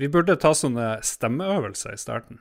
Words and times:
Vi 0.00 0.08
burde 0.08 0.38
ta 0.40 0.54
sånne 0.56 0.96
stemmeøvelser 1.04 1.94
i 1.94 2.00
starten. 2.00 2.40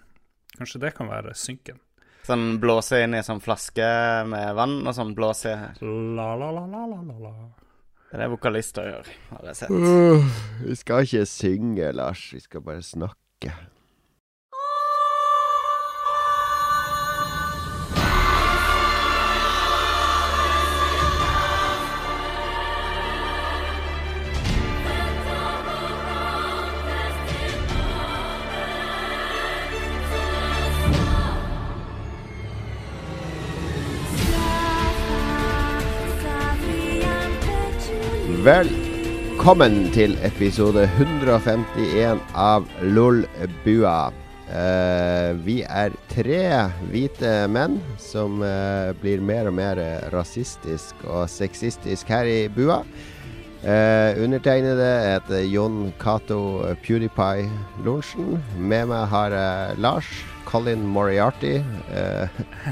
Kanskje 0.58 0.82
det 0.86 0.94
kan 0.98 1.10
være 1.12 1.34
synken. 1.38 1.80
Sånn 2.28 2.60
blåse 2.62 3.02
inn 3.02 3.16
i 3.16 3.20
en 3.20 3.26
sånn 3.26 3.42
flaske 3.42 3.88
med 4.30 4.54
vann 4.56 4.80
og 4.86 4.94
sånn 4.94 5.16
blåse 5.18 5.56
La, 5.82 6.28
la, 6.38 6.52
la, 6.54 6.64
la, 6.70 6.86
la, 6.86 7.18
la. 7.18 7.34
Det 8.12 8.18
er 8.18 8.26
det 8.26 8.30
vokalister 8.34 8.88
gjør, 8.92 9.10
har 9.32 9.46
jeg 9.50 9.58
sett. 9.62 9.72
Uh, 9.72 10.32
vi 10.66 10.76
skal 10.76 11.08
ikke 11.08 11.28
synge, 11.32 11.92
Lars. 11.96 12.26
Vi 12.36 12.42
skal 12.44 12.64
bare 12.66 12.84
snakke. 12.84 13.54
Velkommen 38.42 39.92
til 39.94 40.16
episode 40.26 40.88
151 40.98 42.18
av 42.34 42.64
Lolbua. 42.82 44.10
Uh, 44.50 45.38
vi 45.46 45.60
er 45.62 45.94
tre 46.10 46.40
hvite 46.90 47.34
menn 47.54 47.76
som 48.02 48.40
uh, 48.42 48.98
blir 48.98 49.22
mer 49.22 49.52
og 49.52 49.54
mer 49.60 49.82
rasistisk 50.10 51.04
og 51.06 51.30
sexistisk 51.30 52.10
her 52.10 52.26
i 52.26 52.40
bua. 52.56 52.80
Uh, 53.62 54.18
undertegnede 54.24 54.90
heter 55.06 55.46
Jon 55.46 55.92
Cato 56.02 56.40
PewDiePie 56.82 57.46
Lorentzen. 57.86 58.40
Med 58.58 58.90
meg 58.90 59.06
har 59.12 59.36
jeg 59.38 59.78
Lars 59.86 60.10
Colin 60.50 60.82
Moriarty 60.82 61.60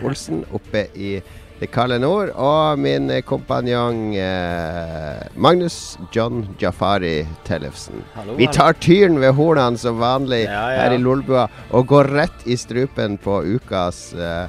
Olsen 0.01 0.41
oppe 0.49 0.87
i 0.97 1.19
det 1.59 1.67
kalde 1.73 1.99
nord. 1.99 2.31
Og 2.39 2.79
min 2.79 3.09
kompanjong 3.27 4.15
eh, 4.15 5.19
Magnus 5.35 5.97
John 6.15 6.45
Jafari 6.59 7.27
Tellefsen. 7.47 8.03
Hallo, 8.15 8.37
Vi 8.39 8.47
tar 8.47 8.77
tyren 8.79 9.19
ved 9.19 9.35
hornene 9.35 9.79
som 9.79 9.99
vanlig 9.99 10.45
Ja, 10.45 10.63
ja. 10.71 10.81
her 10.83 10.95
i 10.95 11.01
Lolbua 11.01 11.47
og 11.75 11.87
går 11.91 12.11
rett 12.15 12.45
i 12.47 12.57
strupen 12.57 13.17
på 13.21 13.41
ukas 13.57 14.13
eh, 14.13 14.45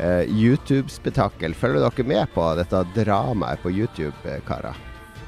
eh, 0.00 0.22
YouTube-spetakkel. 0.30 1.54
Følger 1.54 1.84
dere 1.84 2.08
med 2.08 2.32
på 2.34 2.46
dette 2.58 2.84
dramaet 2.96 3.62
på 3.62 3.72
YouTube, 3.72 4.16
eh, 4.24 4.40
karer? 4.48 4.78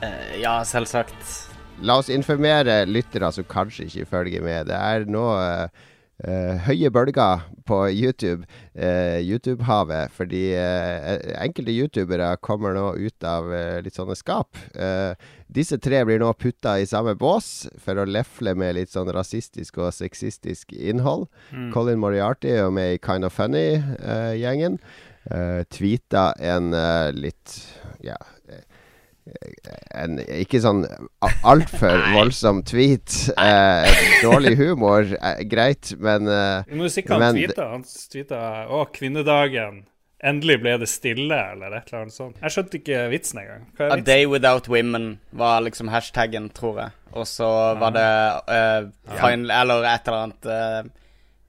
Eh, 0.00 0.40
ja, 0.40 0.62
selvsagt. 0.64 1.44
La 1.84 1.98
oss 2.00 2.08
informere 2.08 2.86
lyttere 2.88 3.28
som 3.36 3.44
kanskje 3.44 3.90
ikke 3.90 4.08
følger 4.14 4.44
med. 4.44 4.70
Det 4.70 4.76
er 4.80 5.04
nå 5.12 5.26
eh, 6.24 6.56
høye 6.66 6.90
bølger 6.92 7.44
på 7.66 7.80
YouTube, 7.90 8.46
uh, 8.78 9.18
YouTube-havet, 9.18 10.12
fordi 10.14 10.42
uh, 10.54 11.16
enkelte 11.42 11.74
youtubere 11.74 12.28
kommer 12.38 12.76
nå 12.76 12.92
ut 12.94 13.26
av 13.26 13.48
litt 13.82 13.98
sånne 13.98 14.14
skap. 14.14 14.54
Disse 15.50 15.80
tre 15.82 16.04
blir 16.06 16.22
nå 16.22 16.30
putta 16.38 16.76
i 16.78 16.86
samme 16.86 17.16
bås 17.18 17.66
for 17.82 17.98
å 17.98 18.06
lefle 18.06 18.54
med 18.54 18.76
litt 18.78 18.94
sånn 18.94 19.10
rasistisk 19.14 19.80
og 19.82 19.90
sexistisk 19.96 20.76
innhold. 20.78 21.26
Mm. 21.50 21.72
Colin 21.74 21.98
Moriarty 22.02 22.54
er 22.54 22.64
jo 22.64 22.70
med 22.78 22.94
i 22.94 23.02
Kind 23.02 23.26
of 23.26 23.34
Funny-gjengen. 23.34 24.78
Uh, 25.26 25.66
tweeta 25.74 26.30
en 26.38 26.70
litt 27.18 27.58
ja 28.06 28.14
en 29.94 30.18
ikke 30.22 30.60
sånn 30.62 30.84
a- 30.86 31.32
altfor 31.52 31.98
voldsom 32.14 32.62
tweet. 32.68 33.16
Eh, 33.36 33.88
dårlig 34.22 34.56
humor, 34.60 35.08
eh, 35.20 35.42
greit, 35.50 35.94
men 35.98 36.28
eh, 36.30 36.62
jo 36.70 36.88
si 36.92 37.02
hva 37.02 37.20
han 37.22 37.34
tweeta. 37.38 37.68
Han 37.72 37.84
tweeta 37.84 38.40
'Å, 38.68 38.86
kvinnedagen'. 38.94 39.84
Endelig 40.26 40.60
ble 40.62 40.78
det 40.80 40.88
stille, 40.88 41.36
eller 41.52 41.74
et 41.76 41.90
eller 41.92 42.06
annet 42.06 42.14
sånt. 42.14 42.36
Jeg 42.40 42.50
skjønte 42.54 42.78
ikke 42.80 43.00
vitsen 43.12 43.38
engang. 43.42 43.66
Hva 43.76 43.84
A 43.84 43.86
er 43.92 43.96
vitsen? 43.98 44.04
day 44.06 44.26
without 44.26 44.66
women 44.68 45.18
var 45.32 45.60
liksom 45.60 45.88
hashtaggen, 45.92 46.48
tror 46.56 46.78
jeg. 46.80 46.90
Og 47.12 47.26
så 47.28 47.50
var 47.78 47.90
det 47.92 48.06
eh, 48.48 48.88
final, 49.20 49.50
Eller 49.50 49.84
et 49.84 50.08
eller 50.08 50.22
annet 50.24 50.46
eh, 50.46 50.90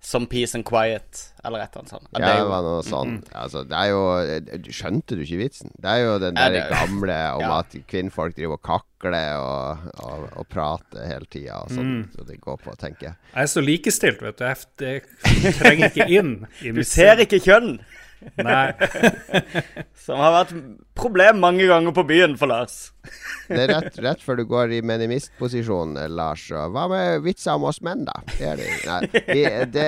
Some 0.08 0.28
peace 0.32 0.56
and 0.56 0.64
quiet, 0.64 1.20
eller 1.44 1.60
et 1.66 1.74
eller 1.74 1.82
annet 1.82 1.92
sånt. 1.92 2.06
Ja, 2.16 2.20
det 2.38 2.46
var 2.48 2.62
noe 2.64 2.84
sånn. 2.88 3.18
Altså, 3.36 3.66
det 3.68 3.76
er 3.76 3.90
jo 3.92 4.04
eh, 4.22 4.70
Skjønte 4.72 5.18
du 5.20 5.24
ikke 5.26 5.40
vitsen? 5.42 5.74
Det 5.84 5.90
er 5.92 6.04
jo 6.06 6.14
den 6.24 6.38
der 6.38 6.54
det 6.56 6.62
gamle 6.72 7.18
om 7.36 7.44
Ja. 7.44 7.58
at 7.60 7.76
kvinnfolk 7.92 8.38
driver 8.38 8.56
og 8.56 8.64
kakler 8.70 9.42
og, 9.42 9.84
og, 10.08 10.24
og 10.40 10.48
prater 10.54 11.04
hele 11.12 11.28
tida 11.28 11.60
og 11.66 11.74
sånn. 11.76 11.92
Mm. 11.92 12.06
Så 12.16 12.24
det 12.30 12.40
går 12.46 12.62
på, 12.64 12.78
tenker 12.80 13.10
jeg. 13.10 13.18
Jeg 13.34 13.44
er 13.44 13.52
så 13.52 13.66
likestilt, 13.68 14.24
vet 14.24 14.40
du. 14.40 14.48
Jeg, 14.48 15.04
jeg 15.44 15.58
trenger 15.60 15.92
ikke 15.92 16.08
inn 16.22 16.34
i 16.64 16.72
Du 16.80 16.84
ser 16.88 17.20
ikke 17.28 17.42
kjønn! 17.44 17.76
Nei. 18.42 18.72
Som 20.08 20.22
har 20.24 20.34
vært 20.42 20.54
problem 20.98 21.42
mange 21.44 21.68
ganger 21.70 21.94
på 21.94 22.04
byen 22.10 22.38
for 22.40 22.50
Lars. 22.50 22.88
Det 23.48 23.62
er 23.64 23.70
rett, 23.72 23.98
rett 24.04 24.20
før 24.26 24.42
du 24.42 24.44
går 24.50 24.74
i 24.76 24.82
minimistposisjon, 24.84 25.94
eh, 26.02 26.10
Lars. 26.12 26.42
Hva 26.52 26.88
med 26.92 27.22
vitser 27.24 27.54
om 27.56 27.64
oss 27.70 27.78
menn, 27.86 28.02
da? 28.08 28.18
Det 28.34 28.48
er 28.50 28.60
det. 28.60 28.72
Nei, 28.84 29.22
vi, 29.30 29.44
det, 29.72 29.86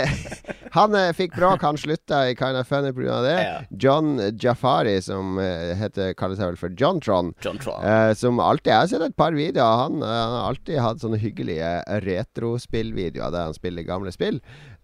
han 0.78 0.95
eh, 0.95 1.09
fikk 1.17 1.35
bråk, 1.35 1.66
han 1.67 1.75
slutta 1.81 2.22
i 2.29 2.38
Kind 2.40 2.56
of 2.62 2.69
Funny 2.72 2.94
pga. 2.95 3.17
det. 3.25 3.35
John 3.84 4.13
Jafari, 4.40 4.96
som 5.03 5.35
eh, 5.44 5.73
heter, 5.81 6.13
kaller 6.16 6.40
seg 6.40 6.53
vel 6.53 6.61
for 6.61 6.78
John 6.79 7.01
Tron, 7.03 7.34
John 7.44 7.59
Tron. 7.59 7.84
eh, 7.84 8.13
som 8.16 8.40
alltid 8.40 8.72
Jeg 8.72 8.79
har 8.85 8.91
sett 8.94 9.07
et 9.09 9.17
par 9.19 9.35
videoer. 9.35 9.84
Han, 9.84 10.00
eh, 10.06 10.16
han 10.16 10.38
har 10.38 10.47
alltid 10.53 10.79
hatt 10.85 11.03
sånne 11.03 11.19
hyggelige 11.19 11.73
retrospillvideoer 12.07 13.35
der 13.35 13.50
han 13.50 13.57
spiller 13.57 13.84
gamle 13.88 14.16
spill. 14.16 14.40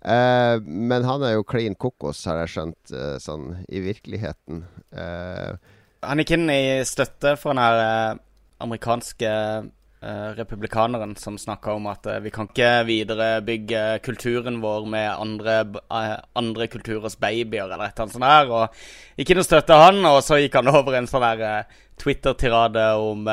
Eh, 0.06 0.58
men 0.62 1.04
han 1.08 1.24
er 1.26 1.34
jo 1.40 1.46
klin 1.50 1.74
kokos, 1.82 2.20
har 2.30 2.44
jeg 2.44 2.52
skjønt, 2.56 2.92
eh, 2.94 3.16
sånn 3.24 3.48
i 3.74 3.80
virkeligheten. 3.82 4.64
Eh, 4.94 5.56
Han 6.06 6.22
gikk 6.22 6.36
inn 6.36 6.50
i 6.54 6.84
støtte 6.86 7.32
for 7.42 7.56
den 7.56 7.64
her 7.64 7.80
eh, 7.82 8.20
amerikanske 8.62 9.32
eh, 9.32 10.28
republikaneren 10.38 11.16
som 11.18 11.40
snakka 11.42 11.74
om 11.80 11.88
at 11.90 12.06
eh, 12.12 12.20
vi 12.22 12.30
kan 12.36 12.46
ikke 12.52 12.70
viderebygge 12.86 13.82
kulturen 14.06 14.60
vår 14.62 14.86
med 14.94 15.10
andre, 15.18 15.56
andre 16.38 16.68
kulturers 16.70 17.18
babyer 17.18 17.66
eller 17.66 17.88
et 17.88 17.98
eller 17.98 18.06
annet 18.06 18.14
sånt 18.20 18.30
her. 18.30 18.54
Og 18.54 19.22
ikke 19.24 19.34
inn 19.40 19.48
støtte 19.48 19.80
han, 19.82 20.04
og 20.06 20.22
så 20.28 20.38
gikk 20.44 20.60
han 20.62 20.70
over 20.70 21.00
en 21.00 21.10
sånn 21.10 21.26
der 21.26 21.66
Twitter-tirade 21.98 22.86
om 23.02 23.26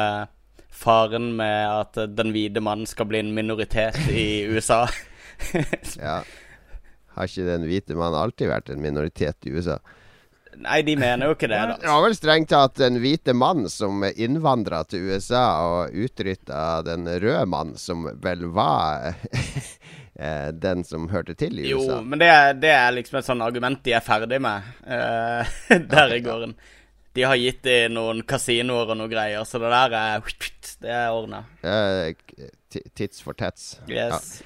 faren 0.72 1.34
med 1.36 1.68
at 1.68 2.00
den 2.16 2.32
hvite 2.32 2.62
mannen 2.64 2.88
skal 2.88 3.10
bli 3.10 3.20
en 3.20 3.34
minoritet 3.36 3.98
i 4.08 4.46
USA. 4.54 4.86
ja. 6.00 6.22
Har 7.16 7.28
ikke 7.28 7.48
den 7.48 7.66
hvite 7.68 7.96
mannen 7.98 8.20
alltid 8.20 8.50
vært 8.52 8.72
en 8.72 8.82
minoritet 8.84 9.48
i 9.48 9.52
USA? 9.54 9.78
Nei, 10.62 10.82
de 10.84 10.94
mener 11.00 11.30
jo 11.30 11.36
ikke 11.36 11.48
det, 11.48 11.60
da 11.70 11.76
Det 11.80 11.88
var 11.88 12.02
vel 12.04 12.16
strengt 12.16 12.50
tatt 12.52 12.76
den 12.80 12.98
hvite 13.00 13.32
mannen 13.36 13.70
som 13.72 14.04
innvandra 14.04 14.82
til 14.84 15.08
USA 15.08 15.44
og 15.64 15.96
utrydda 15.96 16.82
den 16.86 17.08
røde 17.08 17.46
mannen, 17.48 17.78
som 17.80 18.04
vel 18.22 18.44
var 18.52 19.14
eh, 20.20 20.50
den 20.52 20.84
som 20.84 21.08
hørte 21.12 21.36
til 21.40 21.62
i 21.62 21.70
USA. 21.72 21.96
Jo, 21.96 22.02
men 22.04 22.20
det 22.20 22.28
er, 22.28 22.52
det 22.60 22.74
er 22.74 22.92
liksom 22.98 23.20
et 23.20 23.30
sånn 23.30 23.44
argument 23.44 23.82
de 23.84 23.96
er 23.96 24.04
ferdig 24.04 24.42
med 24.44 24.68
uh, 24.84 25.56
der 25.96 26.16
i 26.18 26.22
gården. 26.24 26.54
De 27.12 27.26
har 27.28 27.36
gitt 27.36 27.68
i 27.68 27.80
noen 27.92 28.22
kasinoer 28.28 28.92
og 28.92 29.00
noe 29.00 29.10
greier, 29.12 29.44
så 29.48 29.60
det 29.60 29.72
der 29.72 29.98
er 29.98 30.36
Det 30.82 30.90
er 30.90 31.14
ordna. 31.14 31.44
Uh, 31.62 32.10
Tits 32.96 33.20
for 33.20 33.36
tats. 33.36 33.76
Yes. 33.86 34.40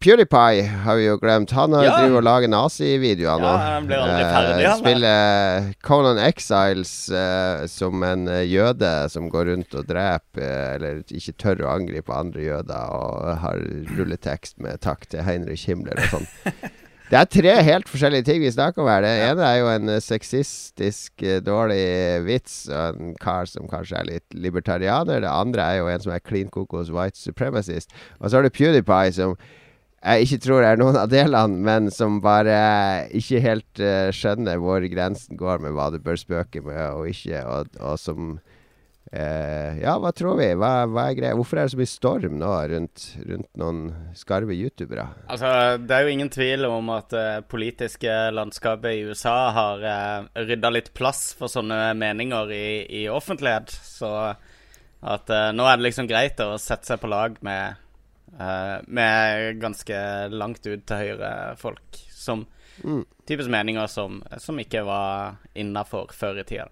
PewDiePie 0.00 0.62
har 0.84 0.96
vi 0.96 1.04
jo 1.04 1.18
glemt. 1.20 1.50
Han 1.52 1.74
har 1.76 1.84
Ja. 1.84 1.96
driver 1.98 2.16
og 2.16 2.24
lager 2.24 2.48
nazivideoer 2.48 3.40
nå. 3.42 3.50
Ja, 3.52 3.56
han 3.76 3.86
blir 3.86 3.98
aldri 4.00 4.24
ferdig, 4.24 4.54
han, 4.54 4.64
da. 4.64 4.76
spiller 4.80 5.74
Conan 5.84 6.18
Exiles 6.24 7.10
eh, 7.10 7.66
som 7.68 8.02
en 8.02 8.26
eh, 8.28 8.46
jøde 8.48 9.10
som 9.12 9.28
går 9.28 9.50
rundt 9.52 9.74
og 9.76 9.86
dreper, 9.86 10.40
eh, 10.40 10.74
eller 10.78 11.02
ikke 11.04 11.36
tør 11.36 11.64
å 11.66 11.74
angripe 11.76 12.16
andre 12.16 12.40
jøder, 12.48 12.94
og 12.96 13.38
har 13.44 13.60
rulletekst 13.98 14.56
med 14.58 14.80
'takk 14.80 15.04
til 15.10 15.20
Heinrich 15.22 15.66
Himmler' 15.68 16.00
og 16.00 16.20
sånn. 16.20 16.26
Det 17.10 17.18
er 17.18 17.24
tre 17.26 17.62
helt 17.66 17.88
forskjellige 17.90 18.24
ting 18.24 18.40
vi 18.40 18.50
snakker 18.54 18.82
om 18.82 18.88
her. 18.88 19.00
Det 19.02 19.10
ene 19.32 19.42
er 19.42 19.56
jo 19.58 19.66
en 19.68 19.88
eh, 19.88 19.98
sexistisk, 19.98 21.10
eh, 21.26 21.40
dårlig 21.42 22.24
vits 22.24 22.68
og 22.70 23.00
en 23.00 23.14
kar 23.20 23.46
som 23.50 23.66
kanskje 23.66 23.98
er 23.98 24.04
litt 24.06 24.28
libertarianer. 24.32 25.20
Det 25.20 25.28
andre 25.28 25.60
er 25.60 25.78
jo 25.80 25.88
en 25.88 26.00
som 26.00 26.12
er 26.12 26.20
clean 26.22 26.48
cocos 26.48 26.88
white 26.88 27.18
supremacist. 27.18 27.90
Og 28.20 28.30
så 28.30 28.36
har 28.38 28.42
du 28.46 28.50
PewDiePie 28.54 29.12
som 29.12 29.34
jeg 30.00 30.26
ikke 30.26 30.40
tror 30.46 30.64
er 30.64 30.78
noen 30.80 30.96
av 30.96 31.10
delene, 31.12 31.58
men 31.60 31.90
som 31.92 32.20
bare 32.24 33.08
ikke 33.16 33.42
helt 33.44 33.82
uh, 33.82 34.08
skjønner 34.14 34.60
hvor 34.62 34.84
grensen 34.88 35.36
går 35.40 35.60
med 35.64 35.76
hva 35.76 35.90
du 35.92 35.98
bør 36.02 36.16
spøke 36.20 36.62
med 36.64 36.80
og 36.94 37.10
ikke, 37.10 37.42
og, 37.44 37.74
og 37.76 37.98
som 38.00 38.30
uh, 39.12 39.70
Ja, 39.76 39.98
hva 40.00 40.12
tror 40.16 40.38
vi? 40.40 40.48
Hva, 40.56 40.86
hva 40.88 41.08
er 41.10 41.18
greia? 41.18 41.36
Hvorfor 41.36 41.60
er 41.60 41.68
det 41.68 41.74
så 41.74 41.80
mye 41.82 41.92
storm 41.92 42.38
nå 42.40 42.52
rundt, 42.72 43.08
rundt 43.28 43.50
noen 43.60 43.82
skarve 44.16 44.56
youtubere? 44.56 45.04
Altså, 45.28 45.76
det 45.84 45.96
er 45.98 46.06
jo 46.06 46.14
ingen 46.14 46.32
tvil 46.32 46.64
om 46.70 46.88
at 46.96 47.12
det 47.12 47.50
politiske 47.52 48.14
landskapet 48.32 48.96
i 48.96 49.04
USA 49.10 49.36
har 49.56 49.84
uh, 49.84 50.30
rydda 50.48 50.72
litt 50.72 50.94
plass 50.96 51.34
for 51.36 51.52
sånne 51.52 51.90
meninger 51.98 52.56
i, 52.56 52.70
i 53.02 53.04
offentlighet. 53.12 53.76
Så 53.84 54.14
at 55.00 55.32
eh, 55.32 55.50
nå 55.56 55.64
er 55.64 55.78
det 55.78 55.88
liksom 55.88 56.08
greit 56.10 56.40
å 56.44 56.58
sette 56.60 56.90
seg 56.90 57.00
på 57.00 57.10
lag 57.10 57.38
med 57.46 57.62
eh, 57.70 57.78
med 58.86 59.60
ganske 59.60 60.28
langt 60.32 60.66
ut 60.66 60.86
til 60.86 60.96
høyre-folk. 60.96 62.00
Som 62.14 62.46
Mm. 62.84 63.04
typisk 63.26 63.50
meninger 63.50 63.86
som, 63.88 64.22
som 64.38 64.56
ikke 64.56 64.84
var 64.86 65.36
innafor 65.54 66.06
før 66.16 66.38
i 66.40 66.44
tida. 66.44 66.68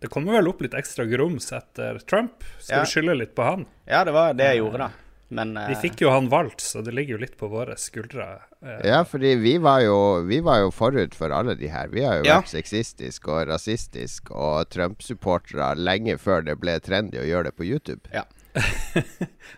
Det 0.00 0.10
kommer 0.10 0.32
vel 0.36 0.48
opp 0.50 0.60
litt 0.60 0.74
ekstra 0.76 1.06
grums 1.08 1.46
etter 1.52 1.98
Trump. 2.06 2.44
Skal 2.58 2.76
Ja. 2.78 2.82
vi 2.84 2.90
skylde 2.90 3.14
litt 3.16 3.34
på 3.34 3.42
han? 3.46 3.64
Ja, 3.88 4.04
det 4.04 4.12
var 4.12 4.34
det 4.34 4.44
jeg 4.50 4.58
gjorde, 4.60 4.78
da. 4.78 4.90
Men 5.30 5.54
Vi 5.54 5.72
eh, 5.72 5.80
fikk 5.80 6.02
jo 6.02 6.10
han 6.10 6.28
valgt, 6.28 6.60
så 6.60 6.82
det 6.84 6.92
ligger 6.92 7.12
jo 7.16 7.22
litt 7.22 7.38
på 7.38 7.48
våre 7.48 7.74
skuldre. 7.80 8.40
Uh, 8.62 8.80
Ja, 8.84 9.02
fordi 9.04 9.34
vi 9.40 9.56
var, 9.58 9.80
jo, 9.80 10.22
vi 10.28 10.40
var 10.40 10.58
jo 10.60 10.70
forut 10.70 11.14
for 11.14 11.32
alle 11.32 11.54
de 11.56 11.68
her. 11.68 11.88
Vi 11.88 12.02
har 12.04 12.18
jo 12.18 12.24
Ja. 12.24 12.42
vært 12.42 12.52
sexistiske 12.52 13.26
og 13.28 13.48
rasistisk 13.48 14.30
og 14.30 14.68
Trump-supportere 14.68 15.74
lenge 15.76 16.18
før 16.18 16.44
det 16.44 16.60
ble 16.60 16.78
trendy 16.80 17.16
å 17.16 17.24
gjøre 17.26 17.44
det 17.44 17.56
på 17.56 17.64
YouTube. 17.64 18.02
Ja. 18.12 18.24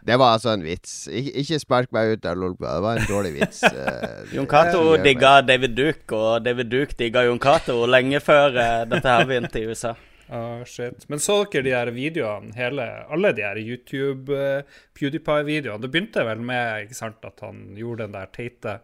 Det 0.07 0.17
var 0.17 0.33
altså 0.37 0.55
en 0.55 0.65
vits. 0.65 0.93
Ik 1.13 1.29
ikke 1.43 1.59
spark 1.61 1.93
meg 1.95 2.17
ut 2.17 2.29
av 2.29 2.39
Lolbua. 2.41 2.77
Det 2.79 2.85
var 2.87 3.01
en 3.01 3.09
dårlig 3.11 3.33
vits. 3.37 3.63
eh, 3.69 4.23
Jon 4.37 4.49
Cato 4.49 4.97
digga 5.05 5.39
David 5.45 5.77
Duke, 5.77 6.17
og 6.17 6.45
David 6.47 6.71
Duke 6.73 6.97
digga 6.99 7.27
Jon 7.27 7.41
Cato 7.43 7.83
lenge 7.91 8.21
før 8.25 8.57
uh, 8.57 8.85
dette 8.89 9.17
her 9.17 9.29
begynte 9.29 9.61
i 9.61 9.67
USA. 9.69 9.95
Oh, 10.33 10.63
shit. 10.73 11.05
Men 11.13 11.23
så 11.23 11.43
dere 11.45 11.67
de 11.67 11.75
her 11.77 11.93
videoene, 11.95 12.55
hele, 12.57 12.87
alle 13.13 13.35
de 13.37 13.45
her 13.47 13.61
YouTube 13.61 14.33
uh, 14.33 14.81
PewDiePie-videoene? 14.97 15.83
Det 15.85 15.93
begynte 15.93 16.25
vel 16.27 16.41
med 16.47 16.89
ikke 16.89 16.99
sant, 16.99 17.21
at 17.29 17.45
han 17.45 17.69
gjorde 17.79 18.07
den 18.07 18.17
der 18.17 18.33
teite 18.35 18.81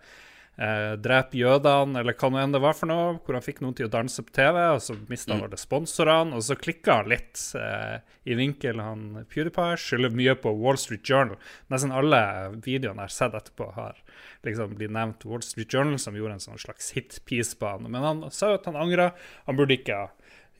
eh, 0.56 0.92
drep 1.00 1.34
jødene, 1.36 2.00
eller 2.00 2.16
hva 2.18 2.30
nå 2.30 2.40
enn 2.40 2.54
det 2.54 2.60
var 2.62 2.76
for 2.76 2.90
noe, 2.90 3.16
hvor 3.24 3.36
han 3.36 3.44
fikk 3.44 3.62
noen 3.62 3.76
til 3.78 3.88
å 3.88 3.92
danse 3.92 4.24
på 4.24 4.34
TV, 4.36 4.58
og 4.74 4.80
så 4.84 4.96
mista 5.08 5.34
han 5.34 5.44
alle 5.46 5.60
sponsorene, 5.60 6.36
og 6.36 6.44
så 6.46 6.56
klikka 6.58 6.98
han 7.00 7.12
litt 7.12 7.40
eh, 7.58 7.98
i 8.28 8.36
vinkel, 8.38 8.82
han 8.82 9.22
PewDiePie. 9.32 9.78
Skylder 9.80 10.16
mye 10.18 10.36
på 10.42 10.52
Wall 10.58 10.80
Street 10.80 11.06
Journal. 11.08 11.38
Nesten 11.72 11.94
alle 11.96 12.22
videoene 12.58 13.06
jeg 13.06 13.12
har 13.12 13.16
sett 13.16 13.38
etterpå, 13.38 13.70
har 13.78 14.02
liksom 14.46 14.76
blitt 14.78 14.94
nevnt 14.94 15.26
Wall 15.28 15.44
Street 15.46 15.72
Journal, 15.72 16.00
som 16.02 16.18
gjorde 16.18 16.38
en 16.38 16.44
sånn 16.44 16.60
slags 16.62 16.92
hit-piece 16.96 17.58
på 17.60 17.70
han. 17.74 17.88
Men 17.88 18.06
han 18.06 18.26
sa 18.34 18.52
jo 18.52 18.60
at 18.60 18.68
han 18.70 18.80
angra. 18.80 19.12
Han 19.48 19.58
burde 19.58 19.78
ikke 19.78 20.04
ha 20.04 20.10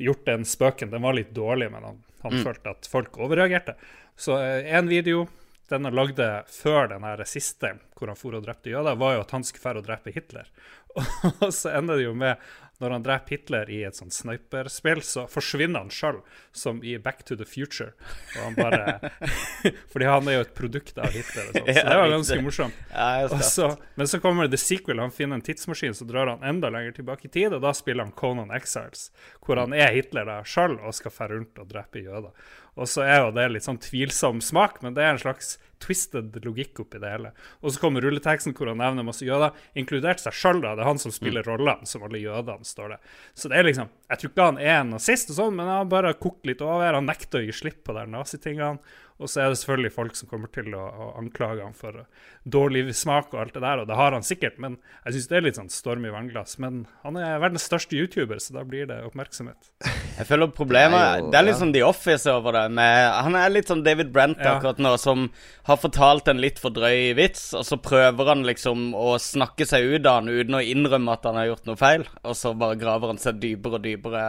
gjort 0.02 0.24
den 0.26 0.46
spøken. 0.48 0.90
Den 0.92 1.04
var 1.04 1.18
litt 1.18 1.34
dårlig, 1.36 1.68
men 1.74 1.84
han, 1.86 2.00
han 2.24 2.40
følte 2.42 2.72
at 2.74 2.88
folk 2.90 3.18
overreagerte. 3.20 3.76
Så 4.18 4.36
én 4.38 4.90
video 4.90 5.26
den 5.72 5.88
han 5.88 5.96
lagde 5.96 6.28
før 6.52 6.90
den 6.92 7.06
her 7.06 7.24
siste, 7.28 7.74
hvor 7.98 8.12
han 8.12 8.18
for 8.18 8.36
og 8.36 8.44
drepte 8.46 8.72
jøder, 8.72 8.98
var 8.98 9.16
jo 9.16 9.24
at 9.24 9.32
han 9.34 9.44
skulle 9.46 9.64
fære 9.64 9.82
og 9.82 9.88
drepe 9.88 10.14
Hitler. 10.14 10.50
Og 11.44 11.48
så 11.54 11.72
ender 11.78 11.96
det 11.96 12.04
jo 12.04 12.12
med, 12.18 12.40
når 12.82 12.96
han 12.96 13.04
dreper 13.06 13.36
Hitler 13.36 13.70
i 13.70 13.78
et 13.86 13.96
sånt 13.96 14.14
sniperspill, 14.14 15.00
så 15.06 15.24
forsvinner 15.30 15.84
han 15.84 15.92
sjøl, 15.94 16.18
som 16.56 16.80
i 16.84 16.96
Back 17.00 17.22
to 17.28 17.36
the 17.38 17.46
Future. 17.46 17.92
Og 18.34 18.40
han 18.42 18.56
bare 18.58 19.12
Fordi 19.92 20.08
han 20.08 20.28
er 20.28 20.40
jo 20.40 20.46
et 20.48 20.54
produkt 20.58 20.98
av 20.98 21.14
Hitler, 21.14 21.52
så 21.52 21.62
det 21.62 21.84
var 21.86 22.10
ganske 22.10 22.40
morsomt. 22.42 22.80
Ja, 22.90 23.28
Og 23.28 23.44
så, 23.46 23.70
men 23.94 24.10
så 24.10 24.20
kommer 24.24 24.50
The 24.50 24.58
Sequel. 24.60 25.00
Han 25.00 25.14
finner 25.14 25.38
en 25.38 25.46
tidsmaskin, 25.46 25.94
så 25.94 26.08
drar 26.08 26.32
han 26.34 26.42
enda 26.48 26.72
lenger 26.74 26.98
tilbake 26.98 27.30
i 27.30 27.32
tid. 27.32 27.54
Og 27.54 27.62
da 27.62 27.72
spiller 27.76 28.08
han 28.08 28.16
Conan 28.18 28.50
Exiles, 28.56 29.10
hvor 29.46 29.62
han 29.62 29.76
er 29.78 29.94
Hitler 29.94 30.26
da 30.28 30.40
sjøl 30.42 30.76
og 30.80 30.96
skal 30.98 31.14
fære 31.14 31.38
rundt 31.38 31.62
og 31.62 31.70
drepe 31.70 32.02
jøder. 32.02 32.34
Og 32.80 32.88
så 32.88 33.04
er 33.04 33.18
jo 33.20 33.34
det 33.36 33.50
litt 33.52 33.66
sånn 33.66 33.80
tvilsom 33.82 34.40
smak, 34.44 34.80
men 34.84 34.94
det 34.96 35.04
er 35.04 35.12
en 35.12 35.20
slags 35.20 35.58
twisted 35.82 36.36
logikk 36.44 36.80
oppi 36.84 37.00
det 37.02 37.10
hele. 37.10 37.32
Og 37.60 37.74
så 37.74 37.82
kommer 37.82 38.04
rulleteksten 38.04 38.54
hvor 38.56 38.70
han 38.70 38.80
nevner 38.80 39.06
masse 39.06 39.26
jøder, 39.26 39.56
inkludert 39.78 40.22
seg 40.22 40.36
sjøl. 40.36 40.62
Det 40.62 40.70
er 40.76 40.86
han 40.86 41.00
som 41.02 41.14
spiller 41.14 41.46
rollene, 41.46 41.88
som 41.88 42.04
alle 42.06 42.22
jødene, 42.22 42.64
står 42.66 42.94
det. 42.94 42.98
Så 43.34 43.50
det 43.50 43.58
er 43.58 43.68
liksom 43.68 43.90
Jeg 44.08 44.20
tror 44.20 44.32
ikke 44.32 44.48
han 44.50 44.60
er 44.62 44.74
en 44.78 44.94
nazist, 44.94 45.32
og 45.32 45.38
sånn, 45.38 45.56
men 45.58 45.66
han 45.68 45.82
har 45.82 45.90
bare 45.92 46.14
kokt 46.20 46.46
litt 46.48 46.62
over. 46.64 46.94
Han 46.96 47.08
nekter 47.10 47.42
å 47.42 47.46
gi 47.46 47.56
slipp 47.56 47.82
på 47.84 47.96
de 47.96 48.06
nazitingene. 48.14 48.78
Og 49.20 49.28
så 49.30 49.40
er 49.44 49.48
det 49.52 49.58
selvfølgelig 49.60 49.92
folk 49.94 50.16
som 50.18 50.28
kommer 50.30 50.50
til 50.52 50.72
å, 50.74 50.82
å 50.82 51.06
anklage 51.20 51.62
ham 51.62 51.74
for 51.76 52.04
dårlig 52.48 52.94
smak 52.96 53.32
og 53.34 53.40
alt 53.42 53.54
det 53.54 53.62
der, 53.62 53.82
og 53.82 53.86
det 53.90 53.96
har 53.98 54.12
han 54.16 54.24
sikkert, 54.26 54.56
men 54.58 54.78
jeg 55.04 55.14
syns 55.14 55.28
det 55.30 55.36
er 55.38 55.44
litt 55.46 55.58
sånn 55.60 55.70
storm 55.70 56.06
i 56.08 56.10
vannglass. 56.14 56.56
Men 56.62 56.86
han 57.04 57.16
er 57.20 57.38
verdens 57.42 57.66
største 57.68 57.94
YouTuber, 57.98 58.40
så 58.42 58.56
da 58.56 58.64
blir 58.66 58.88
det 58.90 58.98
oppmerksomhet. 59.06 59.70
Jeg 60.18 60.26
føler 60.28 60.50
problemet 60.52 60.92
Det 60.92 61.06
er 61.08 61.20
jo- 61.22 61.30
Det 61.32 61.38
er 61.38 61.44
litt 61.46 61.54
ja. 61.54 61.60
sånn 61.62 61.72
The 61.72 61.82
Office 61.86 62.26
over 62.28 62.52
det. 62.52 62.64
Med, 62.76 63.12
han 63.24 63.34
er 63.38 63.48
litt 63.54 63.70
sånn 63.70 63.84
David 63.86 64.10
Brent 64.12 64.42
Ja. 64.42 64.56
akkurat 64.58 64.78
nå, 64.82 64.96
som 65.00 65.30
har 65.64 65.78
fortalt 65.80 66.28
en 66.28 66.40
litt 66.42 66.58
for 66.60 66.70
drøy 66.74 67.14
vits, 67.16 67.52
og 67.56 67.64
så 67.64 67.78
prøver 67.80 68.28
han 68.32 68.42
liksom 68.44 68.90
å 68.98 69.14
snakke 69.22 69.64
seg 69.68 69.86
ut 69.94 70.06
av 70.06 70.24
den 70.24 70.34
uten 70.42 70.58
å 70.58 70.60
innrømme 70.60 71.12
at 71.16 71.24
han 71.24 71.38
har 71.40 71.46
gjort 71.52 71.66
noe 71.70 71.76
feil, 71.80 72.04
og 72.24 72.36
så 72.36 72.52
bare 72.58 72.76
graver 72.80 73.14
han 73.14 73.18
seg 73.22 73.40
dypere 73.40 73.78
og 73.80 73.86
dypere 73.86 74.26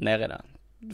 ned 0.00 0.24
i 0.24 0.30
det. 0.32 0.40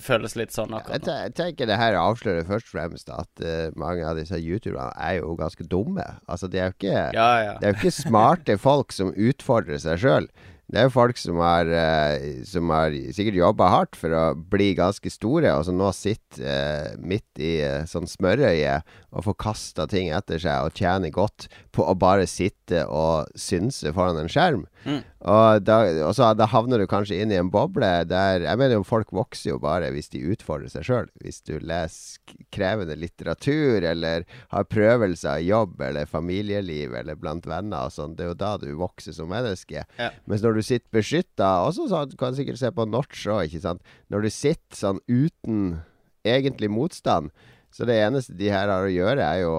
Føles 0.03 0.35
litt 0.35 0.51
sånn 0.51 0.75
akkurat 0.75 1.07
nå. 1.07 1.13
jeg 1.23 1.35
tenker 1.39 1.69
det 1.71 1.77
her 1.79 1.95
avslører 2.01 2.47
først 2.49 2.67
og 2.67 2.75
fremst 2.75 3.13
at 3.15 3.45
uh, 3.45 3.69
mange 3.79 4.03
av 4.03 4.19
disse 4.19 4.39
youtuberne 4.43 4.91
er 4.99 5.21
jo 5.21 5.37
ganske 5.39 5.67
dumme. 5.71 6.07
Altså, 6.27 6.51
de 6.51 6.59
er 6.59 6.73
jo 6.73 6.77
ikke 6.77 7.05
Ja, 7.15 7.31
ja. 7.45 7.55
Er 7.61 7.71
jo 7.71 7.79
ikke 7.79 7.95
smarte 7.95 8.59
folk 8.67 8.95
som 8.97 9.15
utfordrer 9.15 9.79
seg 9.83 10.03
sjøl. 10.03 10.27
Det 10.67 10.81
er 10.81 10.89
jo 10.89 10.95
folk 10.97 11.21
som 11.23 11.39
har, 11.39 11.71
uh, 11.71 12.43
som 12.51 12.75
har 12.75 12.97
sikkert 13.15 13.39
jobba 13.39 13.71
hardt 13.71 13.99
for 14.01 14.11
å 14.11 14.25
bli 14.35 14.73
ganske 14.75 15.13
store, 15.15 15.55
og 15.55 15.63
som 15.69 15.79
nå 15.79 15.93
sitter 15.95 16.43
uh, 16.43 16.99
midt 16.99 17.39
i 17.39 17.55
sånn 17.87 18.11
smørøye 18.11 18.81
og 19.15 19.29
får 19.29 19.39
kasta 19.47 19.87
ting 19.93 20.11
etter 20.11 20.43
seg 20.43 20.67
og 20.67 20.75
tjener 20.75 21.15
godt 21.15 21.47
på 21.71 21.87
å 21.87 21.95
bare 21.95 22.27
sitte 22.27 22.83
og 22.91 23.31
synse 23.39 23.95
foran 23.95 24.19
en 24.25 24.33
skjerm. 24.33 24.67
Mm. 24.87 25.01
Og, 25.27 25.65
da, 25.67 25.77
og 26.07 26.13
så 26.15 26.29
da 26.39 26.47
havner 26.51 26.79
du 26.79 26.87
kanskje 26.91 27.19
inn 27.19 27.33
i 27.35 27.39
en 27.41 27.49
boble 27.51 27.89
der 28.07 28.45
Jeg 28.45 28.59
mener 28.61 28.79
jo 28.79 28.85
folk 28.87 29.11
vokser 29.15 29.51
jo 29.51 29.57
bare 29.63 29.89
hvis 29.91 30.13
de 30.13 30.23
utfordrer 30.31 30.71
seg 30.71 30.87
sjøl. 30.87 31.09
Hvis 31.23 31.43
du 31.47 31.57
leser 31.59 32.37
krevende 32.55 32.95
litteratur, 32.99 33.83
eller 33.83 34.27
har 34.53 34.69
prøvelser 34.71 35.43
i 35.43 35.51
jobb 35.51 35.81
eller 35.89 36.09
familieliv 36.11 36.95
eller 36.97 37.19
blant 37.19 37.49
venner 37.51 37.89
og 37.89 37.97
sånn. 37.97 38.15
Det 38.17 38.27
er 38.27 38.33
jo 38.33 38.39
da 38.45 38.53
du 38.63 38.69
vokser 38.79 39.17
som 39.17 39.31
menneske. 39.33 39.83
Ja. 39.99 40.13
Mens 40.31 40.45
når 40.47 40.61
du 40.61 40.63
sitter 40.67 40.89
beskytta 40.95 41.51
Også 41.67 41.89
så 41.91 42.05
du 42.07 42.17
kan 42.21 42.37
sikkert 42.37 42.61
se 42.61 42.71
på 42.73 42.87
Notch 42.89 43.27
òg, 43.27 43.49
ikke 43.49 43.65
sant. 43.65 43.85
Når 44.13 44.27
du 44.27 44.33
sitter 44.33 44.79
sånn 44.79 45.03
uten 45.11 45.83
egentlig 46.27 46.71
motstand 46.73 47.35
så 47.77 47.85
det 47.85 47.99
eneste 48.01 48.33
de 48.39 48.49
her 48.49 48.71
har 48.73 48.87
å 48.87 48.93
gjøre, 48.93 49.21
er 49.21 49.43
jo 49.43 49.53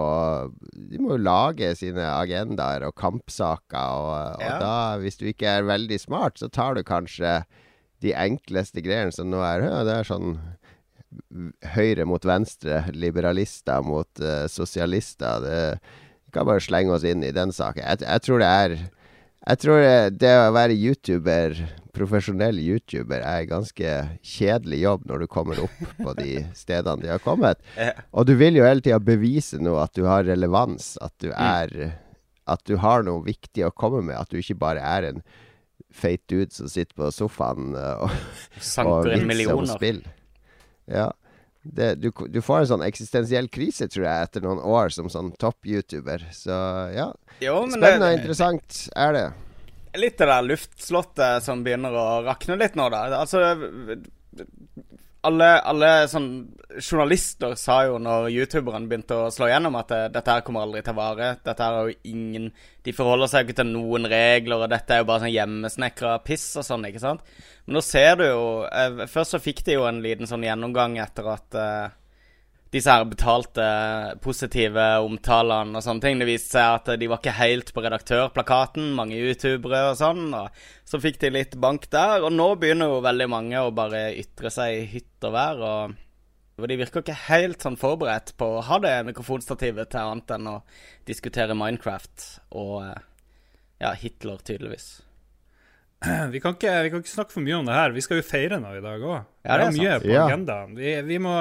De 0.90 0.98
må 1.04 1.14
jo 1.14 1.22
lage 1.22 1.70
sine 1.78 2.02
agendaer 2.16 2.88
og 2.88 2.96
kampsaker, 2.98 3.78
og, 3.78 4.40
og 4.40 4.42
Ja. 4.42 4.56
da, 4.64 4.76
hvis 5.04 5.20
du 5.22 5.28
ikke 5.30 5.52
er 5.60 5.68
veldig 5.70 6.00
smart, 6.02 6.40
så 6.42 6.50
tar 6.50 6.74
du 6.74 6.82
kanskje 6.88 7.44
de 8.02 8.14
enkleste 8.18 8.82
greiene 8.86 9.14
som 9.14 9.30
nå 9.30 9.40
er 9.46 9.62
«Hø, 9.66 9.72
Det 9.86 9.94
er 10.00 10.10
sånn 10.10 10.36
høyre 11.76 12.06
mot 12.10 12.26
venstre, 12.28 12.84
liberalister 12.94 13.82
mot 13.86 14.10
uh, 14.22 14.46
sosialister. 14.52 15.42
Det, 15.46 15.62
vi 16.28 16.36
kan 16.36 16.46
bare 16.50 16.64
slenge 16.64 16.94
oss 16.98 17.06
inn 17.08 17.24
i 17.26 17.32
den 17.34 17.54
saken. 17.56 17.84
Jeg, 17.86 18.02
jeg 18.04 18.26
tror 18.26 18.44
det 18.44 18.50
er 18.52 18.76
Jeg 19.48 19.60
tror 19.64 19.80
det, 19.80 20.20
det 20.20 20.34
å 20.36 20.52
være 20.52 20.76
YouTuber, 20.76 21.54
profesjonell 21.96 22.60
YouTuber, 22.60 23.22
er 23.24 23.46
en 23.46 23.52
ganske 23.54 23.94
kjedelig 24.26 24.82
jobb 24.82 25.06
når 25.08 25.24
du 25.24 25.28
kommer 25.32 25.62
opp 25.64 25.78
på 26.02 26.16
de 26.20 26.34
stedene 26.62 27.06
de 27.06 27.14
har 27.14 27.24
kommet. 27.24 27.62
Og 28.12 28.28
du 28.28 28.36
vil 28.40 28.60
jo 28.60 28.68
hele 28.68 28.84
tida 28.84 29.00
bevise 29.00 29.62
noe, 29.64 29.86
at 29.86 29.96
du 29.96 30.04
har 30.10 30.28
relevans, 30.28 30.96
at 31.04 31.16
du 31.24 31.32
er 31.32 31.96
At 32.48 32.62
du 32.64 32.78
har 32.80 33.02
noe 33.04 33.26
viktig 33.26 33.66
å 33.68 33.74
komme 33.76 34.00
med, 34.08 34.16
at 34.16 34.30
du 34.32 34.38
ikke 34.40 34.56
bare 34.56 34.80
er 34.80 35.04
en 35.10 35.18
feit 35.92 36.22
dude 36.32 36.54
som 36.56 36.70
sitter 36.72 36.96
på 36.96 37.10
sofaen 37.12 37.74
eh, 37.76 38.06
og, 38.06 38.14
og 38.88 39.10
inn 39.12 39.28
vitser 39.28 39.52
om 39.52 39.68
spill. 39.68 40.00
Ja. 40.88 41.10
Det, 41.74 41.96
du, 42.00 42.12
du 42.12 42.40
får 42.44 42.64
en 42.64 42.70
sånn 42.72 42.86
eksistensiell 42.86 43.50
krise, 43.52 43.90
tror 43.92 44.06
jeg, 44.08 44.28
etter 44.30 44.46
noen 44.46 44.62
år 44.64 44.94
som 44.94 45.10
sånn 45.12 45.34
topp-YouTuber. 45.42 46.28
Så 46.36 46.56
ja. 46.96 47.10
Jo, 47.44 47.60
Spennende 47.70 48.12
og 48.14 48.20
interessant 48.22 48.84
er 48.96 49.18
det. 49.18 49.26
litt 49.98 50.18
det 50.20 50.30
der 50.30 50.46
luftslottet 50.46 51.46
som 51.46 51.64
begynner 51.66 51.96
å 51.98 52.08
rakne 52.28 52.58
litt 52.60 52.78
nå, 52.78 52.88
da. 52.94 53.06
Altså 53.20 53.44
alle, 55.28 55.50
alle 55.68 55.90
sånn 56.12 56.30
journalister 56.78 57.56
sa 57.60 57.80
jo 57.88 57.98
når 58.02 58.30
youtuberen 58.34 58.88
begynte 58.90 59.18
å 59.18 59.30
slå 59.34 59.50
gjennom 59.50 59.78
at 59.80 59.94
eh, 59.96 60.08
dette 60.14 60.34
her 60.34 60.44
kommer 60.46 60.66
aldri 60.66 60.84
til 60.86 60.96
å 60.96 61.00
vare. 61.00 61.30
Dette 61.44 61.68
her 61.68 61.78
er 61.78 61.90
jo 61.92 62.14
ingen 62.14 62.50
De 62.86 62.94
forholder 62.96 63.32
seg 63.32 63.44
jo 63.44 63.50
ikke 63.50 63.60
til 63.62 63.72
noen 63.74 64.08
regler, 64.12 64.64
og 64.64 64.72
dette 64.72 64.96
er 64.96 65.02
jo 65.02 65.10
bare 65.10 65.26
sånn 65.26 65.34
hjemmesnekra 65.34 66.18
piss 66.28 66.48
og 66.60 66.68
sånn, 66.68 66.88
ikke 66.90 67.04
sant. 67.04 67.24
Men 67.66 67.80
nå 67.80 67.84
ser 67.86 68.20
du 68.20 68.26
jo 68.28 68.44
eh, 68.70 69.06
Først 69.12 69.36
så 69.36 69.44
fikk 69.44 69.64
de 69.68 69.78
jo 69.78 69.88
en 69.90 70.04
liten 70.06 70.30
sånn 70.30 70.46
gjennomgang 70.48 71.00
etter 71.04 71.32
at 71.34 71.60
eh, 71.60 71.96
disse 72.74 72.92
her 72.92 73.06
betalte 73.08 73.66
positive 74.24 74.84
omtalene 75.06 75.80
og 75.80 75.86
sånne 75.86 76.04
ting. 76.04 76.20
Det 76.20 76.28
viste 76.28 76.58
seg 76.58 76.80
at 76.82 76.92
de 77.00 77.08
var 77.08 77.22
ikke 77.22 77.36
helt 77.38 77.72
på 77.74 77.84
redaktørplakaten, 77.86 78.90
mange 78.98 79.16
youtubere 79.20 79.86
og 79.94 79.96
sånn. 80.00 80.26
Og 80.36 80.52
så 80.88 81.00
fikk 81.04 81.22
de 81.24 81.32
litt 81.38 81.56
bank 81.64 81.88
der, 81.94 82.26
og 82.28 82.34
nå 82.36 82.50
begynner 82.60 82.92
jo 82.92 83.00
veldig 83.06 83.30
mange 83.32 83.62
å 83.64 83.72
bare 83.76 84.10
ytre 84.20 84.52
seg 84.54 84.82
i 84.82 84.86
hytt 84.98 85.28
og 85.30 85.36
vær. 85.38 85.64
Og 86.58 86.68
de 86.68 86.78
virker 86.80 87.04
ikke 87.06 87.18
helt 87.28 87.62
sånn 87.64 87.78
forberedt 87.80 88.32
på 88.40 88.48
å 88.58 88.64
ha 88.66 88.80
det 88.84 88.96
mikrofonstativet 89.12 89.92
til 89.94 90.02
annet 90.04 90.32
enn 90.36 90.48
å 90.56 90.60
diskutere 91.08 91.54
Minecraft 91.56 92.24
og 92.58 92.80
ja, 93.78 93.92
Hitler, 93.94 94.40
tydeligvis. 94.42 94.88
Vi 96.34 96.40
kan, 96.42 96.54
ikke, 96.54 96.72
vi 96.86 96.90
kan 96.94 97.02
ikke 97.02 97.10
snakke 97.10 97.34
for 97.34 97.42
mye 97.46 97.56
om 97.58 97.66
det 97.66 97.74
her. 97.74 97.94
Vi 97.96 98.02
skal 98.06 98.20
jo 98.20 98.26
feire 98.26 98.60
noe 98.62 98.76
i 98.78 98.82
dag 98.86 99.02
òg. 99.02 99.22
Ja, 99.48 99.56
det 99.58 99.64
er 99.68 99.78
mye 99.78 99.94
på 100.04 100.12
Ja. 100.12 100.26
agendaen. 100.28 100.76
Vi, 100.78 100.92
vi 101.08 101.18
må 101.22 101.32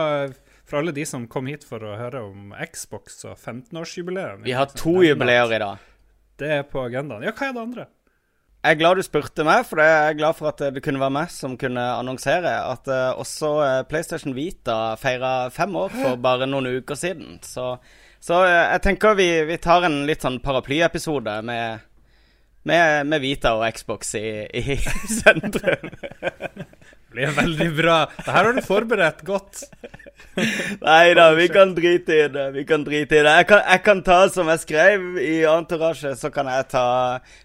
for 0.66 0.80
alle 0.80 0.94
de 0.94 1.04
som 1.06 1.26
kom 1.30 1.46
hit 1.50 1.64
for 1.66 1.82
å 1.87 1.96
høre 1.99 2.25
om 2.26 2.54
Xbox 2.73 3.23
og 3.28 3.37
15-årsjubileum 3.37 4.46
Vi 4.46 4.56
har 4.56 4.73
to 4.75 4.99
jubileer 5.06 5.52
i 5.54 5.61
dag. 5.62 5.85
Det 6.37 6.49
er 6.58 6.66
på 6.68 6.82
agendaen. 6.82 7.25
Ja, 7.25 7.32
hva 7.32 7.49
er 7.49 7.54
det 7.54 7.62
andre? 7.62 7.87
Jeg 8.66 8.75
er 8.75 8.78
glad 8.80 8.99
du 8.99 9.04
spurte 9.06 9.44
meg, 9.46 9.62
for 9.68 9.78
jeg 9.78 9.94
er 9.94 10.16
glad 10.18 10.35
for 10.35 10.50
at 10.50 10.62
det 10.75 10.82
kunne 10.82 10.99
være 10.99 11.14
meg 11.14 11.30
som 11.30 11.54
kunne 11.61 11.82
annonsere 12.00 12.50
at 12.66 12.88
uh, 12.90 13.12
også 13.14 13.50
uh, 13.61 13.75
PlayStation 13.87 14.35
Vita 14.35 14.96
feira 14.99 15.52
fem 15.54 15.76
år 15.78 15.94
for 15.94 16.18
bare 16.18 16.49
noen 16.50 16.80
uker 16.80 16.99
siden. 16.99 17.38
Så, 17.46 17.76
så 18.18 18.40
uh, 18.42 18.50
jeg 18.73 18.82
tenker 18.88 19.14
vi, 19.14 19.28
vi, 19.46 19.61
tar 19.62 19.87
en 19.87 20.00
litt 20.08 20.26
sånn 20.26 20.40
paraplyepisode 20.42 21.37
med, 21.46 21.87
med, 22.66 23.06
med 23.06 23.23
Vita 23.23 23.54
og 23.54 23.68
Xbox 23.70 24.16
i, 24.18 24.26
i 24.50 24.80
sentrum. 25.20 25.94
Det 27.16 27.23
blir 27.23 27.32
veldig 27.32 27.76
bra. 27.76 27.94
Det 28.16 28.32
her 28.32 28.44
har 28.44 28.52
du 28.52 28.61
forberedt 28.61 29.23
godt. 29.25 29.62
Nei 30.82 31.14
da, 31.16 31.30
vi 31.32 31.46
kan 31.49 31.73
drite 31.75 32.12
i 32.12 32.26
det. 32.28 32.50
Vi 32.52 32.64
kan 32.68 32.85
drite 32.85 33.16
i 33.16 33.23
det. 33.25 33.32
Jeg 33.38 33.46
kan, 33.49 33.62
jeg 33.64 33.82
kan 33.87 34.02
ta 34.04 34.18
som 34.28 34.50
jeg 34.52 34.61
skrev 34.61 35.16
i 35.23 35.38
Entourage, 35.49 36.12
så 36.20 36.28
kan 36.30 36.50
jeg 36.52 36.66
ta 36.68 36.85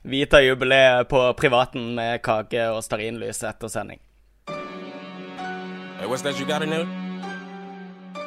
Vita-jubileet 0.03 1.07
på 1.07 1.23
privaten 1.39 1.93
med 1.95 2.19
kake 2.19 2.67
og 2.73 2.83
stearinlys 2.83 3.39
etter 3.47 3.71
sending. 3.71 4.01
Hey, 4.49 6.07
what's 6.07 6.21
that 6.23 6.37
you 6.39 6.45
got 6.45 6.63
in 6.63 6.69
there? 6.69 6.87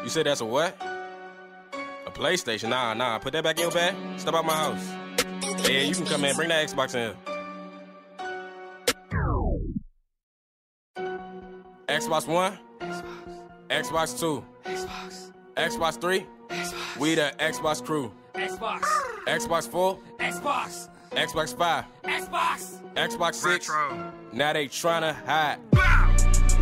You 0.03 0.09
said 0.09 0.25
that's 0.25 0.41
a 0.41 0.47
what? 0.47 0.73
A 2.07 2.11
PlayStation? 2.11 2.71
Nah, 2.71 2.95
nah. 2.95 3.19
Put 3.19 3.33
that 3.35 3.45
back 3.45 3.59
in 3.59 3.65
your 3.65 3.73
bag. 3.73 3.95
Step 4.17 4.33
out 4.33 4.47
my 4.47 4.55
house. 4.55 5.69
Yeah, 5.69 5.83
you 5.83 5.95
can 5.95 6.07
come 6.07 6.25
in. 6.25 6.37
Bring 6.37 6.49
that 6.49 6.67
Xbox 6.69 6.95
in. 6.95 7.34
Xbox 11.89 12.27
One, 12.27 12.59
Xbox 12.81 13.05
Xbox 13.69 14.19
Two, 14.19 14.45
Xbox, 14.65 15.33
Xbox 15.57 16.01
Three, 16.01 16.27
Xbox. 16.49 16.99
We 16.99 17.15
the 17.15 17.33
Xbox 17.39 17.85
crew. 17.85 18.13
Xbox, 18.35 18.83
Xbox 19.27 19.69
Four, 19.69 19.99
Xbox, 20.19 20.89
Xbox 21.13 21.57
Five, 21.57 21.85
Xbox, 22.05 22.81
Xbox 22.95 23.35
Six. 23.35 23.69
Retro. 23.69 24.13
Now 24.33 24.53
they 24.53 24.67
tryna 24.69 25.15
hide. 25.27 25.59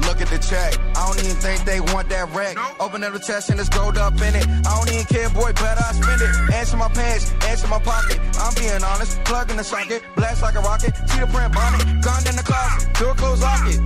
Look 0.06 0.20
at 0.20 0.28
the 0.28 0.38
check. 0.38 0.74
I 0.96 1.06
don't 1.06 1.18
even 1.22 1.36
think 1.36 1.64
they 1.64 1.80
want 1.80 2.08
that 2.08 2.28
wreck. 2.34 2.56
Nope. 2.56 2.80
Open 2.80 3.04
up 3.04 3.12
the 3.12 3.18
test 3.18 3.50
and 3.50 3.60
it's 3.60 3.68
gold 3.68 3.98
up 3.98 4.14
in 4.14 4.34
it. 4.34 4.46
I 4.66 4.74
don't 4.74 4.90
even 4.90 5.04
care, 5.04 5.28
boy, 5.30 5.52
better 5.52 5.84
I 5.84 5.92
spend 5.92 6.22
it. 6.22 6.54
Answer 6.54 6.76
my 6.76 6.88
pants, 6.88 7.32
answer 7.46 7.68
my 7.68 7.78
pocket. 7.78 8.18
I'm 8.40 8.54
being 8.54 8.82
honest. 8.82 9.22
Plug 9.24 9.50
in 9.50 9.56
the 9.56 9.64
socket, 9.64 10.02
blast 10.16 10.42
like 10.42 10.56
a 10.56 10.60
rocket. 10.60 10.96
See 11.08 11.20
the 11.20 11.26
print 11.26 11.52
bonnet, 11.52 12.02
gun 12.02 12.26
in 12.26 12.34
the 12.36 12.42
closet. 12.42 12.92
Door 12.94 13.14
close, 13.14 13.42
lock 13.42 13.60
it. 13.68 13.80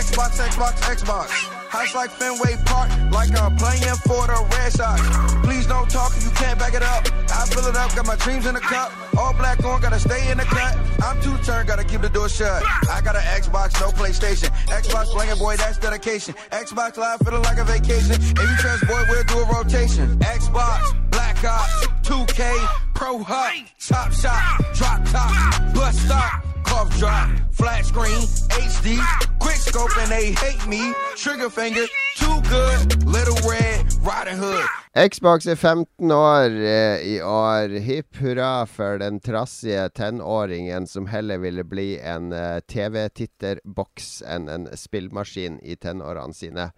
Xbox, 0.00 0.40
Xbox, 0.40 0.80
Xbox. 0.96 1.28
House 1.68 1.94
like 1.94 2.10
Fenway 2.10 2.56
Park, 2.64 2.88
like 3.12 3.30
I'm 3.38 3.54
playing 3.56 4.00
for 4.08 4.26
the 4.26 4.48
Red 4.56 4.72
Sox. 4.72 5.00
Please 5.44 5.66
don't 5.66 5.90
talk 5.90 6.16
if 6.16 6.24
you 6.24 6.30
can't 6.30 6.58
back 6.58 6.72
it 6.72 6.82
up. 6.82 7.04
I 7.28 7.44
fill 7.44 7.66
it 7.66 7.76
up, 7.76 7.94
got 7.94 8.06
my 8.06 8.16
dreams 8.16 8.46
in 8.46 8.54
the 8.54 8.60
cup. 8.60 8.90
All 9.18 9.34
black 9.34 9.62
on, 9.62 9.82
gotta 9.82 10.00
stay 10.00 10.30
in 10.30 10.38
the 10.38 10.44
cut. 10.44 10.74
I'm 11.04 11.20
two 11.20 11.36
turn, 11.44 11.66
gotta 11.66 11.84
keep 11.84 12.00
the 12.00 12.08
door 12.08 12.30
shut. 12.30 12.62
I 12.90 13.02
got 13.02 13.14
an 13.14 13.20
Xbox, 13.22 13.78
no 13.78 13.90
PlayStation. 13.90 14.48
Xbox 14.68 15.04
playing, 15.12 15.38
boy, 15.38 15.56
that's 15.58 15.76
dedication. 15.76 16.32
Xbox 16.50 16.96
Live 16.96 17.20
feeling 17.20 17.42
like 17.42 17.58
a 17.58 17.64
vacation. 17.64 18.12
If 18.12 18.40
you 18.40 18.56
trust, 18.56 18.88
boy, 18.88 19.04
we'll 19.10 19.24
do 19.24 19.38
a 19.38 19.46
rotation. 19.52 20.18
Xbox, 20.20 21.10
Black 21.10 21.44
Ops, 21.44 21.86
2K, 22.08 22.89
Pro 23.00 23.16
Hut, 23.16 23.64
Top 23.78 24.12
Shot, 24.12 24.60
Drop 24.74 25.02
Top, 25.08 25.32
Bust 25.72 26.04
Stop. 26.04 26.44
Cough 26.64 26.98
drop, 26.98 27.30
flat 27.50 27.86
screen, 27.86 28.20
HD, 28.50 29.00
quick 29.38 29.56
scope 29.56 29.96
and 29.96 30.10
they 30.10 30.32
hate 30.32 30.68
me. 30.68 30.92
Trigger 31.16 31.48
finger, 31.48 31.86
too 32.18 32.42
good, 32.50 33.02
little 33.06 33.40
red, 33.48 33.86
Riding 34.04 34.36
Hood. 34.36 34.66
Xbox 34.94 35.46
er 35.46 35.56
15 35.56 36.10
år 36.10 36.50
eh, 36.50 37.00
i 37.00 37.22
år. 37.22 37.80
Hipp 37.80 38.16
hurra 38.16 38.66
for 38.66 38.98
den 38.98 39.20
trassige 39.20 39.88
tenåringen 39.88 40.86
som 40.86 41.06
heller 41.06 41.38
ville 41.38 41.64
bli 41.64 41.98
en 41.98 42.32
eh, 42.32 42.60
TV-titterboks 42.60 44.22
enn 44.28 44.48
en 44.48 44.68
spillmaskin 44.76 45.56
i 45.62 45.76
tenårene 45.76 46.36
sine. 46.36 46.72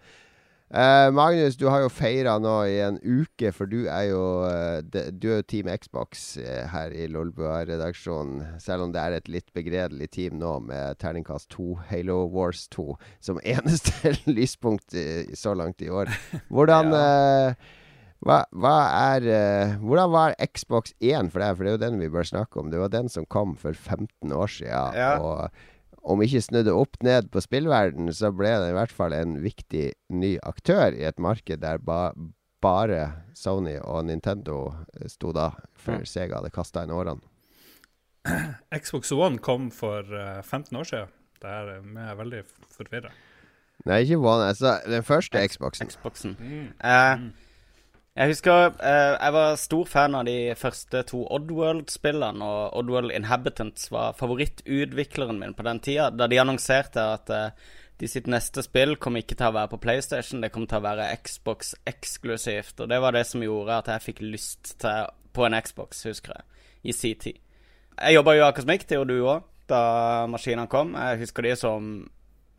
Uh, 0.73 1.13
Magnus, 1.13 1.53
du 1.53 1.67
har 1.69 1.83
jo 1.83 1.89
feira 1.93 2.39
nå 2.41 2.53
i 2.65 2.79
en 2.81 2.95
uke, 3.05 3.51
for 3.53 3.69
du 3.69 3.83
er 3.85 4.07
jo, 4.07 4.21
uh, 4.41 4.79
de, 4.81 5.03
du 5.13 5.27
er 5.29 5.43
jo 5.43 5.45
Team 5.51 5.67
Xbox 5.69 6.23
uh, 6.41 6.63
her 6.71 6.95
i 6.97 7.05
Lolbua-redaksjonen. 7.13 8.57
Selv 8.57 8.87
om 8.87 8.95
det 8.95 9.03
er 9.03 9.17
et 9.19 9.29
litt 9.29 9.53
begredelig 9.53 10.09
team 10.17 10.39
nå 10.41 10.55
med 10.65 10.97
terningkast 11.03 11.51
2, 11.53 11.67
Halo 11.91 12.23
Wars 12.33 12.65
2, 12.73 12.87
som 13.21 13.37
eneste 13.53 14.15
lyspunkt 14.25 14.97
så 15.37 15.53
langt 15.53 15.85
i 15.85 15.91
år. 15.93 16.09
Hvordan 16.49 16.89
hva, 18.23 18.37
hva, 18.55 18.75
er 19.13 19.77
Hvordan 19.83 20.09
var 20.09 20.33
Xbox 20.41 20.95
1 21.03 21.29
for 21.29 21.43
deg? 21.43 21.53
For 21.53 21.67
det 21.67 21.69
er 21.69 21.77
jo 21.77 21.83
den 21.83 22.01
vi 22.01 22.09
bør 22.09 22.25
snakke 22.25 22.61
om. 22.61 22.73
Det 22.73 22.81
var 22.81 22.89
den 22.89 23.11
som 23.13 23.27
kom 23.29 23.53
for 23.59 23.77
15 23.77 24.33
år 24.33 24.49
siden. 24.49 24.97
Ja. 24.97 25.17
Og 25.21 25.53
om 26.03 26.21
ikke 26.23 26.43
snudde 26.43 26.75
opp 26.75 26.99
ned 27.05 27.29
på 27.31 27.41
spillverden, 27.43 28.11
så 28.15 28.33
ble 28.35 28.51
det 28.59 28.71
i 28.73 28.77
hvert 28.77 28.93
fall 28.93 29.15
en 29.15 29.37
viktig 29.43 29.91
ny 30.11 30.35
aktør 30.43 30.95
i 30.95 31.05
et 31.07 31.21
marked 31.21 31.63
der 31.63 31.79
ba 31.79 32.13
bare 32.63 33.25
Sony 33.35 33.75
og 33.81 34.05
Nintendo 34.07 34.57
sto 35.11 35.33
da, 35.35 35.49
før 35.75 36.05
Sega 36.07 36.39
hadde 36.39 36.53
kasta 36.55 36.85
inn 36.85 36.95
årene. 36.95 37.23
Xbox 38.83 39.11
One 39.11 39.41
kom 39.43 39.67
for 39.75 40.07
15 40.07 40.71
eh, 40.71 40.79
år 40.79 40.87
siden. 40.87 41.13
Der 41.43 41.73
er 41.73 41.81
jeg 41.83 42.17
veldig 42.21 42.43
forvirra. 42.71 43.11
Nei, 43.83 43.97
ikke 44.05 44.21
One. 44.21 44.47
Altså, 44.47 44.77
den 44.87 45.03
første 45.03 45.41
Xboxen. 45.47 45.89
Xboxen. 45.91 46.37
Mm. 46.39 46.69
Uh, 46.79 47.19
mm. 47.19 47.42
Jeg 48.13 48.29
husker 48.29 48.75
eh, 48.77 49.15
jeg 49.17 49.33
var 49.33 49.55
stor 49.57 49.87
fan 49.89 50.15
av 50.19 50.27
de 50.27 50.53
første 50.53 50.99
to 51.09 51.23
Oddworld-spillene, 51.33 52.45
og 52.45 52.75
Oddworld 52.77 53.09
Inhabitants 53.15 53.87
var 53.89 54.13
favorittutvikleren 54.19 55.39
min 55.41 55.55
på 55.57 55.65
den 55.65 55.81
tida, 55.81 56.11
da 56.13 56.27
de 56.29 56.37
annonserte 56.37 57.01
at 57.15 57.33
eh, 57.33 57.71
de 57.97 58.09
sitt 58.09 58.29
neste 58.29 58.61
spill 58.65 58.99
kom 59.01 59.17
ikke 59.17 59.39
til 59.39 59.49
å 59.49 59.55
være 59.55 59.71
på 59.71 59.81
PlayStation, 59.81 60.43
det 60.45 60.51
kom 60.53 60.67
til 60.69 60.77
å 60.77 60.85
være 60.85 61.09
Xbox 61.25 61.73
eksklusivt. 61.89 62.85
Og 62.85 62.93
det 62.93 63.01
var 63.01 63.17
det 63.17 63.25
som 63.29 63.41
gjorde 63.41 63.79
at 63.81 63.89
jeg 63.95 64.05
fikk 64.11 64.21
lyst 64.27 64.75
til 64.83 65.09
på 65.33 65.47
en 65.47 65.57
Xbox, 65.57 66.05
husker 66.05 66.37
jeg, 66.37 66.67
i 66.85 66.93
sin 66.93 67.17
tid. 67.17 67.41
Jeg 67.97 68.19
jobba 68.19 68.37
jo 68.37 68.43
i 68.43 68.45
Akosmik, 68.45 68.85
det 68.89 69.01
og 69.01 69.07
du 69.09 69.15
òg, 69.23 69.45
da 69.69 69.81
maskinene 70.29 70.69
kom. 70.69 70.93
Jeg 70.93 71.23
husker 71.25 71.49
de 71.49 71.57
som 71.57 71.95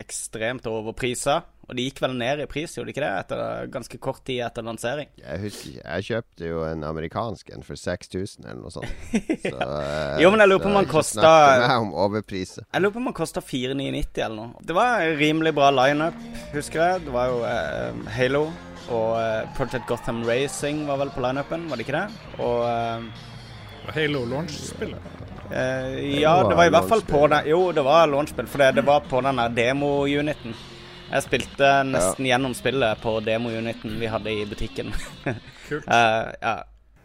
ekstremt 0.01 0.65
overprisa. 0.69 1.41
Og 1.65 1.73
de 1.73 1.87
gikk 1.87 1.97
vel 2.03 2.13
ned 2.13 2.43
i 2.43 2.45
pris, 2.45 2.75
gjorde 2.75 2.91
de 2.91 2.93
ikke 2.93 3.01
det? 3.01 3.11
Etter 3.23 3.69
ganske 3.73 3.97
kort 3.97 4.21
tid 4.27 4.43
etter 4.45 4.65
lansering. 4.65 5.09
Jeg 5.17 5.41
husker 5.41 5.71
ikke. 5.71 5.85
Jeg 5.87 6.05
kjøpte 6.09 6.51
jo 6.51 6.59
en 6.67 6.85
amerikansk 6.85 7.49
en 7.55 7.65
for 7.65 7.81
6000 7.81 8.45
eller 8.45 8.61
noe 8.61 8.73
sånt. 8.73 8.91
Så, 9.47 9.55
uh, 9.55 10.21
jo, 10.21 10.29
men 10.29 10.43
jeg 10.43 10.51
lurer 10.51 10.61
på 10.61 10.69
om 10.69 10.77
han 10.77 10.89
kosta 10.91 11.25
Jeg 11.25 12.83
lurer 12.83 12.93
på 12.93 13.01
om 13.01 13.09
han 13.09 13.17
kosta 13.17 13.41
4990 13.41 14.25
eller 14.27 14.37
noe. 14.43 14.61
Det 14.61 14.77
var 14.77 15.07
en 15.07 15.17
rimelig 15.23 15.55
bra 15.57 15.71
lineup, 15.73 16.21
husker 16.53 16.83
jeg. 16.83 17.05
Det 17.07 17.17
var 17.17 17.33
jo 17.33 17.41
uh, 17.41 18.13
Halo 18.13 18.45
og 18.85 19.11
uh, 19.17 19.53
Project 19.57 19.89
Gotham 19.89 20.21
Racing 20.29 20.85
var 20.85 21.01
vel 21.01 21.09
på 21.15 21.25
lineupen, 21.25 21.65
var 21.71 21.81
det 21.81 21.87
ikke 21.87 21.97
det? 21.97 22.43
Og 22.45 23.95
Halo 23.95 24.21
launch-spillet? 24.29 25.33
Uh, 25.51 26.21
ja, 26.21 26.43
det 26.49 26.55
var 26.55 26.65
i 26.65 26.69
hvert 26.73 26.89
fall 26.89 27.01
på 27.05 27.27
den 27.27 27.49
Jo, 27.49 27.71
det 27.71 27.83
var 27.85 28.07
launchspill, 28.07 28.47
for 28.47 28.71
det 28.71 28.85
var 28.85 28.99
på 29.09 29.21
den 29.21 29.41
demo-uniten. 29.55 30.55
Jeg 31.11 31.23
spilte 31.23 31.67
nesten 31.85 32.25
ja. 32.25 32.33
gjennom 32.33 32.53
spillet 32.57 33.01
på 33.01 33.19
demo-uniten 33.19 33.99
vi 33.99 34.09
hadde 34.09 34.33
i 34.33 34.45
butikken. 34.49 34.93
Kult. 35.69 35.87
Uh, 35.87 36.33
ja. 36.41 36.55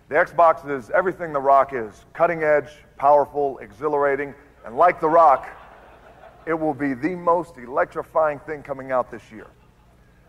The 0.08 0.24
Xbox 0.24 0.64
is 0.64 0.90
everything 0.90 1.32
The 1.32 1.40
Rock 1.40 1.72
is 1.72 2.04
cutting 2.14 2.42
edge, 2.42 2.70
powerful, 2.96 3.58
exhilarating, 3.58 4.34
and 4.64 4.76
like 4.76 5.00
The 5.00 5.08
Rock, 5.08 5.46
it 6.46 6.54
will 6.54 6.74
be 6.74 6.94
the 6.94 7.14
most 7.14 7.58
electrifying 7.58 8.40
thing 8.40 8.62
coming 8.62 8.90
out 8.90 9.10
this 9.10 9.30
year. 9.30 9.46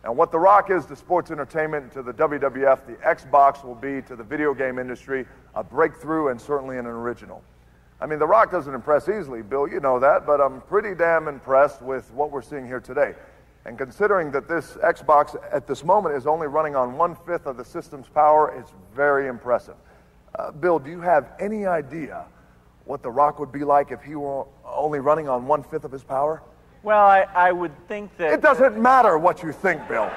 And 0.03 0.18
what 0.18 0.32
The 0.32 0.39
Rock 0.39 0.70
is 0.70 0.86
to 0.88 0.96
sports 0.96 1.32
entertainment, 1.32 1.94
to 1.94 2.03
the 2.03 2.13
WWF, 2.13 2.86
the 2.86 2.98
Xbox 3.06 3.63
will 3.63 3.75
be 3.75 4.01
to 4.08 4.15
the 4.15 4.24
video 4.24 4.53
game 4.53 4.80
industry 4.80 5.25
a 5.56 5.63
breakthrough 5.63 6.27
and 6.30 6.41
certainly 6.41 6.77
an 6.77 6.86
original. 6.86 7.44
I 8.01 8.08
mean, 8.08 8.17
The 8.17 8.25
Rock 8.25 8.50
doesn't 8.50 8.74
impress 8.74 9.08
easily, 9.08 9.43
Bill, 9.43 9.67
you 9.67 9.79
know 9.79 10.00
that, 10.00 10.25
but 10.25 10.41
I'm 10.41 10.62
pretty 10.62 10.96
damn 10.96 11.27
impressed 11.27 11.84
with 11.84 12.12
what 12.13 12.31
we're 12.31 12.41
seeing 12.41 12.65
here 12.65 12.79
today. 12.79 13.13
And 13.65 13.77
considering 13.77 14.31
that 14.31 14.48
this 14.48 14.72
Xbox 14.84 15.36
at 15.53 15.67
this 15.67 15.84
moment 15.84 16.15
is 16.15 16.25
only 16.25 16.48
running 16.48 16.75
on 16.75 16.98
one 16.98 17.15
fifth 17.27 17.46
of 17.46 17.58
the 17.58 17.65
system's 17.65 18.10
power, 18.10 18.55
it's 18.58 18.74
very 18.96 19.27
impressive. 19.27 19.75
Uh, 20.34 20.50
Bill, 20.50 20.79
do 20.79 20.89
you 20.89 21.00
have 21.00 21.34
any 21.39 21.67
idea 21.67 22.25
what 22.86 23.03
The 23.03 23.12
Rock 23.12 23.38
would 23.38 23.51
be 23.51 23.63
like 23.63 23.91
if 23.91 24.01
he 24.01 24.15
were 24.15 24.48
only 24.65 25.00
running 25.00 25.29
on 25.29 25.46
one 25.46 25.62
fifth 25.62 25.84
of 25.86 25.91
his 25.91 26.03
power? 26.03 26.41
Well, 26.81 27.05
I, 27.05 27.27
I 27.36 27.51
would 27.51 27.88
think 27.88 28.17
that. 28.17 28.34
It 28.34 28.41
doesn't 28.41 28.81
matter 28.81 29.20
what 29.20 29.43
you 29.43 29.51
think, 29.51 29.88
Bill. 29.88 30.10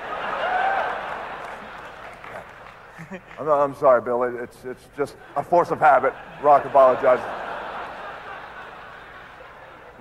I'm, 3.38 3.46
I'm, 3.46 3.74
sorry, 3.74 4.00
Bill. 4.00 4.22
It's, 4.22 4.64
it's 4.64 4.88
just 4.96 5.16
a 5.36 5.42
force 5.42 5.70
of 5.70 5.80
habit. 5.80 6.14
Rock 6.42 6.64
apologizes. 6.64 7.26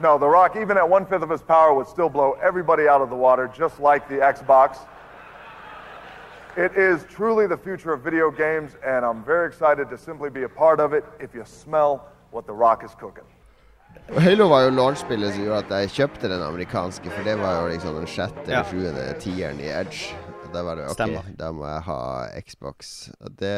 No, 0.02 0.18
The 0.18 0.28
Rock, 0.28 0.56
even 0.56 0.78
at 0.78 0.90
one 0.90 1.06
fifth 1.06 1.22
of 1.24 1.30
his 1.30 1.42
power, 1.42 1.74
would 1.74 1.88
still 1.88 2.10
blow 2.10 2.34
everybody 2.42 2.88
out 2.88 3.02
of 3.02 3.10
the 3.10 3.16
water, 3.16 3.48
just 3.48 3.80
like 3.80 4.08
the 4.08 4.16
Xbox. 4.16 4.78
It 6.56 6.76
is 6.78 7.06
truly 7.16 7.48
the 7.48 7.58
future 7.58 7.94
of 7.94 8.02
video 8.02 8.30
games, 8.32 8.72
and 8.86 9.06
I'm 9.06 9.24
very 9.24 9.48
excited 9.48 9.90
to 9.90 9.98
simply 9.98 10.30
be 10.30 10.44
a 10.44 10.50
part 10.50 10.80
of 10.80 10.94
it 10.94 11.04
if 11.20 11.34
you 11.34 11.44
smell 11.46 12.08
what 12.32 12.46
The 12.46 12.54
Rock 12.54 12.84
is 12.84 12.92
cooking. 12.96 13.26
Halo 14.20 14.48
var 14.50 14.62
jo 14.66 14.70
launchspillet 14.74 15.34
som 15.34 15.44
gjorde 15.46 15.66
at 15.66 15.72
jeg 15.84 15.90
kjøpte 15.94 16.30
den 16.30 16.42
amerikanske, 16.42 17.10
for 17.14 17.24
det 17.26 17.36
var 17.40 17.60
jo 17.62 17.68
liksom 17.74 17.98
den 18.00 18.08
sjette 18.10 18.46
eller 18.50 18.66
sjuende 18.70 19.04
tieren 19.22 19.62
i 19.62 19.70
Edge. 19.70 20.16
Og 20.44 20.48
da 20.54 20.64
var 20.66 20.78
det 20.80 20.88
OK, 20.90 20.96
Stemmer. 20.98 21.30
da 21.38 21.52
må 21.54 21.68
jeg 21.70 21.84
ha 21.88 22.00
Xbox. 22.42 22.90
Og 23.22 23.30
det, 23.38 23.54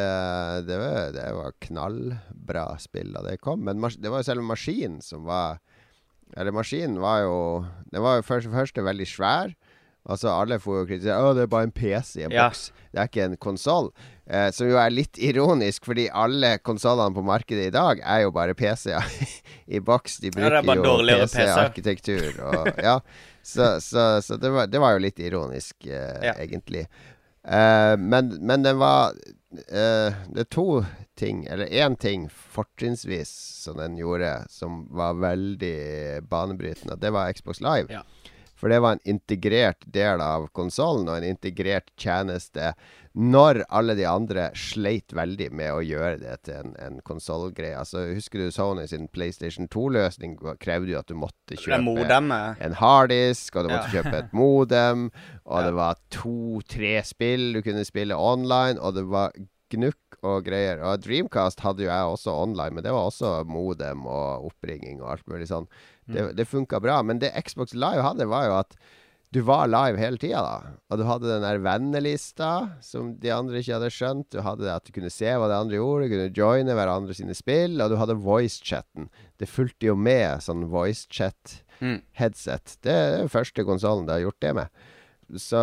det, 0.68 0.80
var, 0.82 1.00
det 1.16 1.26
var 1.40 1.56
knallbra 1.64 2.66
spill 2.84 3.16
da 3.16 3.24
det 3.30 3.40
kom. 3.44 3.64
Men 3.64 3.80
mas 3.80 3.96
det 3.96 4.12
var 4.12 4.24
jo 4.24 4.28
selve 4.28 4.44
maskinen 4.44 5.00
som 5.04 5.24
var 5.28 5.62
Eller 6.38 6.52
maskinen 6.52 6.98
var 7.00 7.22
jo 7.22 7.36
Den 7.92 8.02
var 8.04 8.18
jo 8.18 8.26
først 8.28 8.48
og 8.50 8.54
først 8.58 8.76
veldig 8.84 9.06
svær. 9.08 9.54
Altså 10.10 10.30
Alle 10.30 10.58
får 10.62 10.80
jo 10.82 10.86
kritisere 10.90 11.22
Å, 11.22 11.34
det 11.38 11.44
er 11.46 11.52
bare 11.54 11.64
en 11.70 11.72
PC 11.72 12.20
i 12.22 12.26
en 12.26 12.32
Ja. 12.34 12.48
boks. 12.50 12.72
Det 12.94 13.00
er 13.02 13.08
ikke 13.10 13.24
en 13.26 13.38
konsoll. 13.38 13.92
Eh, 14.28 14.50
som 14.52 14.68
jo 14.70 14.78
er 14.82 14.90
litt 14.90 15.18
ironisk, 15.22 15.86
fordi 15.86 16.08
alle 16.10 16.58
konsollene 16.64 17.14
på 17.14 17.24
markedet 17.26 17.68
i 17.68 17.74
dag 17.74 18.00
er 18.04 18.22
jo 18.24 18.32
bare 18.32 18.54
PC-er 18.56 19.04
i 19.68 19.80
boks. 19.80 20.18
De 20.24 20.28
Ja, 20.32 20.36
bruker 20.38 20.58
er 20.62 20.64
bare 20.64 20.78
jo 20.80 21.26
PC. 21.26 21.36
PC-arkitektur. 21.38 22.40
og 22.46 22.80
ja, 22.84 23.00
Så, 23.44 23.80
så, 23.82 24.22
så 24.26 24.38
det, 24.42 24.50
var, 24.52 24.66
det 24.68 24.80
var 24.82 24.94
jo 24.96 25.04
litt 25.04 25.20
ironisk, 25.20 25.76
eh, 25.86 26.24
Ja. 26.24 26.34
egentlig. 26.42 26.88
Eh, 27.46 27.96
men, 28.00 28.32
men 28.42 28.64
den 28.66 28.78
var 28.82 29.14
Det 29.56 30.42
er 30.44 30.50
to 30.50 30.84
ting, 31.16 31.46
eller 31.48 31.66
én 31.72 31.96
ting 31.98 32.28
fortrinnsvis 32.30 33.30
som 33.64 33.78
den 33.78 33.98
gjorde, 33.98 34.46
som 34.50 34.84
var 34.92 35.14
veldig 35.22 36.24
banebrytende. 36.30 36.98
Det 37.02 37.12
var 37.16 37.34
Xbox 37.34 37.62
Live. 37.62 37.88
Ja. 37.90 38.04
For 38.66 38.74
det 38.74 38.80
var 38.82 38.96
en 38.96 39.04
integrert 39.06 39.84
del 39.94 40.22
av 40.26 40.48
konsollen 40.58 41.06
og 41.06 41.20
en 41.20 41.28
integrert 41.28 41.92
tjeneste 42.02 42.72
når 43.14 43.60
alle 43.70 43.94
de 43.96 44.08
andre 44.10 44.48
sleit 44.58 45.14
veldig 45.14 45.52
med 45.54 45.70
å 45.70 45.84
gjøre 45.86 46.18
det 46.24 46.40
til 46.48 46.58
en, 46.64 46.72
en 46.82 46.98
konsollgreie. 47.06 47.78
Altså, 47.78 48.08
husker 48.18 48.42
du 48.42 48.50
Sony 48.52 48.88
sin 48.90 49.06
PlayStation 49.14 49.70
2-løsning 49.70 50.34
krevde 50.58 50.96
jo 50.96 50.98
at 51.04 51.14
du 51.14 51.14
måtte 51.14 51.54
kjøpe 51.62 51.78
en 52.66 52.76
harddisk, 52.82 53.54
og 53.56 53.68
du 53.68 53.74
måtte 53.76 53.94
Ja. 53.94 54.02
kjøpe 54.02 54.18
et 54.24 54.34
modem, 54.34 55.12
og 55.46 55.60
Ja. 55.62 55.66
det 55.70 55.74
var 55.78 56.02
to-tre 56.10 56.96
spill 57.06 57.54
du 57.54 57.62
kunne 57.62 57.86
spille 57.86 58.18
online, 58.18 58.82
og 58.82 58.96
det 58.98 59.06
var 59.14 59.32
gnukk 59.70 60.18
og 60.26 60.44
greier. 60.46 60.82
Og 60.82 61.02
Dreamcast 61.06 61.62
hadde 61.62 61.86
jo 61.86 61.92
jeg 61.94 62.12
også 62.18 62.34
online, 62.34 62.74
men 62.74 62.84
det 62.84 62.92
var 62.98 63.12
også 63.14 63.46
modem 63.46 64.08
og 64.10 64.50
oppringing 64.50 65.02
og 65.04 65.12
alt 65.14 65.28
mulig 65.30 65.48
sånn. 65.54 65.70
Det, 66.06 66.28
det 66.38 66.46
funka 66.50 66.80
bra. 66.84 67.00
Men 67.06 67.20
det 67.22 67.34
Xbox 67.48 67.74
Live 67.74 68.04
hadde, 68.06 68.28
var 68.30 68.46
jo 68.50 68.54
at 68.60 68.78
du 69.36 69.42
var 69.44 69.68
live 69.68 70.00
hele 70.00 70.16
tida, 70.22 70.40
da. 70.40 70.70
Og 70.92 70.98
du 71.02 71.04
hadde 71.10 71.28
den 71.28 71.44
der 71.44 71.58
vennelista 71.60 72.50
som 72.84 73.20
de 73.20 73.32
andre 73.36 73.60
ikke 73.60 73.74
hadde 73.76 73.92
skjønt. 73.92 74.30
Du 74.32 74.40
hadde 74.46 74.64
det 74.64 74.72
at 74.72 74.86
du 74.88 74.94
kunne 74.96 75.12
se 75.12 75.28
hva 75.28 75.50
de 75.52 75.58
andre 75.58 75.76
gjorde, 75.76 76.06
du 76.06 76.12
kunne 76.14 76.38
joine 76.38 76.74
hverandre 76.78 77.14
sine 77.18 77.36
spill, 77.36 77.82
og 77.84 77.92
du 77.92 77.98
hadde 78.00 78.16
voice-chatten. 78.24 79.10
Det 79.42 79.52
fulgte 79.52 79.90
jo 79.90 79.96
med 80.00 80.40
sånn 80.46 80.64
voice-chat-headset. 80.72 82.66
Mm. 82.72 82.80
Det 82.86 82.94
er 82.96 83.18
den 83.18 83.34
første 83.34 83.62
konsollen 83.68 84.08
det 84.08 84.16
har 84.16 84.26
gjort 84.30 84.44
det 84.46 84.54
med. 84.62 84.68
Så, 85.42 85.62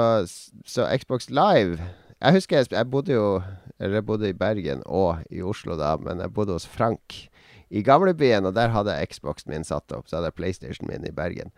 så 0.66 0.80
Xbox 0.98 1.30
Live 1.30 1.78
Jeg 2.18 2.34
husker 2.34 2.56
jeg, 2.58 2.72
jeg 2.74 2.90
bodde 2.90 3.12
jo 3.14 3.42
Eller 3.78 4.00
jeg 4.00 4.06
bodde 4.08 4.26
i 4.26 4.34
Bergen 4.34 4.82
og 4.90 5.22
i 5.30 5.38
Oslo 5.38 5.76
da, 5.78 5.94
men 6.02 6.18
jeg 6.18 6.34
bodde 6.34 6.56
hos 6.56 6.66
Frank 6.66 7.30
i 7.72 7.82
gamlebyen, 7.86 8.44
og 8.48 8.54
der 8.56 8.72
hadde 8.74 8.94
jeg 8.98 9.14
Xboxen 9.16 9.54
min 9.54 9.64
satt 9.64 9.92
opp. 9.96 10.08
Så 10.08 10.18
hadde 10.18 10.30
jeg 10.30 10.38
PlayStation 10.38 10.90
min 10.90 11.06
i 11.08 11.14
Bergen. 11.14 11.52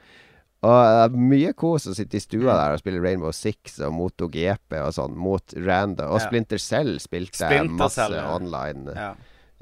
Og 0.64 0.78
det 0.80 1.00
er 1.02 1.16
mye 1.28 1.52
kos 1.58 1.88
å 1.90 1.94
sitte 1.96 2.16
i 2.16 2.22
stua 2.22 2.54
der 2.56 2.76
og 2.76 2.80
spille 2.80 3.02
Rainbow 3.02 3.34
Six 3.36 3.76
og 3.84 3.92
Moto 3.92 4.30
GP 4.32 4.78
og 4.80 4.94
sånn 4.96 5.16
mot 5.18 5.56
Randa. 5.60 6.08
Og. 6.08 6.22
Splinter 6.24 6.62
Cell 6.62 6.94
spilte 7.02 7.50
jeg 7.50 7.68
masse 7.68 7.98
Cell, 8.00 8.16
ja. 8.16 8.28
online. 8.32 8.94
Ja. 8.96 9.12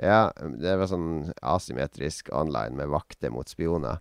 Ja, 0.03 0.21
det 0.35 0.77
var 0.81 0.89
sånn 0.91 1.33
asymmetrisk 1.45 2.31
online 2.35 2.79
med 2.79 2.91
vakter 2.93 3.33
mot 3.35 3.51
spioner. 3.51 4.01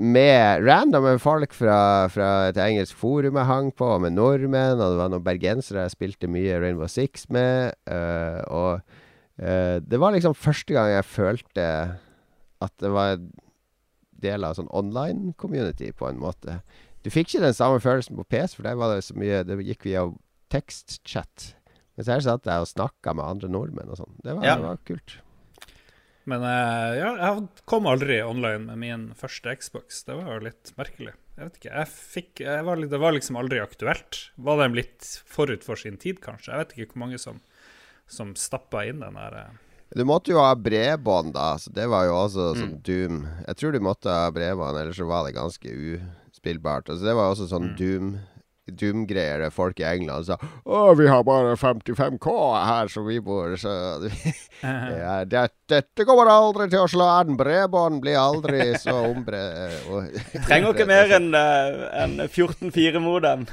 Med 0.00 0.64
randome 0.64 1.18
folk 1.20 1.52
fra, 1.52 2.08
fra 2.12 2.48
et 2.48 2.58
engelsk 2.60 2.96
forum 2.96 3.36
jeg 3.36 3.48
hang 3.50 3.70
på, 3.76 3.90
med 4.00 4.16
nordmenn, 4.16 4.80
og 4.80 4.94
det 4.94 5.00
var 5.02 5.12
noen 5.12 5.24
bergensere 5.26 5.84
jeg 5.84 5.94
spilte 5.94 6.30
mye 6.30 6.56
Rainbow 6.60 6.88
Six 6.88 7.28
med. 7.32 7.76
øh, 7.84 8.40
og 8.48 9.00
det 9.36 9.98
var 9.98 10.12
liksom 10.14 10.34
første 10.38 10.74
gang 10.76 10.92
jeg 10.92 11.04
følte 11.10 11.64
at 12.62 12.74
det 12.80 12.90
var 12.94 13.16
del 14.24 14.44
av 14.46 14.54
sånn 14.56 14.70
online 14.72 15.32
community, 15.36 15.90
på 15.92 16.06
en 16.08 16.20
måte. 16.22 16.60
Du 17.04 17.10
fikk 17.12 17.32
ikke 17.34 17.42
den 17.48 17.56
samme 17.56 17.80
følelsen 17.82 18.16
på 18.16 18.24
PC, 18.30 18.54
for 18.56 18.64
der 18.68 18.78
var 18.80 18.94
det 18.94 19.02
så 19.04 19.16
mye 19.18 19.42
Det 19.44 19.58
gikk 19.66 19.84
via 19.90 20.06
tekstchat. 20.54 21.50
Mens 21.98 22.08
her 22.10 22.22
satt 22.24 22.46
jeg 22.48 22.62
og 22.64 22.70
snakka 22.70 23.12
med 23.14 23.26
andre 23.26 23.50
nordmenn 23.52 23.90
og 23.92 23.98
sånn. 24.00 24.14
Det, 24.24 24.32
var- 24.34 24.44
Ja. 24.46 24.54
det 24.56 24.64
var 24.70 24.78
kult. 24.86 25.16
Men 26.26 26.40
uh, 26.40 26.94
ja, 26.96 27.10
jeg 27.20 27.48
kom 27.68 27.84
aldri 27.90 28.22
online 28.24 28.64
med 28.70 28.78
min 28.80 29.02
første 29.18 29.52
Xbox. 29.60 30.04
Det 30.08 30.14
var 30.16 30.38
jo 30.38 30.46
litt 30.46 30.72
merkelig. 30.78 31.12
Jeg 31.36 31.44
vet 31.50 31.58
ikke. 31.60 31.74
Jeg 31.74 31.88
fikk, 31.90 32.40
jeg 32.46 32.64
var, 32.64 32.76
det 32.80 33.00
var 33.02 33.12
liksom 33.12 33.36
aldri 33.36 33.60
aktuelt. 33.60 34.30
Var 34.40 34.62
de 34.62 34.68
litt 34.80 35.10
forut 35.28 35.62
for 35.66 35.76
sin 35.76 35.98
tid, 36.00 36.22
kanskje? 36.24 36.54
Jeg 36.54 36.62
vet 36.62 36.72
ikke 36.78 36.94
hvor 36.94 37.02
mange 37.04 37.18
som, 37.20 37.42
som 38.10 38.34
stappa 38.38 38.84
inn 38.88 39.00
den 39.04 39.16
der 39.18 39.38
eh, 39.40 39.54
Du 39.96 40.04
måtte 40.08 40.34
jo 40.34 40.42
ha 40.42 40.52
bredbånd, 40.58 41.34
da. 41.36 41.54
Så 41.60 41.72
det 41.74 41.86
var 41.92 42.08
jo 42.08 42.18
også 42.18 42.52
sånn 42.58 42.78
Doom. 42.84 43.24
Jeg 43.46 43.60
tror 43.60 43.74
du 43.74 43.80
måtte 43.84 44.12
ha 44.12 44.30
bredbånd, 44.34 44.80
ellers 44.80 44.98
så 44.98 45.08
var 45.08 45.26
det 45.26 45.36
ganske 45.36 45.74
uspillbart. 45.74 46.88
Altså, 46.88 47.04
det 47.06 47.16
var 47.18 47.30
også 47.32 47.50
sånn 47.52 47.74
Doom 47.78 48.16
Doom-greier 48.64 49.42
der 49.42 49.52
folk 49.52 49.80
i 49.82 49.84
England 49.84 50.24
sa 50.24 50.38
Å, 50.40 50.94
vi 50.96 51.04
har 51.10 51.24
bare 51.26 51.52
55K 51.60 52.32
her 52.64 52.88
som 52.88 53.04
vi 53.04 53.18
bor, 53.20 53.52
så 53.60 53.74
ja, 54.62 55.18
det, 55.28 55.42
Dette 55.68 56.06
kommer 56.08 56.30
aldri 56.32 56.70
til 56.72 56.84
å 56.84 56.88
slå 56.88 57.08
an. 57.20 57.36
Bredbånd 57.40 58.00
blir 58.04 58.16
aldri 58.20 58.72
så 58.80 58.96
ombre... 59.10 59.42
Trenger 60.48 60.72
ikke 60.72 60.88
mer 60.88 61.12
enn 61.18 61.30
en 61.36 62.18
14-4-modem. 62.24 63.44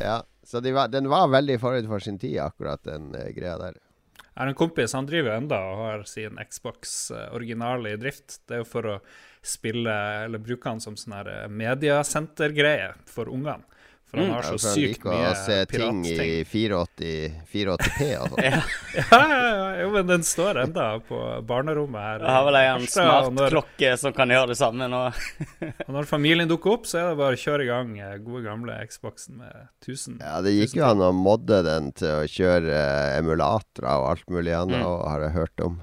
Ja, 0.00 0.22
så 0.52 0.60
de 0.60 0.74
var, 0.76 0.90
den 0.92 1.08
var 1.08 1.30
veldig 1.32 1.54
forut 1.60 1.86
for 1.88 2.04
sin 2.04 2.18
tid, 2.20 2.34
akkurat 2.44 2.82
den 2.84 3.14
uh, 3.16 3.30
greia 3.32 3.54
der. 3.56 3.78
Jeg 4.20 4.34
har 4.36 4.50
en 4.50 4.56
kompis, 4.56 4.92
han 4.92 5.06
driver 5.08 5.32
enda 5.32 5.60
og 5.70 5.78
har 5.80 6.02
sin 6.08 6.36
Xbox 6.44 6.92
eh, 7.12 7.30
originale 7.32 7.94
i 7.94 8.00
drift. 8.00 8.42
Det 8.44 8.58
er 8.58 8.60
jo 8.60 8.66
for 8.68 8.88
å 8.88 8.96
spille, 9.44 9.94
eller 10.26 10.40
bruke 10.44 10.68
han 10.68 10.80
som 10.80 10.96
sånn 10.96 11.14
eh, 11.22 11.48
mediasentergreie 11.48 12.90
for 13.08 13.32
ungene. 13.32 13.64
For 14.12 14.20
han 14.20 14.28
har 14.34 14.42
Ja, 14.44 14.48
så 14.52 14.58
for 14.60 14.68
han 14.68 14.74
sykt 14.76 14.90
liker 14.92 15.08
mye 15.08 15.28
å 15.30 15.36
se 15.40 15.54
ting 15.72 16.00
i 16.04 16.16
480, 16.44 17.36
480P 17.48 18.08
og 18.20 18.26
sånn. 18.34 18.42
Ja. 18.44 18.58
Ja, 18.92 19.20
ja, 19.32 19.68
jo, 19.80 19.86
men 19.94 20.10
den 20.10 20.24
står 20.28 20.58
enda 20.66 20.88
på 21.08 21.20
barnerommet 21.48 21.96
her. 22.04 22.24
Jeg 22.26 22.34
har 22.36 22.44
vel 22.44 22.58
ei 22.60 22.64
en 22.68 22.82
Harstad, 22.84 23.06
og 23.08 23.30
smart 23.30 23.38
når, 23.38 23.54
klokke 23.54 23.92
som 24.02 24.12
kan 24.18 24.34
gjøre 24.34 24.50
det 24.52 24.56
samme 24.60 24.88
nå. 24.92 25.00
og 25.86 25.94
når 25.96 26.08
familien 26.10 26.50
dukker 26.50 26.74
opp, 26.74 26.84
så 26.90 26.98
er 27.00 27.06
det 27.08 27.20
bare 27.22 27.38
å 27.38 27.40
kjøre 27.40 27.64
i 27.64 27.70
gang 27.70 27.94
eh, 28.04 28.18
gode 28.26 28.42
gamle 28.44 28.76
Xboxen 28.90 29.38
med 29.40 29.54
1000. 29.86 30.18
Ja, 30.20 30.34
det 30.44 30.52
gikk 30.58 30.76
jo 30.76 30.84
an 30.90 31.00
å 31.08 31.08
modde 31.16 31.62
den 31.64 31.88
til 31.96 32.12
å 32.18 32.26
kjøre 32.28 32.74
eh, 32.82 33.14
emulatorer 33.22 33.88
og 33.96 34.10
alt 34.12 34.28
mulig 34.28 34.52
annet, 34.58 34.76
Mm. 34.82 35.08
har 35.08 35.24
jeg 35.24 35.34
hørt 35.38 35.64
om. 35.64 35.80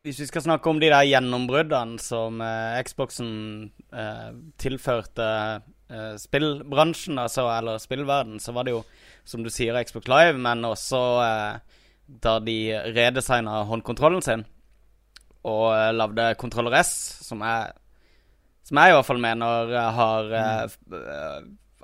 Hvis 0.00 0.22
vi 0.22 0.26
skal 0.30 0.46
snakke 0.46 0.70
om 0.72 0.78
de 0.80 0.88
der 0.88 1.04
gjennombruddene 1.04 2.00
som 2.00 2.40
eh, 2.40 2.80
Xboxen 2.88 3.34
eh, 3.92 4.30
tilførte 4.56 5.26
eh, 5.90 6.14
spillbransjen, 6.20 7.18
altså, 7.18 7.46
eller 7.52 7.80
spillverden, 7.82 8.40
så 8.40 8.54
var 8.56 8.66
det 8.66 8.74
jo, 8.76 8.84
som 9.24 9.44
du 9.44 9.50
sier, 9.52 9.78
Xbox 9.84 10.08
Live, 10.10 10.38
men 10.40 10.64
også 10.66 11.02
uh, 11.20 11.78
da 12.24 12.38
de 12.42 12.56
redesigna 12.94 13.62
håndkontrollen 13.68 14.24
sin 14.24 14.44
og 15.46 15.70
uh, 15.72 15.90
lagde 15.94 16.34
Controller 16.40 16.80
S, 16.80 16.92
som 17.26 17.42
jeg, 17.46 17.72
som 18.66 18.80
jeg 18.80 18.92
i 18.92 18.96
hvert 18.98 19.08
fall 19.08 19.22
mener 19.22 19.74
har 19.96 20.36
eh, 20.36 21.40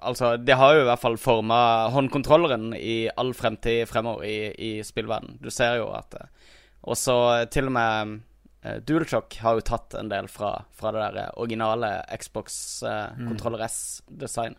Altså, 0.06 0.34
det 0.36 0.54
har 0.60 0.74
jo 0.76 0.82
i 0.82 0.86
hvert 0.86 1.00
fall 1.00 1.16
forma 1.18 1.56
håndkontrolleren 1.90 2.74
i 2.76 3.08
all 3.16 3.32
fremtid 3.34 3.88
fremover 3.88 4.26
i, 4.28 4.50
i 4.52 4.70
spillverden. 4.84 5.38
Du 5.40 5.48
ser 5.50 5.78
jo 5.80 5.88
at 5.96 6.18
uh, 6.20 6.52
og 6.86 6.98
så 7.00 7.16
til 7.50 7.70
og 7.70 7.74
med 7.74 8.18
eh, 8.66 8.76
DualShock 8.86 9.38
har 9.42 9.58
jo 9.60 9.64
tatt 9.70 9.94
en 10.00 10.10
del 10.12 10.28
fra, 10.28 10.52
fra 10.74 10.92
det 10.96 11.04
der 11.16 11.30
originale 11.40 11.94
Xbox 12.18 12.82
eh, 12.82 13.12
Controller 13.26 13.64
S-design. 13.68 14.56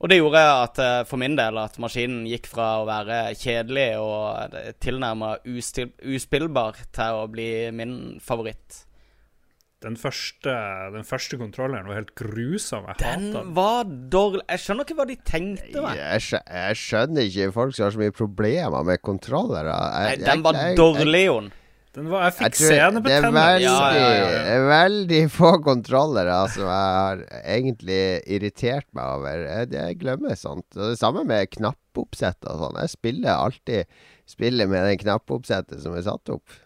Og 0.00 0.08
det 0.08 0.16
gjorde 0.16 0.40
at 0.40 0.78
eh, 0.80 0.98
for 1.04 1.20
min 1.20 1.34
del 1.36 1.58
at 1.60 1.74
maskinen 1.82 2.22
gikk 2.30 2.46
fra 2.48 2.68
å 2.80 2.86
være 2.88 3.34
kjedelig 3.36 3.88
og 4.00 4.54
tilnærma 4.80 5.34
uspillbar 5.44 6.78
til 6.96 7.18
å 7.20 7.26
bli 7.28 7.50
min 7.76 7.98
favoritt. 8.24 8.86
Den 9.80 9.94
første, 9.96 10.52
den 10.92 11.06
første 11.08 11.38
kontrolleren 11.40 11.86
var 11.88 11.96
helt 12.02 12.10
grusom. 12.18 12.84
Jeg 12.90 12.98
Den 13.00 13.54
var 13.56 13.86
dårlig 14.12 14.42
Jeg 14.50 14.60
skjønner 14.60 14.84
ikke 14.84 14.96
hva 14.98 15.06
de 15.08 15.16
tenkte 15.24 15.84
meg. 15.86 15.96
Jeg, 15.96 16.24
skjønner, 16.26 16.58
jeg 16.66 16.80
skjønner 16.82 17.28
ikke 17.30 17.46
folk 17.54 17.72
som 17.76 17.86
har 17.86 17.94
så 17.94 18.02
mye 18.02 18.12
problemer 18.18 18.84
med 18.90 19.00
kontrollere. 19.00 19.72
Nei, 20.04 20.16
den 20.20 20.42
var 20.44 20.58
jeg- 20.58 20.74
jeg- 20.74 20.76
dårlig, 20.82 21.22
Jon. 21.24 21.48
Den 21.96 22.06
var, 22.06 22.28
jeg 22.28 22.36
fikk 22.36 22.56
tror 22.60 22.70
det 23.02 23.14
er 23.16 23.24
veldig, 23.34 23.64
Ja, 23.64 23.78
ja, 23.98 24.10
ja. 24.30 24.58
veldig 24.68 25.20
få 25.34 25.56
kontrollere 25.64 26.36
som 26.54 26.68
jeg 26.68 26.92
har 27.00 27.24
egentlig 27.40 28.02
irritert 28.30 28.86
meg 28.94 29.16
over. 29.16 29.42
Jeg, 29.42 29.72
jeg 29.74 29.98
glemmer 29.98 30.38
sånt. 30.38 30.68
Og 30.78 30.92
det 30.92 31.00
samme 31.00 31.24
med 31.26 31.50
knappoppsett 31.50 32.46
og 32.46 32.62
sånn. 32.62 32.78
Jeg 32.84 32.94
spiller 32.94 33.34
alltid 33.34 34.02
spiller 34.30 34.70
med 34.70 34.86
den 34.86 35.00
knappoppsettet 35.00 35.82
som 35.82 35.96
er 35.98 36.06
satt 36.06 36.30
opp. 36.30 36.58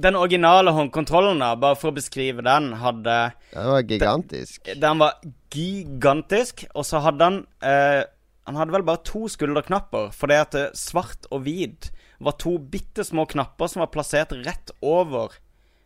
Den 0.00 0.16
originale 0.16 0.72
håndkontrollen, 0.72 1.42
da, 1.42 1.52
bare 1.60 1.76
for 1.76 1.90
å 1.90 1.96
beskrive 1.96 2.44
den, 2.46 2.70
hadde 2.80 3.16
Den 3.50 3.70
var 3.74 3.84
gigantisk. 3.84 4.70
Den 4.80 5.02
var 5.02 5.18
gigantisk, 5.52 6.64
og 6.72 6.86
så 6.88 7.02
hadde 7.04 7.26
han 7.26 7.40
eh, 7.66 8.06
Han 8.48 8.56
hadde 8.56 8.72
vel 8.78 8.86
bare 8.86 9.02
to 9.04 9.26
skulderknapper, 9.28 10.08
fordi 10.16 10.38
at 10.38 10.54
heter 10.56 10.78
svart 10.78 11.28
og 11.28 11.44
hvit 11.44 11.90
var 12.20 12.36
to 12.40 12.56
bitte 12.72 13.04
små 13.06 13.26
knapper 13.28 13.70
som 13.70 13.84
var 13.84 13.92
plassert 13.94 14.34
rett 14.44 14.72
over 14.84 15.32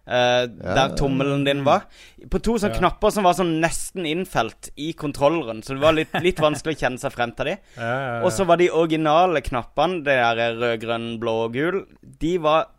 eh, 0.07 0.45
der 0.51 0.97
tommelen 0.99 1.45
din 1.47 1.65
var. 1.67 1.87
På 2.31 2.41
to 2.43 2.57
sånne 2.61 2.79
knapper 2.79 3.15
som 3.15 3.27
var 3.27 3.37
sånn 3.39 3.57
nesten 3.63 4.07
innfelt 4.09 4.73
i 4.77 4.93
kontrolleren, 4.99 5.63
så 5.65 5.77
det 5.77 5.85
var 5.85 5.97
litt, 5.97 6.15
litt 6.25 6.43
vanskelig 6.43 6.77
å 6.77 6.83
kjenne 6.85 7.03
seg 7.03 7.15
frem 7.15 7.35
til 7.39 7.53
de. 7.53 7.59
Ja, 7.81 7.91
ja, 7.91 8.15
ja. 8.19 8.23
Og 8.27 8.33
så 8.35 8.47
var 8.49 8.61
de 8.61 8.71
originale 8.75 9.45
knappene, 9.45 10.03
det 10.07 10.19
der 10.21 10.59
rød, 10.61 10.79
grønn, 10.85 11.13
blå 11.23 11.37
og 11.47 11.57
gul, 11.57 11.85
de 12.03 12.37
var 12.43 12.73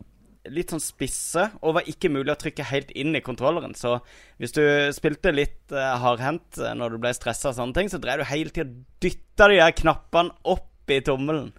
litt 0.52 0.70
sånn 0.70 0.82
spisse 0.82 1.48
og 1.58 1.76
var 1.78 1.88
ikke 1.90 2.10
mulig 2.12 2.30
å 2.30 2.38
trykke 2.38 2.68
helt 2.68 2.92
inn 2.94 3.16
i 3.18 3.22
kontrolleren. 3.24 3.74
Så 3.78 3.96
hvis 4.40 4.54
du 4.54 4.62
spilte 4.94 5.34
litt 5.34 5.74
uh, 5.74 5.96
hardhendt 6.02 6.60
eh, 6.62 6.74
når 6.78 6.94
du 6.94 7.02
ble 7.02 7.12
stressa 7.16 7.50
og 7.50 7.58
sånne 7.58 7.78
ting, 7.78 7.90
så 7.90 7.98
drev 8.02 8.22
du 8.22 8.28
hele 8.30 8.54
tida 8.54 8.70
dytta 9.02 9.50
de 9.50 9.60
der 9.60 9.74
knappene 9.74 10.36
opp 10.46 10.92
i 10.92 11.00
tommelen. 11.02 11.50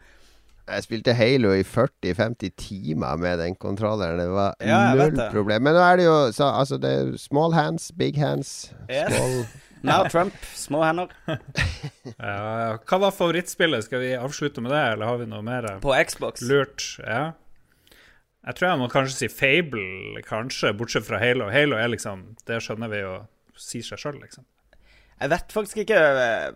Jeg 0.68 0.84
spilte 0.84 1.14
Halo 1.16 1.54
i 1.56 1.62
40-50 1.64 2.50
timer 2.60 3.16
med 3.22 3.40
den 3.40 3.56
kontrolleren. 3.56 4.20
Det 4.20 4.28
var 4.34 4.56
Ja, 4.60 4.82
null 4.96 5.16
det. 5.16 5.30
problem. 5.32 5.64
Men 5.64 5.74
nå 5.78 5.80
er 5.86 5.96
det 6.02 6.06
jo 6.10 6.18
så, 6.36 6.50
altså 6.60 6.78
det 6.84 6.92
er 6.92 7.14
small 7.18 7.54
hands, 7.56 7.92
big 7.98 8.18
hands. 8.20 8.74
Yes. 8.90 9.14
Small 9.16 9.46
Now 9.88 10.08
Trump, 10.10 10.34
små 10.58 10.82
hender. 10.84 11.08
Ja. 12.20 12.78
Hva 12.84 12.98
var 13.00 13.12
favorittspillet? 13.14 13.86
Skal 13.86 14.02
vi 14.02 14.14
avslutte 14.18 14.62
med 14.64 14.72
det, 14.74 14.82
eller 14.96 15.06
har 15.06 15.18
vi 15.22 15.28
noe 15.30 15.44
mer? 15.46 15.68
På 15.84 15.94
Xbox. 16.04 16.42
Lurt. 16.42 16.98
Ja. 17.06 17.32
Jeg 18.48 18.56
tror 18.58 18.70
jeg 18.70 18.80
må 18.82 18.88
kanskje 18.92 19.16
si 19.22 19.28
Fable, 19.32 20.22
kanskje, 20.28 20.74
bortsett 20.80 21.06
fra 21.08 21.20
Halo. 21.22 21.50
Halo 21.52 21.76
er 21.78 21.92
liksom 21.94 22.24
Det 22.48 22.60
skjønner 22.64 22.90
vi 22.92 23.02
jo 23.04 23.14
sier 23.60 23.84
seg 23.86 24.00
sjøl, 24.02 24.20
liksom. 24.24 24.44
Jeg 25.18 25.32
vet 25.34 25.54
faktisk 25.54 25.82
ikke 25.82 25.98
eh, 25.98 26.52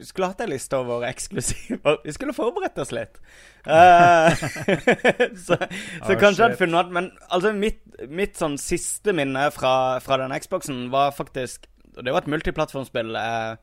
Vi 0.00 0.06
skulle 0.08 0.30
hatt 0.30 0.40
en 0.44 0.52
liste 0.52 0.76
over 0.76 1.04
eksklusiver. 1.08 2.00
Vi 2.04 2.14
skulle 2.16 2.36
forberedt 2.36 2.78
oss 2.80 2.92
litt. 2.96 3.20
Eh, 3.66 4.44
så 5.46 5.56
så 5.56 6.12
oh, 6.12 6.18
kanskje 6.20 6.42
jeg 6.42 6.44
hadde 6.44 6.60
funnet 6.60 6.76
noe... 6.76 6.92
Men 6.92 7.10
altså, 7.28 7.52
mitt, 7.56 7.80
mitt 8.08 8.36
sånn 8.38 8.58
siste 8.60 9.14
minne 9.16 9.48
fra, 9.54 9.72
fra 10.04 10.20
den 10.22 10.36
Xboxen 10.36 10.86
var 10.92 11.16
faktisk 11.16 11.66
Og 11.96 12.04
det 12.04 12.12
var 12.12 12.24
et 12.24 12.30
multiplattformspill. 12.34 13.16
Uh, 13.16 13.56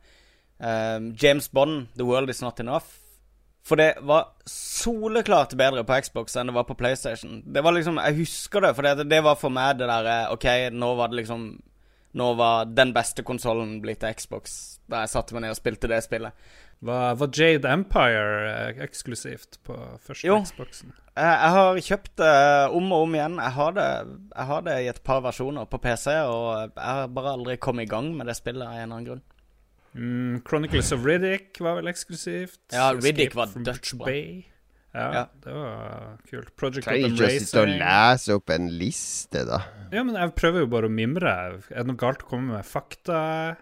uh, 0.58 0.98
James 1.22 1.48
Bond, 1.54 1.88
The 1.94 2.06
World 2.06 2.34
Is 2.34 2.42
Not 2.42 2.62
Enough. 2.62 2.98
For 3.64 3.80
det 3.80 3.94
var 4.04 4.34
soleklart 4.50 5.54
bedre 5.56 5.86
på 5.88 5.96
Xbox 6.04 6.34
enn 6.36 6.50
det 6.50 6.56
var 6.56 6.66
på 6.68 6.76
PlayStation. 6.76 7.38
Det 7.46 7.62
var 7.64 7.72
liksom 7.72 7.96
Jeg 8.02 8.18
husker 8.18 8.60
det, 8.60 8.74
for 8.76 8.84
det, 8.84 9.06
det 9.08 9.22
var 9.24 9.38
for 9.40 9.54
meg 9.54 9.78
det 9.78 9.88
derre 9.88 10.18
OK, 10.34 10.48
nå 10.74 10.90
var 10.98 11.08
det 11.08 11.22
liksom 11.22 11.46
Nå 12.14 12.28
var 12.38 12.68
den 12.70 12.92
beste 12.94 13.24
konsollen 13.26 13.80
blitt 13.82 14.04
Xbox, 14.06 14.78
da 14.90 15.02
jeg 15.02 15.10
satte 15.14 15.34
meg 15.34 15.44
ned 15.44 15.54
og 15.56 15.58
spilte 15.58 15.90
det 15.90 15.98
spillet. 16.04 16.46
Var, 16.84 17.14
var 17.16 17.30
Jade 17.32 17.70
Empire 17.72 18.50
eh, 18.50 18.82
eksklusivt 18.84 19.58
på 19.64 19.76
første 20.04 20.26
Jo. 20.28 20.36
Xboxen? 20.44 20.92
Jeg, 21.14 21.30
jeg 21.30 21.52
har 21.56 21.78
kjøpt 21.88 22.12
det 22.20 22.32
om 22.76 22.90
og 22.92 23.06
om 23.06 23.14
igjen. 23.16 23.38
Jeg 23.40 23.56
har, 23.56 23.76
det, 23.76 23.86
jeg 24.34 24.48
har 24.50 24.64
det 24.66 24.74
i 24.82 24.88
et 24.92 25.02
par 25.06 25.22
versjoner 25.24 25.68
på 25.70 25.80
PC, 25.80 26.08
og 26.28 26.48
jeg 26.66 26.84
har 26.84 27.06
bare 27.14 27.36
aldri 27.38 27.56
kommet 27.62 27.88
i 27.88 27.92
gang 27.94 28.10
med 28.18 28.28
det 28.28 28.36
spillet 28.38 28.66
av 28.66 28.74
en 28.74 28.82
eller 28.82 28.98
annen 28.98 29.08
grunn. 29.08 29.24
Mm, 29.94 30.42
Chronicles 30.46 30.90
of 30.92 31.06
Riddick 31.06 31.60
var 31.62 31.78
vel 31.78 31.88
eksklusivt. 31.92 32.60
Ja, 32.74 32.90
Riddick 32.92 33.30
Escape 33.30 33.40
var 33.40 33.70
dødsbra. 33.70 34.10
Bay. 34.10 34.42
Ja, 34.94 35.06
Ja. 35.12 35.22
det 35.42 35.52
var 35.52 36.18
kult. 36.30 36.50
Project 36.56 36.86
Trenger 36.86 37.10
ikke 37.10 37.26
å 37.26 37.30
sitte 37.40 37.62
og 37.64 37.68
lese 37.80 38.34
opp 38.38 38.50
en 38.54 38.68
liste, 38.78 39.44
da. 39.48 39.58
Ja, 39.90 40.04
men 40.06 40.14
jeg 40.14 40.34
prøver 40.38 40.62
jo 40.62 40.66
bare 40.70 40.86
å 40.86 40.94
mimre. 40.94 41.32
Er 41.70 41.82
det 41.82 41.86
noe 41.90 41.98
galt 41.98 42.22
å 42.22 42.28
komme 42.30 42.54
med 42.54 42.64
fakta? 42.68 43.56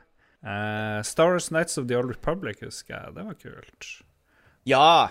Uh, 0.44 1.00
Star 1.06 1.30
Wars 1.32 1.50
Nights 1.54 1.78
of 1.78 1.86
the 1.88 1.96
Old 1.96 2.10
Republic, 2.10 2.60
husker 2.60 2.96
jeg. 2.98 3.14
Det 3.14 3.24
var 3.24 3.34
kult. 3.40 3.90
Ja! 4.68 5.08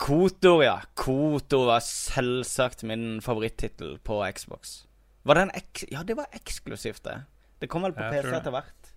Kotor, 0.00 0.62
ja. 0.64 0.76
Kotor 0.94 1.66
var 1.66 1.80
selvsagt 1.84 2.82
min 2.86 3.20
favorittittel 3.20 3.98
på 4.06 4.20
Xbox. 4.34 4.84
Var 5.26 5.34
det 5.36 5.42
en 5.42 5.54
ek 5.58 5.84
Ja, 5.92 6.02
det 6.06 6.16
var 6.16 6.26
eksklusivt, 6.32 7.02
det. 7.04 7.18
Det 7.60 7.68
kom 7.68 7.82
vel 7.84 7.92
på 7.92 8.02
Jeg 8.06 8.22
PC 8.24 8.36
etter 8.38 8.54
hvert. 8.54 8.92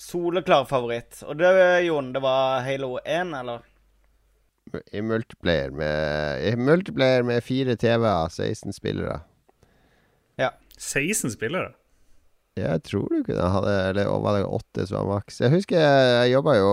Soleklar 0.00 0.66
favoritt. 0.68 1.22
Og 1.26 1.36
det, 1.40 1.50
Jon, 1.86 2.12
det 2.12 2.22
var 2.24 2.62
Halo 2.64 2.96
1, 3.04 3.34
eller? 3.40 3.64
I 4.92 5.00
multiplayer 5.02 5.70
med, 5.70 6.42
i 6.48 6.56
multiplayer 6.58 7.22
med 7.22 7.44
fire 7.44 7.76
TV-er, 7.78 8.28
16 8.34 8.72
spillere. 8.74 9.20
Ja. 10.40 10.50
16 10.78 11.30
spillere? 11.36 11.72
Jeg 12.56 12.82
tror 12.88 13.08
du 13.12 13.22
kunne 13.24 13.46
ha 13.52 13.60
det, 13.64 13.76
eller 13.90 14.10
var 14.24 14.38
det 14.38 14.44
åtte 14.48 14.86
som 14.88 14.96
var 15.02 15.18
maks? 15.18 15.40
Jeg 15.44 15.52
husker 15.52 15.80
jeg 15.80 16.32
jobba 16.34 16.54
jo 16.58 16.70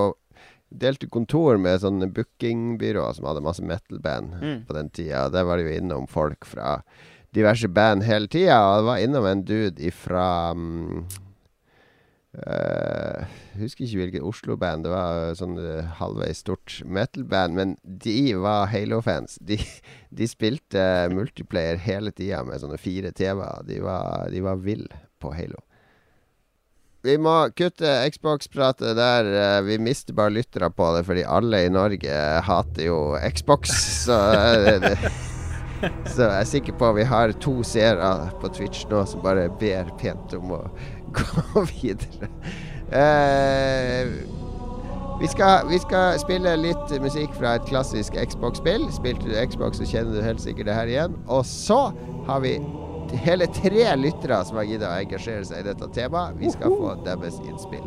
Delte 0.73 1.05
kontor 1.05 1.59
med 1.61 1.83
sånne 1.83 2.07
bookingbyråer 2.09 3.13
som 3.13 3.27
hadde 3.29 3.43
masse 3.45 3.61
metal-band 3.61 4.31
Mm. 4.41 4.63
på 4.65 4.73
den 4.73 4.87
tida. 4.89 5.27
Der 5.29 5.43
var 5.45 5.57
det 5.61 5.67
jo 5.67 5.75
innom 5.77 6.07
folk 6.09 6.45
fra 6.49 6.79
diverse 7.31 7.67
band 7.69 8.01
hele 8.07 8.25
tida. 8.27 8.57
Og 8.71 8.79
det 8.81 8.87
var 8.87 8.97
innom 9.03 9.25
en 9.29 9.43
dude 9.45 9.77
ifra 9.85 10.49
um, 10.57 11.05
eh, 12.33 13.25
Jeg 13.53 13.61
husker 13.61 13.85
ikke 13.85 13.99
hvilket 14.01 14.27
Oslo-band. 14.27 14.85
Det 14.87 14.93
var 14.93 15.35
sånn 15.37 15.57
uh, 15.59 15.91
halvveis 15.99 16.41
stort 16.43 16.79
metal-band. 16.85 17.57
Men 17.57 17.75
de 17.83 18.33
var 18.41 18.71
Halo-fans. 18.73 19.37
De, 19.41 19.59
de 20.09 20.29
spilte 20.29 20.87
multiplayer 21.13 21.81
hele 21.83 22.13
tida 22.15 22.43
med 22.47 22.63
sånne 22.63 22.79
fire 22.81 23.13
TV-er. 23.15 23.67
De 23.69 23.83
var, 23.83 24.33
var 24.47 24.65
vill 24.65 24.87
på 25.23 25.35
Halo. 25.37 25.61
Vi 27.03 27.17
må 27.19 27.49
kutte 27.51 27.89
Xbox-pratet 28.15 28.95
der. 28.95 29.27
eh, 29.27 29.61
Vi 29.67 29.77
mister 29.77 30.15
bare 30.15 30.31
lyttere 30.31 30.69
på 30.71 30.87
det, 30.95 31.03
fordi 31.03 31.25
alle 31.27 31.65
i 31.65 31.69
Norge 31.69 32.15
hater 32.47 32.85
jo 32.87 32.99
Xbox. 33.35 33.73
Så, 34.05 34.15
eh, 34.31 34.79
det, 34.79 34.97
så 36.07 36.29
jeg 36.29 36.39
er 36.39 36.47
sikker 36.47 36.75
på 36.79 36.93
vi 36.95 37.03
har 37.03 37.33
to 37.43 37.57
seere 37.67 38.29
på 38.39 38.47
Twitch 38.55 38.85
nå 38.87 39.01
som 39.03 39.19
bare 39.23 39.49
ber 39.59 39.89
pent 39.99 40.31
om 40.37 40.53
å 40.55 40.61
gå 41.17 41.65
videre. 41.71 42.29
Uh, 42.93 44.13
vi 45.21 45.27
skal, 45.27 45.67
vi 45.69 45.79
skal 45.79 46.19
spille 46.19 46.55
litt 46.59 46.93
musikk 47.01 47.35
fra 47.37 47.55
et 47.57 47.67
klassisk 47.69 48.17
Xbox-spill. 48.19 48.89
Spilte 48.91 49.29
du 49.29 49.35
Xbox, 49.47 49.79
så 49.79 49.87
kjenner 49.87 50.17
du 50.17 50.25
helt 50.25 50.41
sikkert 50.43 50.67
det 50.67 50.77
her 50.77 50.91
igjen. 50.91 51.19
Og 51.31 51.45
så 51.47 51.79
har 52.27 52.43
vi 52.43 52.57
hele 53.23 53.47
tre 53.53 53.85
lyttere 53.99 54.41
som 54.43 54.59
har 54.59 54.67
giddet 54.67 54.89
å 54.89 54.95
engasjere 54.97 55.45
seg 55.47 55.63
i 55.63 55.69
dette 55.69 55.91
temaet. 55.95 56.39
Vi 56.41 56.51
skal 56.51 56.73
få 56.75 56.95
deres 57.05 57.39
innspill. 57.45 57.85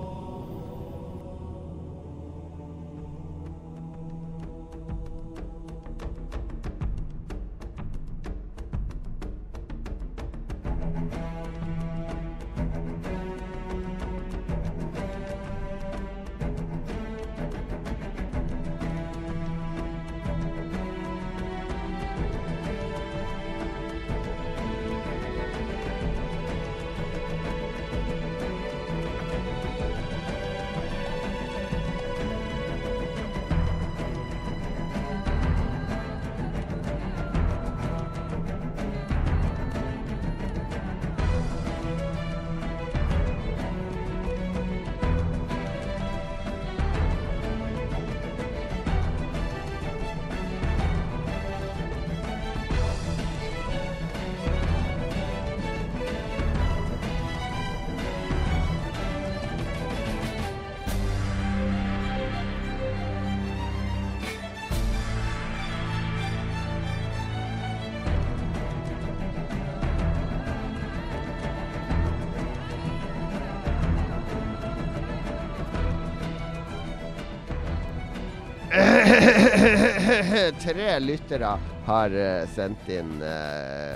Tre 80.60 80.90
lyttere 81.02 81.54
har 81.86 82.14
uh, 82.14 82.44
sendt 82.54 82.88
inn 82.92 83.16
uh, 83.22 83.94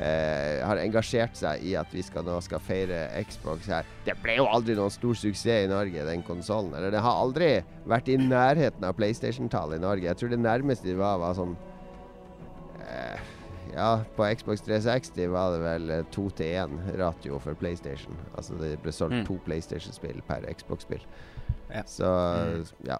uh, 0.00 0.60
Har 0.66 0.80
engasjert 0.82 1.36
seg 1.38 1.64
i 1.66 1.74
at 1.78 1.90
vi 1.94 2.04
skal 2.04 2.26
nå 2.26 2.38
skal 2.44 2.62
feire 2.64 3.02
Xbox 3.28 3.68
her. 3.70 3.88
Det 4.06 4.16
ble 4.22 4.38
jo 4.38 4.46
aldri 4.50 4.76
noen 4.78 4.92
stor 4.92 5.18
suksess 5.18 5.66
i 5.66 5.70
Norge, 5.70 6.06
den 6.06 6.24
konsollen. 6.26 6.72
Eller 6.76 6.94
det 6.94 7.02
har 7.04 7.24
aldri 7.24 7.50
vært 7.88 8.08
i 8.12 8.16
nærheten 8.20 8.86
av 8.86 8.96
PlayStation-tallet 8.98 9.80
i 9.80 9.84
Norge. 9.84 10.08
Jeg 10.08 10.20
tror 10.20 10.32
det 10.32 10.40
nærmeste 10.40 10.88
de 10.88 10.96
var, 11.00 11.20
var 11.22 11.36
sånn 11.38 11.58
Ja, 13.70 14.00
på 14.16 14.26
Xbox 14.34 14.64
360 14.66 15.28
var 15.30 15.52
det 15.54 15.60
vel 15.62 15.92
to 16.10 16.24
til 16.34 16.56
én 16.58 16.80
ratio 16.98 17.38
for 17.38 17.54
PlayStation. 17.54 18.16
Altså 18.34 18.56
det 18.58 18.72
ble 18.82 18.90
solgt 18.90 19.20
mm. 19.20 19.28
to 19.28 19.36
PlayStation-spill 19.46 20.18
per 20.26 20.48
Xbox-spill. 20.50 21.04
Ja. 21.70 21.84
Så 21.86 22.10
mm. 22.10 22.64
ja. 22.88 22.98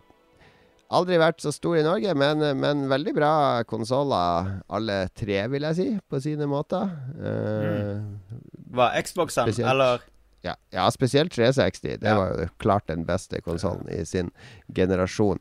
Aldri 0.91 1.21
vært 1.23 1.39
så 1.43 1.53
stor 1.55 1.77
i 1.79 1.85
Norge, 1.87 2.15
men, 2.19 2.43
men 2.59 2.87
veldig 2.91 3.13
bra 3.15 3.35
konsoller, 3.71 4.57
alle 4.67 4.97
tre, 5.15 5.45
vil 5.53 5.67
jeg 5.69 5.79
si, 5.79 5.89
på 6.11 6.19
sine 6.25 6.49
måter. 6.51 6.91
Uh, 7.15 8.41
Var 8.75 8.97
Xboxen, 9.07 9.53
eller? 9.71 10.03
Ja, 10.43 10.57
ja, 10.75 10.89
spesielt 10.91 11.33
360. 11.37 12.01
Det 12.01 12.09
ja. 12.09 12.17
var 12.19 12.35
jo 12.35 12.49
klart 12.59 12.89
den 12.89 13.05
beste 13.07 13.43
konsollen 13.45 13.87
i 13.93 14.03
sin 14.09 14.33
generasjon. 14.75 15.39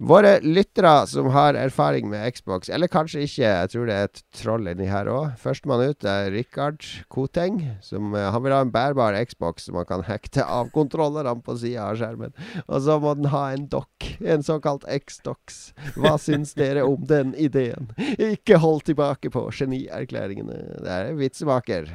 Våre 0.00 0.38
lyttere 0.40 1.06
som 1.06 1.26
har 1.34 1.54
erfaring 1.60 2.06
med 2.08 2.24
Xbox, 2.32 2.70
eller 2.72 2.88
kanskje 2.88 3.20
ikke, 3.26 3.42
jeg 3.44 3.70
tror 3.72 3.84
det 3.84 3.96
er 3.96 4.06
et 4.08 4.22
troll 4.32 4.70
inni 4.70 4.86
her 4.88 5.10
òg. 5.12 5.34
Førstemann 5.42 5.82
ut 5.92 6.06
er 6.08 6.30
Rikard 6.32 6.86
Koteng. 7.12 7.58
Som, 7.84 8.14
uh, 8.16 8.30
han 8.32 8.40
vil 8.46 8.54
ha 8.56 8.62
en 8.64 8.72
bærbar 8.72 9.18
Xbox 9.28 9.68
som 9.68 9.76
man 9.76 9.84
kan 9.84 10.06
hekte 10.08 10.46
av 10.46 10.72
kontrollerne 10.72 11.44
på 11.44 11.58
sida 11.60 11.90
av 11.90 12.00
skjermen. 12.00 12.32
Og 12.64 12.80
så 12.86 12.96
må 13.02 13.12
den 13.18 13.28
ha 13.28 13.44
en 13.52 13.68
dokk, 13.68 14.08
en 14.24 14.46
såkalt 14.46 14.88
X-dox. 14.88 15.60
Hva 16.00 16.16
syns 16.16 16.56
dere 16.56 16.88
om 16.88 17.04
den 17.04 17.36
ideen? 17.36 17.92
Ikke 18.16 18.56
hold 18.64 18.86
tilbake 18.88 19.28
på 19.28 19.50
genierklæringene. 19.52 20.80
Det 20.80 20.96
er 20.96 21.16
vitsemaker. 21.20 21.92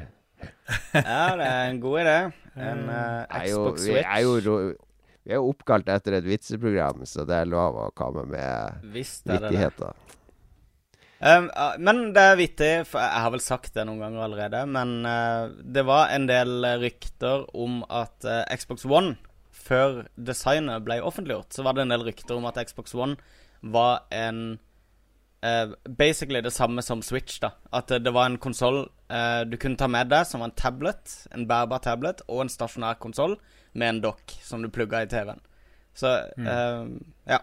ja, 0.93 1.23
det 1.41 1.49
er 1.49 1.69
en 1.71 1.81
god 1.81 2.03
idé. 2.05 2.19
En 2.53 2.85
uh, 2.85 3.39
Xbox 3.41 3.89
Switch. 3.89 4.05
Er 4.05 4.21
jo 4.21 4.75
vi 5.25 5.33
er 5.33 5.41
jo 5.41 5.49
oppkalt 5.49 5.87
etter 5.89 6.19
et 6.19 6.27
vitseprogram, 6.27 7.01
så 7.09 7.25
det 7.25 7.39
er 7.41 7.49
lov 7.49 7.79
å 7.81 7.91
komme 7.97 8.27
med 8.29 8.83
vittigheter. 8.93 9.95
Um, 11.25 11.47
men 11.81 12.11
det 12.13 12.21
er 12.21 12.37
vittig, 12.37 12.71
for 12.85 13.01
jeg 13.01 13.23
har 13.23 13.31
vel 13.33 13.41
sagt 13.41 13.73
det 13.73 13.87
noen 13.87 14.03
ganger 14.03 14.25
allerede, 14.27 14.59
men 14.69 14.99
uh, 15.07 15.47
det 15.49 15.85
var 15.87 16.11
en 16.13 16.27
del 16.29 16.67
rykter 16.83 17.47
om 17.57 17.79
at 17.89 18.27
uh, 18.27 18.43
Xbox 18.53 18.85
One, 18.85 19.15
før 19.49 20.03
designet 20.13 20.85
ble 20.85 20.99
offentliggjort, 21.01 21.55
så 21.55 21.65
var 21.65 21.73
det 21.73 21.87
en 21.87 21.95
del 21.95 22.05
rykter 22.05 22.35
om 22.37 22.45
at 22.45 22.61
Xbox 22.69 22.93
One 22.93 23.17
var 23.65 24.03
en 24.13 24.59
uh, 25.41 25.73
Basically 25.89 26.43
det 26.45 26.53
samme 26.53 26.85
som 26.85 27.01
Switch, 27.01 27.39
da. 27.41 27.55
At 27.73 27.89
det 27.89 28.13
var 28.13 28.29
en 28.29 28.37
konsoll 28.37 28.85
du 29.45 29.53
kunne 29.61 29.77
ta 29.77 29.85
med 29.85 30.09
deg, 30.09 30.23
som 30.25 30.41
var 30.41 30.49
en 30.49 30.55
tablet, 30.57 31.11
en 31.29 31.43
bærbar 31.45 31.83
tablet, 31.85 32.23
og 32.25 32.39
en 32.41 32.49
stasjonær 32.49 32.97
konsoll 32.97 33.35
med 33.75 33.89
en 33.95 34.01
dokk 34.07 34.37
som 34.43 34.63
du 34.63 34.71
plugger 34.71 35.05
i 35.05 35.11
TV-en. 35.11 35.41
Så 35.95 36.11
mm. 36.37 36.47
uh, 36.47 36.87
ja. 37.31 37.39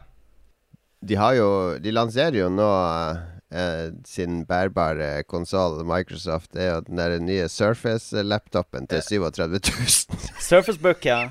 De 1.01 1.16
har 1.18 1.35
jo 1.35 1.47
De 1.83 1.92
lanserer 1.92 2.37
jo 2.37 2.49
nå 2.53 2.68
uh, 2.68 3.92
sin 4.09 4.42
bærbare 4.49 5.23
konsoll, 5.29 5.81
Microsoft. 5.88 6.53
Det 6.57 6.66
er 6.66 6.75
jo 6.75 6.83
den 6.88 7.01
der 7.01 7.18
nye 7.21 7.49
Surface-laptopen 7.49 8.88
til 8.90 9.03
37 9.03 9.61
000. 9.61 10.21
Surface 10.40 10.81
Book, 10.81 11.05
ja. 11.07 11.31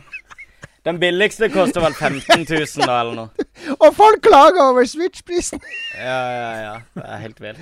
Den 0.85 0.97
billigste 0.97 1.49
koster 1.53 1.83
vel 1.83 1.93
15 1.93 2.45
000, 2.49 2.87
da, 2.87 3.01
eller 3.03 3.13
noe. 3.13 3.47
Og 3.83 3.93
folk 3.93 4.23
klager 4.25 4.63
over 4.63 4.87
Switch-prisen! 4.89 5.61
ja, 5.93 6.21
ja, 6.33 6.51
ja. 6.57 6.75
Det 6.97 7.05
er 7.05 7.21
helt 7.21 7.41
vilt. 7.45 7.61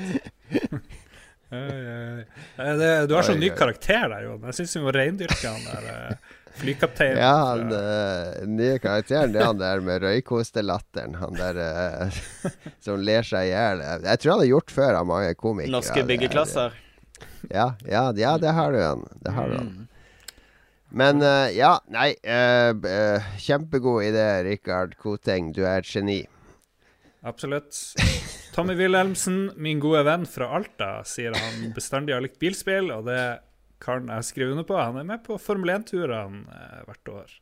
du 3.09 3.15
har 3.17 3.25
sånn 3.27 3.41
ny 3.41 3.49
karakter 3.57 4.07
der, 4.07 4.23
Jon. 4.23 4.43
Jeg 4.47 4.61
syns 4.61 4.77
vi 4.77 4.83
må 4.85 4.93
reindyrke 4.95 5.51
han 5.51 5.67
der. 5.67 6.15
Uh, 6.59 6.63
Flykaptein. 6.63 7.17
Ja, 7.17 7.33
han 7.49 7.71
uh, 7.71 8.47
nye 8.47 8.79
karakteren 8.83 9.33
det 9.33 9.41
er 9.41 9.47
han 9.47 9.61
der 9.61 9.83
med 9.85 10.03
røykostelatteren. 10.03 11.15
Han 11.21 11.37
der 11.39 11.59
uh, 11.59 12.19
som 12.85 12.99
ler 13.01 13.25
seg 13.25 13.47
i 13.47 13.53
hjel. 13.53 13.83
Jeg 14.05 14.21
tror 14.21 14.35
han 14.35 14.43
har 14.43 14.51
gjort 14.51 14.75
før 14.75 14.99
av 15.01 15.09
mange 15.09 15.33
komikere. 15.39 15.73
Norske 15.77 16.03
byggeklasser. 16.09 16.75
Ja, 17.49 17.71
ja, 17.87 18.09
ja, 18.15 18.35
det 18.41 18.51
har 18.55 18.75
du 18.75 18.81
han. 18.83 19.05
Det 19.23 19.35
har 19.35 19.49
du 19.49 19.57
han. 19.59 19.71
Mm. 19.77 19.85
Men 20.99 21.21
uh, 21.21 21.47
ja, 21.53 21.77
nei. 21.93 22.11
kjempegod 23.39 24.03
idé, 24.09 24.27
Rikard 24.47 24.97
Koteng. 24.99 25.53
Du 25.55 25.63
er 25.63 25.83
et 25.83 25.89
geni. 25.89 26.23
Absolutt. 27.21 27.75
Tommy 28.55 28.73
Wilhelmsen, 28.79 29.51
min 29.55 29.79
gode 29.79 30.01
venn 30.07 30.25
fra 30.27 30.49
Alta, 30.57 30.99
sier 31.07 31.35
han 31.35 31.69
bestandig 31.75 32.15
har 32.15 32.23
likt 32.23 32.39
bilspill, 32.41 32.89
og 32.95 33.05
det 33.07 33.21
karen 33.83 34.11
jeg 34.13 34.29
skriver 34.31 34.55
under 34.55 34.67
på. 34.67 34.77
Han 34.79 34.99
er 35.01 35.07
med 35.07 35.23
på 35.25 35.37
Formel 35.41 35.71
1-turene 35.73 36.45
eh, 36.55 36.81
hvert 36.87 37.13
år. 37.13 37.35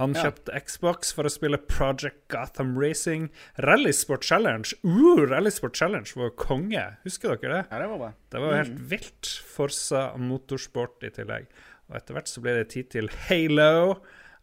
Han 0.00 0.14
ja. 0.16 0.22
kjøpte 0.24 0.60
Xbox 0.64 1.10
for 1.12 1.28
å 1.28 1.32
spille 1.32 1.58
Project 1.68 2.22
Gotham 2.32 2.72
Racing. 2.80 3.28
Rallysport 3.60 4.24
Challenge 4.24 4.72
uh, 4.86 5.24
Rallysport 5.28 5.76
Challenge 5.76 6.08
var 6.16 6.32
konge. 6.40 6.84
Husker 7.04 7.34
dere 7.34 7.58
det? 7.58 7.64
Ja, 7.68 7.82
Det 7.82 7.90
var 7.90 8.00
bra. 8.04 8.12
Det 8.32 8.40
var 8.44 8.56
helt 8.62 8.78
mm. 8.78 8.86
vilt. 8.94 9.32
Forsa 9.50 10.06
motorsport 10.16 11.04
i 11.04 11.12
tillegg. 11.12 11.50
Og 11.90 11.98
etter 11.98 12.16
hvert 12.16 12.30
så 12.30 12.42
ble 12.44 12.56
det 12.60 12.70
tid 12.72 12.88
til 12.94 13.12
Halo. 13.26 13.98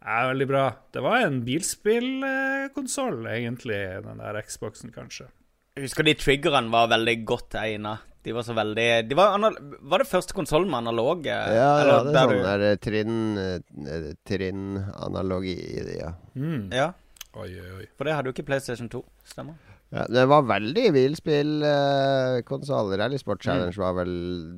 Er 0.08 0.30
veldig 0.30 0.48
bra. 0.52 0.68
Det 0.94 1.02
var 1.02 1.26
en 1.26 1.42
bilspillkonsoll, 1.48 3.26
egentlig, 3.32 3.82
den 4.06 4.22
der 4.22 4.38
Xboxen, 4.46 4.94
kanskje. 4.94 5.32
Jeg 5.78 5.88
husker 5.88 6.06
de 6.06 6.14
triggerne 6.18 6.74
var 6.74 6.92
veldig 6.94 7.18
godt 7.30 7.58
egna 7.58 7.98
de 8.26 8.34
var 8.36 8.44
så 8.44 8.54
veldig 8.58 8.88
de 9.08 9.16
var, 9.18 9.38
var, 9.38 10.02
det 10.02 10.10
første 10.10 10.36
konsollen 10.36 10.70
med 10.72 10.82
analog? 10.84 11.26
Eh, 11.26 11.54
ja, 11.58 11.70
eller, 11.82 11.94
ja, 11.94 12.00
det 12.04 12.16
er 12.16 12.32
sånn 12.32 12.48
der 12.48 12.66
eh, 12.68 12.80
trinn 12.84 13.18
eh, 13.44 14.10
Trinn-analogi 14.28 15.56
i 15.56 15.86
det, 15.86 15.98
ja. 16.02 16.12
Mm. 16.36 16.68
ja. 16.76 16.92
Oi, 17.38 17.52
oi. 17.54 17.86
For 17.98 18.08
det 18.08 18.18
hadde 18.18 18.32
jo 18.32 18.36
ikke 18.36 18.48
PlayStation 18.48 18.90
2, 18.92 19.04
stemmer? 19.30 19.56
Ja, 19.88 20.04
det 20.12 20.26
var 20.28 20.42
veldig 20.44 20.90
bilspillkonsoll. 20.92 22.90
Uh, 22.92 22.98
Rallysport 23.00 23.44
Challenge 23.44 23.72
mm. 23.72 23.80
var 23.80 23.94
vel 24.02 24.16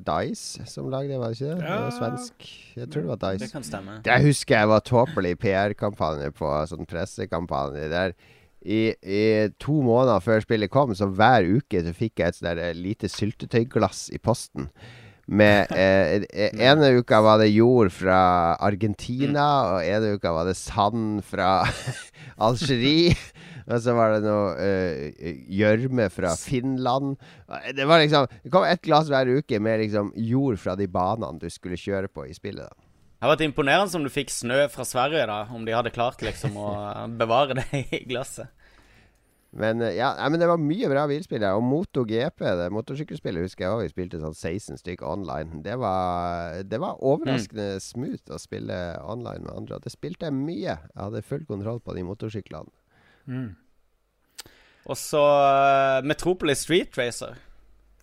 Dice 0.08 0.66
som 0.66 0.88
lagde 0.90 1.12
det, 1.12 1.20
var 1.22 1.28
det 1.30 1.38
ikke 1.38 1.52
det? 1.52 1.60
Ja. 1.62 1.70
det 1.70 1.84
var 1.84 1.94
svensk. 1.98 2.34
Jeg 2.80 2.90
tror 2.90 3.02
det 3.04 3.10
var 3.12 3.20
Dice. 3.22 3.44
Det 3.44 3.52
kan 3.52 3.66
stemme. 3.66 4.00
Det 4.08 4.16
husker 4.24 4.58
jeg 4.58 4.68
var 4.72 4.82
tåpelig 4.90 5.34
PR-kampanje 5.44 6.32
på 6.34 6.50
sånn 6.72 6.88
pressekampanje. 6.90 7.86
Der 7.92 8.16
i, 8.60 8.80
i, 9.00 9.20
to 9.60 9.80
måneder 9.84 10.22
før 10.24 10.42
spillet 10.44 10.72
kom, 10.72 10.94
så 10.96 11.08
hver 11.08 11.46
uke 11.58 11.82
så 11.84 11.94
fikk 11.96 12.20
jeg 12.20 12.32
et 12.32 12.40
sånt 12.40 12.60
eh, 12.60 12.74
lite 12.76 13.08
syltetøyglass 13.08 14.08
i 14.14 14.20
posten. 14.22 14.68
Med 15.30 15.70
eh, 15.78 16.26
eh, 16.28 16.56
Ene 16.70 16.90
uka 16.98 17.20
var 17.24 17.40
det 17.40 17.52
jord 17.52 17.92
fra 17.94 18.20
Argentina, 18.60 19.46
og 19.76 19.86
ene 19.86 20.16
uka 20.18 20.34
var 20.34 20.50
det 20.50 20.58
sand 20.58 21.22
fra 21.26 21.60
Algerie. 22.48 23.16
Og 23.70 23.78
så 23.84 23.92
var 23.94 24.16
det 24.16 24.24
noe 24.24 24.54
eh, 24.58 25.34
gjørme 25.54 26.08
uh, 26.08 26.10
fra 26.10 26.32
Finland. 26.34 27.12
Det 27.76 27.84
var 27.86 28.00
liksom 28.02 28.26
Det 28.42 28.50
kom 28.50 28.64
ett 28.66 28.82
glass 28.82 29.06
hver 29.12 29.30
uke 29.30 29.60
med 29.62 29.84
liksom 29.84 30.10
jord 30.18 30.58
fra 30.58 30.74
de 30.74 30.88
banene 30.90 31.38
du 31.38 31.46
skulle 31.52 31.78
kjøre 31.78 32.10
på 32.10 32.26
i 32.26 32.34
spillet. 32.34 32.66
da 32.66 32.89
det 33.20 33.26
hadde 33.26 33.34
vært 33.34 33.50
imponerende 33.50 33.98
om 33.98 34.04
du 34.06 34.08
fikk 34.08 34.30
snø 34.32 34.62
fra 34.72 34.84
Sverige, 34.88 35.26
da. 35.28 35.42
Om 35.52 35.66
de 35.68 35.74
hadde 35.76 35.92
klart 35.92 36.22
liksom 36.24 36.54
å 36.56 36.70
bevare 37.20 37.58
det 37.58 37.82
i 37.92 37.98
glasset. 38.08 38.48
Men 39.60 39.82
eh, 39.84 39.98
ja, 39.98 40.14
men 40.30 40.40
det 40.40 40.48
var 40.48 40.62
mye 40.62 40.88
bra 40.88 41.02
bilspill. 41.10 41.44
Og 41.52 41.60
MotoGP, 41.68 42.46
det 42.56 42.70
motorsykkelspillet, 42.72 43.44
husker 43.44 43.66
jeg 43.66 43.74
òg. 43.74 43.82
Vi 43.84 43.92
spilte 43.92 44.22
sånn 44.22 44.32
16 44.32 44.80
stykker 44.80 45.04
online. 45.04 45.60
Det 45.66 45.76
var, 45.82 46.62
det 46.64 46.80
var 46.80 47.04
overraskende 47.04 47.74
mm. 47.74 47.84
smooth 47.90 48.32
å 48.32 48.40
spille 48.40 48.78
online 49.04 49.44
med 49.44 49.52
andre. 49.52 49.82
Det 49.84 49.92
spilte 49.92 50.30
jeg 50.30 50.38
mye. 50.38 50.78
Jeg 50.78 51.02
hadde 51.02 51.26
full 51.28 51.44
kontroll 51.50 51.84
på 51.84 51.98
de 51.98 52.06
motorsyklene. 52.08 52.72
Mm. 53.28 53.50
Og 54.88 54.96
så 54.96 55.20
uh, 55.20 56.00
Metropolis 56.08 56.64
Street 56.64 56.96
Racer. 56.96 57.36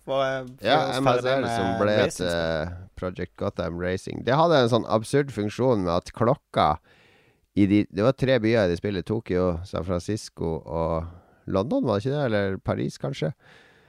For 0.08 0.24
ja, 0.64 0.78
MSR 1.02 1.44
som 1.44 1.74
ble 1.82 1.94
et 2.06 2.20
uh, 2.24 2.70
Project 2.96 3.34
Gotham 3.36 3.76
Racing. 3.80 4.22
Det 4.24 4.36
hadde 4.38 4.62
en 4.62 4.70
sånn 4.72 4.86
absurd 4.88 5.34
funksjon 5.34 5.84
med 5.84 5.92
at 5.98 6.12
klokka 6.16 6.78
i 7.58 7.66
de 7.68 7.80
Det 7.90 8.04
var 8.06 8.14
tre 8.14 8.38
byer 8.40 8.68
i 8.68 8.72
det 8.72 8.78
spillet. 8.78 9.04
Tokyo, 9.08 9.58
San 9.66 9.84
Francisco 9.84 10.60
og 10.62 11.08
London, 11.50 11.84
var 11.84 11.98
det 11.98 12.06
ikke 12.06 12.14
det? 12.14 12.24
Eller 12.28 12.56
Paris, 12.62 12.98
kanskje? 13.02 13.32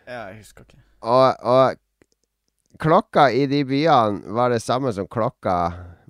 Ja, 0.07 0.25
jeg 0.31 0.41
husker 0.41 0.65
ikke. 0.65 0.81
Og, 1.05 1.27
og 1.39 2.81
klokka 2.81 3.29
i 3.31 3.45
de 3.51 3.61
byene 3.67 4.33
var 4.35 4.51
det 4.51 4.63
samme 4.63 4.91
som 4.95 5.07
klokka 5.07 5.55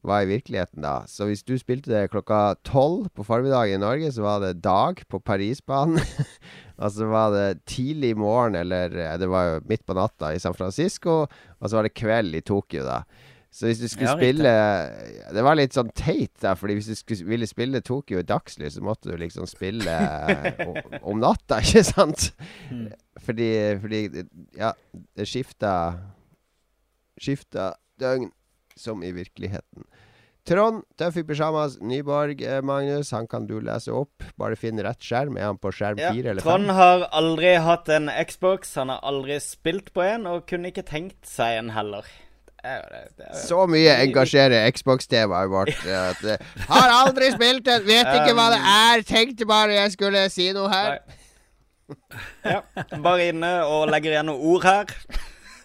var 0.04 0.24
i 0.24 0.30
virkeligheten 0.30 0.84
da. 0.86 1.04
Så 1.08 1.28
hvis 1.28 1.44
du 1.44 1.56
spilte 1.60 1.92
det 1.92 2.10
klokka 2.14 2.56
tolv 2.68 3.10
på 3.16 3.26
formiddagen 3.28 3.80
i 3.80 3.84
Norge, 3.84 4.12
så 4.16 4.24
var 4.24 4.44
det 4.44 4.62
dag 4.64 5.02
på 5.12 5.20
Parisbanen. 5.20 6.00
Og 6.80 6.94
så 6.96 7.10
var 7.12 7.34
det 7.36 7.66
tidlig 7.68 8.14
morgen, 8.18 8.56
eller 8.56 8.94
det 9.20 9.28
var 9.28 9.50
jo 9.50 9.64
midt 9.68 9.84
på 9.88 9.98
natta 9.98 10.32
i 10.32 10.40
San 10.40 10.56
Francisco. 10.56 11.26
Og 11.60 11.66
så 11.68 11.76
var 11.76 11.88
det 11.90 11.98
kveld 12.00 12.38
i 12.40 12.46
Tokyo, 12.46 12.86
da. 12.88 13.02
Så 13.52 13.66
hvis 13.66 13.80
du 13.82 13.88
skulle 13.90 14.12
Ja, 14.12 14.14
spille 14.14 14.50
Det 15.34 15.42
var 15.42 15.58
litt 15.58 15.74
sånn 15.74 15.90
teit, 15.98 16.36
da, 16.38 16.52
Fordi 16.54 16.76
hvis 16.78 16.86
du 16.92 16.94
skulle, 16.94 17.26
ville 17.26 17.48
spille 17.50 17.82
Tokyo 17.82 18.20
i 18.22 18.28
dagslys, 18.30 18.76
så 18.78 18.84
måtte 18.86 19.10
du 19.10 19.18
liksom 19.18 19.48
spille 19.50 19.90
eh, 19.90 21.00
om 21.02 21.18
natta, 21.18 21.58
ikke 21.66 21.82
sant? 21.88 22.28
Mm. 22.70 22.92
Fordi, 23.26 23.50
fordi 23.82 24.04
Ja, 24.54 24.76
det 25.18 25.26
skifta 25.32 25.74
Skifta 27.20 27.72
døgn 28.00 28.30
som 28.80 29.04
i 29.04 29.12
virkeligheten. 29.16 29.86
Trond, 30.50 30.82
Tøff 30.98 31.18
i 31.20 31.24
pysjamas, 31.28 31.76
Nyborg, 31.86 32.40
eh, 32.42 32.62
Magnus. 32.66 33.12
Han 33.14 33.28
kan 33.30 33.46
du 33.46 33.60
lese 33.62 33.92
opp. 33.94 34.24
Bare 34.40 34.56
finn 34.58 34.80
rett 34.82 35.04
skjerm. 35.04 35.38
Er 35.38 35.52
han 35.52 35.60
på 35.62 35.70
skjerm 35.76 36.00
Ja. 36.00 36.10
eller 36.10 36.42
fem? 36.42 36.48
Trond 36.48 36.72
har 36.74 37.04
aldri 37.12 37.52
hatt 37.62 37.90
en 37.90 38.10
Xbox, 38.26 38.74
han 38.76 38.90
har 38.90 39.00
aldri 39.04 39.38
spilt 39.40 39.94
på 39.94 40.02
en, 40.02 40.26
og 40.26 40.48
kunne 40.48 40.72
ikke 40.72 40.86
tenkt 40.88 41.28
seg 41.28 41.60
en 41.60 41.70
heller. 41.76 42.08
Det 42.60 42.66
er 42.66 42.88
det, 42.92 43.04
det 43.18 43.26
er 43.30 43.36
Så 43.46 43.68
mye 43.70 43.94
engasjerer 44.08 44.72
Xbox-temaet 44.72 45.50
vårt. 45.50 45.86
At, 46.10 46.24
eh, 46.24 46.38
har 46.68 46.90
aldri 47.06 47.30
spilt 47.32 47.68
en, 47.68 47.86
vet 47.86 48.08
ikke 48.08 48.34
hva 48.34 48.50
det 48.56 48.60
er. 48.64 49.06
Tenkte 49.08 49.46
bare 49.48 49.78
jeg 49.78 49.92
skulle 49.92 50.26
si 50.34 50.52
noe 50.52 50.68
her. 50.74 51.00
Ja. 52.46 52.62
Bare 52.98 53.30
inne 53.30 53.54
og 53.66 53.88
legger 53.90 54.12
igjen 54.18 54.26
noen 54.26 54.42
ord 54.56 54.64
her. 54.64 54.86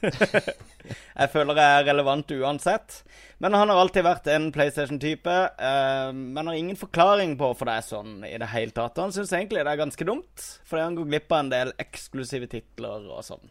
jeg 0.85 1.31
føler 1.33 1.55
jeg 1.57 1.81
er 1.81 1.87
relevant 1.93 2.27
uansett. 2.37 3.03
Men 3.41 3.53
han 3.53 3.69
har 3.69 3.77
alltid 3.83 4.05
vært 4.05 4.27
en 4.35 4.51
PlayStation-type. 4.53 5.35
eh, 5.59 6.13
men 6.13 6.47
har 6.47 6.55
ingen 6.55 6.77
forklaring 6.77 7.37
på 7.37 7.49
hvorfor 7.53 7.67
det 7.67 7.75
er 7.79 7.87
sånn 7.89 8.25
i 8.25 8.37
det 8.39 8.49
hele 8.49 8.71
tatt. 8.73 8.97
Han 8.99 9.11
syns 9.13 9.33
egentlig 9.33 9.65
det 9.65 9.73
er 9.73 9.81
ganske 9.85 10.05
dumt, 10.07 10.47
fordi 10.65 10.83
han 10.83 10.95
går 10.97 11.09
glipp 11.11 11.33
av 11.33 11.39
en 11.45 11.51
del 11.51 11.73
eksklusive 11.79 12.49
titler 12.49 13.11
og 13.11 13.25
sånn. 13.25 13.51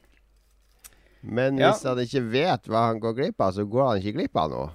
Men 1.24 1.58
Ja. 1.58 1.72
hvis 1.72 1.84
han 1.84 1.98
ikke 2.04 2.24
vet 2.32 2.64
hva 2.68 2.88
han 2.88 3.00
går 3.00 3.14
glipp 3.16 3.42
av, 3.42 3.54
så 3.54 3.64
går 3.70 3.88
han 3.88 4.02
ikke 4.02 4.16
glipp 4.18 4.36
av 4.36 4.50
noe. 4.52 4.70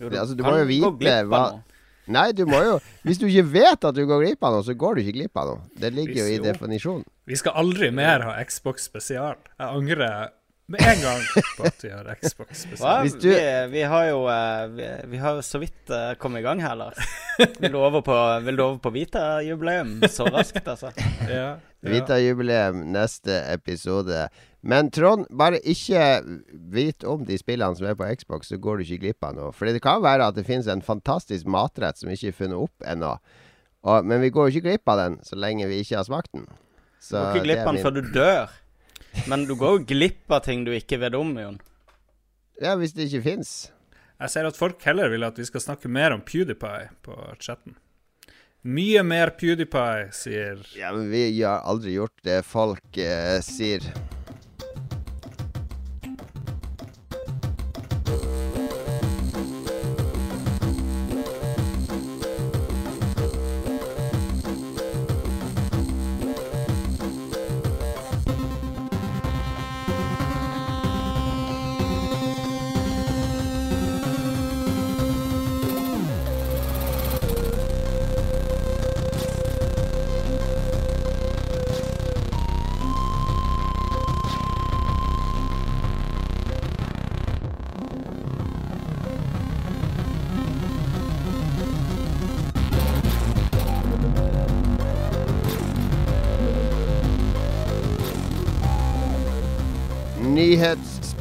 Jo, 0.00 0.08
du, 0.10 0.16
altså, 0.18 0.34
du 0.36 0.42
kan 0.42 0.52
må 0.52 0.58
jo 0.58 0.66
vite 0.66 1.22
hva- 1.28 1.52
noe. 1.52 1.62
Nei, 2.06 2.32
du 2.32 2.44
må 2.44 2.58
jo 2.62 2.80
Hvis 3.02 3.16
du 3.18 3.26
ikke 3.26 3.46
vet 3.52 3.84
at 3.84 3.94
du 3.94 4.04
går 4.06 4.20
glipp 4.26 4.42
av 4.44 4.52
noe, 4.52 4.62
så 4.62 4.74
går 4.76 4.96
du 4.96 5.00
ikke 5.02 5.14
glipp 5.16 5.36
av 5.40 5.46
noe. 5.46 5.60
Det 5.78 5.92
ligger 5.94 6.14
jo 6.20 6.34
i 6.34 6.38
definisjonen. 6.52 7.04
Vi 7.26 7.36
skal 7.36 7.52
aldri 7.52 7.90
mer 7.90 8.20
ha 8.22 8.44
Xbox 8.44 8.84
spesial. 8.84 9.36
Jeg 9.58 9.68
angrer 9.68 10.30
med 10.72 10.80
en 10.80 11.00
gang 11.02 11.20
på 11.58 11.66
at 11.68 11.82
vi 11.84 11.90
har 11.92 12.06
Xbox 12.22 12.62
Hva? 12.80 12.94
Hvis 13.04 13.16
du- 13.20 13.28
Vi, 13.28 13.42
vi 13.74 13.82
har 13.90 14.06
jo 14.08 14.22
eh, 14.32 14.62
vi, 14.72 14.86
vi 15.12 15.18
har 15.20 15.34
jo 15.36 15.42
så 15.44 15.60
vidt 15.60 15.90
uh, 15.92 16.14
kommet 16.20 16.40
i 16.40 16.46
gang 16.46 16.62
her, 16.64 16.74
Lars. 16.80 16.96
Vil 17.60 17.72
du 17.74 17.78
over 17.82 18.00
på, 18.06 18.16
på 18.80 18.92
Vita-jubileum 18.94 19.98
så 20.08 20.24
raskt, 20.32 20.64
altså? 20.70 20.92
Ja, 21.28 21.34
ja. 21.36 21.52
Vita-jubileum 21.84 22.80
neste 22.94 23.42
episode. 23.52 24.28
Men 24.64 24.88
Trond, 24.90 25.26
bare 25.36 25.58
ikke 25.60 26.00
vit 26.72 27.04
om 27.04 27.26
de 27.28 27.36
spillene 27.36 27.76
som 27.76 27.90
er 27.90 27.98
på 28.00 28.08
Xbox, 28.16 28.48
så 28.48 28.56
går 28.56 28.80
du 28.80 28.86
ikke 28.86 29.02
glipp 29.04 29.26
av 29.28 29.34
noe. 29.36 29.52
For 29.52 29.68
det 29.68 29.82
kan 29.84 30.00
være 30.04 30.30
at 30.30 30.38
det 30.38 30.46
finnes 30.48 30.70
en 30.72 30.80
fantastisk 30.86 31.44
matrett 31.44 32.00
som 32.00 32.08
ikke 32.14 32.30
er 32.32 32.38
funnet 32.40 32.56
opp 32.64 32.88
ennå. 32.88 33.18
Og, 33.84 34.06
men 34.08 34.22
vi 34.24 34.30
går 34.32 34.48
jo 34.48 34.54
ikke 34.56 34.70
glipp 34.70 34.88
av 34.88 35.02
den 35.02 35.18
så 35.28 35.36
lenge 35.36 35.68
vi 35.68 35.82
ikke 35.84 35.98
har 36.00 36.08
smakt 36.08 36.32
den. 36.32 36.46
Du 37.04 37.18
går 37.18 37.34
ikke 37.36 37.44
glipp 37.50 37.66
av 37.66 37.66
den 37.66 37.76
min- 37.76 37.84
før 37.84 37.98
du 37.98 38.12
dør. 38.16 38.54
Men 39.30 39.46
du 39.48 39.54
går 39.58 39.78
jo 39.78 39.86
glipp 39.94 40.32
av 40.32 40.44
ting 40.46 40.64
du 40.66 40.72
ikke 40.74 40.98
vet 41.02 41.16
om, 41.18 41.32
Jon. 41.38 41.60
Ja, 42.62 42.74
hvis 42.78 42.94
det 42.94 43.08
ikke 43.08 43.24
fins. 43.24 43.54
Jeg 44.20 44.30
ser 44.30 44.46
at 44.46 44.58
folk 44.58 44.82
heller 44.86 45.10
vil 45.10 45.26
at 45.26 45.38
vi 45.38 45.46
skal 45.48 45.62
snakke 45.64 45.90
mer 45.90 46.14
om 46.14 46.22
PewDiePie 46.24 46.90
på 47.04 47.16
chatten. 47.42 47.78
Mye 48.64 49.02
mer 49.04 49.34
PewDiePie, 49.36 50.08
sier 50.16 50.62
Ja, 50.78 50.92
men 50.94 51.10
vi 51.12 51.26
har 51.42 51.66
aldri 51.68 51.98
gjort 51.98 52.22
det 52.24 52.38
folk 52.48 52.96
eh, 52.96 53.40
sier. 53.44 53.84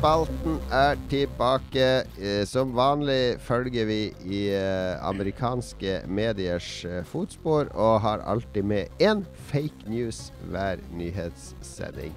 Nyhetsspalten 0.03 0.57
er 0.67 0.97
tilbake. 1.07 2.03
Eh, 2.19 2.43
Som 2.45 2.73
vanlig 2.75 3.39
følger 3.39 3.85
vi 3.87 4.11
i 4.27 4.49
eh, 4.51 4.99
amerikanske 4.99 6.01
mediers 6.11 6.83
eh, 6.83 7.05
fotspor 7.07 7.71
og 7.71 8.01
har 8.03 8.19
alltid 8.27 8.67
med 8.67 8.91
én 8.99 9.23
fake 9.47 9.87
news 9.87 10.33
hver 10.51 10.83
nyhetssending. 10.91 12.11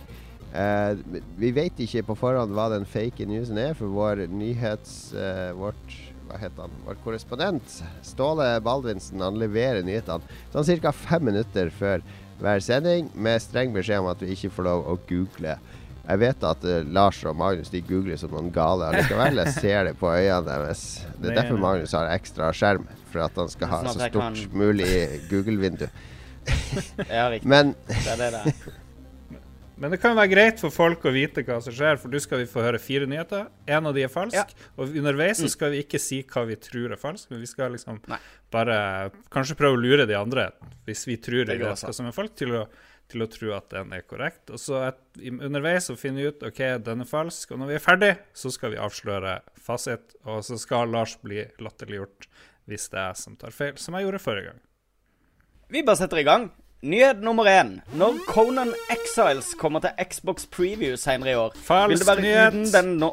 Vi 1.38 1.52
vet 1.54 1.78
ikke 1.78 2.02
på 2.10 2.18
forhånd 2.18 2.58
hva 2.58 2.66
den 2.74 2.88
fake 2.90 3.22
newsen 3.22 3.58
er, 3.58 3.74
for 3.78 3.86
vår 3.86 4.26
nyhets... 4.34 5.12
vårt 5.54 5.96
hva 6.26 6.42
heter 6.42 6.66
han? 6.66 6.76
Vår 6.88 6.98
korrespondent 7.04 7.80
Ståle 8.02 8.48
Baldvinsen 8.66 9.22
han 9.22 9.38
leverer 9.38 9.86
nyhetene 9.86 10.26
sånn 10.50 10.80
ca. 10.82 10.90
fem 10.90 11.28
minutter 11.28 11.70
før 11.70 12.02
hver 12.40 12.60
sending, 12.60 13.12
med 13.14 13.38
streng 13.40 13.70
beskjed 13.72 14.02
om 14.02 14.10
at 14.10 14.20
vi 14.24 14.34
ikke 14.34 14.50
får 14.58 14.66
lov 14.66 14.88
å 14.90 14.98
google. 15.06 15.54
Jeg 16.06 16.20
vet 16.22 16.44
at 16.46 16.64
uh, 16.64 16.76
Lars 16.94 17.18
og 17.26 17.34
Magnus 17.36 17.70
de 17.72 17.80
googler 17.82 18.16
som 18.20 18.30
noen 18.30 18.52
gale 18.54 18.86
allikevel. 18.92 19.40
Jeg 19.42 19.54
ser 19.58 19.88
det 19.90 19.96
på 19.98 20.06
øynene 20.12 20.46
deres. 20.46 20.84
Det 21.18 21.32
er 21.32 21.40
derfor. 21.40 21.58
Magnus 21.58 21.92
har 21.98 22.12
ekstra 22.14 22.52
skjerm, 22.54 22.86
for 23.10 23.24
at 23.26 23.34
han 23.42 23.50
skal 23.50 23.72
ha 23.72 23.80
Sånn 23.88 23.98
så 23.98 24.08
stort 24.12 24.22
kan- 24.22 24.58
mulig 24.64 24.90
Google-vindu. 25.32 25.88
Ja, 27.10 27.26
riktig. 27.32 27.48
Men 27.50 27.74
Det 27.88 28.02
er 28.12 28.20
det 28.22 28.32
det 28.36 28.42
er. 28.46 28.74
Men 29.76 29.92
det 29.92 29.98
kan 30.00 30.14
være 30.16 30.30
greit 30.32 30.60
for 30.62 30.72
folk 30.72 31.02
å 31.04 31.10
vite 31.12 31.42
hva 31.44 31.58
som 31.60 31.74
skjer, 31.76 31.98
for 32.00 32.08
nå 32.08 32.16
skal 32.24 32.38
vi 32.40 32.46
få 32.48 32.62
høre 32.64 32.78
fire 32.80 33.04
nyheter. 33.10 33.42
En 33.68 33.84
av 33.90 33.92
de 33.92 34.06
er 34.06 34.08
falsk, 34.08 34.32
Ja. 34.38 34.70
og 34.80 34.94
underveis 34.96 35.42
så 35.42 35.50
skal 35.52 35.74
vi 35.74 35.82
ikke 35.84 36.00
si 36.00 36.22
hva 36.22 36.46
vi 36.48 36.56
tror 36.56 36.94
er 36.94 37.00
falsk, 37.02 37.28
men 37.34 37.42
vi 37.42 37.50
skal 37.50 37.74
liksom 37.74 37.98
Nei. 38.08 38.16
bare 38.54 39.10
kanskje 39.28 39.58
prøve 39.58 39.76
å 39.76 39.82
lure 39.82 40.06
de 40.08 40.16
andre, 40.16 40.46
hvis 40.88 41.04
vi 41.10 41.18
tror 41.20 41.44
Det 41.44 41.58
det, 41.58 41.66
hva 41.66 41.92
som 41.92 42.08
er 42.08 42.16
falsk, 42.16 42.38
til 42.40 42.54
å, 42.56 42.62
til 43.12 43.22
å 43.22 43.28
tro 43.30 43.52
at 43.54 43.68
den 43.70 43.92
er 43.94 44.02
korrekt. 44.08 44.50
Og 44.50 44.58
så 44.58 44.80
et, 44.88 45.00
underveis 45.30 45.86
så 45.90 45.96
finner 45.98 46.22
vi 46.24 46.28
ut 46.34 46.42
OK, 46.48 46.60
den 46.86 47.04
er 47.04 47.08
falsk, 47.10 47.52
og 47.54 47.60
når 47.62 47.70
vi 47.72 47.78
er 47.78 47.84
ferdig, 47.84 48.12
så 48.34 48.50
skal 48.54 48.74
vi 48.74 48.80
avsløre 48.82 49.38
fasit, 49.62 50.16
og 50.26 50.42
så 50.46 50.58
skal 50.58 50.90
Lars 50.94 51.16
bli 51.22 51.44
latterliggjort 51.62 52.28
hvis 52.66 52.88
det 52.90 52.98
er 52.98 53.12
jeg 53.12 53.20
som 53.22 53.36
tar 53.38 53.54
feil, 53.54 53.76
som 53.78 53.94
jeg 53.94 54.08
gjorde 54.08 54.18
forrige 54.24 54.48
gang. 54.50 54.62
Vi 55.70 55.82
bare 55.86 56.00
setter 56.00 56.18
i 56.18 56.26
gang. 56.26 56.48
Nyhet 56.86 57.22
nummer 57.24 57.46
én. 57.48 57.76
Når 57.98 58.18
Conan 58.28 58.74
Exiles 58.92 59.52
kommer 59.58 59.80
til 59.82 59.94
Xbox 60.02 60.44
Preview 60.52 60.98
senere 61.00 61.32
i 61.32 61.38
år, 61.38 61.54
Falsk 61.66 61.90
vil 61.94 62.02
det 62.02 62.08
være 62.10 62.24
nyhet. 62.26 62.54
uten 62.58 62.68
den 62.74 62.92
nå... 63.00 63.12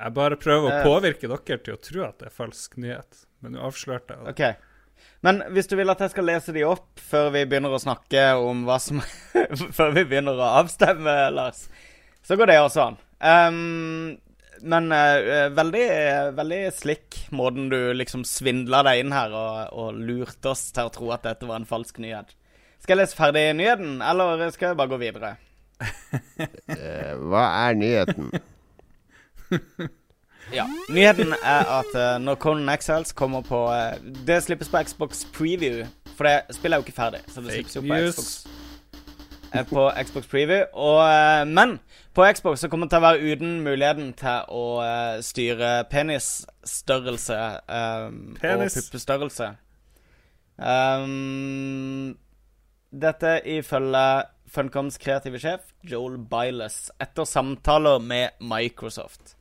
Jeg 0.00 0.14
bare 0.16 0.36
prøver 0.40 0.70
å 0.70 0.76
Eh. 0.78 0.84
påvirke 0.86 1.28
dere 1.28 1.58
til 1.60 1.74
å 1.74 1.80
tro 1.80 2.04
at 2.06 2.18
det 2.22 2.26
er 2.30 2.32
falsk 2.32 2.76
nyhet, 2.80 3.26
men 3.40 3.56
du 3.56 3.60
avslørte 3.64 4.16
det. 4.16 4.32
OK. 4.32 4.42
Men 5.24 5.42
hvis 5.52 5.68
du 5.68 5.76
vil 5.76 5.92
at 5.92 6.00
jeg 6.04 6.12
skal 6.14 6.28
lese 6.28 6.54
de 6.56 6.64
opp 6.68 7.00
før 7.10 7.30
vi 7.34 7.44
begynner 7.48 7.74
å 7.76 7.80
snakke 7.80 8.24
om 8.40 8.64
hva 8.68 8.78
som 8.80 9.02
Før 9.76 9.94
vi 9.96 10.06
begynner 10.08 10.38
å 10.38 10.50
avstemme, 10.62 11.14
Lars, 11.34 11.66
så 12.24 12.36
går 12.38 12.50
det 12.50 12.58
også 12.60 12.84
an. 12.84 12.98
Um, 13.20 14.18
men 14.60 14.92
uh, 14.92 15.48
veldig, 15.56 15.86
veldig 16.36 16.60
slick 16.76 17.18
måten 17.36 17.68
du 17.72 17.78
liksom 17.96 18.24
svindla 18.28 18.82
deg 18.86 19.02
inn 19.02 19.14
her 19.14 19.32
og, 19.32 19.72
og 19.72 20.00
lurte 20.00 20.52
oss 20.52 20.68
til 20.76 20.88
å 20.88 20.94
tro 20.94 21.10
at 21.16 21.24
dette 21.26 21.48
var 21.48 21.60
en 21.60 21.68
falsk 21.68 22.00
nyhet. 22.02 22.36
Skal 22.80 22.96
jeg 22.96 23.02
lese 23.02 23.18
ferdig 23.18 23.44
nyheten, 23.58 23.98
eller 24.04 24.46
skal 24.54 24.70
jeg 24.70 24.80
bare 24.80 24.92
gå 24.92 25.00
videre? 25.00 25.34
eh, 26.40 27.12
hva 27.16 27.44
er 27.68 27.80
nyheten? 27.80 28.30
Ja. 30.52 30.66
Nyheten 30.90 31.34
er 31.42 31.68
at 31.80 31.92
uh, 31.94 32.22
når 32.22 32.34
Conan 32.34 32.68
Exiles 32.68 33.12
kommer 33.12 33.40
på 33.40 33.64
uh, 33.66 33.92
Det 34.26 34.42
slippes 34.42 34.68
på 34.68 34.82
Xbox 34.82 35.24
Preview, 35.32 35.86
for 36.16 36.26
det 36.26 36.56
spillet 36.56 36.74
er 36.76 36.80
jo 36.80 36.86
ikke 36.86 36.96
ferdig. 36.96 37.20
Så 37.28 37.40
det 37.40 37.52
slippes 37.52 37.76
jo 37.76 37.80
på. 37.80 38.00
Xbox, 38.10 38.46
eh, 39.54 39.66
på 39.66 39.90
Xbox 40.02 40.26
Preview. 40.26 40.64
Og, 40.72 41.46
men 41.48 41.78
på 42.14 42.26
Xbox 42.34 42.60
så 42.60 42.68
kommer 42.68 42.86
det 42.86 42.96
til 42.96 43.02
å 43.02 43.06
være 43.06 43.32
uten 43.32 43.60
muligheten 43.64 44.12
til 44.18 44.50
å 44.50 44.64
styre 45.22 45.70
penisstørrelse 45.90 47.40
Penis. 48.40 48.76
og 48.76 48.82
puppestørrelse. 48.82 49.52
Um, 50.60 52.18
dette 52.92 53.40
ifølge 53.48 54.06
Funcoms 54.50 54.98
kreative 54.98 55.38
sjef, 55.38 55.70
Joel 55.86 56.18
Biles, 56.18 56.88
etter 57.00 57.24
samtaler 57.24 58.02
med 58.02 58.34
Microsoft. 58.42 59.36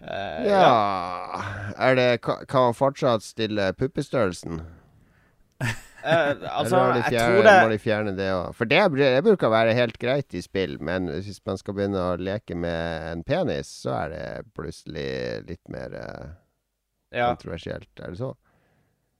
Eh, 0.00 0.46
Ja 0.46 1.42
Er 1.74 1.96
det 1.98 2.20
Kan 2.22 2.68
man 2.68 2.74
fortsatt 2.74 3.24
stille 3.26 3.72
puppestørrelsen? 3.74 4.60
Uh, 5.98 6.38
altså, 6.54 6.76
Eller 6.78 6.94
de 6.94 7.02
fjerne, 7.10 7.34
tror 7.34 7.42
det 7.42 7.54
må 7.58 7.70
de 7.72 7.78
fjerne 7.82 8.12
det 8.14 8.28
òg? 8.30 8.52
For 8.54 8.70
det, 8.70 8.78
det 8.94 9.24
bruker 9.26 9.48
å 9.48 9.52
være 9.52 9.74
helt 9.74 9.96
greit 9.98 10.36
i 10.38 10.42
spill, 10.44 10.76
men 10.78 11.10
hvis 11.10 11.40
man 11.44 11.58
skal 11.58 11.74
begynne 11.74 12.04
å 12.12 12.14
leke 12.22 12.54
med 12.54 13.08
en 13.10 13.24
penis, 13.26 13.72
så 13.82 13.96
er 14.04 14.12
det 14.14 14.28
plutselig 14.54 15.08
litt 15.48 15.72
mer 15.74 15.96
uh, 15.98 16.30
ja. 17.10 17.32
kontroversielt. 17.32 17.90
Er 17.98 18.14
det 18.14 18.20
så? 18.22 18.30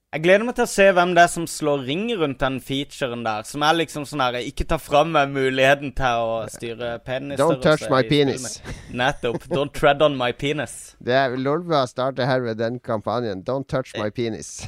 Jeg 0.09 0.23
gleder 0.25 0.47
meg 0.49 0.55
til 0.57 0.65
å 0.65 0.71
se 0.73 0.85
hvem 0.97 1.11
det 1.13 1.21
er 1.27 1.29
som 1.29 1.45
slår 1.45 1.83
ring 1.85 2.07
rundt 2.17 2.39
den 2.41 2.55
featuren 2.65 3.27
der. 3.27 3.43
Som 3.45 3.61
er 3.67 3.75
liksom 3.77 4.07
sånn 4.09 4.23
her 4.25 4.39
Ikke 4.41 4.65
ta 4.65 4.79
fra 4.81 5.03
meg 5.05 5.35
muligheten 5.35 5.93
til 5.99 6.23
å 6.25 6.39
styre 6.49 6.95
penis. 7.05 7.37
Don't 7.37 7.61
touch 7.61 7.85
my 7.93 8.01
penis. 8.09 8.63
Nettopp. 8.89 9.45
Don't 9.53 9.75
tread 9.77 10.01
on 10.01 10.17
my 10.17 10.31
penis. 10.33 10.79
Det 11.05 11.13
er 11.13 11.37
Lolbua 11.37 11.83
starter 11.91 12.25
herved 12.25 12.57
den 12.57 12.81
kampanjen. 12.81 13.45
Don't 13.45 13.69
touch 13.69 13.93
my 14.01 14.09
penis. 14.09 14.63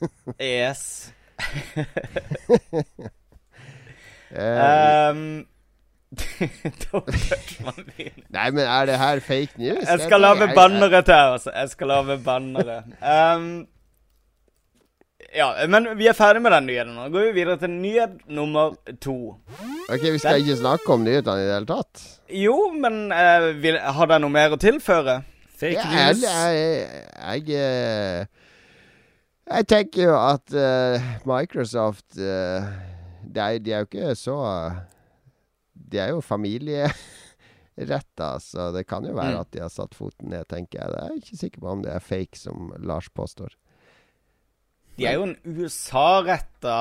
Yes. 0.40 1.12
Eh, 4.30 5.10
Um, 5.10 5.42
nei, 8.30 8.44
men 8.54 8.62
er 8.62 8.86
det 8.86 8.98
her 8.98 9.20
fake 9.26 9.58
news? 9.58 9.82
Jeg 9.88 10.04
skal 10.04 10.22
lage 10.22 10.46
bannere 10.54 11.02
til, 11.02 11.34
altså. 11.34 11.50
Jeg 11.50 11.72
skal 11.74 11.90
lage 11.90 12.16
bannere. 12.22 12.76
Um, 13.02 13.66
ja, 15.36 15.52
men 15.70 15.86
vi 15.98 16.08
er 16.10 16.14
ferdig 16.18 16.42
med 16.42 16.52
den 16.52 16.66
nyheten 16.66 16.94
nå. 16.96 17.04
Går 17.14 17.22
vi 17.28 17.32
videre 17.40 17.58
til 17.62 17.70
nyhet 17.70 18.10
nummer 18.28 18.74
to. 19.02 19.14
Ok, 19.90 20.02
Vi 20.02 20.18
skal 20.18 20.40
ikke 20.42 20.56
snakke 20.60 20.92
om 20.94 21.04
nyhetene 21.06 21.40
i 21.42 21.46
det 21.48 21.54
hele 21.58 21.66
tatt? 21.70 21.94
Jo, 22.34 22.56
men 22.74 23.12
eh, 23.14 23.50
vil, 23.62 23.78
har 23.78 24.06
dere 24.10 24.20
noe 24.24 24.30
mer 24.34 24.50
å 24.56 24.60
tilføre? 24.60 25.20
Fake 25.60 25.76
Ja, 25.76 25.84
news. 26.08 26.22
jeg, 26.24 26.56
jeg, 26.56 26.76
jeg, 27.20 27.42
eh, 27.60 28.20
jeg 29.50 29.62
tenker 29.68 30.02
jo 30.06 30.14
at 30.16 30.48
uh, 30.56 30.96
Microsoft 31.28 32.16
uh, 32.16 32.64
de, 33.26 33.58
de 33.60 33.72
er 33.74 33.78
jo 33.82 33.86
ikke 33.90 34.14
så 34.16 34.36
De 35.74 35.98
er 36.00 36.08
jo 36.14 36.20
familieretta, 36.22 38.30
så 38.40 38.70
det 38.72 38.86
kan 38.88 39.04
jo 39.04 39.12
være 39.16 39.34
Mm. 39.36 39.40
at 39.40 39.50
de 39.52 39.60
har 39.60 39.68
satt 39.74 39.94
foten 39.94 40.28
ned, 40.30 40.46
tenker 40.48 40.78
jeg. 40.80 40.88
Jeg 40.94 41.04
er 41.10 41.14
ikke 41.20 41.36
sikker 41.42 41.60
på 41.60 41.68
om 41.74 41.82
det 41.82 41.92
er 41.92 42.00
fake, 42.00 42.36
som 42.38 42.72
Lars 42.78 43.08
påstår. 43.10 43.48
De 45.00 45.08
er 45.08 45.16
jo 45.16 45.26
en 45.26 45.34
USA-retta 45.58 46.76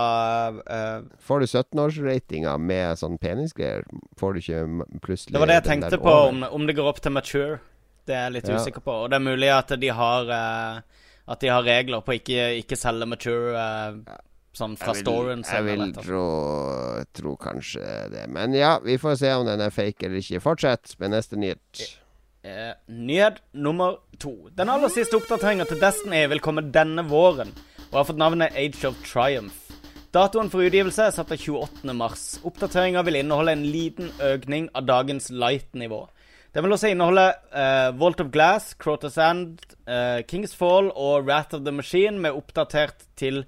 uh, 0.59 1.07
Får 1.24 1.43
du 1.43 1.47
17-årsratinga 1.47 2.55
med 2.61 2.99
sånn 2.99 3.17
penisgreier, 3.22 3.86
får 4.20 4.36
du 4.36 4.41
ikke 4.43 4.63
plutselig 5.03 5.36
Det 5.36 5.41
var 5.43 5.51
det 5.51 5.59
jeg 5.61 5.67
tenkte 5.72 6.01
på, 6.03 6.15
om, 6.30 6.43
om 6.43 6.67
det 6.67 6.76
går 6.78 6.89
opp 6.91 7.01
til 7.03 7.15
mature. 7.15 7.59
Det 8.09 8.17
er 8.17 8.26
jeg 8.28 8.38
litt 8.39 8.49
Ja. 8.49 8.57
usikker 8.59 8.84
på. 8.84 8.95
Og 9.03 9.11
det 9.11 9.20
er 9.20 9.26
mulig 9.26 9.51
at 9.53 9.76
de 9.80 9.91
har 9.93 10.34
uh, 10.34 11.05
At 11.30 11.43
de 11.45 11.51
har 11.53 11.63
regler 11.63 12.01
på 12.03 12.17
ikke, 12.17 12.49
ikke 12.63 12.78
selge 12.80 13.07
mature 13.09 13.53
uh, 13.55 14.17
sånn 14.59 14.76
fra 14.80 14.95
Jeg 14.97 15.05
vil, 15.05 15.43
jeg 15.45 15.65
vil 15.67 15.93
tro, 15.95 16.26
tro 17.15 17.36
kanskje 17.39 17.86
det. 18.13 18.26
Men 18.34 18.53
ja, 18.57 18.78
vi 18.84 18.97
får 18.99 19.20
se 19.22 19.34
om 19.38 19.45
den 19.47 19.61
er 19.61 19.74
fake 19.74 20.07
eller 20.07 20.24
ikke. 20.24 20.41
Fortsett 20.43 20.95
med 20.99 21.13
neste 21.13 21.39
nyhet. 21.39 21.84
Eh, 22.41 22.74
nyhet 22.88 23.41
nummer 23.51 23.99
to. 24.17 24.49
Den 24.55 24.72
aller 24.72 24.91
siste 24.91 25.17
oppdateringa 25.20 25.67
til 25.70 25.80
Destiny 25.82 26.24
vil 26.32 26.39
komme 26.43 26.63
denne 26.72 27.03
våren, 27.07 27.51
og 27.90 27.98
har 27.98 28.08
fått 28.10 28.22
navnet 28.22 28.56
Age 28.58 28.86
of 28.88 28.98
Triumph. 29.06 29.70
Datoen 30.14 30.50
for 30.50 30.66
utgivelse 30.66 31.04
er 31.06 31.14
satt 31.14 31.30
til 31.30 31.60
28. 31.60 31.94
mars. 31.94 32.24
Oppdateringa 32.46 33.04
vil 33.06 33.20
inneholde 33.20 33.54
en 33.54 33.66
liten 33.70 34.10
økning 34.26 34.70
av 34.74 34.88
dagens 34.90 35.30
light-nivå. 35.30 36.08
Den 36.54 36.66
vil 36.66 36.74
også 36.74 36.90
inneholde 36.90 37.28
uh, 37.54 38.00
Vault 38.00 38.22
of 38.24 38.32
Glass, 38.34 38.74
Crotter 38.82 39.12
Sand, 39.14 39.60
uh, 39.86 40.22
Kings 40.26 40.56
Fall 40.58 40.90
og 40.96 41.28
Wrath 41.28 41.54
of 41.54 41.62
the 41.66 41.74
Machine 41.74 42.18
med 42.18 42.34
oppdatert 42.34 43.06
til 43.22 43.44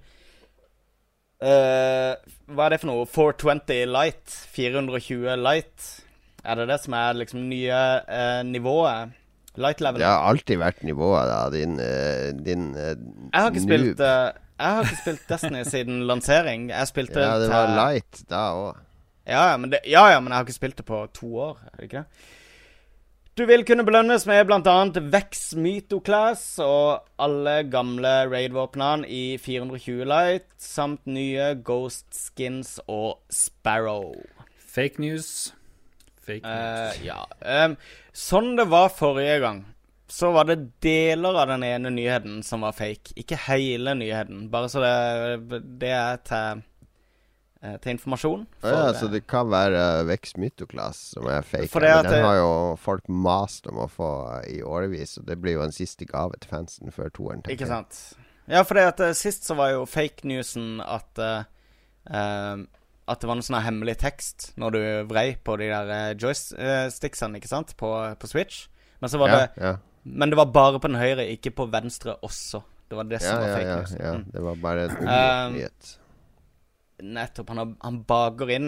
uh, 1.41 2.13
Hva 2.13 2.67
er 2.67 2.75
det 2.75 2.81
for 2.83 2.91
noe? 2.91 3.07
420 3.09 3.89
light? 3.89 4.37
420 4.53 5.33
light? 5.41 5.89
Er 6.45 6.61
det 6.61 6.69
det 6.69 6.77
som 6.83 6.93
er 6.97 7.17
liksom 7.17 7.49
nye 7.49 7.81
uh, 8.05 8.41
nivået? 8.45 9.17
Light 9.57 9.81
level? 9.81 9.99
Det 9.99 10.07
har 10.07 10.29
alltid 10.29 10.57
vært 10.61 10.83
nivået, 10.87 11.27
da. 11.27 11.49
Din, 11.51 11.79
eh, 11.79 12.31
din 12.45 12.75
eh, 12.75 12.95
Jeg 13.33 13.41
har 13.41 13.49
ikke 13.51 13.59
noob. 13.65 13.69
spilt 13.69 13.99
eh, 13.99 14.31
Jeg 14.61 14.75
har 14.75 14.83
ikke 14.83 15.01
spilt 15.01 15.27
Destiny 15.29 15.63
siden 15.63 16.03
lansering. 16.07 16.69
Jeg 16.69 16.87
spilte 16.87 17.19
Ja, 17.19 17.37
det 17.39 17.49
til- 17.49 17.55
var 17.55 17.75
light 17.75 18.23
da 18.29 18.43
òg. 18.53 18.77
Ja, 19.27 19.51
ja, 19.51 19.57
men 19.57 19.69
det, 19.71 19.79
ja, 19.85 20.07
ja, 20.11 20.19
men 20.19 20.31
jeg 20.31 20.37
har 20.37 20.45
ikke 20.45 20.53
spilt 20.59 20.77
det 20.77 20.85
på 20.85 21.07
to 21.13 21.27
år. 21.37 21.57
Er 21.73 21.77
det 21.77 21.83
ikke 21.89 21.97
det? 21.97 22.05
Du 23.37 23.45
vil 23.45 23.63
kunne 23.65 23.85
belønnes 23.85 24.25
med 24.27 24.45
bl.a. 24.45 24.83
Vex 25.09 25.53
Mythoclass 25.55 26.59
og 26.59 27.03
alle 27.17 27.63
gamle 27.71 28.27
raid-våpnene 28.29 29.07
i 29.07 29.37
420 29.37 30.03
Light, 30.05 30.43
samt 30.59 31.05
nye 31.07 31.55
Ghost 31.63 32.05
Skins 32.11 32.79
og 32.87 33.19
Sparrow. 33.31 34.13
Fake 34.67 34.99
news. 34.99 35.53
Fake 36.25 36.41
news. 36.45 36.97
Eh, 36.97 37.05
ja. 37.07 37.21
Um, 37.65 37.75
sånn 38.13 38.55
det 38.59 38.67
var 38.71 38.91
forrige 38.93 39.39
gang, 39.43 39.61
så 40.11 40.31
var 40.35 40.49
det 40.49 40.57
deler 40.83 41.39
av 41.41 41.47
den 41.53 41.63
ene 41.65 41.93
nyheten 41.93 42.41
som 42.43 42.65
var 42.65 42.75
fake. 42.77 43.15
Ikke 43.19 43.39
hele 43.47 43.95
nyheten. 43.97 44.49
Bare 44.53 44.69
så 44.69 44.83
det, 44.83 45.61
det 45.81 45.93
er 45.95 46.19
til, 46.27 46.63
eh, 47.61 47.77
til 47.81 47.95
informasjon. 47.95 48.43
For, 48.59 48.75
ja, 48.75 48.89
så 48.97 49.07
eh, 49.07 49.13
det 49.15 49.23
kan 49.31 49.49
være 49.51 49.85
Vex 50.09 50.35
Mythoclass 50.37 50.99
som 51.15 51.29
er 51.31 51.47
fake. 51.47 51.71
Men 51.79 52.09
den 52.09 52.27
har 52.27 52.41
jo 52.41 52.51
folk 52.81 53.07
mast 53.07 53.71
om 53.71 53.79
å 53.85 53.87
få 53.89 54.11
i 54.51 54.59
årevis, 54.61 55.15
og 55.21 55.29
det 55.31 55.39
blir 55.41 55.57
jo 55.57 55.63
en 55.65 55.75
siste 55.75 56.09
gave 56.09 56.37
til 56.37 56.53
fansen 56.53 56.93
før 56.93 57.09
toeren. 57.15 57.47
Ikke 57.49 57.69
sant. 57.71 58.03
Ja, 58.51 58.65
for 58.67 58.75
det 58.75 58.87
at 58.89 58.99
eh, 58.99 59.15
sist 59.17 59.47
så 59.47 59.55
var 59.55 59.71
jo 59.75 59.87
fake 59.87 60.27
newsen 60.27 60.81
at 60.83 61.21
uh, 61.21 61.43
eh, 62.11 62.63
At 63.11 63.21
det 63.21 63.29
var 63.29 63.37
noe 63.39 63.45
sånn 63.45 63.61
hemmelig 63.65 63.97
tekst 64.01 64.51
når 64.61 64.75
du 64.75 64.81
vrei 65.11 65.27
på 65.43 65.57
de 65.59 65.69
der 65.71 65.93
eh, 65.95 66.09
joysticksene, 66.15 67.41
ikke 67.41 67.51
sant, 67.51 67.75
på, 67.79 67.89
på 68.17 68.29
Switch. 68.31 68.65
Men 69.01 69.11
så 69.11 69.19
var 69.21 69.33
Ja, 69.33 69.39
det 69.39 69.65
ja, 69.65 69.77
Men 70.03 70.31
det 70.31 70.37
var 70.39 70.51
bare 70.53 70.79
på 70.81 70.89
den 70.89 70.99
høyre, 71.01 71.27
ikke 71.33 71.53
på 71.57 71.67
venstre 71.73 72.15
også. 72.25 72.63
Det 72.89 72.97
var 72.97 73.07
det 73.07 73.21
som 73.23 73.39
var 73.39 73.47
ja, 73.47 73.55
fake 73.55 73.67
ja, 73.67 73.75
news. 73.79 73.91
ja. 73.99 74.13
Mm. 74.17 74.23
Det 74.33 74.45
var 74.45 74.61
bare 74.61 74.85
en 74.89 74.95
Um. 75.07 75.57
Nettopp. 77.01 77.49
Han, 77.49 77.75
han 77.81 77.95
baker 78.05 78.51
inn 78.53 78.67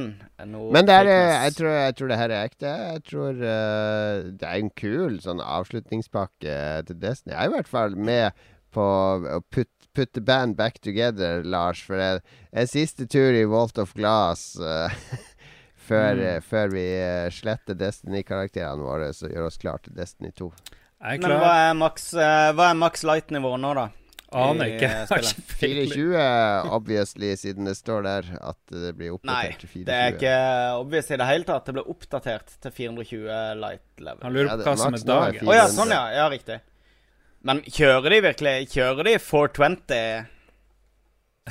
noe 0.49 0.71
Men 0.73 0.87
det 0.87 0.95
er, 0.95 1.09
jeg, 1.11 1.53
tror, 1.59 1.69
jeg 1.75 1.95
tror 1.99 2.09
det 2.09 2.17
her 2.17 2.33
er 2.33 2.47
ekte. 2.49 2.71
Jeg 2.93 3.03
tror 3.09 3.41
uh, 3.43 4.31
det 4.39 4.47
er 4.47 4.57
en 4.57 4.71
kul 4.79 5.19
sånn 5.21 5.43
avslutningspakke 5.43 6.55
til 6.87 6.99
Destiny. 7.01 7.35
Jeg 7.35 7.41
er 7.43 7.51
i 7.51 7.53
hvert 7.53 7.69
fall 7.69 7.97
med 7.99 8.45
på 8.73 8.83
å 9.35 9.39
put, 9.53 9.69
put 9.93 10.13
the 10.13 10.21
band 10.21 10.55
back 10.57 10.79
together, 10.81 11.43
Lars. 11.43 11.81
For 11.85 11.99
en, 12.01 12.21
en 12.51 12.67
siste 12.67 13.05
tur 13.07 13.33
i 13.37 13.43
Vault 13.49 13.77
of 13.77 13.93
Glass 13.93 14.55
uh, 14.59 14.89
før, 15.89 16.15
Mm. 16.15 16.23
eh, 16.27 16.39
før 16.41 16.69
vi 16.71 16.85
eh, 16.95 17.29
sletter 17.33 17.75
Destiny-karakterene 17.75 18.83
våre, 18.85 19.11
så 19.13 19.27
gjør 19.31 19.49
oss 19.49 19.57
klar 19.59 19.81
til 19.83 19.93
Destiny 19.97 20.31
2. 20.37 20.51
Jeg 21.03 21.19
er 21.19 21.27
Men 21.27 21.35
hva 21.41 21.51
er 21.67 21.73
maks, 21.75 22.13
uh, 22.15 22.53
hva 22.55 22.69
er 22.71 22.79
light-nivå 23.09 23.57
nå, 23.59 23.73
da? 23.75 23.89
Aner 24.33 24.71
ikke. 24.71 24.87
har 25.11 25.21
spillet? 25.21 25.35
ikke 25.37 25.57
peiling. 25.59 25.91
420, 25.93 26.71
obviously, 26.73 27.33
siden 27.37 27.67
det 27.69 27.75
står 27.77 28.05
der 28.07 28.29
at 28.41 28.57
det 28.71 28.93
blir 28.97 29.11
Nei, 29.11 29.17
oppdatert 29.19 29.59
til 29.61 29.69
420. 29.69 29.85
det 29.91 29.97
er 29.99 30.15
ikke 30.15 30.37
obvious 30.79 31.11
i 31.11 31.19
det 31.21 31.27
hele 31.29 31.47
tatt. 31.51 31.67
Det 31.67 31.75
ble 31.77 31.83
oppdatert 31.93 32.55
til 32.63 32.71
420 32.79 33.59
light 33.61 34.01
level. 34.07 34.23
Han 34.25 34.33
lurer 34.33 34.47
Ja, 34.49 34.55
på 34.55 34.63
det- 34.63 34.71
hva 34.71 34.77
som 34.81 34.97
er 34.97 35.05
dagen. 35.11 35.47
Å 35.51 35.57
ja, 35.59 35.67
sånn 35.75 35.93
ja. 35.93 36.01
Ja, 36.17 36.29
riktig. 36.33 36.61
Men 37.43 37.59
kjører 37.67 38.13
de 38.13 38.21
virkelig 38.23 38.55
Kjører 38.71 39.09
de 39.09 39.13
420 39.19 40.29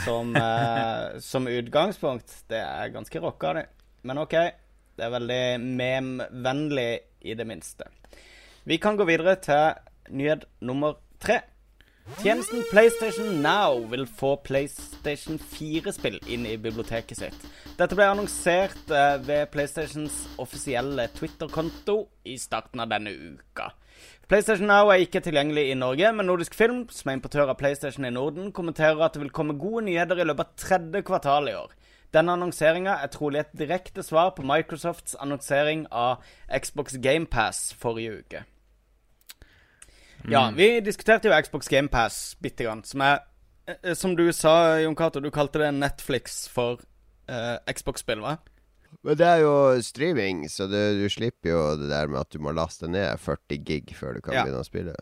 som, 0.00 0.36
eh, 0.40 1.20
som 1.20 1.48
utgangspunkt? 1.48 2.32
Det 2.48 2.60
er 2.64 2.92
ganske 2.94 3.20
rocka, 3.20 3.52
det. 3.58 3.66
Men 4.08 4.22
OK. 4.24 4.36
Det 4.92 5.04
er 5.04 5.12
veldig 5.12 5.44
mem-vennlig 5.60 6.90
i 7.24 7.34
det 7.36 7.46
minste. 7.48 7.88
Vi 8.68 8.76
kan 8.80 8.96
gå 8.96 9.04
videre 9.08 9.36
til 9.40 10.12
nyhet 10.12 10.44
nummer 10.60 10.98
tre. 11.20 11.40
Tjenesten 12.20 12.64
PlayStation 12.70 13.38
Now 13.44 13.84
vil 13.88 14.06
få 14.06 14.34
PlayStation 14.44 15.38
4-spill 15.38 16.18
inn 16.26 16.48
i 16.48 16.56
biblioteket 16.60 17.20
sitt. 17.20 17.46
Dette 17.78 17.96
ble 17.96 18.08
annonsert 18.10 18.90
eh, 18.90 19.20
ved 19.24 19.52
PlayStations 19.52 20.24
offisielle 20.42 21.08
Twitter-konto 21.16 21.98
i 22.28 22.36
starten 22.40 22.82
av 22.82 22.90
denne 22.92 23.12
uka. 23.12 23.70
PlayStation 24.32 24.64
Now 24.66 24.88
er 24.88 25.02
ikke 25.04 25.20
tilgjengelig 25.20 25.66
i 25.68 25.74
Norge, 25.76 26.08
men 26.16 26.24
Nordisk 26.24 26.54
Film, 26.56 26.86
som 26.88 27.10
er 27.10 27.18
importør 27.18 27.50
av 27.52 27.58
PlayStation 27.60 28.06
i 28.08 28.10
Norden, 28.10 28.46
kommenterer 28.56 29.02
at 29.04 29.12
det 29.12 29.20
vil 29.20 29.32
komme 29.36 29.58
gode 29.60 29.82
nyheter 29.90 30.22
i 30.22 30.24
løpet 30.24 30.46
av 30.46 30.62
tredje 30.62 31.02
kvartal 31.04 31.50
i 31.50 31.52
år. 31.52 31.74
Denne 32.16 32.32
annonseringa 32.38 32.94
er 33.04 33.10
trolig 33.12 33.42
et 33.42 33.50
direkte 33.60 34.00
svar 34.00 34.30
på 34.32 34.46
Microsofts 34.48 35.18
annonsering 35.20 35.84
av 35.92 36.24
Xbox 36.48 36.96
GamePass 37.04 37.60
forrige 37.76 38.22
uke. 38.22 38.42
Ja, 40.32 40.46
vi 40.56 40.70
diskuterte 40.80 41.28
jo 41.28 41.36
Xbox 41.44 41.68
GamePass 41.68 42.22
bitte 42.40 42.64
grann, 42.64 42.80
som 42.88 43.04
er 43.04 43.18
eh, 43.68 43.92
Som 43.92 44.16
du 44.16 44.32
sa, 44.32 44.78
Jon 44.80 44.96
Cato, 44.96 45.20
du 45.20 45.28
kalte 45.28 45.60
det 45.60 45.74
Netflix 45.76 46.48
for 46.48 46.80
uh, 47.28 47.60
Xbox-spill, 47.68 48.24
hva? 48.24 48.38
Men 49.02 49.16
det 49.18 49.26
er 49.26 49.40
jo 49.42 49.52
streaming, 49.82 50.44
så 50.52 50.66
det, 50.70 50.82
du 51.00 51.08
slipper 51.10 51.50
jo 51.50 51.62
det 51.80 51.88
der 51.90 52.06
med 52.12 52.20
at 52.20 52.30
du 52.30 52.38
må 52.44 52.52
laste 52.54 52.88
ned 52.90 53.18
40 53.18 53.58
gig 53.64 53.94
før 53.98 54.14
du 54.14 54.20
kan 54.20 54.34
Ja. 54.36 54.44
begynne 54.44 54.60
å 54.62 54.68
spille. 54.68 54.94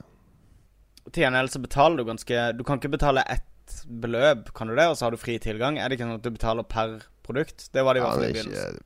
Til 1.10 1.24
gjengjeld 1.24 1.50
så 1.50 1.60
betaler 1.60 1.96
du 1.98 2.04
ganske 2.04 2.56
Du 2.56 2.62
kan 2.64 2.78
ikke 2.78 2.92
betale 2.96 3.24
ett 3.28 3.46
beløp, 3.86 4.52
kan 4.54 4.68
du 4.68 4.74
det? 4.76 4.86
Og 4.90 4.96
så 4.96 5.06
har 5.06 5.10
du 5.10 5.16
fri 5.20 5.38
tilgang. 5.38 5.78
Er 5.78 5.88
det 5.88 5.98
ikke 5.98 6.06
sånn 6.08 6.18
at 6.18 6.22
du 6.26 6.30
betaler 6.30 6.62
per 6.66 7.00
produkt? 7.30 7.68
Det 7.72 7.84
var 7.86 7.96
det 7.96 8.02
i 8.02 8.04
hvert 8.04 8.18
fall 8.18 8.26
i 8.26 8.32
begynnelsen. 8.34 8.80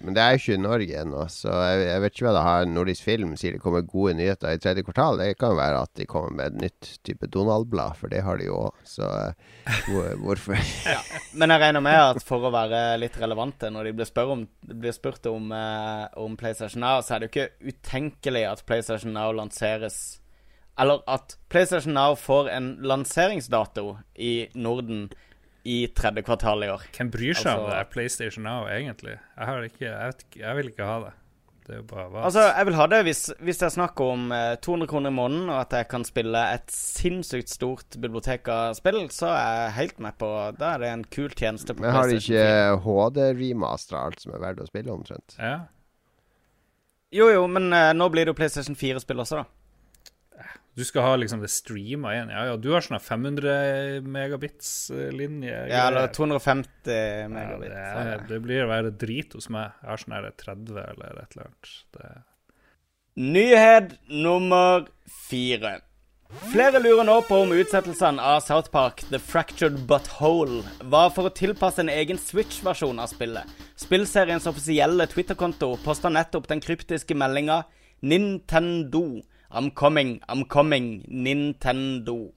men 0.00 0.16
det 0.16 0.22
er 0.24 0.34
jo 0.34 0.40
ikke 0.40 0.60
Norge 0.64 1.02
ennå, 1.04 1.24
så 1.32 1.52
jeg, 1.52 1.84
jeg 1.86 2.02
vet 2.04 2.16
ikke 2.16 2.26
hva 2.26 2.34
det 2.36 2.44
har. 2.46 2.68
Nordisk 2.70 3.06
Film 3.06 3.34
sier 3.38 3.56
det 3.56 3.62
kommer 3.62 3.84
gode 3.86 4.16
nyheter 4.18 4.56
i 4.56 4.60
tredje 4.62 4.84
kvartal. 4.86 5.20
Det 5.20 5.38
kan 5.40 5.56
være 5.58 5.84
at 5.84 5.92
de 6.00 6.08
kommer 6.10 6.36
med 6.38 6.50
et 6.50 6.64
nytt 6.64 6.90
type 7.06 7.30
Donald-blad, 7.30 7.98
for 8.00 8.12
det 8.12 8.24
har 8.26 8.40
de 8.40 8.48
jo 8.48 8.58
òg. 8.66 8.82
Så 8.88 9.06
eh, 9.06 9.80
hvor, 9.88 10.10
hvorfor 10.24 10.58
Men 11.38 11.54
jeg 11.54 11.62
regner 11.62 11.84
med 11.84 11.98
at 12.00 12.22
for 12.26 12.48
å 12.48 12.52
være 12.54 12.82
litt 13.00 13.18
relevante 13.20 13.70
når 13.72 13.90
de 13.90 13.94
blir, 14.00 14.08
spør 14.08 14.34
om, 14.36 14.46
blir 14.70 14.96
spurt 14.96 15.26
om, 15.30 15.52
eh, 15.54 16.06
om 16.20 16.36
PlayStation 16.40 16.82
Now, 16.84 17.04
så 17.04 17.16
er 17.16 17.22
det 17.22 17.30
jo 17.30 17.34
ikke 17.34 17.74
utenkelig 17.74 18.46
at 18.48 18.64
PlayStation 18.68 19.14
Now 19.16 19.34
lanseres 19.36 20.18
Eller 20.80 21.02
at 21.10 21.36
PlayStation 21.52 21.94
Now 21.94 22.14
får 22.16 22.48
en 22.54 22.70
lanseringsdato 22.86 23.98
i 24.16 24.48
Norden 24.54 25.10
i 25.64 25.86
tredje 25.94 26.22
kvartal 26.24 26.62
i 26.64 26.68
år. 26.72 26.84
Hvem 26.96 27.10
bryr 27.12 27.34
seg 27.36 27.46
om 27.52 27.64
Altså- 27.64 27.70
det 27.70 27.78
er 27.80 27.88
PlayStation 27.92 28.44
Now, 28.44 28.66
egentlig? 28.66 29.16
Jeg, 29.36 29.46
har 29.46 29.62
ikke, 29.62 29.84
jeg, 29.86 30.06
vet 30.14 30.38
jeg 30.40 30.56
vil 30.56 30.68
ikke 30.72 30.84
ha 30.86 31.00
det. 31.06 31.12
Det 31.66 31.74
er 31.76 31.82
jo 31.82 31.86
bare 31.86 32.06
vas. 32.10 32.24
Altså, 32.24 32.44
jeg 32.56 32.66
vil 32.66 32.74
ha 32.74 32.86
det 32.90 33.00
hvis, 33.04 33.20
hvis 33.46 33.58
det 33.60 33.66
er 33.68 33.74
snakk 33.74 34.00
om 34.00 34.32
eh, 34.32 34.56
200 34.56 34.88
kroner 34.90 35.10
i 35.12 35.14
måneden, 35.14 35.50
og 35.52 35.60
at 35.60 35.70
jeg 35.76 35.88
kan 35.92 36.04
spille 36.08 36.40
et 36.54 36.72
sinnssykt 36.72 37.48
stort 37.52 37.98
bibliotek 38.00 38.48
av 38.48 38.74
spill, 38.74 39.04
så 39.14 39.28
er 39.30 39.60
jeg 39.60 39.74
helt 39.76 40.00
med 40.00 40.16
på 40.18 40.30
Da 40.58 40.72
er 40.74 40.78
det 40.82 40.88
en 40.88 41.04
kul 41.04 41.28
tjeneste 41.30 41.74
på 41.76 41.84
Men 41.84 41.92
har 41.94 42.08
de 42.08 42.16
PlayStation 42.16 42.40
4. 42.40 42.72
ikke 42.74 42.82
HD-remastera 42.88 44.02
alt 44.08 44.20
som 44.24 44.32
er 44.34 44.40
verdt 44.40 44.64
å 44.64 44.66
spille, 44.66 44.90
omtrent? 44.96 45.36
ja. 45.38 45.60
Jo, 47.12 47.26
jo, 47.28 47.46
men 47.50 47.72
uh, 47.74 47.90
nå 47.92 48.06
blir 48.08 48.22
det 48.24 48.30
jo 48.30 48.38
PlayStation 48.38 48.76
4-spill 48.78 49.18
også, 49.18 49.40
da. 49.40 49.44
Du 50.78 50.84
skal 50.86 51.02
ha 51.02 51.16
liksom 51.18 51.42
det 51.42 51.50
streama 51.50 52.12
igjen. 52.14 52.30
Ja, 52.30 52.44
ja, 52.46 52.56
du 52.56 52.70
har 52.72 52.84
sånn 52.84 53.00
500 53.02 54.06
megabits-linje. 54.06 55.66
Ja, 55.68 55.88
eller 55.88 56.12
250 56.14 57.28
megabits. 57.32 57.74
Ja, 57.74 57.90
det, 57.98 58.14
er, 58.14 58.24
det 58.30 58.40
blir 58.44 58.64
å 58.64 58.70
være 58.70 58.94
drit 58.94 59.34
hos 59.36 59.50
meg. 59.52 59.74
Jeg 59.82 59.90
har 59.90 60.02
sånn 60.04 60.16
her 60.16 60.30
30 60.30 60.82
eller 60.86 61.22
et 61.24 61.36
eller 61.36 61.48
annet. 61.48 61.72
Det, 61.96 62.10
Nyhet 63.20 63.96
nummer 64.08 64.86
fire. 65.28 65.80
Flere 66.52 66.78
lurer 66.78 67.02
nå 67.04 67.16
på 67.26 67.40
om 67.42 67.52
utsettelsen 67.52 68.20
av 68.22 68.38
South 68.40 68.70
Park 68.70 69.02
The 69.10 69.18
Fractured 69.18 69.80
But 69.90 70.06
Whole 70.20 70.62
var 70.92 71.10
for 71.10 71.26
å 71.26 71.34
tilpasse 71.34 71.82
en 71.82 71.90
egen 71.90 72.20
Switch-versjon 72.22 73.02
av 73.02 73.10
spillet. 73.10 73.50
Spillseriens 73.74 74.46
offisielle 74.46 75.08
Twitter-konto 75.10 75.72
posta 75.82 76.08
nettopp 76.08 76.46
den 76.48 76.62
kryptiske 76.62 77.18
meldinga 77.18 77.64
'Nintendo'. 78.00 79.20
I'm 79.50 79.70
coming, 79.70 80.20
I'm 80.28 80.44
coming, 80.44 81.04
Nintendo. 81.08 82.32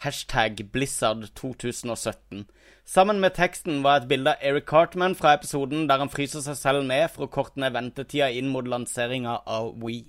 Hashtag 0.00 0.70
Blizzard 0.72 1.34
2017. 1.34 2.46
Sammen 2.84 3.20
med 3.20 3.34
teksten 3.36 3.82
var 3.84 4.00
et 4.00 4.08
bilde 4.08 4.32
av 4.32 4.40
Eric 4.40 4.66
Cartman 4.66 5.14
fra 5.14 5.34
episoden 5.36 5.88
der 5.88 6.00
han 6.00 6.10
fryser 6.12 6.40
seg 6.44 6.56
selv 6.56 6.86
ned 6.88 7.10
for 7.12 7.26
å 7.26 7.32
korte 7.32 7.60
ned 7.60 7.74
ventetida 7.76 8.30
inn 8.32 8.48
mot 8.52 8.66
lanseringa 8.68 9.42
av 9.46 9.74
Wii. 9.82 10.06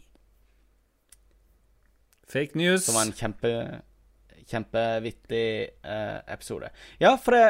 fake 2.31 2.55
news. 2.55 2.85
Som 2.85 2.95
var 2.95 3.09
en 3.09 3.15
kjempe, 3.15 3.51
kjempevittig 4.47 5.47
eh, 5.83 6.19
episode. 6.27 6.71
Ja, 6.99 7.17
for 7.17 7.37
det 7.37 7.45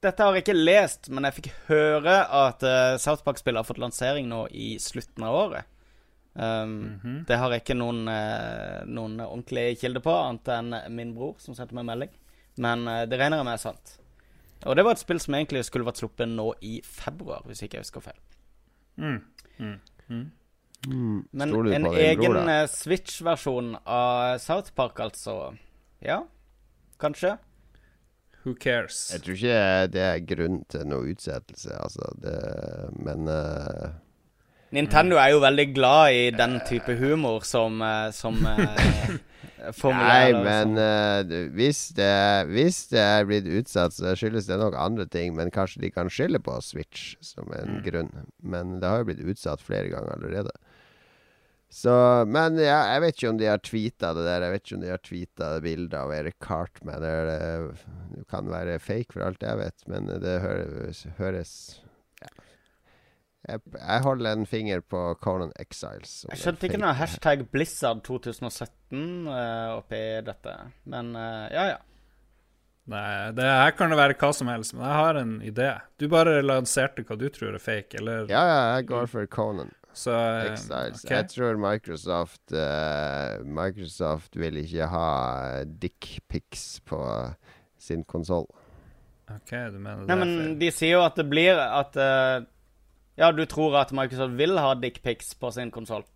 Dette 0.00 0.24
har 0.24 0.32
jeg 0.32 0.46
ikke 0.46 0.56
lest, 0.56 1.10
men 1.12 1.26
jeg 1.28 1.36
fikk 1.36 1.50
høre 1.66 2.22
at 2.24 2.62
eh, 2.64 2.94
South 2.96 3.20
Park-spillet 3.20 3.60
har 3.60 3.68
fått 3.68 3.82
lansering 3.82 4.30
nå 4.30 4.46
i 4.48 4.78
slutten 4.80 5.26
av 5.28 5.36
året. 5.36 5.68
Um, 6.34 7.24
Det 7.26 7.36
har 7.36 7.50
jeg 7.50 7.64
ikke 7.64 7.74
noen, 7.74 8.04
eh, 8.08 8.82
noen 8.86 9.18
ordentlige 9.24 9.80
kilder 9.80 10.04
på, 10.04 10.14
annet 10.14 10.50
enn 10.54 10.76
min 10.94 11.14
bror, 11.16 11.34
som 11.42 11.56
sendte 11.58 11.74
meg 11.74 11.88
melding. 11.88 12.12
Men 12.62 12.86
eh, 12.88 13.06
det 13.10 13.18
regner 13.18 13.40
jeg 13.40 13.48
med 13.48 13.58
er 13.58 13.64
sant. 13.64 13.96
Og 14.68 14.76
det 14.76 14.84
var 14.84 14.94
et 14.94 15.02
spill 15.02 15.20
som 15.22 15.34
egentlig 15.34 15.64
skulle 15.66 15.88
vært 15.88 16.02
sluppet 16.02 16.28
nå 16.28 16.52
i 16.66 16.80
februar, 16.84 17.42
hvis 17.48 17.64
ikke 17.64 17.80
jeg 17.80 17.86
husker 17.86 18.04
feil. 18.04 18.20
Mm. 19.00 19.20
Mm. 19.58 19.78
Mm. 20.88 21.16
Men 21.32 21.54
en 21.74 21.86
egen 21.92 22.36
eh, 22.48 22.66
Switch-versjon 22.70 23.74
av 23.84 24.38
South 24.42 24.74
Park, 24.76 25.00
altså. 25.00 25.54
Ja, 26.04 26.22
kanskje. 27.00 27.36
Who 28.44 28.54
cares? 28.56 29.10
Jeg 29.12 29.24
tror 29.24 29.36
ikke 29.36 29.88
det 29.92 30.04
er 30.04 30.22
grunn 30.24 30.62
til 30.72 30.86
noe 30.88 31.10
utsettelse, 31.12 31.74
altså. 31.76 32.06
Det, 32.22 32.36
men 32.96 33.28
eh, 33.28 33.90
Nintendo 34.72 35.16
er 35.18 35.32
jo 35.34 35.40
veldig 35.42 35.66
glad 35.74 36.14
i 36.14 36.30
den 36.30 36.60
type 36.68 36.94
humor 37.00 37.42
som, 37.46 37.80
eh, 37.82 38.10
som 38.14 38.36
eh, 38.46 39.16
Nei, 39.84 40.30
men 40.40 40.78
eh, 40.80 41.48
hvis, 41.52 41.80
det, 41.98 42.46
hvis 42.48 42.78
det 42.92 43.02
er 43.02 43.26
blitt 43.28 43.48
utsatt, 43.50 43.92
så 43.92 44.14
skyldes 44.16 44.46
det 44.48 44.56
nok 44.60 44.76
andre 44.78 45.04
ting. 45.10 45.34
Men 45.36 45.50
kanskje 45.52 45.82
de 45.82 45.90
kan 45.92 46.08
skylde 46.12 46.40
på 46.40 46.54
Switch 46.64 47.14
som 47.20 47.50
en 47.52 47.74
Mm. 47.76 47.82
grunn. 47.84 48.12
Men 48.40 48.78
det 48.80 48.88
har 48.88 49.02
jo 49.02 49.10
blitt 49.10 49.20
utsatt 49.34 49.60
flere 49.60 49.90
ganger 49.92 50.14
allerede. 50.16 50.54
Så, 51.70 51.92
men 52.26 52.56
ja, 52.58 52.80
jeg 52.94 53.02
vet 53.04 53.14
ikke 53.18 53.28
om 53.30 53.36
de 53.38 53.46
har 53.46 53.60
tweeta 53.62 54.14
det 54.16 54.24
der. 54.26 54.42
Jeg 54.46 54.54
vet 54.56 54.64
ikke 54.64 54.78
om 54.78 54.86
de 54.86 54.90
har 54.90 55.02
tweeta 55.06 55.50
bildet 55.62 55.94
av 56.00 56.14
Eric 56.16 56.38
Cartman. 56.42 57.04
Det, 57.04 57.12
det 58.16 58.24
kan 58.32 58.48
være 58.50 58.80
fake 58.82 59.12
for 59.14 59.22
alt 59.28 59.44
jeg 59.44 59.60
vet, 59.60 59.84
men 59.92 60.08
det 60.24 60.38
høres, 60.42 61.04
høres. 61.20 61.52
Jeg, 63.50 63.62
jeg 63.76 64.04
holder 64.06 64.32
en 64.32 64.48
finger 64.48 64.82
på 64.86 65.02
Conan 65.24 65.52
Exiles. 65.60 66.24
Jeg 66.30 66.42
skjønte 66.42 66.68
ikke 66.70 66.80
noe 66.82 66.96
hashtag 66.98 67.44
Blizzard 67.52 68.02
2017 68.06 69.28
uh, 69.28 69.78
oppi 69.78 70.02
dette. 70.26 70.56
Men 70.90 71.14
uh, 71.18 71.46
ja, 71.52 71.70
ja. 71.74 71.78
Nei, 72.90 73.30
det 73.36 73.46
her 73.46 73.74
kan 73.78 73.92
det 73.92 73.98
være 74.00 74.16
hva 74.18 74.30
som 74.34 74.48
helst, 74.50 74.74
men 74.74 74.82
jeg 74.82 74.98
har 74.98 75.18
en 75.20 75.34
idé. 75.46 75.68
Du 76.00 76.08
bare 76.10 76.40
lanserte 76.42 77.04
hva 77.06 77.18
du 77.18 77.28
tror 77.30 77.54
er 77.54 77.62
fake, 77.62 78.00
eller 78.00 78.24
Ja, 78.30 78.40
ja, 78.48 78.62
jeg 78.78 78.88
går 78.90 79.10
for 79.12 79.30
Conan. 79.30 79.70
Så 79.92 80.14
eh, 80.14 80.52
Exiles. 80.52 81.04
Okay. 81.04 81.16
Jeg 81.16 81.28
tror 81.32 81.58
Microsoft 81.60 82.54
uh, 82.54 83.42
Microsoft 83.46 84.38
vil 84.38 84.60
ikke 84.62 84.86
ha 84.90 85.10
dickpics 85.66 86.80
på 86.86 87.00
sin 87.80 88.04
konsoll. 88.04 88.46
OK, 89.30 89.52
du 89.70 89.78
mener 89.78 90.02
det 90.02 90.10
Nei, 90.10 90.18
men 90.18 90.56
de 90.58 90.70
sier 90.74 90.96
jo 90.98 91.04
at 91.06 91.18
det 91.18 91.26
blir 91.30 91.58
at 91.60 91.94
eh, 92.00 92.40
Ja, 93.20 93.32
du 93.36 93.44
tror 93.44 93.76
at 93.82 93.92
Microsoft 93.92 94.38
vil 94.38 94.56
ha 94.56 94.72
dickpics 94.80 95.34
på 95.36 95.50
sin 95.52 95.70
konsoll? 95.70 96.06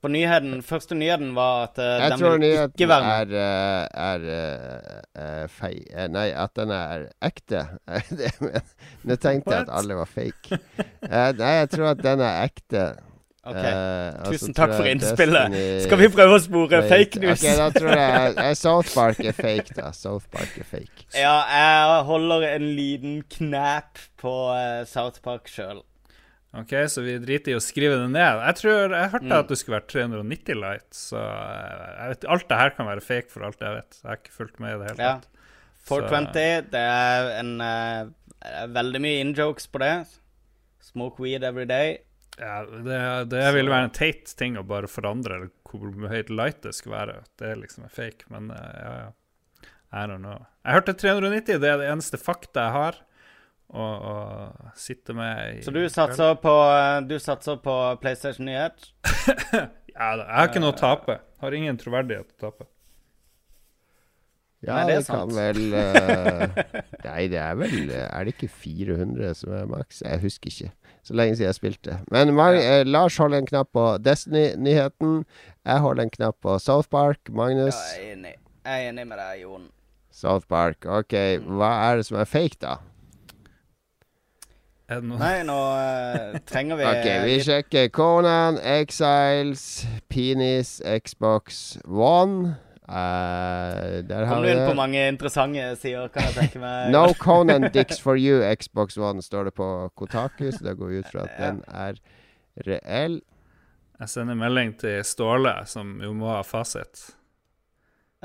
På 0.00 0.08
nyheden, 0.08 0.62
første 0.64 0.96
nyheden 0.96 1.34
var 1.36 1.66
at 1.68 1.78
uh, 1.78 1.84
Jeg 1.84 2.10
den 2.10 2.18
tror 2.18 2.30
vil 2.32 2.42
ikke 2.42 2.56
nyheten 2.56 2.88
være 2.88 3.02
med. 3.04 3.34
er, 3.34 4.24
eh, 4.24 5.02
er 5.20 5.42
eh, 5.42 5.48
fei... 5.52 5.74
Nei, 6.08 6.30
at 6.32 6.56
den 6.56 6.72
er 6.72 7.04
ekte. 7.22 7.66
Nå 9.06 9.18
tenkte 9.20 9.54
jeg 9.54 9.66
at 9.66 9.72
alle 9.76 10.00
var 10.00 10.08
fake. 10.08 10.58
Nei, 11.04 11.52
jeg 11.60 11.70
tror 11.76 11.92
at 11.92 12.02
den 12.02 12.24
er 12.24 12.48
ekte. 12.48 12.86
Ok. 13.40 13.56
uh, 13.56 14.24
Tusen 14.28 14.52
takk 14.52 14.74
for 14.76 14.84
innspillet. 14.84 15.48
Destiny- 15.54 15.84
Skal 15.86 15.98
vi 16.02 16.08
prøve 16.12 16.34
å 16.36 16.40
spore 16.44 16.80
fake 16.90 17.20
news? 17.22 17.40
Ok, 17.40 17.54
da 17.56 17.68
tror 17.72 17.94
jeg 17.96 18.34
eh, 18.44 18.50
South 18.58 18.90
Park 18.92 19.20
er 19.24 19.32
fake, 19.32 19.72
da. 19.78 19.92
South 19.96 20.26
Park 20.30 20.58
er 20.60 20.66
fake. 20.68 21.06
Ja, 21.16 21.38
jeg 21.48 22.02
holder 22.10 22.44
en 22.50 22.66
liten 22.76 23.22
knap 23.32 23.96
på 24.20 24.34
eh, 24.58 24.82
South 24.90 25.22
Park 25.24 25.48
sjøl. 25.48 25.80
OK, 26.52 26.74
så 26.90 27.00
vi 27.06 27.14
driter 27.22 27.54
i 27.54 27.56
å 27.56 27.62
skrive 27.62 27.96
det 28.02 28.10
ned. 28.10 28.40
Jeg 28.44 28.58
tror, 28.58 28.92
jeg 28.98 29.10
hørte 29.14 29.28
Mm. 29.30 29.36
at 29.38 29.48
det 29.48 29.58
skulle 29.60 29.78
være 29.78 29.88
390 29.94 30.56
light, 30.60 30.88
så 30.98 31.20
jeg 31.22 32.08
vet, 32.12 32.24
alt 32.36 32.48
det 32.50 32.58
her 32.58 32.70
kan 32.76 32.88
være 32.90 33.04
fake 33.06 33.30
for 33.30 33.46
alt 33.46 33.60
jeg 33.62 33.76
vet. 33.78 34.00
Jeg 34.02 34.08
har 34.10 34.18
ikke 34.20 34.34
fulgt 34.36 34.60
med 34.60 34.74
i 34.74 34.78
det 34.82 34.88
hele 34.90 35.04
Ja. 35.06 35.12
tatt. 35.16 35.28
420, 35.88 36.68
det 36.74 36.80
er 36.84 37.30
en 37.40 37.60
er 37.62 38.10
veldig 38.68 39.00
mye 39.00 39.20
in-jokes 39.24 39.66
på 39.72 39.78
det. 39.80 39.94
Smoke 40.90 41.22
weed 41.22 41.42
every 41.46 41.64
day. 41.70 41.98
Ja, 42.40 42.60
det, 42.64 43.00
det 43.34 43.44
vil 43.52 43.68
være 43.68 43.90
en 43.90 43.92
teit 43.92 44.30
ting 44.38 44.56
å 44.56 44.64
bare 44.64 44.88
forandre 44.88 45.36
eller 45.36 45.50
hvor 45.68 45.92
høyt 46.10 46.30
light 46.32 46.62
det 46.64 46.72
skal 46.76 46.94
være. 46.94 47.16
Det 47.36 47.50
det 47.50 47.58
liksom 47.66 47.84
er 47.86 47.92
fake, 47.92 48.30
men 48.32 48.48
eh, 48.54 48.78
ja, 48.80 48.94
ja. 49.04 49.68
I 49.90 50.06
don't 50.06 50.22
know. 50.22 50.46
Jeg 50.64 50.78
hørte 50.78 50.94
390, 50.94 51.60
det 51.60 51.68
er 51.68 51.80
det 51.80 51.88
eneste 51.90 52.18
fakta 52.20 52.68
jeg 52.68 52.74
har 52.76 52.98
å, 53.70 53.84
å 53.84 54.14
sitte 54.78 55.14
med 55.18 55.58
i 55.58 55.62
Så 55.66 55.74
du 55.74 55.82
satser 55.90 56.36
på, 56.42 56.54
eh, 56.78 56.96
du 57.10 57.16
satser 57.22 57.60
på 57.62 57.76
PlayStation-nyhet? 58.02 58.90
Ja, 59.90 60.14
da, 60.16 60.22
jeg 60.22 60.36
har 60.38 60.46
ikke 60.48 60.60
noe 60.62 60.72
å 60.72 60.78
tape. 60.78 61.14
Har 61.42 61.54
ingen 61.58 61.76
troverdighet 61.76 62.28
å 62.30 62.36
tape. 62.46 62.64
Ja, 64.62 64.76
Nei, 64.78 64.84
det 64.86 64.94
er 64.94 65.00
det, 65.00 65.08
kan 65.08 65.32
vel 65.34 65.58
uh, 65.74 66.60
Nei, 67.08 67.20
det 67.32 67.38
er 67.40 67.54
vel 67.56 67.92
Er 67.96 68.26
det 68.28 68.34
ikke 68.36 68.48
400 68.52 69.34
som 69.40 69.54
er 69.56 69.68
maks? 69.68 70.02
Jeg 70.04 70.20
husker 70.22 70.52
ikke. 70.52 70.70
Så 71.02 71.16
lenge 71.16 71.36
siden 71.36 71.48
jeg 71.48 71.58
spilte. 71.58 71.98
Men 72.12 72.34
Mag 72.36 72.58
eh, 72.60 72.84
Lars 72.86 73.16
holder 73.16 73.40
en 73.40 73.48
knapp 73.48 73.70
på 73.72 73.86
Destiny-nyheten. 74.04 75.24
Jeg 75.64 75.84
holder 75.86 76.02
en 76.02 76.10
knapp 76.10 76.36
på 76.42 76.58
South 76.58 76.88
Park. 76.92 77.18
Magnus? 77.28 77.74
Ja, 77.74 78.00
jeg 78.00 78.08
er 78.08 78.16
enig. 78.16 78.34
Jeg 78.64 78.84
er 78.84 78.92
enig 78.92 79.06
med 79.08 79.16
deg, 79.16 79.42
Jon. 79.42 79.68
South 80.12 80.46
Park. 80.48 80.84
Ok, 80.86 81.16
hva 81.46 81.72
er 81.88 82.00
det 82.00 82.06
som 82.10 82.20
er 82.20 82.28
fake, 82.28 82.60
da? 82.60 82.76
Er 84.90 84.98
det 84.98 85.06
noe 85.06 85.20
Nei, 85.20 85.36
nå 85.46 85.54
uh, 85.54 86.38
trenger 86.50 86.80
vi 86.80 86.86
Ok, 86.90 87.06
vi 87.22 87.36
sjekker 87.46 87.92
Conan, 87.94 88.58
Exiles, 88.58 89.86
Penis, 90.10 90.80
Xbox 90.82 91.78
One. 91.86 92.56
Eh, 92.90 94.02
der 94.02 94.24
har 94.24 94.34
Kommer 94.34 94.48
vi 94.48 94.54
du 94.54 94.58
inn 94.58 94.68
på 94.68 94.74
mange 94.74 95.02
interessante 95.12 95.66
sider, 95.78 96.08
kan 96.10 96.26
jeg 96.26 96.34
tenke 96.34 96.62
meg. 96.62 96.88
No 96.90 97.12
Conan 97.14 97.68
Dicks 97.70 98.00
for 98.02 98.18
you, 98.18 98.40
Xbox 98.58 98.98
One, 98.98 99.22
står 99.22 99.50
det 99.50 99.54
på 99.60 99.68
Kotaku, 99.94 100.48
så 100.50 100.64
da 100.66 100.74
går 100.74 100.90
vi 100.90 100.98
ut 100.98 101.10
fra 101.12 101.28
at 101.28 101.36
den 101.38 101.60
er 101.70 102.00
reell. 102.66 103.20
Jeg 104.00 104.10
sender 104.10 104.38
melding 104.40 104.74
til 104.80 105.04
Ståle, 105.06 105.54
som 105.70 106.00
jo 106.02 106.10
må 106.18 106.32
ha 106.32 106.42
fasit. 106.42 107.04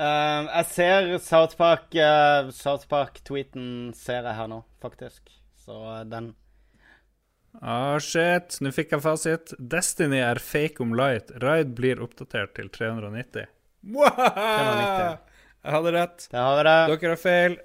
Uh, 0.00 0.48
jeg 0.50 0.66
ser 0.72 1.12
South 1.24 1.56
Park 1.56 1.94
uh, 1.94 2.50
South 2.52 2.88
Park-tweeten 2.90 3.94
ser 3.96 4.26
jeg 4.26 4.36
her 4.36 4.50
nå, 4.50 4.64
faktisk. 4.82 5.30
Så 5.62 5.78
den 6.10 6.34
Ah, 7.62 7.96
shit. 8.02 8.58
Nå 8.60 8.68
fikk 8.74 8.90
jeg 8.92 9.00
fasit. 9.00 9.54
Destiny 9.56 10.18
er 10.20 10.36
fake 10.42 10.82
om 10.84 10.90
light. 10.92 11.30
Raid 11.40 11.70
blir 11.78 12.02
oppdatert 12.04 12.52
til 12.58 12.68
390. 12.68 13.46
Mwahaha! 13.86 15.16
390. 15.66 16.30
Jeg 16.36 16.42
hadde 16.42 16.62
rett. 16.66 16.98
Dere 17.02 17.10
har 17.14 17.16
feil. 17.22 17.56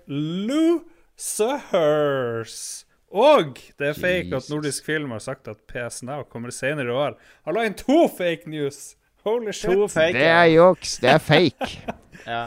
Losers. 1.21 2.85
Og 3.11 3.57
det 3.79 3.87
er 3.91 3.97
fake 3.99 4.35
at 4.37 4.47
Nordisk 4.49 4.85
Film 4.87 5.11
har 5.11 5.19
sagt 5.19 5.47
at 5.51 5.57
PS 5.69 5.99
Now 6.07 6.23
kommer 6.23 6.49
senere 6.55 6.87
i 6.87 6.95
år. 6.95 7.17
Har 7.45 7.53
la 7.57 7.61
inn 7.67 7.75
to 7.77 8.05
fake 8.07 8.47
news! 8.49 8.95
Holy 9.27 9.51
shit. 9.53 9.69
To 9.69 9.85
fake. 9.91 10.13
Det 10.17 10.25
er 10.25 10.47
juks. 10.55 10.95
Det 11.03 11.09
er 11.17 11.21
fake. 11.21 11.71
Ja. 12.21 12.43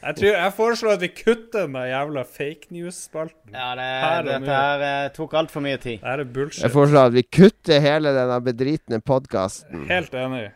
Jeg, 0.00 0.14
tror, 0.16 0.30
jeg 0.32 0.52
foreslår 0.56 0.94
at 0.96 1.02
vi 1.04 1.08
kutter 1.12 1.66
den 1.66 1.74
jævla 1.90 2.22
fake 2.24 2.70
news-spalten. 2.72 3.52
ja, 3.52 3.74
det, 3.76 3.88
Her 4.00 4.22
dette 4.24 4.38
nå. 4.40 4.46
her 4.48 4.84
eh, 4.86 5.10
tok 5.12 5.34
altfor 5.36 5.60
mye 5.60 5.76
tid. 5.76 5.98
Det 6.00 6.08
er 6.14 6.22
bullshit. 6.24 6.62
Jeg 6.64 6.72
foreslår 6.72 7.10
at 7.10 7.16
vi 7.18 7.22
kutter 7.36 7.82
hele 7.84 8.14
denne 8.16 8.38
bedritne 8.46 9.00
podkasten. 9.04 9.84
Helt 9.92 10.14
enig. 10.16 10.46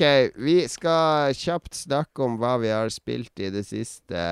Ok, 0.00 0.32
vi 0.40 0.62
skal 0.64 1.34
kjapt 1.36 1.74
snakke 1.76 2.24
om 2.24 2.38
hva 2.40 2.54
vi 2.62 2.70
har 2.72 2.88
spilt 2.88 3.36
i 3.36 3.50
det 3.52 3.66
siste. 3.68 4.22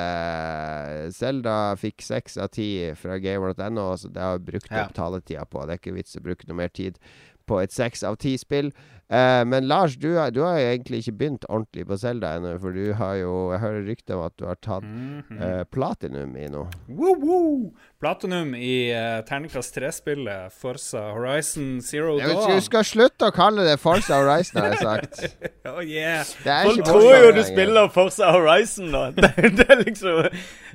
Selda 1.13 1.57
fikk 1.77 2.01
seks 2.07 2.39
av 2.41 2.49
ti 2.57 2.71
fra 2.97 3.19
gamer.no, 3.21 3.91
så 4.01 4.09
det 4.09 4.23
har 4.25 4.39
vi 4.39 4.47
brukt 4.55 4.73
Ja. 4.73 4.87
opp 4.87 4.95
taletida 4.97 5.45
på. 5.45 5.67
Det 5.67 5.75
er 5.75 5.83
ikke 5.83 5.99
vits 5.99 6.17
å 6.17 6.25
bruke 6.25 6.49
noe 6.49 6.57
mer 6.57 6.73
tid 6.73 6.97
på 7.45 7.61
et 7.61 7.71
seks 7.71 8.03
av 8.03 8.17
ti-spill. 8.17 8.73
Uh, 9.09 9.45
men 9.49 9.69
Lars, 9.69 9.97
du 9.97 10.17
har, 10.17 10.31
du 10.31 10.43
har 10.45 10.59
jo 10.61 10.69
egentlig 10.69 10.99
ikke 11.01 11.17
begynt 11.17 11.45
ordentlig 11.49 11.87
på 11.89 11.97
Selda 11.97 12.35
ennå, 12.37 12.59
for 12.61 12.77
du 12.77 12.93
har 12.93 13.15
jo 13.17 13.53
Jeg 13.55 13.61
hører 13.63 13.87
rykter 13.89 14.19
om 14.19 14.25
at 14.27 14.35
du 14.37 14.45
har 14.45 14.59
tatt 14.61 14.85
mm 14.85 15.23
-hmm. 15.29 15.61
uh, 15.61 15.65
platinum 15.65 16.37
i 16.37 16.49
noe. 16.49 16.69
Woo, 16.89 17.15
woo. 17.17 17.73
Platinum 17.99 18.53
i 18.55 18.93
uh, 18.95 19.25
terningkast 19.27 19.75
3-spillet 19.75 20.53
Forza 20.55 21.01
Horizon 21.17 21.81
Zero 21.83 22.13
Dawn. 22.21 22.53
du 22.55 22.61
skal 22.63 22.85
slutte 22.87 23.27
å 23.27 23.35
kalle 23.35 23.65
det 23.67 23.75
Forza 23.83 24.21
Horizon, 24.21 24.61
har 24.63 24.77
jeg 24.77 24.85
sagt. 24.85 25.25
Oh, 25.69 25.83
yeah. 25.85 26.23
Folk 26.65 26.87
tror 26.87 27.11
jo 27.13 27.33
du 27.37 27.43
spiller 27.45 27.91
Forza 27.93 28.31
Horizon 28.33 28.89
nå. 28.95 29.03
Det, 29.19 29.51
det 29.59 29.67
er 29.67 29.83
liksom 29.83 30.23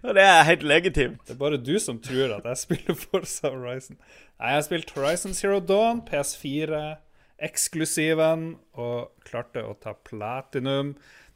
Og 0.03 0.11
det 0.19 0.21
er 0.21 0.43
helt 0.47 0.67
legitimt. 0.67 1.24
Det 1.26 1.34
er 1.34 1.39
bare 1.39 1.57
du 1.57 1.74
som 1.82 1.97
tror 2.03 2.36
at 2.36 2.45
jeg 2.51 2.61
spiller 2.61 2.99
Forza 2.99 3.49
Horizon. 3.55 3.97
Nei, 3.97 4.51
jeg 4.51 4.59
har 4.59 4.67
spilt 4.67 4.93
Horizon 4.97 5.34
Zero 5.34 5.57
Dawn, 5.63 6.03
PS4, 6.07 6.84
eksklusiven, 7.47 8.45
og 8.76 9.11
klarte 9.28 9.63
å 9.63 9.74
ta 9.80 9.95
platinum. 10.07 10.93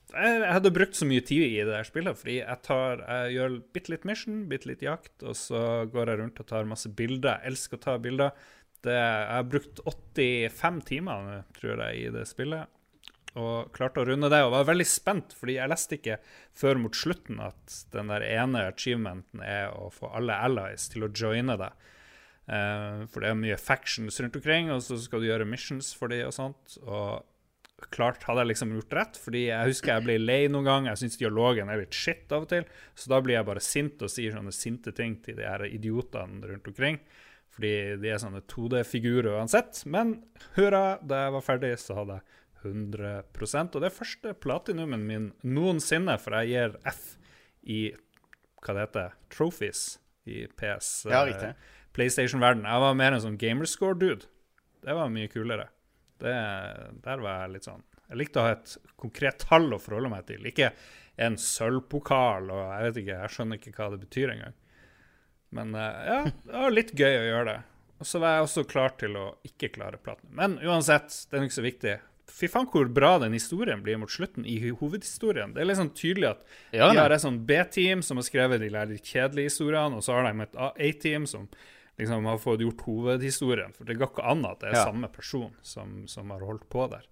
Jeg 0.07 0.51
hadde 0.55 0.71
brukt 0.71 0.95
så 0.95 1.05
mye 1.07 1.23
tid 1.25 1.43
i 1.43 1.63
det 1.67 1.73
her 1.73 1.87
spillet, 1.87 2.15
fordi 2.15 2.37
jeg, 2.37 2.59
tar, 2.63 3.01
jeg 3.03 3.33
gjør 3.35 3.57
bitte 3.75 3.91
litt 3.91 4.05
mission, 4.07 4.45
bitte 4.47 4.69
litt 4.69 4.85
jakt, 4.85 5.17
og 5.19 5.35
så 5.35 5.59
går 5.91 6.13
jeg 6.13 6.21
rundt 6.21 6.39
og 6.39 6.47
tar 6.47 6.69
masse 6.69 6.91
bilder. 6.95 7.41
Jeg 7.41 7.51
elsker 7.51 7.79
å 7.79 7.83
ta 7.83 7.97
bilder. 7.99 8.47
Det, 8.85 8.95
jeg 8.95 9.27
har 9.33 9.51
brukt 9.51 9.81
85 9.83 10.81
timer 10.87 11.29
tror 11.57 11.83
jeg, 11.83 11.99
i 12.05 12.13
det 12.15 12.23
spillet. 12.29 12.71
Og 13.37 13.73
klarte 13.75 14.01
å 14.01 14.07
runde 14.07 14.31
det, 14.31 14.39
og 14.45 14.55
var 14.55 14.69
veldig 14.71 14.87
spent, 14.87 15.35
fordi 15.37 15.57
jeg 15.59 15.69
leste 15.69 15.99
ikke 15.99 16.21
før 16.57 16.79
mot 16.81 16.95
slutten 16.97 17.43
at 17.43 17.75
den 17.93 18.09
der 18.09 18.25
ene 18.25 18.63
achievementen 18.71 19.43
er 19.45 19.75
å 19.75 19.91
få 19.93 20.09
alle 20.17 20.39
allies 20.47 20.87
til 20.93 21.05
å 21.05 21.11
joine 21.11 21.59
deg. 21.59 21.87
Eh, 22.47 23.03
for 23.11 23.21
det 23.21 23.29
er 23.29 23.41
mye 23.43 23.59
factions 23.59 24.21
rundt 24.23 24.39
omkring, 24.39 24.71
og 24.73 24.81
så 24.87 24.97
skal 25.03 25.21
du 25.21 25.27
gjøre 25.29 25.49
missions 25.49 25.91
for 25.97 26.13
de 26.13 26.23
og 26.25 26.33
sånt. 26.33 26.79
Og 26.85 27.27
klart 27.93 28.23
hadde 28.25 28.41
jeg 28.41 28.51
liksom 28.51 28.73
gjort 28.73 28.95
rett, 28.97 29.19
fordi 29.21 29.43
jeg 29.47 29.69
husker 29.69 29.93
jeg 29.93 30.05
ble 30.07 30.17
lei 30.17 30.39
noen 30.49 30.65
gang. 30.65 30.87
Jeg 30.89 31.01
syns 31.03 31.19
dialogen 31.21 31.69
er 31.69 31.83
litt 31.83 31.93
shit 31.93 32.31
av 32.33 32.47
og 32.47 32.51
til, 32.51 32.65
så 32.97 33.11
da 33.13 33.19
blir 33.21 33.37
jeg 33.37 33.47
bare 33.49 33.63
sint 33.63 34.01
og 34.01 34.11
sier 34.11 34.33
sånne 34.33 34.53
sinte 34.55 34.93
ting 34.97 35.19
til 35.25 35.37
de 35.37 35.45
her 35.45 35.65
idiotene 35.69 36.41
rundt 36.49 36.71
omkring. 36.71 36.97
Fordi 37.53 37.75
de 38.01 38.09
er 38.13 38.19
sånne 38.21 38.43
2D-figurer 38.49 39.37
uansett. 39.37 39.83
Men 39.89 40.17
hurra, 40.57 40.97
da 41.01 41.23
jeg 41.25 41.37
var 41.37 41.45
ferdig, 41.45 41.71
så 41.81 42.01
hadde 42.01 42.19
jeg 42.19 42.35
100% 42.67 43.77
Og 43.77 43.83
det 43.83 43.87
er 43.87 43.93
første 43.93 44.33
platinumen 44.41 45.05
min 45.05 45.29
noensinne, 45.45 46.17
for 46.21 46.33
jeg 46.41 46.53
gir 46.55 46.77
F 46.89 47.15
i 47.67 47.79
hva 48.65 48.73
det 48.73 48.85
heter, 48.87 49.15
trophies 49.31 49.81
i 50.27 50.45
PS. 50.59 51.05
Ja, 51.09 51.21
eh. 51.29 51.53
PlayStation-verden. 51.95 52.65
Jeg 52.67 52.83
var 52.83 52.97
mer 52.97 53.15
en 53.15 53.23
sånn 53.23 53.37
gamerscore-dude. 53.39 54.27
Det 54.83 54.95
var 54.97 55.13
mye 55.13 55.29
kulere. 55.31 55.69
Det, 56.21 56.35
der 57.03 57.23
var 57.23 57.43
jeg 57.43 57.53
litt 57.53 57.67
sånn 57.67 57.83
Jeg 58.07 58.17
likte 58.21 58.41
å 58.41 58.45
ha 58.47 58.55
et 58.55 58.77
konkret 58.97 59.43
tall 59.43 59.67
å 59.75 59.81
forholde 59.81 60.09
meg 60.13 60.25
til. 60.29 60.45
Ikke 60.49 60.71
en 61.17 61.37
sølvpokal 61.41 62.51
og 62.53 62.61
jeg 62.63 62.85
vet 62.87 62.99
ikke, 63.01 63.21
jeg 63.23 63.33
skjønner 63.35 63.59
ikke 63.59 63.73
hva 63.75 63.89
det 63.93 64.01
betyr 64.05 64.33
engang. 64.35 64.57
Men 65.57 65.73
eh, 65.75 66.03
ja, 66.07 66.19
det 66.27 66.61
var 66.65 66.75
litt 66.75 66.93
gøy 66.97 67.15
å 67.15 67.25
gjøre 67.31 67.49
det. 67.51 67.57
Og 67.97 68.05
så 68.05 68.21
var 68.21 68.35
jeg 68.35 68.45
også 68.45 68.67
klar 68.69 68.93
til 68.99 69.17
å 69.17 69.25
ikke 69.47 69.71
klare 69.73 69.97
platen. 70.01 70.29
Men 70.37 70.59
uansett, 70.61 71.09
det 71.29 71.39
er 71.39 71.47
ikke 71.47 71.57
så 71.57 71.65
viktig. 71.65 71.95
Fy 72.37 72.49
faen 72.51 72.67
hvor 72.69 72.89
bra 72.91 73.13
den 73.23 73.33
historien 73.33 73.81
blir 73.83 73.97
mot 74.01 74.11
slutten 74.11 74.45
i 74.45 74.57
hovedhistorien. 74.67 75.55
Det 75.55 75.63
er 75.63 75.69
liksom 75.69 75.93
tydelig 75.97 76.29
at 76.33 76.43
Ja, 76.75 76.91
de 76.91 76.99
har 76.99 77.13
et 77.15 77.23
sånn 77.23 77.39
B-team 77.47 78.03
som 78.05 78.19
har 78.19 78.27
skrevet 78.27 78.61
de 78.61 78.69
litt 78.73 79.07
kjedelige 79.07 79.49
historiene, 79.49 79.97
og 79.97 80.05
så 80.05 80.17
har 80.17 80.27
de 80.27 80.45
et 80.45 80.59
A-team 80.67 81.25
som 81.29 81.47
liksom 81.97 82.25
har 82.29 82.37
fått 82.41 82.61
gjort 82.61 82.81
hovedhistorien. 82.85 83.73
For 83.75 83.85
det 83.89 83.95
går 83.97 84.11
ikke 84.11 84.25
an 84.31 84.45
at 84.45 84.59
det 84.61 84.69
er 84.71 84.75
Ja. 84.79 84.83
samme 84.85 85.07
person 85.13 85.53
som, 85.61 86.03
som 86.07 86.29
har 86.29 86.39
holdt 86.45 86.67
på 86.69 86.87
der. 86.91 87.05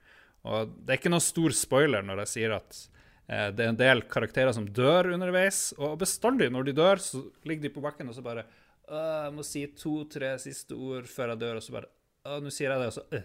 Og 0.46 0.70
det 0.86 0.94
er 0.94 1.00
ikke 1.00 1.10
noen 1.14 1.24
stor 1.26 1.50
spoiler 1.58 2.04
når 2.06 2.22
jeg 2.26 2.28
sier 2.36 2.52
at 2.60 2.78
eh, 3.28 3.48
det 3.52 3.66
er 3.66 3.72
en 3.74 3.80
del 3.80 4.04
karakterer 4.12 4.54
som 4.54 4.68
dør 4.70 5.10
underveis, 5.16 5.72
og 5.82 5.98
bestandig 6.04 6.52
når 6.54 6.68
de 6.70 6.74
dør, 6.78 7.02
så 7.02 7.24
ligger 7.50 7.64
de 7.66 7.74
på 7.74 7.82
bakken 7.82 8.10
og 8.12 8.18
så 8.18 8.22
bare 8.26 8.46
«Åh, 8.86 9.24
Jeg 9.26 9.34
må 9.34 9.42
si 9.44 9.64
to-tre 9.74 10.36
siste 10.38 10.76
ord 10.78 11.08
før 11.10 11.32
jeg 11.34 11.40
dør, 11.42 11.56
og 11.58 11.64
så 11.66 11.74
bare 11.80 11.90
nå 12.42 12.52
sier 12.54 12.70
jeg 12.70 12.80
det, 12.84 12.88
og 12.92 12.94
så 12.94 13.04
øh. 13.18 13.24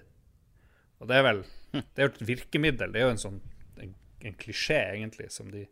Og 1.00 1.08
det 1.08 1.16
er 1.16 1.22
vel 1.24 1.42
Det 1.72 1.98
er 2.00 2.06
jo 2.08 2.12
et 2.14 2.26
virkemiddel. 2.28 2.92
Det 2.92 3.00
er 3.00 3.04
jo 3.06 3.12
en 3.14 3.20
sånn 3.20 3.36
en, 3.80 3.92
en 4.24 4.34
klisjé, 4.40 4.78
egentlig, 4.94 5.28
som 5.32 5.50
de, 5.52 5.66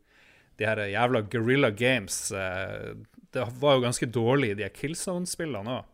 de 0.61 0.65
her 0.69 0.81
jævla 0.93 1.23
Guerrilla 1.33 1.71
Games 1.73 2.19
eh, 2.37 2.93
Det 3.35 3.45
var 3.61 3.77
jo 3.77 3.85
ganske 3.85 4.09
dårlig, 4.09 4.55
de 4.59 4.69
Killzone-spillene 4.73 5.81
òg. 5.81 5.89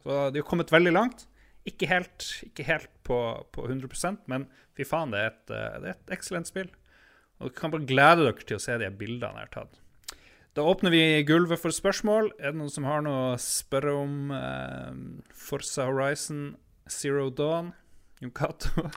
Så 0.00 0.22
de 0.32 0.40
har 0.40 0.48
kommet 0.48 0.72
veldig 0.72 0.92
langt. 0.96 1.26
Ikke 1.68 1.86
helt, 1.90 2.24
ikke 2.46 2.64
helt 2.64 2.90
på, 3.04 3.18
på 3.52 3.66
100% 3.68 4.24
men 4.32 4.46
fy 4.76 4.86
faen, 4.88 5.12
det 5.12 5.20
er 5.20 5.28
et, 5.30 5.52
eh, 5.52 6.00
eksellent 6.16 6.48
spill. 6.48 6.70
Og 7.40 7.50
dere 7.50 7.58
kan 7.58 7.72
bare 7.72 7.88
glede 7.88 8.24
dere 8.24 8.46
til 8.46 8.58
å 8.58 8.62
se 8.62 8.76
de 8.80 8.88
bildene 8.96 9.42
jeg 9.42 9.48
har 9.48 9.54
tatt. 9.54 9.80
Da 10.56 10.64
åpner 10.66 10.90
vi 10.90 11.02
gulvet 11.28 11.60
for 11.62 11.70
spørsmål. 11.70 12.32
Er 12.40 12.50
det 12.50 12.58
noen 12.58 12.72
som 12.72 12.88
har 12.88 13.04
noe 13.06 13.34
å 13.34 13.40
spørre 13.40 13.92
om 14.00 14.32
eh, 14.34 14.96
Forza 15.36 15.86
Horizon 15.86 16.56
Zero 16.90 17.28
Dawn? 17.30 17.70
Jon 18.20 18.34
Cato? 18.34 18.88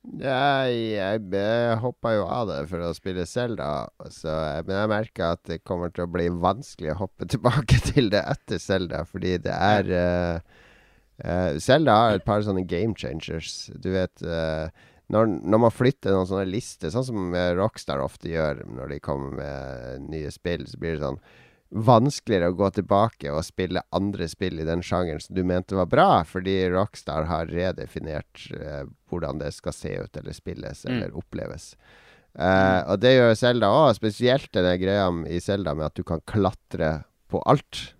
Jeg, 0.00 0.76
jeg, 0.96 1.24
jeg 1.34 1.80
hoppa 1.82 2.14
jo 2.16 2.22
av 2.24 2.46
det 2.48 2.60
for 2.70 2.80
å 2.86 2.94
spille 2.96 3.26
Selda, 3.28 3.90
men 4.00 4.72
jeg 4.72 4.88
merker 4.88 5.34
at 5.34 5.42
det 5.44 5.58
kommer 5.68 5.92
til 5.92 6.06
å 6.06 6.12
bli 6.12 6.30
vanskelig 6.32 6.94
å 6.94 7.02
hoppe 7.02 7.28
tilbake 7.34 7.82
til 7.90 8.08
det 8.12 8.22
etter 8.24 8.62
Selda, 8.62 9.04
fordi 9.08 9.36
det 9.44 9.52
er 9.52 9.90
Selda 11.60 11.92
uh, 11.92 11.98
uh, 11.98 12.06
har 12.06 12.16
et 12.16 12.24
par 12.24 12.40
sånne 12.46 12.64
game 12.64 12.96
changers. 12.96 13.68
Du 13.76 13.90
vet 13.92 14.24
uh, 14.24 14.72
når, 15.12 15.36
når, 15.44 15.64
man 15.66 15.74
flytter 15.74 16.16
noen 16.16 16.30
sånne 16.32 16.48
lister, 16.48 16.88
sånn 16.94 17.04
som 17.04 17.36
Rockstar 17.58 18.00
ofte 18.00 18.32
gjør 18.32 18.64
når 18.72 18.94
de 18.94 19.02
kommer 19.04 19.36
med 19.36 20.08
nye 20.08 20.32
spill, 20.32 20.64
så 20.70 20.80
blir 20.80 20.96
det 20.96 21.04
sånn 21.04 21.20
vanskeligere 21.70 22.50
å 22.50 22.56
gå 22.58 22.68
tilbake 22.74 23.30
og 23.30 23.44
spille 23.46 23.82
andre 23.94 24.26
spill 24.30 24.58
i 24.58 24.66
den 24.66 24.82
sjangeren 24.82 25.22
som 25.22 25.36
du 25.36 25.44
mente 25.46 25.78
var 25.78 25.86
bra, 25.90 26.08
fordi 26.26 26.56
Rockstar 26.72 27.28
har 27.30 27.50
redefinert 27.50 28.48
uh, 28.56 28.82
hvordan 29.10 29.38
det 29.42 29.52
skal 29.54 29.76
se 29.76 29.94
ut 30.02 30.18
eller 30.18 30.34
spilles 30.36 30.84
mm. 30.84 30.92
eller 30.92 31.14
oppleves. 31.18 31.72
Uh, 32.34 32.82
og 32.90 33.00
det 33.02 33.14
gjør 33.16 33.36
Selda 33.38 33.70
òg, 33.74 33.94
spesielt 33.98 34.50
den 34.54 34.70
greia 34.82 35.06
i 35.30 35.40
Selda 35.42 35.74
med 35.78 35.90
at 35.90 35.98
du 35.98 36.04
kan 36.06 36.22
klatre 36.26 37.00
på 37.30 37.42
alt. 37.46 37.94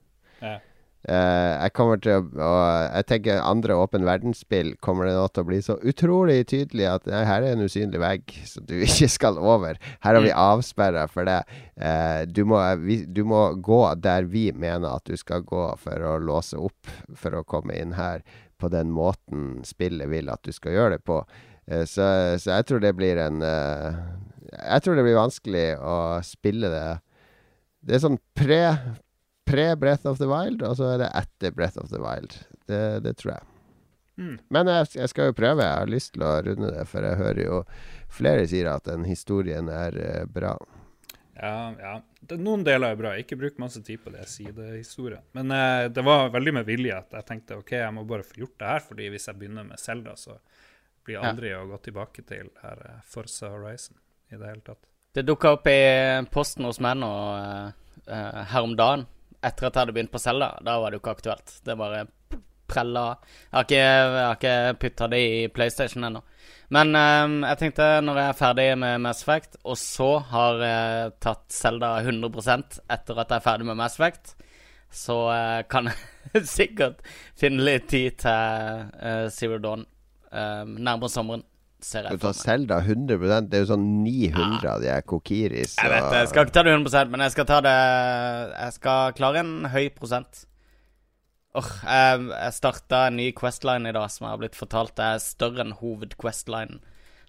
Uh, 1.09 1.57
jeg 1.57 1.73
kommer 1.73 1.97
til 2.05 2.27
å 2.45 2.49
Jeg 2.93 3.07
tenker 3.09 3.39
andre 3.41 3.73
åpen 3.81 4.05
verdensspill 4.05 4.75
kommer 4.85 5.09
det 5.09 5.15
nå 5.17 5.23
til 5.33 5.47
å 5.47 5.49
bli 5.49 5.61
så 5.65 5.79
utrolig 5.81 6.43
tydelig 6.51 6.85
at 6.91 7.09
nei, 7.09 7.23
her 7.25 7.41
er 7.41 7.57
en 7.57 7.65
usynlig 7.65 8.03
vegg 8.03 8.35
som 8.45 8.67
du 8.69 8.75
ikke 8.85 9.09
skal 9.09 9.41
over. 9.41 9.81
Her 10.05 10.19
har 10.19 10.21
vi 10.21 10.35
mm. 10.35 10.43
avsperra 10.45 11.07
for 11.09 11.25
det. 11.25 11.39
Uh, 11.81 12.29
du, 12.29 12.43
må, 12.45 12.61
vi, 12.85 13.01
du, 13.09 13.23
må, 13.25 13.47
gå 13.57 13.81
der 13.97 14.29
vi 14.29 14.51
mener 14.53 15.01
at 15.01 15.09
du 15.09 15.17
skal 15.17 15.47
gå 15.49 15.71
for 15.81 16.05
å 16.05 16.19
låse 16.21 16.61
opp 16.61 16.93
for 17.17 17.39
å 17.39 17.47
komme 17.49 17.81
inn 17.81 17.97
her 17.97 18.21
på 18.61 18.69
den 18.69 18.93
måten 18.93 19.63
spillet 19.65 20.13
vil 20.13 20.29
at 20.29 20.45
du 20.45 20.53
skal 20.53 20.77
gjøre 20.77 20.99
det 20.99 21.05
på. 21.09 21.23
Uh, 21.65 21.87
så, 21.89 22.05
så, 22.37 22.59
jeg 22.59 22.69
tror 22.69 22.85
det 22.85 22.97
blir 22.99 23.25
en 23.25 23.41
Jeg 23.41 24.83
tror 24.85 24.99
det 24.99 25.05
blir 25.07 25.17
vanskelig 25.17 25.69
å 25.81 25.99
spille 26.27 26.69
det 26.69 26.89
Det 27.87 27.97
er 27.97 28.03
sånn 28.03 28.21
pre 28.37 28.65
pre-Breath 29.51 30.07
of 30.09 30.21
the 30.23 30.29
Wild, 30.31 30.63
og 30.67 30.77
så 30.79 30.95
er 30.95 31.05
det 31.05 31.15
etter 31.21 31.55
Breath 31.55 31.81
of 31.83 31.91
the 31.93 32.01
Wild. 32.03 32.37
Det, 32.71 32.83
det 33.05 33.17
tror 33.21 33.35
jeg. 33.37 33.47
Mm. 34.21 34.37
Men 34.53 34.69
jeg, 34.69 34.91
jeg, 34.99 35.09
skal 35.13 35.31
jo 35.31 35.37
prøve. 35.37 35.65
Jeg 35.65 35.81
har 35.81 35.91
lyst 35.91 36.13
til 36.15 36.27
å 36.27 36.35
runde 36.45 36.75
det, 36.75 36.85
for 36.91 37.07
jeg 37.07 37.21
hører 37.21 37.41
jo 37.41 37.63
flere 38.13 38.45
sier 38.51 38.69
at 38.73 38.85
den 38.89 39.07
historien 39.09 39.71
er 39.73 39.97
uh, 39.97 40.25
bra. 40.29 40.55
Ja, 41.41 41.73
ja. 41.81 41.95
Noen 42.37 42.67
deler 42.67 42.93
er 42.93 42.99
bra. 43.01 43.15
Ikke 43.17 43.39
bruk 43.41 43.57
masse 43.63 43.81
tid 43.85 44.03
på 44.05 44.13
det 44.13 44.27
sidehistorien. 44.29 45.23
Men 45.33 45.55
eh, 45.57 45.87
det 45.89 46.03
var 46.05 46.29
veldig 46.35 46.53
med 46.59 46.67
vilje 46.69 46.93
at 46.93 47.15
jeg 47.17 47.27
tenkte 47.31 47.57
OK, 47.57 47.73
jeg 47.79 47.95
må 47.97 48.05
bare 48.07 48.27
få 48.29 48.43
gjort 48.43 48.59
det 48.61 48.69
her, 48.69 48.85
fordi 48.85 49.07
hvis 49.15 49.25
jeg 49.31 49.39
begynner 49.41 49.65
med 49.65 49.81
Selda, 49.81 50.13
så 50.21 50.37
blir 51.01 51.17
jeg 51.17 51.25
aldri 51.31 51.55
ja. 51.55 51.63
å 51.63 51.71
gå 51.71 51.79
tilbake 51.87 52.27
til 52.29 52.51
her 52.61 52.83
uh, 52.85 52.99
Forza 53.09 53.49
Horizon 53.55 53.97
i 54.29 54.37
det 54.37 54.51
hele 54.51 54.61
tatt. 54.67 54.85
Det 55.17 55.25
dukka 55.25 55.55
opp 55.57 55.71
i 55.73 55.81
posten 56.31 56.69
hos 56.69 56.79
meg 56.85 57.01
nå 57.01 57.09
her 58.05 58.61
om 58.61 58.77
dagen 58.79 59.09
etter 59.41 59.67
at 59.67 59.75
jeg 59.75 59.81
hadde 59.81 59.95
begynt 59.97 60.13
på 60.13 60.21
Selda, 60.21 60.53
da 60.65 60.77
var 60.81 60.91
det 60.91 60.99
jo 60.99 61.03
ikke 61.05 61.17
aktuelt. 61.17 61.55
Det 61.65 61.77
bare 61.81 62.05
prella 62.71 63.05
Jeg 63.51 63.57
har 63.57 63.65
ikke, 63.67 63.79
jeg 63.81 64.37
ikke 64.37 64.81
putta 64.85 65.09
det 65.11 65.21
i 65.21 65.49
PlayStation 65.51 66.07
ennå. 66.07 66.23
Men 66.71 66.95
um, 66.95 67.41
jeg 67.49 67.59
tenkte, 67.59 67.87
når 68.07 68.21
jeg 68.21 68.31
er 68.31 68.39
ferdig 68.39 68.67
med 68.79 69.03
Mass 69.03 69.25
Effect, 69.25 69.57
og 69.65 69.79
så 69.81 70.11
har 70.31 70.63
jeg 70.63 71.15
tatt 71.25 71.47
Selda 71.51 71.97
100% 72.05 72.79
etter 72.95 73.19
at 73.19 73.33
jeg 73.33 73.41
er 73.41 73.47
ferdig 73.49 73.67
med 73.67 73.81
Mass 73.81 73.99
Effect, 73.99 74.37
så 74.91 75.17
uh, 75.31 75.61
kan 75.71 75.91
jeg 75.91 76.45
sikkert 76.59 77.03
finne 77.39 77.67
litt 77.67 77.91
tid 77.91 78.21
til 78.23 78.87
uh, 79.03 79.27
Zero 79.35 79.59
Dawn 79.63 79.83
um, 79.83 80.77
nærmere 80.79 81.11
sommeren 81.11 81.43
ser 81.87 82.07
jeg 82.07 82.19
Du 82.19 82.25
tar 82.25 82.37
Selda 82.37 82.81
100% 82.83 83.49
Det 83.51 83.59
er 83.59 83.65
jo 83.65 83.71
sånn 83.73 83.89
900 84.05 84.61
ja. 84.65 84.75
av 84.75 84.85
de 84.85 84.91
er 84.93 85.03
kokiris. 85.07 85.75
Jeg 85.79 85.93
vet 85.93 86.07
det. 86.07 86.21
Jeg 86.23 86.31
skal 86.33 86.47
ikke 86.47 86.57
ta 86.59 86.65
det 86.67 86.77
100% 86.77 87.13
men 87.15 87.25
jeg 87.27 87.35
skal 87.37 87.49
ta 87.51 87.59
det 87.67 87.75
Jeg 88.53 88.77
skal 88.77 89.19
klare 89.19 89.43
en 89.45 89.53
høy 89.73 89.91
prosent. 89.97 90.45
Oh, 91.59 91.67
jeg 91.83 92.29
jeg 92.31 92.55
starta 92.55 93.07
en 93.09 93.19
ny 93.19 93.31
Questline 93.35 93.91
i 93.91 93.95
dag 93.97 94.07
som 94.13 94.27
jeg 94.27 94.37
har 94.37 94.43
blitt 94.45 94.59
fortalt 94.59 95.03
er 95.03 95.19
større 95.23 95.65
enn 95.65 95.75
hovedquestlinen. 95.81 96.79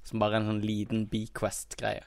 Som 0.05 0.21
bare 0.21 0.37
er 0.37 0.43
en 0.43 0.49
sånn 0.51 0.65
liten 0.65 1.05
B-Quest-greie. 1.09 2.05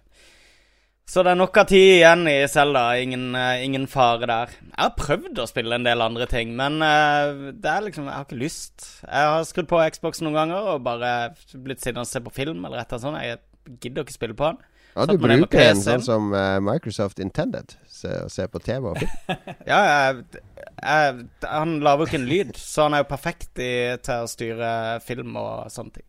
Så 1.05 1.21
det 1.21 1.35
er 1.35 1.37
nok 1.37 1.59
av 1.61 1.67
tid 1.69 1.99
igjen 1.99 2.25
i 2.31 2.37
Selda. 2.49 2.85
Ingen, 2.97 3.27
uh, 3.37 3.61
ingen, 3.61 3.85
fare 3.91 4.25
der. 4.25 4.53
Jeg 4.65 4.81
har 4.81 4.95
prøvd 4.97 5.41
å 5.43 5.49
spille 5.51 5.77
en 5.77 5.85
del 5.85 6.01
andre 6.01 6.27
ting, 6.31 6.55
men 6.57 6.81
uh, 6.81 7.53
det 7.53 7.71
er 7.71 7.85
liksom 7.85 8.09
Jeg 8.09 8.17
har 8.17 8.25
ikke 8.25 8.41
lyst. 8.41 8.87
Jeg 9.05 9.33
har 9.35 9.45
skrudd 9.49 9.69
på 9.69 9.83
Xbox 9.93 10.25
noen 10.25 10.39
ganger 10.39 10.71
og 10.73 10.87
bare 10.87 11.35
blitt 11.53 11.85
sittende 11.85 12.07
og 12.07 12.11
se 12.11 12.25
på 12.25 12.33
film 12.33 12.65
eller 12.65 12.81
et 12.81 12.95
eller 12.95 13.05
sånt. 13.05 13.21
Jeg 13.21 13.43
gidder 13.85 14.07
ikke 14.07 14.17
spille 14.17 14.39
på 14.39 14.49
den. 14.49 14.63
Ja, 14.95 15.05
du 15.11 15.19
bruker 15.19 15.59
en 15.59 15.83
sånn 15.83 16.05
som 16.07 16.33
uh, 16.33 16.57
Microsoft 16.63 17.21
intended, 17.21 17.75
å 18.07 18.29
se 18.31 18.45
på 18.47 18.61
TV 18.63 18.93
og 18.93 19.01
film. 19.03 19.39
ja, 19.73 19.81
jeg, 19.91 20.43
jeg, 20.79 21.25
han 21.51 21.79
lager 21.83 22.05
jo 22.05 22.09
ikke 22.09 22.21
en 22.21 22.29
lyd, 22.31 22.53
så 22.57 22.87
han 22.87 22.95
er 22.95 23.03
jo 23.03 23.11
perfekt 23.11 23.59
i, 23.59 23.73
til 24.07 24.23
å 24.23 24.31
styre 24.31 24.69
film 25.05 25.35
og 25.41 25.67
sånne 25.75 25.99
ting. 25.99 26.07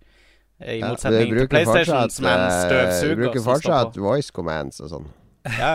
I 0.63 0.79
motsetning 0.79 1.33
ja, 1.33 1.39
til 1.41 1.49
PlayStation, 1.51 1.97
fortsatt, 1.97 2.13
som 2.15 2.27
er 2.29 2.35
en 2.35 2.45
eh, 2.45 2.59
støvsuger. 2.63 3.15
Du 3.15 3.23
bruker 3.25 3.43
fortsatt 3.43 3.97
voice 3.99 4.35
commands 4.35 4.79
og 4.79 4.91
sånn. 4.93 5.09
Ja. 5.57 5.73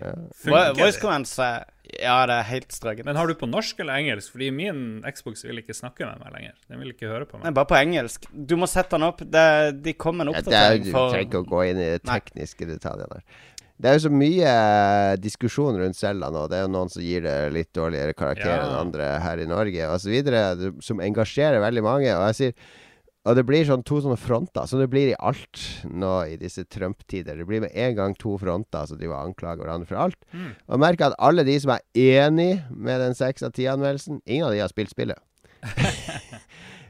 ja. 0.00 0.14
voice 0.78 0.96
commands 1.00 1.34
Ja, 1.36 2.14
det 2.28 2.38
er 2.38 2.46
helt 2.48 2.72
strøket. 2.72 3.04
Men 3.04 3.20
har 3.20 3.28
du 3.28 3.36
på 3.36 3.48
norsk 3.50 3.82
eller 3.84 4.00
engelsk? 4.00 4.32
Fordi 4.32 4.48
min 4.54 4.80
Xbox 5.04 5.44
vil 5.44 5.60
ikke 5.60 5.76
snakke 5.76 6.08
med 6.08 6.24
meg 6.24 6.32
lenger. 6.38 6.56
Den 6.70 6.80
vil 6.84 6.94
ikke 6.94 7.10
høre 7.10 7.28
på 7.28 7.36
meg. 7.36 7.50
Nei, 7.50 7.54
bare 7.60 7.68
på 7.68 7.76
engelsk. 7.76 8.24
Du 8.32 8.56
må 8.60 8.70
sette 8.70 8.96
den 8.96 9.04
opp. 9.10 9.20
Det, 9.20 9.44
de 9.84 9.94
kommer 10.00 10.24
en 10.24 10.32
oppdatering 10.32 10.88
ja, 10.88 10.94
for 10.96 11.12
Du 11.12 11.16
trenger 11.18 11.28
ikke 11.28 11.44
å 11.44 11.48
gå 11.52 11.62
inn 11.68 11.84
i 11.84 11.92
de 11.98 12.02
tekniske 12.08 12.70
detaljene. 12.72 13.20
Det 13.78 13.92
er 13.92 13.94
jo 13.94 14.06
så 14.08 14.10
mye 14.10 14.50
eh, 14.50 15.12
diskusjon 15.22 15.76
rundt 15.78 16.00
Selda 16.00 16.32
nå. 16.34 16.48
Det 16.50 16.58
er 16.58 16.64
jo 16.64 16.72
noen 16.74 16.90
som 16.90 17.04
gir 17.04 17.22
det 17.28 17.36
litt 17.54 17.70
dårligere 17.76 18.16
karakter 18.18 18.56
ja. 18.56 18.64
enn 18.64 18.80
andre 18.80 19.12
her 19.22 19.44
i 19.44 19.46
Norge 19.46 19.92
osv. 19.92 20.32
Som 20.82 21.04
engasjerer 21.04 21.62
veldig 21.62 21.84
mange. 21.86 22.10
Og 22.16 22.24
jeg 22.32 22.38
sier 22.40 22.86
og 23.28 23.36
det 23.36 23.44
blir 23.44 23.66
sånn 23.68 23.82
to 23.84 23.98
sånne 24.00 24.16
fronter, 24.16 24.64
som 24.68 24.80
det 24.80 24.88
blir 24.88 25.10
i 25.10 25.16
alt 25.20 25.60
nå 25.84 26.12
i 26.32 26.38
disse 26.40 26.64
Trump-tider. 26.72 27.36
Det 27.36 27.44
blir 27.48 27.60
med 27.60 27.74
en 27.76 27.96
gang 27.98 28.14
to 28.16 28.38
fronter 28.40 28.88
som 28.88 29.00
de 29.00 29.10
anklager 29.12 29.60
hverandre 29.60 29.88
for 29.90 30.00
alt. 30.00 30.16
Mm. 30.32 30.54
Og 30.72 30.80
merk 30.80 31.04
at 31.04 31.16
alle 31.20 31.44
de 31.44 31.58
som 31.60 31.74
er 31.74 31.84
enig 32.24 32.62
med 32.72 33.02
den 33.04 33.16
seks 33.18 33.44
av 33.44 33.52
ti-anmeldelsen, 33.56 34.22
ingen 34.24 34.48
av 34.48 34.54
de 34.56 34.62
har 34.62 34.72
spilt 34.72 34.94
spillet. 34.94 35.20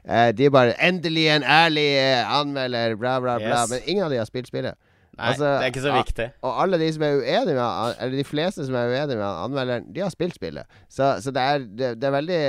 eh, 0.05 0.29
de 0.37 0.47
er 0.47 0.53
bare 0.53 0.77
'Endelig 0.79 1.27
en 1.33 1.43
ærlig 1.43 1.89
eh, 1.97 2.23
anmelder', 2.39 2.95
bla, 2.95 3.19
bla, 3.19 3.35
bla. 3.41 3.65
Yes. 3.65 3.69
Men 3.73 3.79
ingen 3.85 4.07
av 4.07 4.15
de 4.15 4.21
har 4.21 4.29
spilt 4.29 4.47
spillet. 4.47 4.79
Nei, 5.19 5.33
altså, 5.33 5.43
det 5.43 5.67
er 5.67 5.71
ikke 5.73 5.83
så 5.83 5.93
viktig. 5.97 6.31
Og 6.47 6.63
alle 6.63 6.79
de 6.79 6.89
som 6.95 7.03
er 7.03 7.19
uenige 7.19 7.55
med 7.57 7.95
Eller 7.99 8.17
de 8.17 8.23
fleste 8.23 8.63
som 8.65 8.75
er 8.79 8.87
uenige 8.93 9.19
med 9.19 9.27
anmelderen, 9.27 9.87
de 9.91 9.99
har 10.05 10.11
spilt 10.15 10.39
spillet. 10.39 10.63
Så, 10.87 11.17
så 11.19 11.33
det, 11.35 11.41
er, 11.41 11.57
det, 11.59 11.89
det, 11.99 12.07
er 12.07 12.15
veldig 12.15 12.43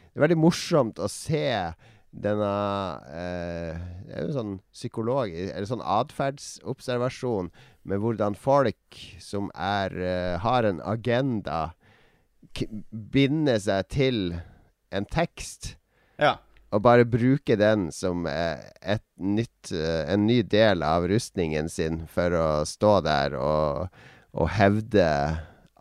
Det 0.00 0.16
er 0.16 0.24
veldig 0.24 0.40
morsomt 0.40 1.02
å 1.02 1.10
se 1.12 1.44
denne 2.12 2.52
eh, 3.08 3.76
Det 4.04 4.16
er 4.16 4.26
jo 4.26 4.34
sånn 4.36 4.54
psykolog 4.74 5.32
Eller 5.32 5.68
sånn 5.68 5.84
atferdsobservasjon 5.84 7.48
med 7.88 8.02
hvordan 8.02 8.36
folk 8.38 9.00
som 9.22 9.48
er 9.58 9.96
eh, 9.96 10.34
har 10.38 10.68
en 10.68 10.78
agenda, 10.86 11.72
binder 12.90 13.58
seg 13.58 13.88
til 13.90 14.20
en 14.94 15.08
tekst. 15.10 15.72
Ja. 16.22 16.36
Og 16.70 16.84
bare 16.86 17.08
bruker 17.08 17.58
den 17.58 17.88
som 17.90 18.22
eh, 18.30 19.00
nytt, 19.18 19.72
eh, 19.74 20.04
en 20.12 20.28
ny 20.28 20.44
del 20.46 20.84
av 20.86 21.08
rustningen 21.10 21.66
sin 21.72 22.04
for 22.06 22.38
å 22.38 22.46
stå 22.68 23.00
der 23.02 23.34
og, 23.34 23.90
og 24.30 24.52
hevde 24.54 25.08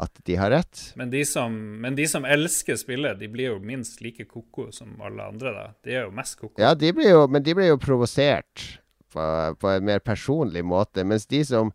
at 0.01 0.21
de 0.27 0.35
har 0.39 0.51
rett. 0.53 0.83
Men 0.99 1.11
de, 1.13 1.23
som, 1.27 1.53
men 1.81 1.95
de 1.97 2.07
som 2.09 2.25
elsker 2.25 2.79
spillet, 2.79 3.19
de 3.19 3.29
blir 3.31 3.51
jo 3.51 3.61
minst 3.63 4.01
like 4.03 4.25
ko-ko 4.29 4.69
som 4.75 4.97
alle 5.03 5.29
andre, 5.33 5.53
da. 5.55 5.65
De 5.85 5.95
er 5.95 6.05
jo 6.07 6.13
mest 6.15 6.39
ko-ko. 6.39 6.57
Ja, 6.61 6.73
de 6.77 6.91
blir 6.95 7.13
jo, 7.13 7.25
men 7.31 7.45
de 7.45 7.55
blir 7.57 7.71
jo 7.71 7.79
provosert 7.81 8.67
på, 9.13 9.23
på, 9.59 9.69
en 9.69 9.85
mer 9.85 10.03
personlig 10.03 10.65
måte. 10.65 11.05
Mens 11.07 11.27
de 11.29 11.43
som 11.45 11.71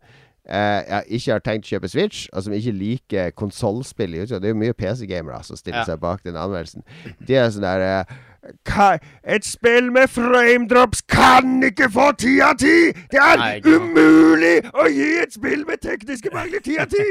eh, 0.47 0.81
ja, 0.83 1.01
ikke 1.07 1.37
har 1.37 1.45
tenkt 1.45 1.69
å 1.69 1.75
kjøpe 1.75 1.91
Switch, 1.91 2.27
og 2.33 2.45
som 2.45 2.55
ikke 2.57 2.75
liker 2.75 3.35
konsollspill 3.37 4.17
Det 4.27 4.39
er 4.41 4.53
jo 4.53 4.61
mye 4.63 4.77
PC-gamere 4.77 5.43
som 5.47 5.59
stiller 5.59 5.83
ja. 5.83 5.91
seg 5.91 6.01
bak 6.03 6.25
den 6.27 6.39
anmeldelsen. 6.39 6.85
De 7.23 7.37
er 7.37 7.51
sånn 7.53 7.67
der 7.67 7.85
eh, 7.87 8.17
Ka 8.63 8.93
et 9.27 9.43
spill 9.43 9.89
med 9.91 10.07
framedrops 10.07 11.01
kan 11.11 11.57
ikke 11.67 11.89
få 11.91 12.13
ti 12.21 12.37
av 12.39 12.55
ti! 12.61 12.93
Det 13.11 13.19
er 13.19 13.41
Nei, 13.41 13.57
umulig 13.65 14.61
å 14.71 14.87
gi 14.87 15.09
et 15.19 15.35
spill 15.35 15.65
med 15.67 15.81
tekniske 15.83 16.31
mangler 16.31 16.63
ti 16.63 16.77
av 16.79 16.87
ti! 16.93 17.09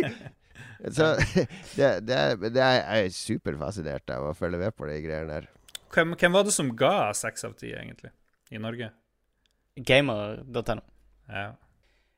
Så 0.93 1.11
det, 1.79 1.91
det, 2.07 2.21
det 2.53 2.63
er, 2.63 2.81
jeg 2.81 3.07
er 3.11 3.15
superfascinert 3.17 4.13
av 4.17 4.31
å 4.31 4.35
følge 4.37 4.61
med 4.61 4.77
på 4.77 4.89
de 4.91 4.99
greiene 5.05 5.33
der. 5.39 5.51
Hvem, 5.95 6.17
hvem 6.21 6.35
var 6.37 6.45
det 6.45 6.53
som 6.57 6.73
ga 6.77 7.13
seks 7.17 7.47
av 7.49 7.55
ti, 7.61 7.71
egentlig, 7.73 8.11
i 8.53 8.61
Norge? 8.61 8.91
Gamer.no. 9.77 10.83
Ja. 11.29 11.47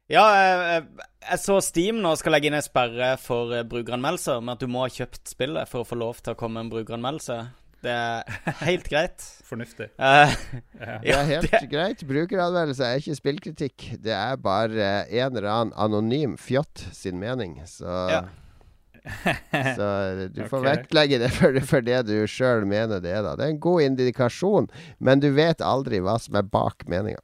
Ja, 0.09 0.22
jeg, 0.32 0.84
jeg 1.20 1.40
så 1.42 1.59
Steam 1.61 1.98
nå 2.00 2.14
skal 2.16 2.32
legge 2.32 2.48
inn 2.48 2.56
en 2.56 2.64
sperre 2.64 3.11
for 3.20 3.52
eh, 3.52 3.64
brukeranmeldelser, 3.68 4.40
med 4.40 4.56
at 4.56 4.62
du 4.64 4.70
må 4.72 4.86
ha 4.86 4.92
kjøpt 4.92 5.34
spillet 5.34 5.68
for 5.68 5.84
å 5.84 5.88
få 5.88 5.98
lov 6.00 6.22
til 6.24 6.32
å 6.32 6.38
komme 6.38 6.56
med 6.56 6.66
en 6.68 6.70
brukeranmeldelse. 6.72 7.36
Det 7.84 7.92
er 7.92 8.56
helt 8.64 8.88
greit. 8.92 9.26
Fornuftig. 9.46 9.90
Uh, 10.00 10.32
Ja. 10.80 10.96
Det 11.02 11.12
er 11.18 11.28
helt 11.34 11.68
greit. 11.70 12.04
Brukeranmeldelse 12.09 12.88
er 12.88 13.02
ikke 13.02 13.18
spillkritikk. 13.20 13.86
Det 14.02 14.14
er 14.16 14.40
bare 14.40 14.88
en 15.04 15.36
eller 15.36 15.50
annen 15.52 15.76
anonym 15.76 16.38
fjott 16.40 16.86
sin 16.96 17.20
mening. 17.20 17.59
Så, 17.68 17.86
Ja. 18.11 18.24
så 19.78 19.88
du 20.34 20.42
får 20.44 20.61
okay. 20.61 20.68
vektlegge 20.68 21.22
det 21.22 21.32
for, 21.34 21.59
for 21.68 21.84
det 21.84 22.04
du 22.09 22.14
sjøl 22.30 22.68
mener 22.68 23.02
det 23.04 23.14
er. 23.16 23.24
da 23.26 23.34
Det 23.38 23.46
er 23.46 23.56
en 23.56 23.64
god 23.64 23.86
indikasjon, 23.86 24.70
men 24.98 25.24
du 25.24 25.30
vet 25.36 25.64
aldri 25.64 26.02
hva 26.04 26.18
som 26.22 26.38
er 26.38 26.46
bak 26.48 26.86
meninga. 26.90 27.22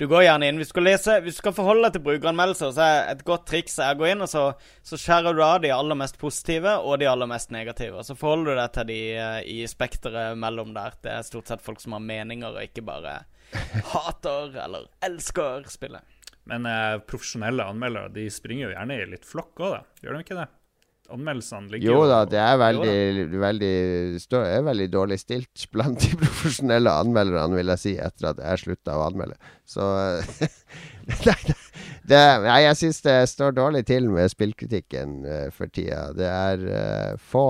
Du 0.00 0.06
går 0.08 0.22
gjerne 0.24 0.48
inn. 0.48 0.56
Hvis 0.56 0.70
du 0.70 0.72
skal 0.72 0.86
lese 0.88 1.14
Hvis 1.20 1.36
du 1.36 1.42
skal 1.42 1.52
forholde 1.52 1.84
deg 1.84 1.98
til 1.98 2.04
brukeranmeldelser, 2.06 2.70
så 2.72 2.84
er 2.86 3.10
et 3.12 3.24
godt 3.26 3.44
triks 3.50 3.74
er 3.84 3.92
å 3.92 3.98
gå 4.00 4.06
inn, 4.08 4.24
og 4.24 4.30
så, 4.32 4.46
så 4.86 4.96
skjærer 4.96 5.36
du 5.36 5.42
av 5.44 5.58
de 5.60 5.72
aller 5.76 5.98
mest 6.00 6.16
positive 6.20 6.78
og 6.80 7.02
de 7.02 7.08
aller 7.10 7.28
mest 7.28 7.52
negative. 7.52 7.98
Og 8.00 8.08
så 8.08 8.16
forholder 8.16 8.54
du 8.54 8.60
deg 8.62 8.72
til 8.76 8.88
de 8.88 9.00
eh, 9.20 9.40
i 9.44 9.58
spekteret 9.68 10.40
mellom 10.40 10.72
der. 10.76 10.96
Det 11.04 11.12
er 11.12 11.26
stort 11.28 11.52
sett 11.52 11.64
folk 11.64 11.84
som 11.84 11.98
har 11.98 12.06
meninger, 12.06 12.56
og 12.56 12.64
ikke 12.64 12.86
bare 12.86 13.18
hater 13.92 14.56
eller 14.64 14.88
elsker 15.04 15.68
spillet. 15.68 16.16
Men 16.48 16.64
eh, 16.66 16.96
profesjonelle 17.04 17.68
anmeldere 17.68 18.14
de 18.14 18.24
springer 18.32 18.70
jo 18.70 18.72
gjerne 18.72 18.96
i 18.96 19.10
litt 19.12 19.28
flokk 19.28 19.60
òg, 19.60 19.76
da. 19.76 19.82
Gjør 20.00 20.16
de 20.16 20.24
ikke 20.24 20.40
det? 20.40 20.48
Anmeldelsene 21.10 21.72
ligger 21.72 21.90
Jo 21.90 22.02
da, 22.06 22.20
det 22.28 22.38
er 22.38 22.58
veldig, 22.60 23.38
veldig, 23.42 23.72
stå- 24.22 24.44
er 24.46 24.66
veldig 24.66 24.88
dårlig 24.92 25.18
stilt 25.22 25.64
blant 25.72 26.04
de 26.04 26.12
profesjonelle 26.22 26.92
anmelderne, 27.02 27.56
vil 27.58 27.72
jeg 27.74 27.82
si, 27.82 27.94
etter 27.98 28.30
at 28.30 28.44
jeg 28.44 28.62
slutta 28.64 28.98
å 28.98 29.06
anmelde. 29.08 29.38
Så 29.66 29.88
det, 32.10 32.22
nei, 32.44 32.60
jeg 32.66 32.78
syns 32.78 33.02
det 33.06 33.18
står 33.32 33.56
dårlig 33.58 33.82
til 33.90 34.06
med 34.12 34.30
spillkritikken 34.30 35.18
uh, 35.26 35.48
for 35.54 35.72
tida. 35.72 36.10
Det 36.14 36.30
er 36.30 36.64
uh, 36.68 37.18
få 37.18 37.48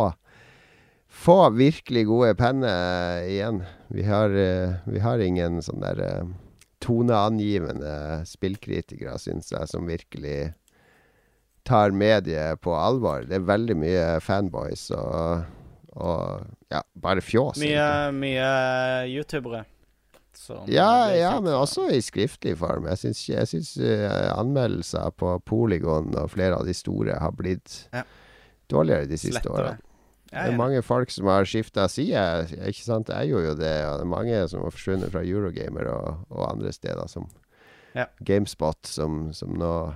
få 1.11 1.51
virkelig 1.51 2.07
gode 2.07 2.35
penner 2.39 3.27
igjen. 3.29 3.63
Vi 3.89 4.05
har, 4.07 4.31
eh, 4.31 4.79
vi 4.87 5.03
har 5.03 5.19
ingen 5.19 5.59
sånn 5.63 5.83
der 5.83 6.01
eh, 6.05 6.29
toneangivende 6.81 8.23
spillkritikere, 8.27 9.19
syns 9.19 9.51
jeg, 9.53 9.69
som 9.69 9.89
virkelig 9.91 10.53
tar 11.67 11.91
mediet 11.91 12.61
på 12.65 12.75
alvor. 12.77 13.27
Det 13.29 13.37
er 13.39 13.49
veldig 13.49 13.77
mye 13.77 14.07
fanboys 14.25 14.89
og, 14.97 15.45
og 15.97 16.47
ja, 16.73 16.83
bare 16.95 17.21
fjås. 17.25 17.61
Mye, 17.63 18.11
mye 18.17 18.49
youtubere. 19.11 19.65
Ja, 20.71 21.11
ja, 21.13 21.35
men 21.43 21.53
også 21.53 21.89
i 21.93 22.01
skriftlig 22.03 22.55
form. 22.59 22.87
Jeg 22.89 22.99
syns, 23.03 23.75
uh, 23.77 23.85
eh, 23.85 24.31
anmeldelser 24.39 25.11
på 25.21 25.35
Polygon 25.47 26.15
og 26.17 26.31
flere 26.33 26.57
av 26.57 26.67
de 26.67 26.75
store 26.75 27.19
har 27.21 27.35
blitt 27.37 27.89
Ja. 27.93 28.03
dårligere 28.71 29.07
de 29.11 29.19
siste 29.19 29.43
Slettere. 29.43 29.53
årene. 29.75 29.79
Ja, 30.33 30.45
Det 30.47 30.53
er 30.53 30.57
mange 30.57 30.83
folk 30.83 31.11
som 31.11 31.27
har 31.27 31.45
skifta 31.45 31.89
side. 31.91 32.47
Ikke 32.63 32.85
sant? 32.85 33.09
Jeg 33.09 33.29
gjorde 33.29 33.49
jo 33.49 33.55
det. 33.59 33.85
Og 33.85 33.99
det 33.99 34.05
er 34.07 34.15
mange 34.17 34.49
som 34.49 34.63
har 34.63 34.71
forsvunnet 34.71 35.11
fra 35.11 35.25
Eurogamer 35.27 35.91
og, 35.91 36.19
og 36.31 36.53
andre 36.53 36.73
steder, 36.73 37.07
som 37.09 37.29
Ja. 37.95 38.05
Gamespot, 38.25 38.87
som, 38.87 39.33
som 39.33 39.51
nå 39.59 39.93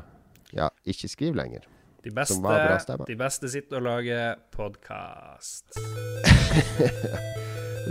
ja, 0.55 0.69
ikke 0.87 1.09
skriv 1.11 1.35
lenger. 1.39 1.65
De 2.05 2.11
beste, 2.13 2.35
Som 2.35 2.43
var 2.45 2.59
bra 2.67 2.77
stemmer. 2.83 3.07
de 3.09 3.15
beste 3.17 3.49
sitter 3.49 3.79
og 3.81 3.87
lager 3.87 4.35
podkast. 4.53 5.79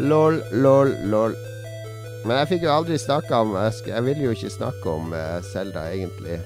Lol, 0.09 0.39
lol, 0.57 0.89
lol. 1.11 1.35
Men 2.25 2.37
jeg 2.39 2.47
fikk 2.53 2.63
jo 2.65 2.71
aldri 2.73 2.95
snakka 2.97 3.41
om 3.43 3.51
Jeg, 3.59 3.73
jeg 3.91 4.03
ville 4.07 4.23
jo 4.25 4.31
ikke 4.33 4.49
snakke 4.53 4.89
om 4.89 5.11
Selda, 5.13 5.41
Zelda, 5.51 5.83
egentlig. 5.93 6.37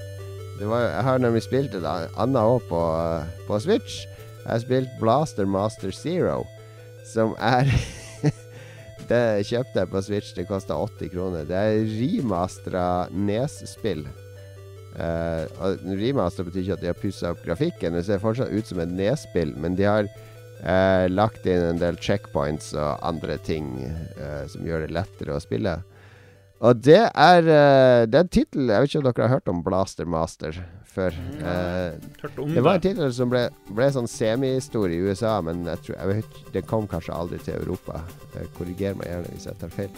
Det 0.58 0.66
var, 0.68 0.82
jeg 0.90 1.04
har 1.06 1.18
nemlig 1.22 1.42
spilt 1.46 1.76
et 1.78 1.86
an- 1.86 2.10
annet 2.18 2.42
òg 2.42 2.64
på, 2.68 2.80
uh, 2.98 3.24
på 3.46 3.60
Switch. 3.62 4.00
Jeg 4.42 4.50
har 4.50 4.60
spilt 4.64 4.96
Blaster 5.00 5.46
Master 5.48 5.94
Zero, 5.94 6.42
som 7.12 7.34
er 7.38 7.70
Det 9.08 9.22
kjøpte 9.48 9.80
jeg 9.84 9.92
på 9.94 10.02
Switch. 10.04 10.34
Det 10.36 10.48
kosta 10.50 10.76
80 10.76 11.12
kroner. 11.14 11.46
Det 11.48 11.56
er 11.56 11.86
remastera 11.88 12.86
Nes-spill. 13.14 14.02
Og 14.98 15.84
remaster 15.98 16.46
betyr 16.46 16.64
ikke 16.64 16.78
at 16.78 16.82
de 16.82 16.90
har 16.90 16.98
pussa 16.98 17.34
opp 17.34 17.44
grafikken. 17.44 17.94
Det 17.94 18.06
ser 18.08 18.22
fortsatt 18.22 18.50
ut 18.50 18.66
som 18.66 18.80
et 18.82 18.94
Nes-spill, 18.98 19.52
men 19.60 19.76
de 19.78 19.86
har 19.86 20.08
uh, 20.08 21.06
lagt 21.10 21.46
inn 21.46 21.68
en 21.68 21.78
del 21.82 22.00
checkpoints 22.02 22.72
og 22.74 22.98
andre 23.06 23.38
ting 23.46 23.70
uh, 24.18 24.42
som 24.50 24.66
gjør 24.66 24.86
det 24.86 24.96
lettere 24.96 25.36
å 25.36 25.44
spille. 25.44 25.78
Og 26.58 26.80
det 26.82 27.04
er 27.06 27.46
uh, 27.46 28.02
en 28.02 28.30
tittel 28.34 28.72
Jeg 28.72 28.82
vet 28.82 28.90
ikke 28.90 28.98
om 28.98 29.06
dere 29.06 29.28
har 29.28 29.36
hørt 29.36 29.52
om 29.52 29.62
Blaster 29.62 30.08
Master 30.10 30.58
før. 30.98 31.14
Eh, 31.38 31.92
om 32.36 32.54
det 32.54 32.62
var 32.64 32.78
en 32.78 32.80
det. 32.80 32.88
tittel 32.88 33.12
som 33.14 33.30
ble, 33.32 33.44
ble 33.70 33.88
sånn 33.94 34.08
semi-stor 34.10 34.90
i 34.90 34.98
USA, 35.04 35.36
men 35.44 35.62
jeg 35.68 35.84
tror, 35.84 35.98
jeg 35.98 36.16
vet, 36.16 36.40
det 36.56 36.64
kom 36.66 36.88
kanskje 36.90 37.14
aldri 37.14 37.38
til 37.44 37.58
Europa. 37.60 38.02
Korriger 38.56 38.98
meg 38.98 39.12
gjerne 39.12 39.34
hvis 39.34 39.46
jeg 39.50 39.60
tar 39.60 39.74
feil. 39.74 39.92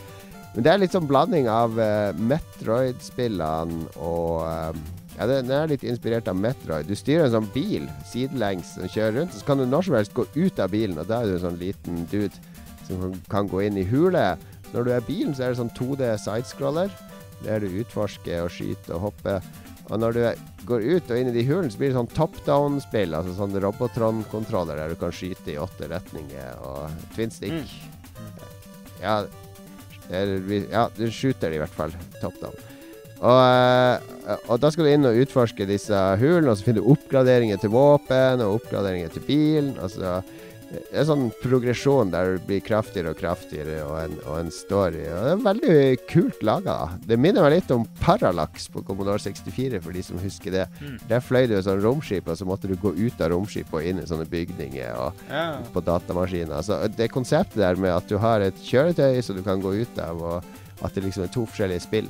Men 0.54 0.64
det 0.66 0.70
er 0.72 0.80
litt 0.82 0.94
sånn 0.96 1.06
blanding 1.06 1.46
av 1.50 1.76
uh, 1.78 2.10
Metroid-spillene 2.18 3.84
og 4.02 4.40
eh, 4.48 4.80
Ja, 5.20 5.26
den 5.28 5.50
er 5.52 5.68
litt 5.68 5.82
inspirert 5.84 6.28
av 6.30 6.38
Metroid. 6.40 6.88
Du 6.88 6.96
styrer 6.96 7.26
en 7.26 7.34
sånn 7.34 7.48
bil 7.54 7.84
sidelengs 8.08 8.72
som 8.74 8.88
kjører 8.88 9.18
rundt, 9.20 9.34
så 9.36 9.44
kan 9.46 9.60
du 9.60 9.66
når 9.68 9.86
som 9.86 9.96
helst 9.98 10.14
gå 10.16 10.24
ut 10.34 10.62
av 10.62 10.72
bilen, 10.72 10.96
og 10.98 11.06
da 11.10 11.20
er 11.20 11.28
du 11.28 11.34
en 11.36 11.42
sånn 11.44 11.58
liten 11.60 12.06
dude 12.10 12.32
som 12.86 13.12
kan- 13.28 13.50
gå 13.50 13.60
inn 13.66 13.76
i 13.78 13.84
hule. 13.84 14.24
Når 14.72 14.84
du 14.86 14.90
er 14.94 15.04
bilen, 15.04 15.34
så 15.34 15.44
er 15.44 15.52
det 15.52 15.60
sånn 15.60 15.74
2D 15.76 16.08
sidescroller, 16.24 16.90
der 17.44 17.60
du 17.60 17.68
utforsker 17.82 18.46
og 18.46 18.50
skyter 18.54 18.94
og 18.96 19.00
hopper. 19.10 19.42
Og 19.90 19.98
når 20.00 20.12
du 20.16 20.24
går 20.66 20.80
ut 20.96 21.10
og 21.10 21.18
inn 21.18 21.28
i 21.28 21.36
de 21.36 21.44
hulene, 21.44 21.70
så 21.70 21.78
blir 21.78 21.90
det 21.92 21.98
sånn 21.98 22.10
top 22.14 22.34
down-spill, 22.46 23.12
altså 23.14 23.34
sånn 23.36 23.60
Robotron-kontroller 23.60 24.76
der 24.80 24.88
du 24.94 24.96
kan 24.96 25.12
skyte 25.12 25.52
i 25.52 25.58
åtte 25.60 25.88
retninger, 25.90 26.56
og 26.64 26.90
twin 27.14 27.30
stick. 27.34 27.52
Ja, 29.02 29.22
det 29.22 29.28
er, 29.28 29.49
ja, 30.10 30.88
du 30.96 31.06
skyter 31.14 31.54
i 31.54 31.62
hvert 31.62 31.74
fall 31.76 31.94
top 32.20 32.36
down. 32.42 32.56
Og, 33.20 33.36
eh, 33.36 34.36
og 34.48 34.60
da 34.62 34.70
skal 34.72 34.86
du 34.86 34.90
inn 34.94 35.08
og 35.08 35.18
utforske 35.20 35.66
disse 35.68 35.96
hulene, 36.20 36.52
og 36.52 36.56
så 36.56 36.66
finner 36.66 36.80
du 36.80 36.92
oppgraderinger 36.94 37.60
til 37.60 37.72
våpen 37.74 38.40
og 38.44 38.60
oppgraderinger 38.60 39.12
til 39.12 39.26
bilen. 39.26 39.74
Altså, 39.82 40.20
er 40.92 41.04
sånn 41.08 41.28
progresjon 41.42 42.12
der 42.12 42.36
du 42.36 42.44
blir 42.46 42.60
kraftigere 42.62 43.10
og 43.14 43.18
kraftigere, 43.18 43.80
og 43.86 43.96
en, 44.04 44.14
og 44.26 44.36
en 44.38 44.50
story. 44.54 45.02
Og 45.10 45.24
det 45.26 45.32
er 45.32 45.42
veldig 45.46 45.78
kult 46.10 46.42
laga. 46.46 46.76
Det 47.06 47.18
minner 47.18 47.42
meg 47.46 47.56
litt 47.58 47.72
om 47.74 47.86
Parallax 48.00 48.68
på 48.70 48.84
Commodore 48.86 49.18
64, 49.22 49.80
for 49.82 49.96
de 49.96 50.02
som 50.06 50.20
husker 50.22 50.54
det. 50.54 50.66
Der 51.10 51.24
fløy 51.24 51.48
du 51.50 51.56
et 51.58 51.66
sånt 51.66 51.82
romskip, 51.84 52.28
og 52.30 52.38
så 52.38 52.46
måtte 52.48 52.70
du 52.70 52.76
gå 52.80 52.94
ut 52.98 53.20
av 53.20 53.32
romskipet 53.34 53.74
og 53.80 53.86
inn 53.90 54.02
i 54.02 54.06
sånne 54.06 54.28
bygninger. 54.30 54.94
og 55.00 55.12
Ja. 55.30 55.58
på 55.72 55.80
datamaskiner. 55.84 56.62
Så 56.62 56.88
det 56.96 57.10
konseptet 57.10 57.56
der 57.58 57.76
med 57.76 57.90
at 57.90 58.06
du 58.08 58.16
har 58.18 58.40
et 58.40 58.54
kjøretøy 58.54 59.22
som 59.22 59.36
du 59.36 59.42
kan 59.42 59.60
gå 59.62 59.74
ut 59.82 59.98
av, 59.98 60.22
og 60.22 60.44
at 60.82 60.94
det 60.94 61.04
liksom 61.04 61.24
er 61.24 61.32
to 61.34 61.46
forskjellige 61.46 61.82
spill. 61.82 62.08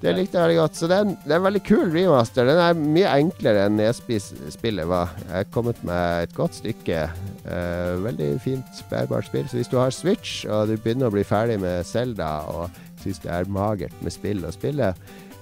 Det 0.00 0.12
likte 0.14 0.38
jeg 0.38 0.44
veldig 0.44 0.58
godt. 0.60 0.78
Så 0.78 0.88
det 0.90 0.96
er, 0.96 1.06
en, 1.06 1.16
det 1.24 1.32
er 1.32 1.40
en 1.40 1.46
veldig 1.46 1.62
kul 1.66 1.84
remaster. 1.90 2.46
Den 2.48 2.60
er 2.62 2.78
mye 2.78 3.12
enklere 3.24 3.66
enn 3.66 3.78
Nespis-spillet 3.80 4.88
var. 4.90 5.14
Jeg 5.24 5.42
er 5.42 5.52
kommet 5.54 5.82
med 5.86 6.26
et 6.26 6.34
godt 6.36 6.60
stykke. 6.60 7.02
Uh, 7.46 8.02
veldig 8.04 8.30
fint, 8.42 8.82
bærbart 8.90 9.28
spill. 9.30 9.46
Så 9.50 9.60
hvis 9.60 9.70
du 9.72 9.78
har 9.80 9.94
Switch, 9.94 10.44
og 10.46 10.70
du 10.70 10.76
begynner 10.76 11.10
å 11.10 11.14
bli 11.14 11.26
ferdig 11.26 11.58
med 11.62 11.86
Zelda, 11.88 12.30
og 12.52 12.82
syns 13.02 13.22
det 13.22 13.32
er 13.32 13.50
magert 13.52 13.94
med 14.02 14.14
spill 14.14 14.46
å 14.46 14.54
spille, 14.54 14.92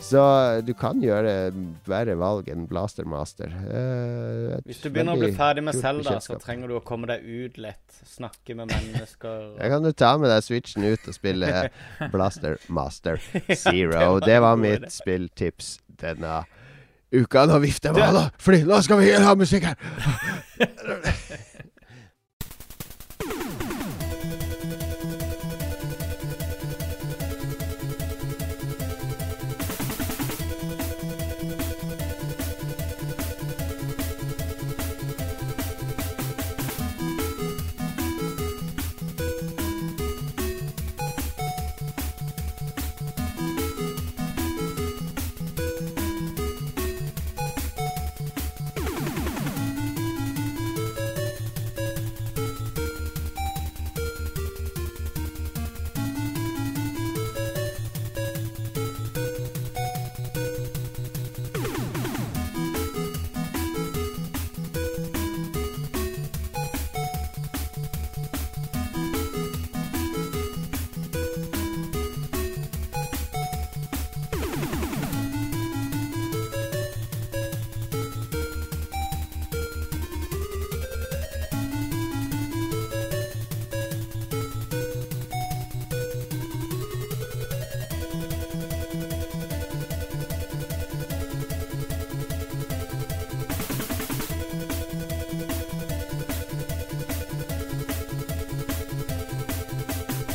så 0.05 0.23
du 0.65 0.73
kan 0.77 1.01
gjøre 1.03 1.33
verre 1.89 2.15
valg 2.21 2.49
enn 2.53 2.67
Blaster 2.69 3.07
Master. 3.09 3.49
Eh, 3.49 4.59
Hvis 4.67 4.83
du 4.85 4.91
begynner 4.93 5.17
å 5.17 5.23
bli 5.23 5.31
ferdig 5.37 5.65
med 5.65 5.79
Selda, 5.79 6.19
så 6.25 6.37
trenger 6.43 6.69
du 6.71 6.77
å 6.79 6.83
komme 6.85 7.09
deg 7.11 7.25
ut 7.25 7.57
litt. 7.61 8.01
Snakke 8.05 8.57
med 8.59 8.69
mennesker. 8.73 9.47
Jeg 9.63 9.73
kan 9.73 9.89
jo 9.89 9.95
ta 9.97 10.13
med 10.21 10.31
deg 10.33 10.45
Switchen 10.45 10.85
ut 10.85 11.09
og 11.09 11.17
spille 11.17 11.55
Blaster 12.15 12.59
Master 12.69 13.23
Zero. 13.57 14.19
Det 14.25 14.39
var 14.45 14.61
mitt 14.61 14.91
spilltips 14.93 15.79
denne 16.01 16.43
uka. 17.15 17.47
Nå 17.49 17.59
vifter 17.63 17.91
jeg 17.93 17.99
med 17.99 18.09
hånda, 18.11 18.29
fordi 18.43 18.63
nå 18.69 18.81
skal 18.85 19.01
vi 19.01 19.11
ha 19.25 19.35
musikk 19.39 19.71
her! 19.71 21.51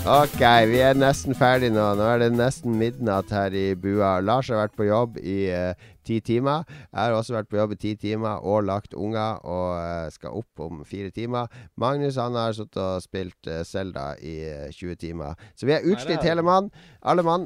Ok, 0.10 0.40
vi 0.72 0.80
er 0.82 0.98
nesten 0.98 1.36
ferdig 1.38 1.68
nå. 1.70 1.84
Nå 1.94 2.06
er 2.10 2.24
det 2.24 2.30
nesten 2.34 2.80
midnatt 2.80 3.30
her 3.30 3.54
i 3.54 3.76
bua. 3.78 4.16
Lars 4.26 4.48
har 4.50 4.58
vært 4.64 4.74
på 4.80 4.88
jobb 4.88 5.20
i 5.22 5.36
eh, 5.54 5.78
ti 6.08 6.18
timer. 6.26 6.64
Jeg 6.88 6.98
har 6.98 7.14
også 7.14 7.36
vært 7.36 7.52
på 7.52 7.60
jobb 7.60 7.76
i 7.76 7.78
ti 7.84 7.92
timer 8.08 8.42
og 8.42 8.66
lagt 8.66 8.98
unger 8.98 9.38
og 9.46 9.76
eh, 9.78 10.10
skal 10.16 10.42
opp 10.42 10.66
om 10.66 10.82
fire 10.82 11.14
timer. 11.14 11.54
Magnus 11.78 12.18
han 12.18 12.34
har 12.40 12.58
sittet 12.58 12.82
og 12.82 13.06
spilt 13.06 13.52
eh, 13.54 13.62
Zelda 13.70 14.16
i 14.18 14.36
eh, 14.50 14.74
20 14.74 14.98
timer. 15.06 15.38
Så 15.54 15.70
vi 15.70 15.78
er 15.78 15.86
utslitt 15.86 16.26
hele 16.26 16.42
mann. 16.48 16.74
Alle 17.06 17.22
mann. 17.28 17.46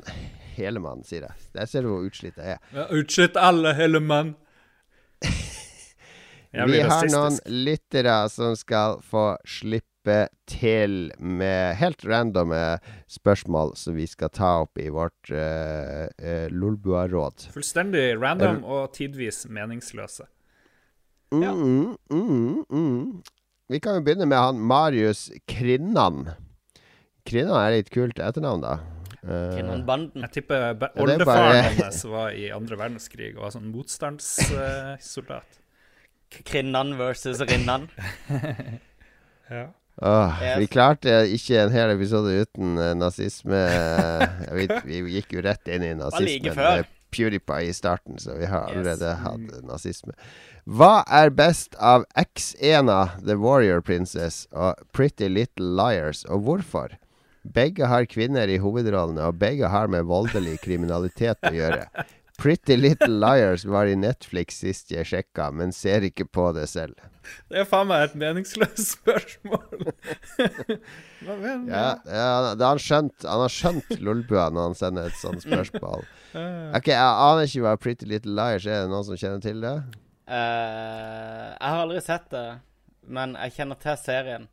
Hele 0.56 0.80
mann, 0.80 1.04
sier 1.04 1.28
jeg. 1.28 1.48
Der 1.60 1.68
ser 1.68 1.84
du 1.84 1.92
hvor 1.92 2.08
utslitt 2.08 2.40
jeg 2.40 2.56
er. 2.56 2.64
Ja, 2.72 2.88
Utslitt 2.96 3.36
alle, 3.36 3.76
hele 3.76 4.00
mann. 4.00 4.38
Vi 6.54 6.80
har 6.86 7.10
noen 7.12 7.42
lyttere 7.50 8.22
som 8.30 8.56
skal 8.56 9.02
få 9.04 9.34
slippe 9.50 9.93
til 10.50 11.12
med 11.20 11.76
helt 11.80 12.04
randome 12.06 12.60
spørsmål 13.12 13.76
som 13.80 13.96
vi 13.96 14.06
skal 14.10 14.32
ta 14.34 14.50
opp 14.66 14.78
i 14.82 14.90
vårt 14.94 15.32
uh, 15.32 16.08
uh, 16.10 16.48
Lolbua-råd. 16.52 17.48
Fullstendig 17.56 18.06
random 18.22 18.64
og 18.64 18.92
tidvis 18.98 19.46
meningsløse. 19.50 20.28
Mm, 21.34 21.96
mm, 22.12 22.66
mm. 22.70 23.22
Vi 23.72 23.80
kan 23.82 23.98
jo 23.98 24.06
begynne 24.06 24.28
med 24.30 24.38
han 24.38 24.60
Marius 24.60 25.30
Krinnan. 25.50 26.28
Krinnan 27.26 27.58
er 27.58 27.78
litt 27.80 27.90
kult 27.94 28.20
etternavn, 28.22 28.62
da. 28.62 28.76
Kinnanbanden. 29.24 30.20
Jeg 30.26 30.32
tipper 30.36 30.60
Ja, 30.60 30.72
er 30.74 31.00
oldefaren 31.00 31.54
bare- 31.64 31.76
hans 31.80 32.04
var 32.06 32.34
i 32.36 32.50
andre 32.52 32.76
verdenskrig 32.78 33.38
og 33.38 33.46
var 33.46 33.54
sånn 33.56 33.72
motstandssoldat. 33.72 35.60
Krinnan 36.44 36.98
versus 37.00 37.40
Rinnan. 37.40 37.88
ja. 39.50 39.70
Åh, 40.02 40.40
Vi 40.60 40.68
klarte 40.68 41.20
ikke 41.30 41.60
en 41.62 41.72
hel 41.74 41.92
episode 41.94 42.34
uten 42.42 42.78
eh, 42.82 42.94
nazisme. 42.98 43.60
vi, 44.58 44.68
vi 44.90 45.02
gikk 45.20 45.36
jo 45.38 45.44
rett 45.46 45.68
inn 45.70 45.84
i 45.86 45.92
like 45.94 46.02
nazismen 46.02 46.58
med 46.58 46.90
PewDiePie 47.14 47.70
i 47.70 47.74
starten, 47.78 48.18
så 48.18 48.34
vi 48.40 48.48
har 48.50 48.72
Yes. 48.72 48.78
allerede 48.80 49.12
hatt 49.22 49.52
nazisme. 49.70 50.16
Hva 50.66 51.04
er 51.14 51.30
best 51.30 51.76
av 51.78 52.06
X1-a, 52.18 53.20
The 53.22 53.36
Warrior 53.38 53.82
Princess, 53.86 54.48
og 54.52 54.82
Pretty 54.98 55.28
Little 55.30 55.70
Liars, 55.78 56.24
og 56.26 56.42
hvorfor? 56.48 56.96
Begge 57.44 57.86
har 57.92 58.06
kvinner 58.10 58.48
i 58.50 58.58
hovedrollene, 58.64 59.28
og 59.30 59.38
begge 59.38 59.68
har 59.70 59.88
med 59.92 60.08
voldelig 60.10 60.58
kriminalitet 60.64 61.38
å 61.46 61.54
gjøre. 61.54 61.86
Pretty 62.44 62.76
Little 62.76 63.08
Liars 63.08 63.64
var 63.66 63.88
i 63.88 63.96
Netflix 63.96 64.58
sist 64.60 64.90
jeg 64.92 65.08
sjekka, 65.08 65.46
men 65.56 65.72
ser 65.72 66.04
ikke 66.04 66.26
på 66.28 66.50
det 66.52 66.66
selv. 66.68 66.98
Det 67.48 67.62
er 67.62 67.68
faen 67.70 67.88
meg 67.88 68.10
et 68.10 68.18
meningsløst 68.20 68.90
spørsmål. 68.98 69.86
Hva 71.24 71.38
mener 71.40 71.62
du? 71.64 71.72
Ja, 71.72 71.86
ja 72.04 72.26
han 72.60 72.82
skjønt 72.84 73.24
Han 73.24 73.46
har 73.46 73.54
skjønt 73.54 73.96
Lolbua 74.04 74.50
når 74.52 74.68
han 74.68 74.76
sender 74.76 75.08
et 75.08 75.22
sånt 75.22 75.46
spørsmål. 75.46 76.04
Ok, 76.34 76.88
Jeg 76.90 76.98
aner 76.98 77.46
ikke 77.46 77.64
hva 77.64 77.78
Pretty 77.78 78.08
Little 78.10 78.36
Liars 78.36 78.68
er. 78.68 78.82
Er 78.82 78.88
det 78.88 78.92
noen 78.92 79.08
som 79.08 79.20
kjenner 79.22 79.40
til 79.40 79.64
det? 79.64 79.74
Uh, 80.28 81.54
jeg 81.54 81.70
har 81.70 81.80
aldri 81.84 82.02
sett 82.04 82.26
det, 82.34 82.48
men 83.08 83.38
jeg 83.38 83.56
kjenner 83.56 83.80
til 83.86 84.00
serien. 84.02 84.48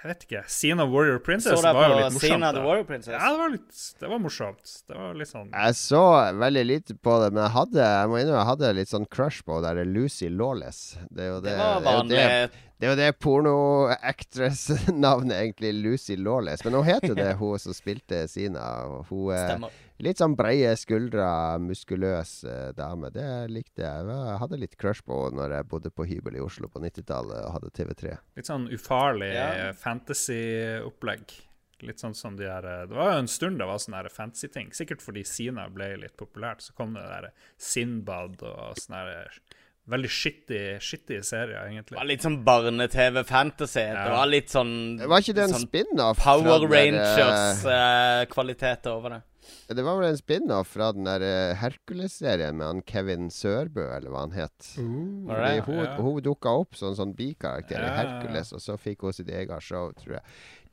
Jeg 0.00 0.08
vet 0.08 0.22
ikke. 0.24 0.40
Sina 0.48 0.84
Warrior 0.88 1.18
Princess 1.20 1.60
var 1.60 1.74
jo 1.76 1.96
litt 1.98 2.14
morsomt. 2.14 2.22
Sina 2.24 2.52
The. 2.56 2.62
Warrior 2.64 2.86
Princess? 2.88 3.12
Ja, 3.18 3.32
det 3.34 3.38
var 3.42 3.50
litt 3.52 3.80
Det 4.00 4.08
var 4.08 4.22
morsomt. 4.24 4.72
Det 4.88 4.96
var 4.96 5.18
litt 5.18 5.28
sånn 5.28 5.50
Jeg 5.52 5.76
så 5.76 6.02
veldig 6.40 6.62
lite 6.70 6.96
på 6.96 7.18
det, 7.24 7.28
men 7.34 7.42
jeg 7.44 7.52
hadde 7.58 7.90
Jeg 7.90 8.08
må 8.08 8.20
innrømme 8.22 8.40
jeg 8.40 8.50
hadde 8.54 8.72
litt 8.78 8.92
sånn 8.94 9.06
crush 9.12 9.44
på 9.44 9.60
det 9.60 9.74
der 9.76 9.90
Lucy 9.90 10.30
Lawless. 10.32 10.80
Det 11.10 11.26
er 11.26 11.32
jo 11.34 11.40
det, 11.44 11.50
Det 11.52 11.58
var 11.60 11.84
vanlig. 11.84 12.16
det, 12.16 12.64
det 12.80 12.86
er 12.88 12.94
jo 12.94 12.96
det 12.96 13.10
porno-actress-navnet, 13.20 15.34
egentlig. 15.36 15.74
Lucy 15.84 16.14
Lawless. 16.16 16.62
Men 16.64 16.78
hun 16.78 16.86
heter 16.88 17.12
det, 17.18 17.34
hun 17.40 17.58
som 17.60 17.74
spilte 17.76 18.22
Sina. 18.32 18.62
Hun 19.10 19.26
er 19.36 19.50
Stemmer. 19.50 19.74
litt 20.00 20.22
sånn 20.22 20.36
breie 20.38 20.70
skuldre, 20.80 21.26
muskuløs 21.60 22.32
eh, 22.48 22.70
dame. 22.78 23.10
Det 23.12 23.26
likte 23.52 23.84
jeg. 23.84 24.08
Jeg 24.08 24.40
hadde 24.44 24.62
litt 24.62 24.78
crush 24.80 25.04
på 25.04 25.18
henne 25.26 25.42
når 25.42 25.50
jeg 25.58 25.68
bodde 25.74 25.92
på 25.92 26.08
hybel 26.08 26.40
i 26.40 26.44
Oslo 26.44 26.66
på 26.72 26.80
90-tallet 26.86 27.40
og 27.44 27.52
hadde 27.58 27.74
TV3. 27.76 28.16
Litt 28.40 28.48
sånn 28.50 28.64
ufarlig 28.72 29.30
Ja. 29.36 29.70
fantasy-opplegg. 29.76 31.26
Litt 31.80 32.00
sånn 32.02 32.12
som 32.16 32.34
de 32.36 32.44
her 32.44 32.60
Det 32.88 32.92
var 32.96 33.14
jo 33.14 33.20
en 33.22 33.28
stund 33.32 33.56
det 33.60 33.64
var 33.68 33.78
sånne 33.80 34.10
fantasy-ting. 34.12 34.68
Sikkert 34.76 35.00
fordi 35.04 35.22
Sina 35.24 35.64
ble 35.72 35.94
litt 36.02 36.16
populært, 36.20 36.60
så 36.64 36.72
kom 36.76 36.92
det 36.96 37.06
der 37.08 37.30
Sinbad 37.56 38.42
og 38.44 38.76
sånne 38.76 38.98
her 39.06 39.30
veldig 39.88 40.10
skittig, 40.10 40.80
skittig 40.84 41.22
serie, 41.24 41.56
egentlig. 41.66 41.96
Det 41.96 42.02
var 42.02 42.06
litt 42.10 42.22
sånn 42.26 42.42
barne-TV-fantasy. 42.44 43.86
Det 43.96 44.10
var 44.12 44.26
litt 44.30 44.48
sånn 44.52 44.74
Var 45.00 45.18
ikke 45.24 45.34
det 45.34 45.42
en 45.48 45.54
sånn 45.56 45.66
spin-off? 45.68 46.18
Power 46.22 46.68
der, 46.68 46.68
eh, 46.68 46.76
Rangers-kvalitet 46.76 48.86
over 48.92 49.10
det. 49.16 49.22
Det 49.70 49.82
var 49.82 49.96
vel 49.98 50.08
en 50.10 50.16
spin-off 50.18 50.68
fra 50.76 50.90
den 50.94 51.04
der 51.08 51.20
eh, 51.26 51.54
Hercules-serien 51.58 52.56
med 52.58 52.66
han 52.66 52.82
Kevin 52.86 53.30
Sørbø, 53.34 53.86
eller 53.96 54.10
hva 54.12 54.20
han 54.26 54.34
het. 54.36 54.60
Mm, 54.78 55.26
hun, 55.66 55.84
Ja. 55.84 55.96
hun 55.96 56.22
dukka 56.22 56.48
opp 56.60 56.74
som 56.76 56.94
sånn 56.94 57.14
bikarakter 57.16 57.78
Ja, 57.78 57.82
i 57.82 57.86
ja, 57.86 57.90
ja. 57.90 57.96
Hercules, 58.02 58.52
og 58.52 58.60
så 58.60 58.76
fikk 58.78 59.00
hun 59.02 59.12
sitt 59.12 59.28
eget 59.28 59.62
show, 59.62 59.92
tror 59.92 60.12
jeg. 60.18 60.22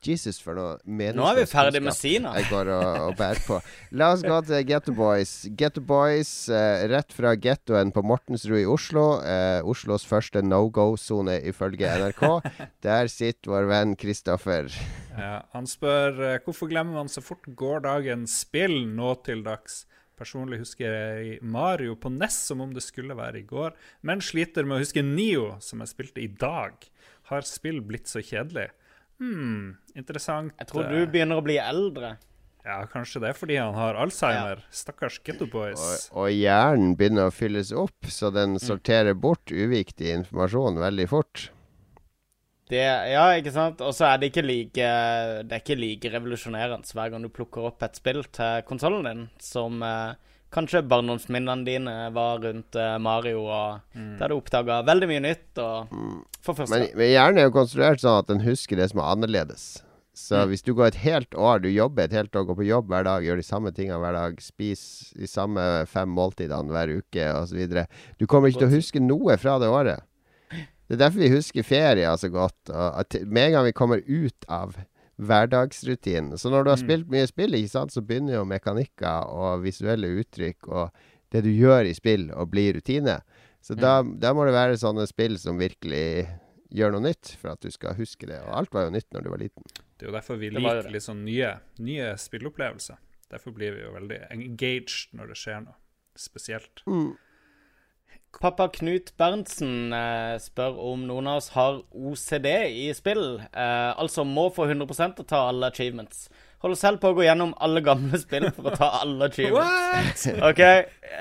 Jesus, 0.06 0.38
for 0.44 0.58
noe 0.58 0.76
meningsløst. 0.86 1.18
Nå 1.18 1.28
er 1.30 1.40
vi 1.40 1.46
ferdig 1.50 1.82
med 1.84 1.96
Sina. 1.98 2.34
Jeg 2.38 2.50
går 2.52 2.72
og, 2.76 2.88
og 3.08 3.18
bærer 3.20 3.42
på. 3.46 3.60
La 3.98 4.12
oss 4.14 4.24
gå 4.26 4.38
til 4.48 4.64
Getto 4.70 4.94
Boys. 4.98 5.34
Getto 5.58 5.82
Boys, 5.82 6.32
eh, 6.54 6.86
rett 6.92 7.16
fra 7.16 7.34
gettoen 7.40 7.94
på 7.96 8.04
Mortensrud 8.06 8.60
i 8.62 8.68
Oslo. 8.70 9.08
Eh, 9.26 9.60
Oslos 9.68 10.06
første 10.08 10.44
no 10.46 10.64
go-sone 10.74 11.40
ifølge 11.50 11.90
NRK. 12.04 12.24
Der 12.86 13.12
sitter 13.12 13.56
vår 13.56 13.70
venn 13.72 13.98
Kristoffer. 14.00 14.72
Ja, 15.18 15.42
han 15.56 15.70
spør 15.70 16.24
eh, 16.34 16.40
hvorfor 16.46 16.70
glemmer 16.70 17.02
man 17.02 17.12
så 17.12 17.24
fort 17.26 17.48
gårsdagens 17.58 18.42
spill 18.46 18.84
nå 18.94 19.16
til 19.26 19.46
dags. 19.48 19.86
Personlig 20.18 20.64
husker 20.64 20.90
jeg 20.90 21.38
Mario 21.46 21.94
på 22.02 22.10
Ness 22.10 22.40
som 22.50 22.64
om 22.64 22.72
det 22.74 22.82
skulle 22.82 23.18
være 23.18 23.44
i 23.44 23.46
går, 23.46 23.76
men 24.02 24.24
sliter 24.26 24.66
med 24.66 24.80
å 24.80 24.82
huske 24.82 25.04
Nio, 25.06 25.60
som 25.62 25.84
jeg 25.84 25.94
spilte 25.94 26.24
i 26.24 26.32
dag. 26.42 26.74
Har 27.30 27.46
spill 27.46 27.84
blitt 27.86 28.10
så 28.10 28.24
kjedelig? 28.26 28.72
Hm, 29.20 29.78
interessant. 29.98 30.54
Jeg 30.60 30.70
tror 30.70 30.86
eh, 30.86 30.94
du 30.94 31.12
begynner 31.12 31.40
å 31.40 31.46
bli 31.46 31.58
eldre. 31.62 32.16
Ja, 32.68 32.82
kanskje 32.92 33.22
det 33.24 33.30
er 33.32 33.38
fordi 33.38 33.56
han 33.62 33.76
har 33.78 33.96
Alzheimer. 33.96 34.66
Stakkars 34.76 35.22
Getto 35.24 35.48
Boys. 35.48 36.10
og 36.12 36.28
hjernen 36.34 36.98
begynner 37.00 37.30
å 37.30 37.34
fylles 37.34 37.72
opp, 37.72 38.10
så 38.12 38.30
den 38.36 38.58
sorterer 38.60 39.16
bort 39.16 39.54
uviktig 39.54 40.12
informasjon 40.18 40.82
veldig 40.84 41.08
fort. 41.08 41.46
Det, 42.68 42.84
ja, 42.84 43.24
ikke 43.40 43.54
sant? 43.56 43.80
Og 43.80 43.94
så 43.96 44.10
er 44.10 44.18
det 44.20 44.28
ikke 44.28 44.44
like 44.44 44.88
Det 45.48 45.56
er 45.56 45.62
ikke 45.62 45.78
like 45.80 46.10
revolusjonerende 46.12 46.98
hver 46.98 47.14
gang 47.14 47.24
du 47.24 47.30
plukker 47.32 47.70
opp 47.70 47.86
et 47.88 47.96
spill 47.96 48.26
til 48.36 48.66
konsollen 48.68 49.08
din, 49.08 49.22
som 49.40 49.80
eh, 49.88 50.18
kanskje 50.54 50.82
barndomsminnene 50.88 51.66
dine 51.68 51.96
var 52.16 52.40
rundt 52.44 52.76
eh, 52.80 52.98
Mario, 53.04 53.44
og 53.48 53.82
der 54.20 54.30
du 54.32 54.38
oppdaga 54.38 54.82
veldig 54.88 55.10
mye 55.12 55.24
nytt. 55.26 55.50
Og 55.64 55.92
for 56.42 56.54
første 56.56 56.72
Men, 56.76 56.86
gang. 56.88 56.96
men 57.02 57.12
hjernen 57.12 57.42
er 57.42 57.50
jo 57.50 57.56
konstruert 57.58 58.00
sånn 58.04 58.22
at 58.24 58.32
den 58.32 58.46
husker 58.46 58.80
det 58.80 58.90
som 58.94 59.02
er 59.04 59.12
annerledes. 59.16 59.68
Så 60.18 60.34
Mm. 60.34 60.48
hvis 60.50 60.64
du 60.66 60.74
går 60.74 60.88
et 60.88 60.96
helt 61.04 61.36
år, 61.38 61.60
du 61.62 61.70
jobber 61.70 62.04
et 62.08 62.12
helt 62.12 62.32
år, 62.34 62.46
går 62.48 62.56
på 62.58 62.66
jobb 62.66 62.88
hver 62.90 63.04
dag, 63.06 63.22
gjør 63.22 63.36
de 63.38 63.44
samme 63.46 63.72
tingene 63.72 64.00
hver 64.02 64.14
dag, 64.18 64.40
spiser 64.42 65.14
de 65.20 65.28
samme 65.30 65.86
fem 65.86 66.10
måltidene 66.10 66.74
hver 66.74 66.90
uke 66.98 67.28
osv. 67.38 67.86
Du 68.18 68.26
kommer 68.26 68.50
ikke 68.50 68.64
til 68.66 68.72
å 68.72 68.76
huske 68.80 69.00
noe 69.04 69.38
fra 69.38 69.60
det 69.62 69.68
året. 69.70 70.02
Det 70.88 70.96
er 70.96 71.04
derfor 71.04 71.20
vi 71.20 71.30
husker 71.30 71.62
ferier 71.68 72.16
så 72.18 72.32
godt. 72.34 72.58
Og 72.72 73.00
at 73.04 73.14
med 73.28 73.50
en 73.50 73.52
gang 73.60 73.66
vi 73.66 73.76
kommer 73.78 74.02
ut 74.08 74.46
av 74.50 74.74
hverdagsrutinen 75.18 76.38
Så 76.38 76.52
når 76.54 76.64
du 76.64 76.70
har 76.72 76.80
spilt 76.80 77.08
mye 77.10 77.28
spill, 77.30 77.56
ikke 77.58 77.74
sant, 77.74 77.94
så 77.94 78.04
begynner 78.06 78.38
jo 78.38 78.48
mekanikker 78.50 79.32
og 79.34 79.64
visuelle 79.66 80.12
uttrykk 80.22 80.68
og 80.70 81.06
det 81.34 81.42
du 81.44 81.50
gjør 81.52 81.90
i 81.90 81.96
spill, 81.98 82.30
å 82.32 82.46
bli 82.48 82.70
rutine. 82.78 83.18
Så 83.60 83.76
da, 83.76 84.00
da 84.00 84.32
må 84.38 84.46
det 84.48 84.54
være 84.56 84.78
sånne 84.80 85.04
spill 85.10 85.36
som 85.42 85.58
virkelig 85.60 86.28
gjør 86.72 86.94
noe 86.96 87.04
nytt 87.10 87.34
for 87.42 87.52
at 87.52 87.64
du 87.64 87.74
skal 87.74 87.98
huske 87.98 88.30
det. 88.30 88.40
Og 88.46 88.54
alt 88.62 88.72
var 88.76 88.88
jo 88.88 88.94
nytt 88.96 89.10
når 89.12 89.26
du 89.26 89.30
var 89.34 89.42
liten. 89.44 89.68
Det 89.98 90.06
er 90.06 90.12
jo 90.12 90.16
derfor 90.16 90.40
vi 90.40 90.54
liker 90.54 90.88
litt 90.94 91.04
sånn 91.04 91.26
nye, 91.26 91.52
nye 91.84 92.14
spillopplevelser. 92.22 93.02
Derfor 93.34 93.56
blir 93.56 93.76
vi 93.76 93.84
jo 93.84 93.92
veldig 93.98 94.22
engaged 94.32 95.18
når 95.18 95.34
det 95.34 95.40
skjer 95.42 95.64
noe 95.66 95.76
spesielt. 96.18 96.84
Pappa 98.40 98.68
Knut 98.70 99.14
Berntsen 99.18 99.94
eh, 99.96 100.36
spør 100.42 100.78
om 100.92 101.06
noen 101.10 101.30
av 101.32 101.40
oss 101.40 101.50
har 101.56 101.80
OCD 101.90 102.48
i 102.70 102.90
spill. 102.94 103.40
Eh, 103.42 103.92
altså 103.98 104.26
må 104.28 104.50
få 104.54 104.68
100% 104.70 105.24
ta 105.26 105.48
alle 105.50 105.72
achievements. 105.72 106.28
Holder 106.64 106.78
selv 106.80 106.98
på 106.98 107.12
å 107.12 107.14
gå 107.14 107.22
gjennom 107.22 107.52
alle 107.62 107.84
gamle 107.86 108.18
spill 108.18 108.48
for 108.56 108.72
å 108.72 108.72
ta 108.74 108.88
alle 109.04 109.28
achievements. 109.30 110.24
OK, 110.48 110.62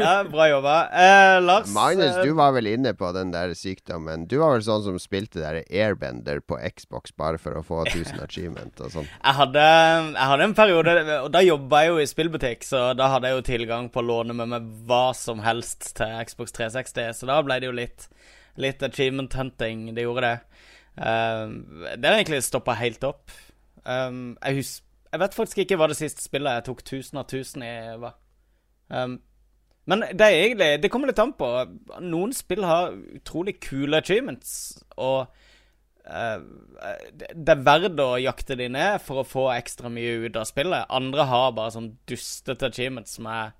ja, 0.00 0.12
bra 0.24 0.46
jobba. 0.48 0.76
Eh, 0.88 1.40
Lars? 1.44 1.74
Magnus, 1.76 2.14
eh, 2.14 2.22
du 2.24 2.32
var 2.38 2.54
vel 2.56 2.70
inne 2.70 2.94
på 2.96 3.10
den 3.12 3.34
der 3.34 3.52
sykdommen. 3.58 4.24
Du 4.30 4.38
var 4.40 4.54
vel 4.54 4.64
sånn 4.64 4.86
som 4.86 4.96
spilte 5.02 5.42
der 5.42 5.58
Airbender 5.68 6.40
på 6.40 6.56
Xbox 6.72 7.12
bare 7.20 7.36
for 7.42 7.60
å 7.60 7.64
få 7.66 7.82
1000 7.84 8.22
achievement 8.24 8.80
og 8.80 8.94
sånn. 8.94 9.10
Jeg 9.12 9.38
hadde, 9.42 9.66
jeg 10.14 10.30
hadde 10.30 10.46
en 10.46 10.56
periode 10.56 10.94
Og 11.18 11.28
da 11.34 11.44
jobba 11.44 11.82
jeg 11.84 11.92
jo 11.92 12.00
i 12.00 12.08
spillbutikk, 12.08 12.64
så 12.64 12.82
da 12.96 13.10
hadde 13.12 13.28
jeg 13.28 13.36
jo 13.36 13.46
tilgang 13.50 13.90
på 13.92 14.00
å 14.00 14.08
låne 14.08 14.36
med 14.40 14.54
meg 14.54 14.72
hva 14.88 15.10
som 15.16 15.44
helst 15.44 15.92
til 16.00 16.16
Xbox 16.24 16.56
360, 16.56 17.12
så 17.20 17.28
da 17.28 17.42
ble 17.44 17.60
det 17.60 17.68
jo 17.68 17.76
litt, 17.76 18.08
litt 18.56 18.80
achievement 18.88 19.36
hunting. 19.36 19.90
Det 19.92 20.08
gjorde 20.08 20.30
det. 20.30 20.36
Um, 20.96 21.84
det 21.92 22.08
har 22.08 22.16
egentlig 22.16 22.40
stoppa 22.48 22.80
helt 22.80 23.04
opp. 23.04 23.28
Um, 23.84 24.38
jeg, 24.40 24.62
hus, 24.62 24.74
Jeg 25.16 25.22
vet 25.22 25.36
faktisk 25.38 25.62
ikke 25.62 25.78
hva 25.80 25.88
det 25.88 25.96
siste 25.96 26.20
spillet 26.20 26.58
jeg 26.58 26.66
tok 26.66 26.82
1000 26.84 27.20
av 27.22 27.24
1000 27.24 27.62
i 27.64 27.72
var. 28.02 28.18
Um, 28.92 29.16
men 29.86 30.02
det 30.12 30.26
er 30.26 30.36
egentlig 30.44 30.68
Det 30.82 30.90
kommer 30.92 31.08
litt 31.10 31.22
an 31.22 31.32
på. 31.38 31.48
Noen 32.04 32.34
spill 32.36 32.66
har 32.66 32.92
utrolig 33.16 33.56
kule 33.64 34.02
achievements, 34.02 34.50
og 35.00 35.30
uh, 36.04 36.40
det 37.32 37.54
er 37.54 37.62
verdt 37.64 38.02
å 38.02 38.10
jakte 38.20 38.58
de 38.60 38.68
ned 38.74 38.98
for 39.06 39.22
å 39.22 39.28
få 39.28 39.46
ekstra 39.54 39.88
mye 39.92 40.26
ut 40.26 40.36
av 40.36 40.44
spillet. 40.50 40.90
Andre 40.92 41.28
har 41.30 41.54
bare 41.56 41.72
sånn 41.78 41.94
dustete 42.10 42.68
achievements 42.68 43.16
som 43.16 43.30
er, 43.32 43.54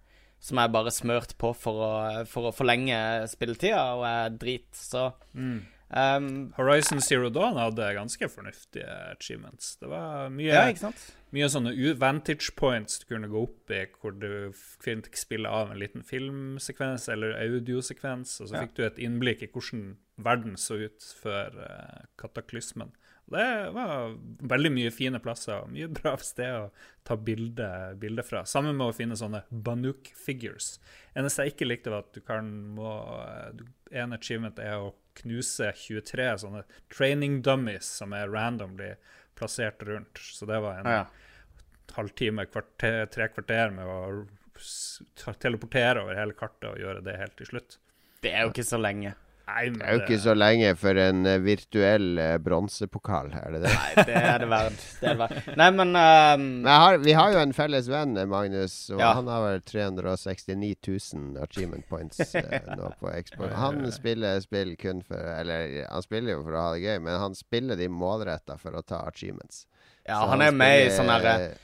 som 0.44 0.61
er 0.61 0.74
bare 0.76 0.92
smørt 0.92 1.32
på 1.40 1.54
for 1.57 1.86
å, 1.86 1.94
for 2.28 2.50
å 2.50 2.54
forlenge 2.54 2.98
spilletida, 3.32 3.86
og 3.96 4.04
er 4.11 4.36
drit. 4.36 4.68
Så 4.76 5.09
mm. 5.32 5.59
um, 5.88 6.32
Horizon 6.59 7.00
Zero 7.00 7.32
Dawn 7.32 7.57
hadde 7.62 7.94
ganske 7.96 8.28
fornuftige 8.34 8.90
achievements. 9.14 9.78
Det 9.80 9.94
var 9.94 10.26
mye 10.34 10.52
ja, 10.52 10.66
ikke 10.74 10.88
sant? 10.88 11.07
Mye 11.37 11.49
sånne 11.53 11.72
vantage 12.01 12.55
points 12.59 13.01
du 13.03 13.07
kunne 13.11 13.30
gå 13.30 13.45
opp 13.47 13.72
i, 13.72 13.84
hvor 14.01 14.14
du 14.16 14.53
fikk 14.55 15.18
spille 15.18 15.51
av 15.51 15.72
en 15.72 15.80
liten 15.80 16.05
filmsekvens 16.07 17.09
eller 17.12 17.37
audiosekvens, 17.43 18.39
og 18.41 18.51
så 18.51 18.64
fikk 18.64 18.76
du 18.78 18.84
et 18.87 19.01
innblikk 19.03 19.45
i 19.47 19.51
hvordan 19.53 19.97
verden 20.24 20.57
så 20.61 20.78
ut 20.87 21.11
før 21.20 21.59
uh, 21.61 22.07
kataklysmen. 22.20 22.95
Det 23.26 23.70
var 23.74 24.12
veldig 24.47 24.70
mye 24.70 24.91
fine 24.95 25.18
plasser 25.22 25.64
og 25.64 25.72
mye 25.74 25.89
bra 25.99 26.14
sted 26.22 26.53
å 26.61 26.68
ta 27.07 27.16
bilde, 27.18 27.68
bilde 28.01 28.22
fra. 28.26 28.45
Sammen 28.47 28.78
med 28.78 28.93
å 28.93 28.95
finne 28.97 29.18
sånne 29.18 29.43
Banuk 29.51 30.12
figures. 30.14 30.76
Eneste 31.18 31.47
jeg 31.47 31.57
ikke 31.57 31.68
likte, 31.68 31.93
var 31.93 32.07
at 32.07 32.14
du 32.14 32.22
kan 32.22 32.49
må, 32.76 32.93
En 33.91 34.14
achievement 34.14 34.59
er 34.62 34.78
å 34.78 34.95
knuse 35.16 35.72
23 35.74 36.32
sånne 36.45 36.64
training 36.93 37.41
dummies 37.43 37.89
som 37.99 38.14
er 38.14 38.30
randomly 38.30 38.95
plassert 39.37 39.82
rundt. 39.87 40.18
Så 40.18 40.47
det 40.47 40.61
var 40.62 40.80
en 40.80 40.91
ja. 40.91 41.05
Halvtime, 41.97 42.47
kvarter, 42.51 43.05
tre 43.12 43.28
kvarter 43.32 43.74
med 43.74 43.90
å 43.90 44.01
teleportere 45.40 46.05
over 46.05 46.16
hele 46.16 46.36
kartet 46.36 46.70
og 46.70 46.80
gjøre 46.80 47.05
det 47.05 47.20
helt 47.20 47.36
til 47.38 47.53
slutt. 47.53 47.78
Det 48.24 48.32
er 48.32 48.47
jo 48.47 48.55
ikke 48.55 48.66
så 48.66 48.80
lenge. 48.80 49.14
Nei, 49.47 49.68
det 49.70 49.84
er 49.86 49.94
jo 49.94 50.01
ikke 50.01 50.16
så 50.18 50.32
lenge 50.34 50.70
for 50.74 50.99
en 50.99 51.20
uh, 51.22 51.36
virtuell 51.38 52.07
uh, 52.18 52.32
bronsepokal, 52.42 53.28
er 53.38 53.53
det 53.55 53.61
det? 53.62 53.74
Nei, 53.76 54.05
det 54.09 54.16
er 54.18 54.40
det 54.42 54.49
verdt. 54.51 54.86
Det 54.99 55.07
er 55.07 55.12
det 55.12 55.20
verdt. 55.20 55.51
Nei, 55.61 55.68
men, 55.76 55.92
um... 55.94 56.47
men 56.64 56.70
har, 56.72 56.99
Vi 57.05 57.14
har 57.14 57.30
jo 57.30 57.38
en 57.44 57.55
felles 57.55 57.86
venn, 57.92 58.18
Magnus, 58.32 58.74
og 58.90 59.05
ja. 59.05 59.12
han 59.14 59.30
har 59.30 59.44
vel 59.44 59.62
369 59.70 60.72
000 60.88 61.38
achievement 61.44 61.86
points 61.86 62.34
uh, 62.34 62.57
nå 62.72 62.90
på 62.99 63.12
Xbox. 63.28 63.55
Han 63.61 63.86
spiller 63.94 64.42
spill 64.42 64.74
kun 64.82 65.05
for 65.07 65.30
Eller 65.36 65.84
han 65.84 66.03
spiller 66.03 66.34
jo 66.34 66.42
for 66.42 66.59
å 66.59 66.64
ha 66.64 66.74
det 66.74 66.82
gøy, 66.82 66.99
men 67.07 67.20
han 67.22 67.38
spiller 67.38 67.78
de 67.78 67.86
målretta 67.86 68.59
for 68.59 68.74
å 68.74 68.82
ta 68.82 69.05
achievements. 69.07 69.68
Ja, 70.03 70.24
så 70.24 70.32
han 70.34 70.42
er 70.42 70.59
med 70.59 70.88
i 70.88 70.90
sånn 70.94 71.12
herre 71.12 71.55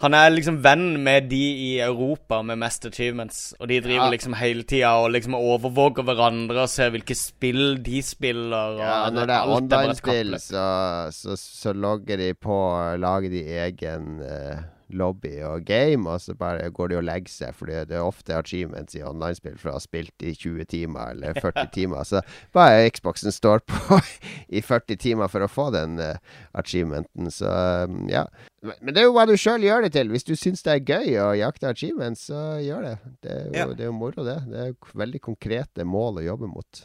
han 0.00 0.16
er 0.16 0.30
liksom 0.32 0.62
venn 0.64 0.94
med 1.04 1.28
de 1.28 1.40
i 1.60 1.70
Europa 1.84 2.40
med 2.46 2.56
mest 2.62 2.86
achievements. 2.88 3.40
Og 3.60 3.68
de 3.68 3.82
driver 3.84 4.06
ja. 4.06 4.12
liksom 4.14 4.36
hele 4.40 4.64
tida 4.64 4.94
og 5.02 5.10
liksom 5.12 5.36
overvåker 5.36 6.06
hverandre 6.08 6.64
og 6.64 6.72
ser 6.72 6.94
hvilke 6.94 7.16
spill 7.18 7.76
de 7.84 8.00
spiller. 8.04 8.80
ja, 8.80 8.96
når 9.12 9.28
det 9.28 9.36
er 9.36 9.54
online-spill, 9.58 10.34
så, 10.40 10.66
så, 11.12 11.36
så, 11.36 11.74
logger 11.76 12.16
de 12.16 12.32
på 12.34 12.56
og 12.70 12.98
Lager 13.00 13.32
de 13.32 13.42
egen 13.60 14.22
uh, 14.24 14.62
lobby 14.88 15.34
og 15.44 15.64
game, 15.68 16.08
og 16.10 16.20
så 16.20 16.34
bare 16.34 16.70
går 16.70 16.88
de 16.88 16.96
og 16.96 17.04
legger 17.04 17.32
seg. 17.32 17.54
For 17.58 17.68
det 17.68 17.92
er 17.92 18.00
ofte 18.00 18.38
achievements 18.38 18.96
i 18.96 19.04
online-spill 19.04 19.58
for 19.60 19.72
å 19.72 19.76
ha 19.76 19.82
spilt 19.84 20.24
i 20.24 20.32
20 20.32 20.64
timer 20.70 21.12
eller 21.12 21.36
40 21.44 21.68
timer. 21.74 22.08
Så 22.08 22.22
bare 22.56 22.88
Xboxen 22.88 23.36
står 23.36 23.60
på 23.68 24.00
i 24.56 24.64
40 24.64 24.96
timer 24.96 25.28
for 25.28 25.44
å 25.44 25.50
få 25.50 25.68
den 25.76 26.00
uh, 26.00 26.16
achievementen. 26.56 27.28
Så 27.34 27.52
um, 27.84 28.06
ja. 28.08 28.24
Men 28.60 28.92
det 28.92 29.00
er 29.00 29.06
jo 29.08 29.14
hva 29.16 29.24
du 29.28 29.32
sjøl 29.40 29.62
gjør 29.64 29.86
det 29.86 29.92
til. 29.94 30.10
Hvis 30.12 30.26
du 30.28 30.34
syns 30.36 30.64
det 30.66 30.72
er 30.74 30.88
gøy 30.92 31.14
å 31.22 31.28
jakte 31.38 31.70
achievements, 31.70 32.26
så 32.28 32.58
gjør 32.60 32.88
det. 32.90 32.96
Det 33.24 33.32
er 33.32 33.44
jo, 33.46 33.52
ja. 33.56 33.68
det 33.72 33.84
er 33.86 33.88
jo 33.88 33.94
moro, 33.96 34.24
det. 34.26 34.36
Det 34.50 34.58
er 34.60 34.72
jo 34.72 34.96
veldig 35.00 35.20
konkrete 35.24 35.86
mål 35.88 36.20
å 36.20 36.26
jobbe 36.26 36.50
mot. 36.50 36.82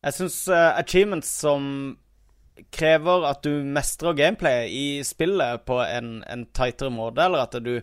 Jeg 0.00 0.16
syns 0.16 0.38
uh, 0.48 0.70
achievements 0.80 1.32
som 1.42 1.66
krever 2.72 3.26
at 3.28 3.44
du 3.44 3.64
mestrer 3.68 4.16
gameplay 4.16 4.70
i 4.72 4.86
spillet 5.04 5.64
på 5.68 5.78
en, 5.84 6.20
en 6.28 6.46
tightere 6.56 6.92
måte, 6.92 7.24
eller 7.24 7.44
at 7.44 7.56
du 7.64 7.74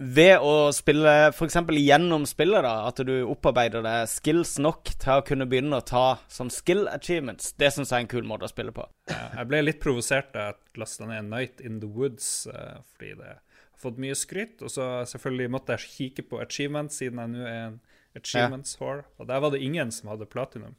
ved 0.00 0.40
å 0.40 0.70
spille 0.72 1.12
f.eks. 1.28 1.58
gjennom 1.76 2.24
spillet, 2.28 2.64
da, 2.64 2.86
at 2.88 3.02
du 3.04 3.12
opparbeider 3.28 3.84
deg 3.84 4.08
skills 4.08 4.54
nok 4.62 4.94
til 4.96 5.20
å 5.20 5.24
kunne 5.26 5.44
begynne 5.50 5.76
å 5.76 5.84
ta 5.84 6.04
sånn 6.32 6.48
skill 6.54 6.86
achievements, 6.88 7.52
det 7.60 7.68
syns 7.74 7.92
jeg 7.92 7.98
er 7.98 8.06
en 8.06 8.10
kul 8.14 8.24
måte 8.28 8.48
å 8.48 8.52
spille 8.52 8.72
på. 8.72 8.86
Jeg 9.12 9.46
ble 9.50 9.60
litt 9.66 9.82
provosert 9.82 10.32
da 10.32 10.48
jeg 10.48 10.80
lasta 10.80 11.08
ned 11.10 11.28
Night 11.28 11.60
in 11.60 11.82
the 11.84 11.90
Woods, 11.90 12.48
uh, 12.48 12.80
fordi 12.94 13.12
det 13.20 13.34
har 13.34 13.42
fått 13.80 14.00
mye 14.00 14.16
skryt. 14.16 14.64
Og 14.64 14.72
så 14.72 14.88
selvfølgelig 15.12 15.52
måtte 15.52 15.76
jeg 15.76 15.92
kikke 15.98 16.28
på 16.32 16.40
achievements, 16.40 16.96
siden 17.02 17.20
jeg 17.20 17.34
nå 17.34 17.44
er 17.44 17.60
en 17.66 17.80
achievements 18.16 18.80
whore. 18.80 19.04
Og 19.20 19.28
der 19.28 19.44
var 19.44 19.52
det 19.52 19.60
ingen 19.66 19.92
som 19.92 20.12
hadde 20.14 20.28
platinum. 20.32 20.78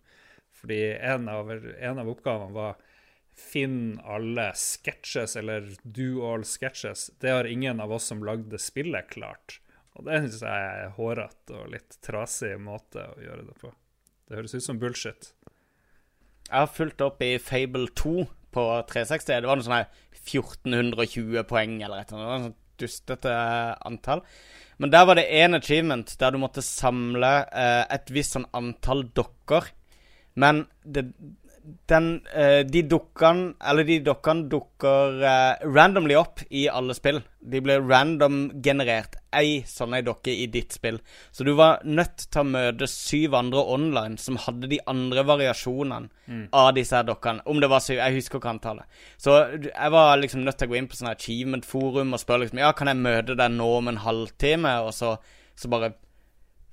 Fordi 0.62 0.82
en 0.98 1.30
av, 1.30 1.50
en 1.52 2.02
av 2.02 2.10
oppgavene 2.10 2.58
var 2.58 2.82
Finn 3.42 4.00
alle 4.06 4.52
sketsjes, 4.58 5.36
eller 5.40 5.68
do 5.84 6.22
all 6.28 6.46
sketches. 6.48 7.10
Det 7.20 7.34
har 7.34 7.50
ingen 7.50 7.82
av 7.84 7.92
oss 7.92 8.10
som 8.12 8.24
lagde 8.24 8.60
spillet, 8.62 9.10
klart. 9.12 9.60
Og 9.98 10.08
det 10.08 10.22
syns 10.22 10.44
jeg 10.46 10.68
er 10.72 10.94
hårete 10.96 11.58
og 11.58 11.72
litt 11.74 11.98
trasig 12.06 12.54
måte 12.62 13.04
å 13.12 13.18
gjøre 13.20 13.48
det 13.50 13.58
på. 13.60 13.74
Det 14.30 14.40
høres 14.40 14.56
ut 14.56 14.64
som 14.64 14.80
bullshit. 14.80 15.34
Jeg 16.48 16.56
har 16.56 16.72
fulgt 16.72 17.04
opp 17.04 17.22
i 17.24 17.34
Fable 17.42 17.90
2 18.00 18.16
på 18.56 18.66
360. 18.92 19.42
Det 19.44 19.50
var 19.50 19.60
noe 19.60 19.68
sånn 19.68 19.84
1420 20.22 21.46
poeng 21.50 21.78
eller 21.82 22.04
et 22.04 22.14
eller 22.14 22.36
annet. 22.36 22.52
Sånn 22.52 22.60
dustete 22.82 23.34
antall. 23.86 24.24
Men 24.82 24.90
der 24.90 25.06
var 25.06 25.20
det 25.20 25.30
én 25.30 25.54
achievement 25.54 26.16
der 26.20 26.34
du 26.34 26.40
måtte 26.42 26.64
samle 26.66 27.32
eh, 27.54 27.84
et 27.94 28.10
visst 28.14 28.38
sånn 28.38 28.48
antall 28.58 29.06
dokker. 29.14 29.70
Men 30.34 30.66
det, 30.84 31.12
den, 31.90 32.22
uh, 32.36 32.62
de 32.66 32.82
dukkene 32.90 33.54
Eller 33.70 33.86
de 33.88 34.00
dokkene 34.06 34.48
dukker 34.50 35.22
uh, 35.22 35.66
randomly 35.76 36.16
opp 36.18 36.42
i 36.50 36.68
alle 36.70 36.96
spill. 36.98 37.22
De 37.42 37.62
blir 37.64 37.84
random 37.88 38.44
generert. 38.64 39.18
Ei 39.34 39.62
sånn 39.68 39.96
ei 39.98 40.04
dokke 40.06 40.34
i 40.34 40.48
ditt 40.52 40.76
spill. 40.76 41.00
Så 41.32 41.46
du 41.48 41.54
var 41.58 41.82
nødt 41.88 42.28
til 42.28 42.44
å 42.44 42.50
møte 42.52 42.90
syv 42.90 43.38
andre 43.38 43.64
online 43.76 44.20
som 44.22 44.40
hadde 44.42 44.70
de 44.72 44.82
andre 44.92 45.24
variasjonene 45.28 46.10
mm. 46.28 46.44
av 46.58 46.74
disse 46.78 46.98
her 46.98 47.08
dokkene. 47.08 47.46
Om 47.46 47.62
det 47.64 47.72
var 47.72 47.84
syv, 47.86 48.02
jeg 48.02 48.20
husker 48.20 48.42
ikke 48.42 48.54
antallet. 48.56 49.02
Så 49.22 49.38
jeg 49.56 49.96
var 49.96 50.14
liksom 50.22 50.46
nødt 50.46 50.60
til 50.62 50.70
å 50.70 50.74
gå 50.74 50.80
inn 50.82 50.92
på 50.92 51.00
sånn 51.00 51.14
achievement-forum 51.14 52.16
og 52.16 52.24
spørre 52.24 52.46
liksom 52.46 52.64
Ja, 52.64 52.74
kan 52.78 52.92
jeg 52.92 53.02
møte 53.02 53.38
deg 53.40 53.54
nå 53.56 53.70
om 53.80 53.92
en 53.92 54.02
halvtime? 54.06 54.78
Og 54.86 54.94
så, 54.98 55.16
så 55.56 55.72
bare 55.72 55.94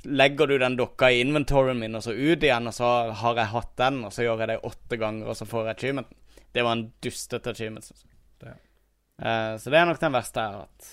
legger 0.08 0.46
du 0.46 0.58
den 0.58 0.76
dokka 0.78 1.10
i 1.10 1.20
inventoryen 1.20 1.78
min, 1.78 1.96
og 1.98 2.04
så 2.04 2.14
ut 2.14 2.42
igjen, 2.42 2.68
og 2.70 2.74
så 2.74 2.92
har 3.20 3.40
jeg 3.40 3.52
hatt 3.52 3.74
den, 3.80 4.00
og 4.08 4.14
så 4.14 4.24
gjør 4.24 4.44
jeg 4.44 4.52
det 4.52 4.62
åtte 4.68 5.00
ganger, 5.00 5.28
og 5.28 5.36
så 5.38 5.48
får 5.48 5.66
jeg 5.66 5.76
achievementen. 5.76 6.16
Det 6.54 6.64
var 6.64 6.76
en 6.76 6.86
dustete 7.04 7.52
achievement. 7.52 7.90
Det. 8.40 8.54
Uh, 9.20 9.54
så 9.60 9.70
det 9.70 9.80
er 9.80 9.86
nok 9.88 10.00
den 10.00 10.16
verste 10.16 10.42
jeg 10.42 10.54
har 10.54 10.64
hatt. 10.64 10.90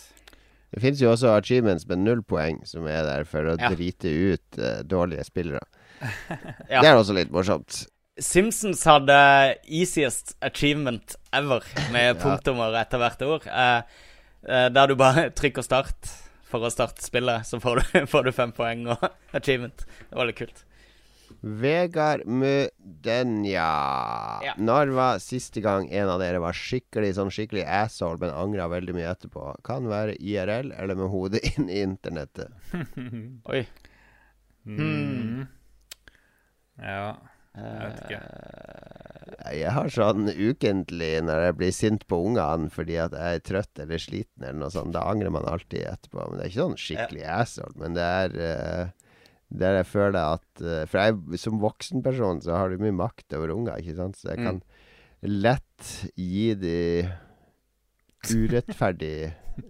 Det 0.76 0.82
finnes 0.84 1.02
jo 1.02 1.12
også 1.14 1.32
achievements 1.38 1.88
med 1.88 2.02
null 2.04 2.24
poeng, 2.28 2.60
som 2.68 2.88
er 2.92 3.06
der 3.08 3.28
for 3.30 3.54
å 3.54 3.56
ja. 3.56 3.72
drite 3.72 4.12
ut 4.12 4.60
uh, 4.60 4.82
dårlige 4.84 5.24
spillere. 5.28 5.64
ja. 6.74 6.82
Det 6.82 6.90
er 6.90 6.98
også 6.98 7.16
litt 7.16 7.32
morsomt. 7.34 7.86
Simpsons 8.20 8.84
hadde 8.88 9.16
easiest 9.68 10.36
achievement 10.44 11.16
ever, 11.36 11.64
med 11.96 12.10
ja. 12.12 12.20
punktummer 12.20 12.76
etter 12.82 13.02
hvert 13.02 13.26
ord. 13.28 13.48
Uh, 13.48 14.06
der 14.44 14.92
du 14.92 15.00
bare 15.00 15.30
trykker 15.40 15.66
start 15.66 16.12
for 16.46 16.66
å 16.66 16.72
starte 16.74 17.04
spillet, 17.04 17.48
så 17.48 17.60
får 17.64 17.82
du, 17.82 18.00
får 18.14 18.30
du 18.30 18.32
fem 18.36 18.54
poeng 18.56 18.88
og 18.94 19.10
achievement. 19.38 19.86
Det 20.10 20.18
var 20.18 20.30
litt 20.30 20.40
kult. 20.40 20.64
Vegard 21.46 22.26
Mudenja. 22.26 23.66
Ja. 24.46 24.54
Når 24.58 24.94
var 24.98 25.20
siste 25.22 25.62
gang 25.62 25.90
en 25.94 26.10
av 26.10 26.22
dere 26.22 26.42
var 26.42 26.58
skikkelig 26.58 27.16
sånn 27.18 27.34
skikkelig 27.34 27.66
asshole, 27.66 28.20
men 28.22 28.34
angra 28.34 28.68
veldig 28.72 28.96
mye 28.98 29.12
etterpå? 29.12 29.48
Kan 29.66 29.90
være 29.90 30.18
IRL 30.22 30.72
eller 30.74 30.98
med 30.98 31.12
hodet 31.14 31.44
inn 31.56 31.70
i 31.70 31.82
internettet. 31.86 32.54
Oi. 33.52 33.66
Mm. 34.66 35.46
Ja. 36.82 37.16
Jeg 37.56 37.80
vet 37.82 38.02
ikke. 38.04 38.22
Jeg 39.56 39.72
har 39.76 39.92
sånn 39.94 40.28
ukentlig 40.30 41.12
når 41.24 41.42
jeg 41.46 41.56
blir 41.60 41.74
sint 41.76 42.06
på 42.10 42.18
ungene 42.28 42.72
fordi 42.74 42.98
at 43.02 43.16
jeg 43.16 43.40
er 43.40 43.44
trøtt 43.46 43.82
eller 43.84 44.02
sliten 44.02 44.44
eller 44.44 44.60
noe 44.64 44.74
sånt. 44.74 44.96
Da 44.96 45.06
angrer 45.12 45.34
man 45.34 45.48
alltid 45.50 45.86
etterpå. 45.88 46.26
Men 46.28 46.40
det 46.40 46.46
er 46.46 46.52
ikke 46.52 46.64
sånn 46.64 46.80
skikkelig 46.82 47.26
asshole. 47.36 47.76
Men 47.82 47.98
det 47.98 48.08
er 48.22 48.38
uh, 48.40 49.12
der 49.56 49.80
jeg 49.80 49.88
føler 49.92 50.20
at 50.36 50.64
uh, 50.66 50.82
For 50.90 51.02
jeg 51.02 51.42
som 51.42 51.62
voksenperson 51.64 52.42
så 52.46 52.58
har 52.58 52.74
du 52.74 52.82
mye 52.82 52.96
makt 52.96 53.38
over 53.38 53.54
unger, 53.56 53.80
ikke 53.80 53.98
sant. 54.00 54.20
Så 54.20 54.34
jeg 54.34 54.42
mm. 54.42 54.50
kan 54.50 54.62
lett 55.26 55.94
gi 56.20 56.48
de 56.60 56.80
urettferdig 58.26 59.18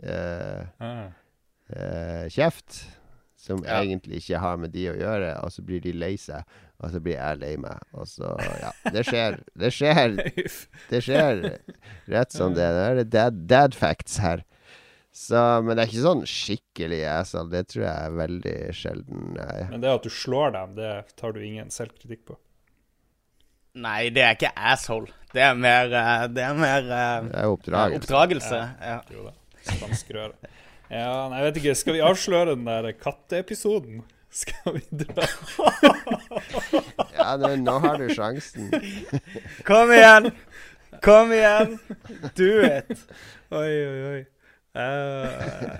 uh, 0.07 0.62
kjeft 2.36 2.86
som 3.45 3.62
ja. 3.66 3.82
egentlig 3.84 4.24
ikke 4.24 4.41
har 4.41 4.57
med 4.57 4.74
de 4.74 4.88
å 4.90 4.95
gjøre, 4.98 5.36
og 5.44 5.53
så 5.53 5.64
blir 5.66 5.84
de 5.84 5.94
lei 5.94 6.16
seg, 6.18 6.41
og 6.84 6.92
så 6.92 7.00
blir 7.04 7.16
jeg 7.18 7.40
lei 7.42 7.54
meg, 7.62 7.80
og 7.96 8.08
så 8.10 8.34
Ja. 8.62 8.72
Det 8.92 9.06
skjer. 9.08 9.38
Det 9.56 9.72
skjer. 9.74 10.18
Det 10.90 11.02
skjer 11.06 11.40
rett 12.12 12.32
som 12.36 12.54
det. 12.58 12.68
Det 12.76 12.86
er 12.90 13.04
dad, 13.16 13.40
dad 13.48 13.76
facts 13.78 14.18
her. 14.24 14.44
Så, 15.16 15.40
men 15.64 15.78
det 15.78 15.86
er 15.86 15.88
ikke 15.94 16.04
sånn 16.04 16.26
skikkelig 16.28 16.98
asshole. 17.08 17.48
Det 17.54 17.62
tror 17.72 17.86
jeg 17.86 18.08
er 18.10 18.16
veldig 18.18 18.56
sjelden. 18.76 19.22
Nei. 19.38 19.62
Men 19.70 19.80
det 19.86 19.94
at 19.94 20.04
du 20.04 20.12
slår 20.12 20.52
dem, 20.58 20.74
det 20.76 20.90
tar 21.16 21.32
du 21.32 21.40
ingen 21.40 21.70
selvkritikk 21.72 22.26
på. 22.28 22.36
Nei, 23.80 24.10
det 24.16 24.24
er 24.24 24.36
ikke 24.36 24.52
asshole. 24.56 25.08
Det 25.36 25.42
er 25.44 25.56
mer, 25.60 25.88
eh, 25.92 26.26
det 26.32 26.44
er 26.44 26.54
mer 26.60 26.84
eh, 26.84 27.30
Det 27.30 27.40
er 27.42 27.48
oppdragelse. 27.52 28.02
oppdragelse. 28.04 28.60
Ja. 28.84 29.00
Jo 29.16 29.24
da. 29.30 29.34
Spanskrøre. 29.66 30.52
Ja, 30.92 31.08
nei, 31.32 31.40
jeg 31.42 31.48
vet 31.48 31.62
ikke. 31.64 31.76
Skal 31.80 31.96
vi 31.98 32.04
avsløre 32.12 32.54
den 32.56 32.68
der 32.68 32.92
katteepisoden? 33.00 34.04
Skal 34.36 34.76
vi 34.76 35.03
dra? 35.06 35.26
Ja, 37.16 37.36
nå, 37.40 37.56
nå 37.64 37.76
har 37.86 38.02
du 38.02 38.10
sjansen. 38.12 38.68
Kom 39.68 39.94
igjen! 39.95 40.32
Kom 41.06 41.32
igjen! 41.32 41.78
Do 42.36 42.49
it! 42.68 43.06
Oi, 43.56 43.70
oi, 43.70 43.99
oi. 44.12 44.24
Uh, 44.76 45.78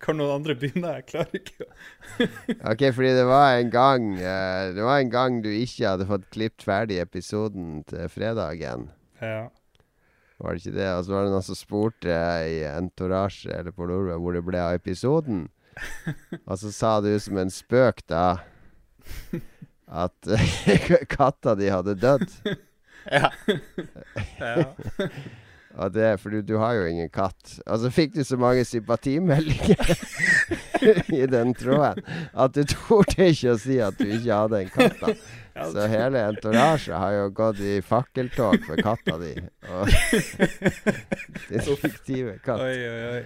kan 0.00 0.16
noen 0.16 0.38
andre 0.38 0.54
begynne? 0.56 0.94
Jeg 0.96 1.04
klarer 1.10 1.34
ikke 1.36 1.66
Ok, 2.70 2.86
fordi 2.96 3.10
det 3.12 3.26
var 3.28 3.58
en 3.58 3.68
gang 3.74 4.06
uh, 4.16 4.70
Det 4.72 4.86
var 4.86 5.02
en 5.02 5.10
gang 5.12 5.36
du 5.44 5.50
ikke 5.52 5.84
hadde 5.84 6.06
fått 6.08 6.24
klippet 6.32 6.64
ferdig 6.64 6.96
episoden 7.02 7.82
til 7.90 8.08
fredagen. 8.08 8.88
Ja. 9.20 9.50
Var 10.40 10.56
det 10.56 10.64
ikke 10.64 10.78
det? 10.78 10.88
Og 10.96 11.04
så 11.04 11.12
var 11.12 11.26
det 11.26 11.34
noen 11.34 11.44
som 11.50 11.58
spurte 11.60 12.16
i 12.48 12.62
Entourage 12.70 13.52
eller 13.52 13.76
på 13.76 13.84
Nordre 13.90 14.16
hvor 14.16 14.32
det 14.32 14.46
ble 14.48 14.64
av 14.64 14.80
episoden. 14.80 15.50
Og 16.48 16.58
så 16.60 16.72
sa 16.74 16.96
du 17.04 17.12
som 17.22 17.38
en 17.40 17.52
spøk 17.52 18.04
da 18.10 18.40
at 19.90 20.30
katta 21.16 21.56
di 21.58 21.70
hadde 21.72 21.98
dødd. 22.00 22.28
Ja. 23.10 23.30
ja. 24.38 24.64
Og 25.80 25.94
det, 25.94 26.20
for 26.20 26.28
du, 26.34 26.42
du 26.44 26.58
har 26.60 26.74
jo 26.76 26.82
ingen 26.84 27.08
katt. 27.08 27.54
Og 27.64 27.78
så 27.80 27.88
fikk 27.88 28.12
du 28.12 28.20
så 28.28 28.36
mange 28.36 28.64
sympatimeldinger 28.68 29.92
i 31.16 31.22
den 31.32 31.54
tråden 31.56 32.04
at 32.34 32.54
du 32.58 32.60
torde 32.68 33.30
ikke 33.30 33.54
å 33.54 33.56
si 33.62 33.78
at 33.80 33.96
du 33.96 34.04
ikke 34.04 34.36
hadde 34.42 34.60
en 34.60 34.72
katt. 34.74 35.00
da 35.00 35.66
Så 35.72 35.88
hele 35.88 36.26
entourage 36.28 36.92
har 36.92 37.16
jo 37.16 37.26
gått 37.40 37.64
i 37.64 37.78
fakkeltog 37.80 38.60
for 38.68 38.84
katta 38.84 39.16
di. 39.22 39.32
Og 39.72 39.88
din 41.48 41.76
fiktive 41.80 42.36
katt. 42.44 42.60
Oi, 42.60 42.76
oi, 42.84 43.02
oi. 43.14 43.22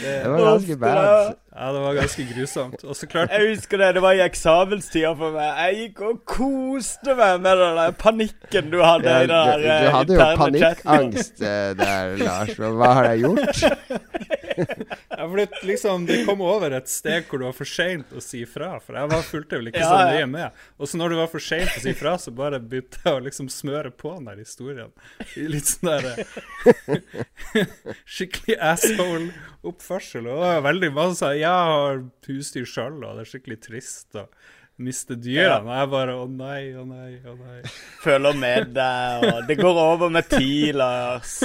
Det, 0.00 0.12
Det 0.24 0.30
var 0.30 0.40
ganske 0.46 0.76
bad. 0.80 1.34
ja, 1.52 1.72
det 1.72 1.80
var 1.84 1.94
ganske 1.98 2.24
grusomt. 2.34 2.84
Og 2.84 2.96
så 2.96 3.06
klart 3.12 3.30
Jeg 3.34 3.50
husker 3.56 3.78
det, 3.82 3.90
det 3.98 4.02
var 4.02 4.16
i 4.16 4.22
eksamenstida 4.24 5.10
for 5.18 5.34
meg. 5.36 5.50
Jeg 5.66 5.76
gikk 5.82 6.00
og 6.08 6.22
koste 6.32 7.16
meg 7.18 7.42
med 7.44 7.60
den 7.60 7.76
der 7.82 7.92
panikken 8.00 8.70
du 8.72 8.78
hadde 8.82 9.10
Ja, 9.10 9.18
i 9.20 9.26
du, 9.26 9.34
den 9.34 9.46
der 9.50 9.58
du 9.58 9.68
eh, 9.68 9.90
hadde 9.98 10.16
jo 10.16 10.30
panikkangst 10.40 11.42
eh, 11.44 11.72
der, 11.76 12.16
Lars. 12.22 12.54
Hva 12.56 12.92
har 13.00 13.10
jeg 13.12 13.26
gjort? 13.26 13.64
Ja, 14.52 15.24
for 15.28 15.36
det, 15.38 15.46
liksom, 15.64 16.02
det 16.06 16.18
kom 16.26 16.42
over 16.44 16.74
et 16.76 16.88
steg 16.90 17.24
hvor 17.30 17.40
du 17.40 17.46
var 17.46 17.54
for 17.56 17.68
seint 17.68 18.10
å 18.12 18.20
si 18.20 18.42
fra. 18.48 18.74
For 18.84 18.98
jeg 18.98 19.08
var 19.08 19.22
fulgte 19.24 19.56
vel 19.60 19.70
ikke 19.70 19.80
Ja, 19.80 19.86
så 19.88 20.00
ja. 20.02 20.10
nøye 20.12 20.26
med. 20.28 20.58
Og 20.76 20.90
så 20.90 20.98
når 21.00 21.14
du 21.14 21.16
var 21.22 21.30
for 21.32 21.40
seint 21.44 21.72
å 21.72 21.80
si 21.80 21.94
fra, 21.96 22.12
så 22.20 22.34
bare 22.36 22.60
begynte 22.60 23.00
jeg 23.00 23.16
å 23.16 23.22
liksom 23.24 23.48
smøre 23.52 23.92
på 23.96 24.12
den 24.18 24.28
der 24.28 24.42
historien. 24.42 24.90
Litt 25.40 25.70
sånn 25.72 25.88
der 25.88 26.04
Skikkelig 28.16 28.58
Skikkelig 28.58 28.58
asshole-oppførsel. 29.62 30.26
Og 30.26 30.40
det 30.42 30.48
var 30.48 30.64
veldig 30.66 30.90
mange 30.94 31.14
sa 31.18 31.32
jeg 31.34 31.48
har 31.48 32.02
husdyr 32.26 32.66
sjøl, 32.66 33.02
og 33.04 33.16
det 33.16 33.24
er 33.26 33.30
skikkelig 33.30 33.60
trist 33.62 34.16
å 34.18 34.26
miste 34.82 35.14
dyrene. 35.16 35.68
Og 35.68 35.76
jeg 35.78 35.90
bare 35.92 36.16
å 36.18 36.26
nei, 36.28 36.72
å 36.74 36.84
nei, 36.86 37.20
å 37.28 37.36
nei. 37.36 37.60
Føler 38.02 38.34
med 38.40 38.72
deg, 38.74 39.28
og 39.28 39.46
det 39.48 39.58
går 39.60 39.78
over 39.84 40.10
med 40.10 40.28
tid, 40.32 40.74
Lars. 40.74 41.38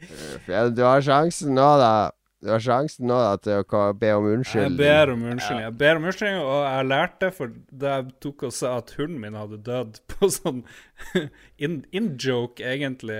Du 0.00 0.82
har 0.86 1.02
sjansen 1.04 1.54
nå, 1.54 1.68
da. 1.80 1.92
Du 2.40 2.48
har 2.48 2.62
sjansen 2.64 3.04
nå 3.04 3.18
da, 3.20 3.34
til 3.36 3.58
å 3.60 3.80
be 4.00 4.14
om 4.16 4.24
Jeg 4.30 4.72
ber 4.78 5.10
om 5.12 5.26
unnskyldning. 5.28 5.64
Jeg 5.66 5.74
ber 5.76 5.98
om 6.00 6.06
unnskyldning, 6.08 6.38
og 6.40 6.62
jeg 6.64 6.86
lærte, 6.88 7.28
for 7.36 7.50
da 7.82 7.98
jeg 7.98 8.14
tok 8.24 8.46
og 8.48 8.54
sa 8.56 8.78
at 8.80 8.94
hunden 8.96 9.18
min 9.20 9.36
hadde 9.36 9.58
dødd 9.66 10.00
på 10.14 10.30
sånn 10.32 10.62
in- 11.66 11.82
in-joke, 11.92 12.64
egentlig 12.64 13.18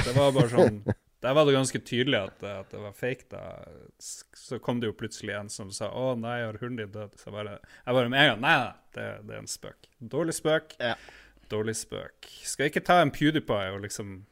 Det 0.00 0.14
var 0.16 0.32
bare 0.38 0.48
sånn 0.54 0.80
Der 1.26 1.34
var 1.34 1.44
det 1.48 1.56
ganske 1.56 1.80
tydelig 1.82 2.20
at, 2.22 2.36
det- 2.40 2.54
at 2.60 2.70
det 2.70 2.80
var 2.84 2.92
fake, 2.94 3.26
da. 3.32 3.42
Så 3.98 4.60
kom 4.62 4.78
det 4.80 4.86
jo 4.92 4.94
plutselig 4.94 5.34
en 5.34 5.48
som 5.50 5.72
sa 5.74 5.88
'Å 5.90 6.14
nei, 6.20 6.38
har 6.46 6.58
hunden 6.62 6.76
din 6.84 6.92
dødd?' 6.94 7.18
Så 7.18 7.30
jeg 7.30 7.34
bare, 7.34 7.58
jeg 7.86 7.94
bare 7.98 8.08
med 8.08 8.20
en 8.20 8.28
gang 8.30 8.40
Nei, 8.40 8.72
det, 8.94 9.06
det 9.26 9.34
er 9.34 9.38
en 9.42 9.50
spøk. 9.50 9.88
Dårlig 10.00 10.34
spøk. 10.38 10.76
Ja. 10.80 10.94
Dårlig 11.50 11.74
spøk. 11.76 12.26
Skal 12.46 12.66
ikke 12.70 12.84
ta 12.84 13.00
en 13.02 13.10
PewDiePie 13.10 13.72
og 13.74 13.80
liksom 13.82 14.24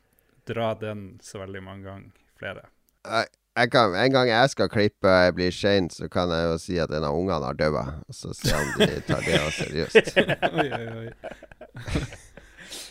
dra 0.46 0.74
den 0.74 1.18
så 1.22 1.38
veldig 1.42 1.62
mange 1.62 1.84
ganger 1.84 2.10
flere. 2.38 2.68
Nei. 3.06 3.24
kan, 3.70 3.94
en 3.94 4.12
gang 4.12 4.28
jeg 4.28 4.50
skal 4.50 4.68
klippe 4.68 5.06
og 5.06 5.24
jeg 5.24 5.34
blir 5.34 5.50
sein, 5.54 5.90
så 5.90 6.08
kan 6.10 6.28
jeg 6.30 6.46
jo 6.50 6.58
si 6.58 6.78
at 6.82 6.90
en 6.90 7.04
av 7.06 7.14
ungene 7.14 7.44
har 7.44 7.54
daua. 7.54 7.84
Og 8.08 8.14
så 8.14 8.32
se 8.34 8.54
om 8.54 8.72
de 8.78 9.00
tar 9.06 9.20
det 9.22 9.38
seriøst. 9.60 10.16
Oi, 10.60 10.70
oi, 10.70 10.86
oi. 11.06 12.14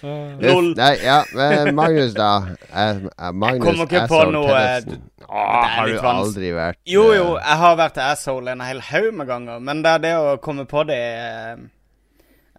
Ah. 0.04 0.34
Lol. 0.44 0.74
Nei, 0.76 0.94
ja, 1.04 1.20
Magnus, 1.72 2.14
da. 2.18 2.32
Jeg, 2.74 3.06
eh, 3.18 3.32
Magnus 3.32 3.64
kommer 3.66 3.86
ikke 3.88 4.08
på 4.12 4.24
noe, 4.34 4.64
Åh, 5.24 5.68
har 5.78 5.88
du 5.88 6.00
aldri 6.10 6.50
vært 6.54 6.80
Jo, 6.90 7.06
jo, 7.16 7.30
eh, 7.38 7.46
jeg 7.46 7.62
har 7.64 7.78
vært 7.80 8.02
asshole 8.04 8.52
en 8.52 8.66
hel 8.66 8.82
haug 8.90 9.14
med 9.22 9.30
ganger, 9.32 9.62
men 9.64 9.82
det 9.86 9.94
er 9.98 10.04
det 10.04 10.14
å 10.20 10.36
komme 10.44 10.66
på 10.70 10.84
det 10.90 11.00
eh, 11.00 11.64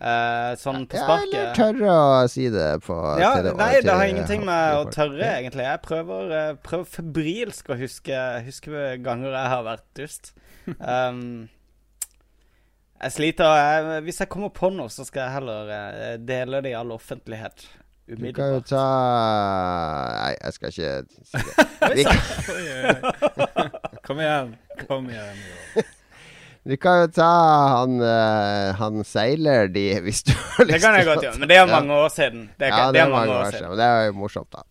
eh, 0.01 0.53
sånn 0.61 0.87
på 0.91 0.99
Ja, 0.99 1.19
eller 1.23 1.53
tørre 1.59 1.93
å 1.93 2.29
si 2.33 2.49
det 2.53 2.71
på 2.87 2.97
Ja, 3.21 3.35
TV. 3.39 3.53
nei, 3.61 3.73
det 3.85 3.93
har 3.95 4.05
ingenting 4.11 4.47
med 4.49 4.79
å 4.81 4.87
tørre, 4.95 5.29
egentlig. 5.37 5.67
Jeg 5.69 5.83
prøver, 5.85 6.33
eh, 6.41 6.55
prøver 6.67 6.89
febrilsk 6.97 7.71
å 7.75 7.79
huske, 7.79 8.23
huske 8.49 8.87
ganger 9.05 9.37
jeg 9.37 9.53
har 9.55 9.67
vært 9.69 9.87
dust. 10.01 10.33
Um, 10.81 11.49
jeg 13.05 13.13
sliter 13.13 13.57
jeg, 13.59 14.03
Hvis 14.07 14.21
jeg 14.23 14.31
kommer 14.33 14.53
på 14.55 14.71
noe, 14.73 14.91
så 14.93 15.05
skal 15.07 15.27
jeg 15.27 15.37
heller 15.39 15.73
eh, 15.77 16.13
dele 16.25 16.63
det 16.65 16.73
i 16.73 16.77
all 16.79 16.93
offentlighet. 16.95 17.67
Umiddelbart. 18.05 18.35
Du 18.35 18.37
kan 18.37 18.51
jo 18.53 18.61
ta 18.69 18.85
Nei, 20.13 20.33
jeg 20.37 20.53
skal 20.57 20.73
ikke 20.73 20.77
si 20.77 20.85
det. 20.85 22.05
Kan. 23.55 23.71
Kom 24.05 24.21
igjen. 24.21 24.51
Kom 24.85 25.09
igjen. 25.09 25.39
Jo. 25.77 25.85
vi 26.69 26.77
kan 26.85 27.01
jo 27.05 27.09
ta 27.17 27.31
han, 27.79 27.97
uh, 28.01 28.75
han 28.81 29.01
seiler 29.09 29.73
de, 29.73 29.87
hvis 30.05 30.25
du 30.29 30.35
har 30.35 30.69
lyst 30.69 30.69
til 30.69 30.73
Det 30.75 30.83
kan 30.85 30.99
jeg 30.99 31.09
godt 31.09 31.25
gjøre, 31.25 31.41
men 31.41 31.49
det 31.53 31.57
er 31.57 31.73
mange 31.73 31.97
år 31.97 32.13
siden. 32.13 32.47
Det 32.59 32.69
er, 32.69 32.77
Ja, 32.77 32.93
det 32.93 33.05
er 33.05 33.11
mange 33.13 33.33
år 33.33 33.45
siden. 33.49 33.59
siden. 33.59 33.73
Men 33.73 33.81
det 33.81 33.89
er 33.89 34.07
jo 34.11 34.17
morsomt, 34.21 34.53
da. 34.53 34.65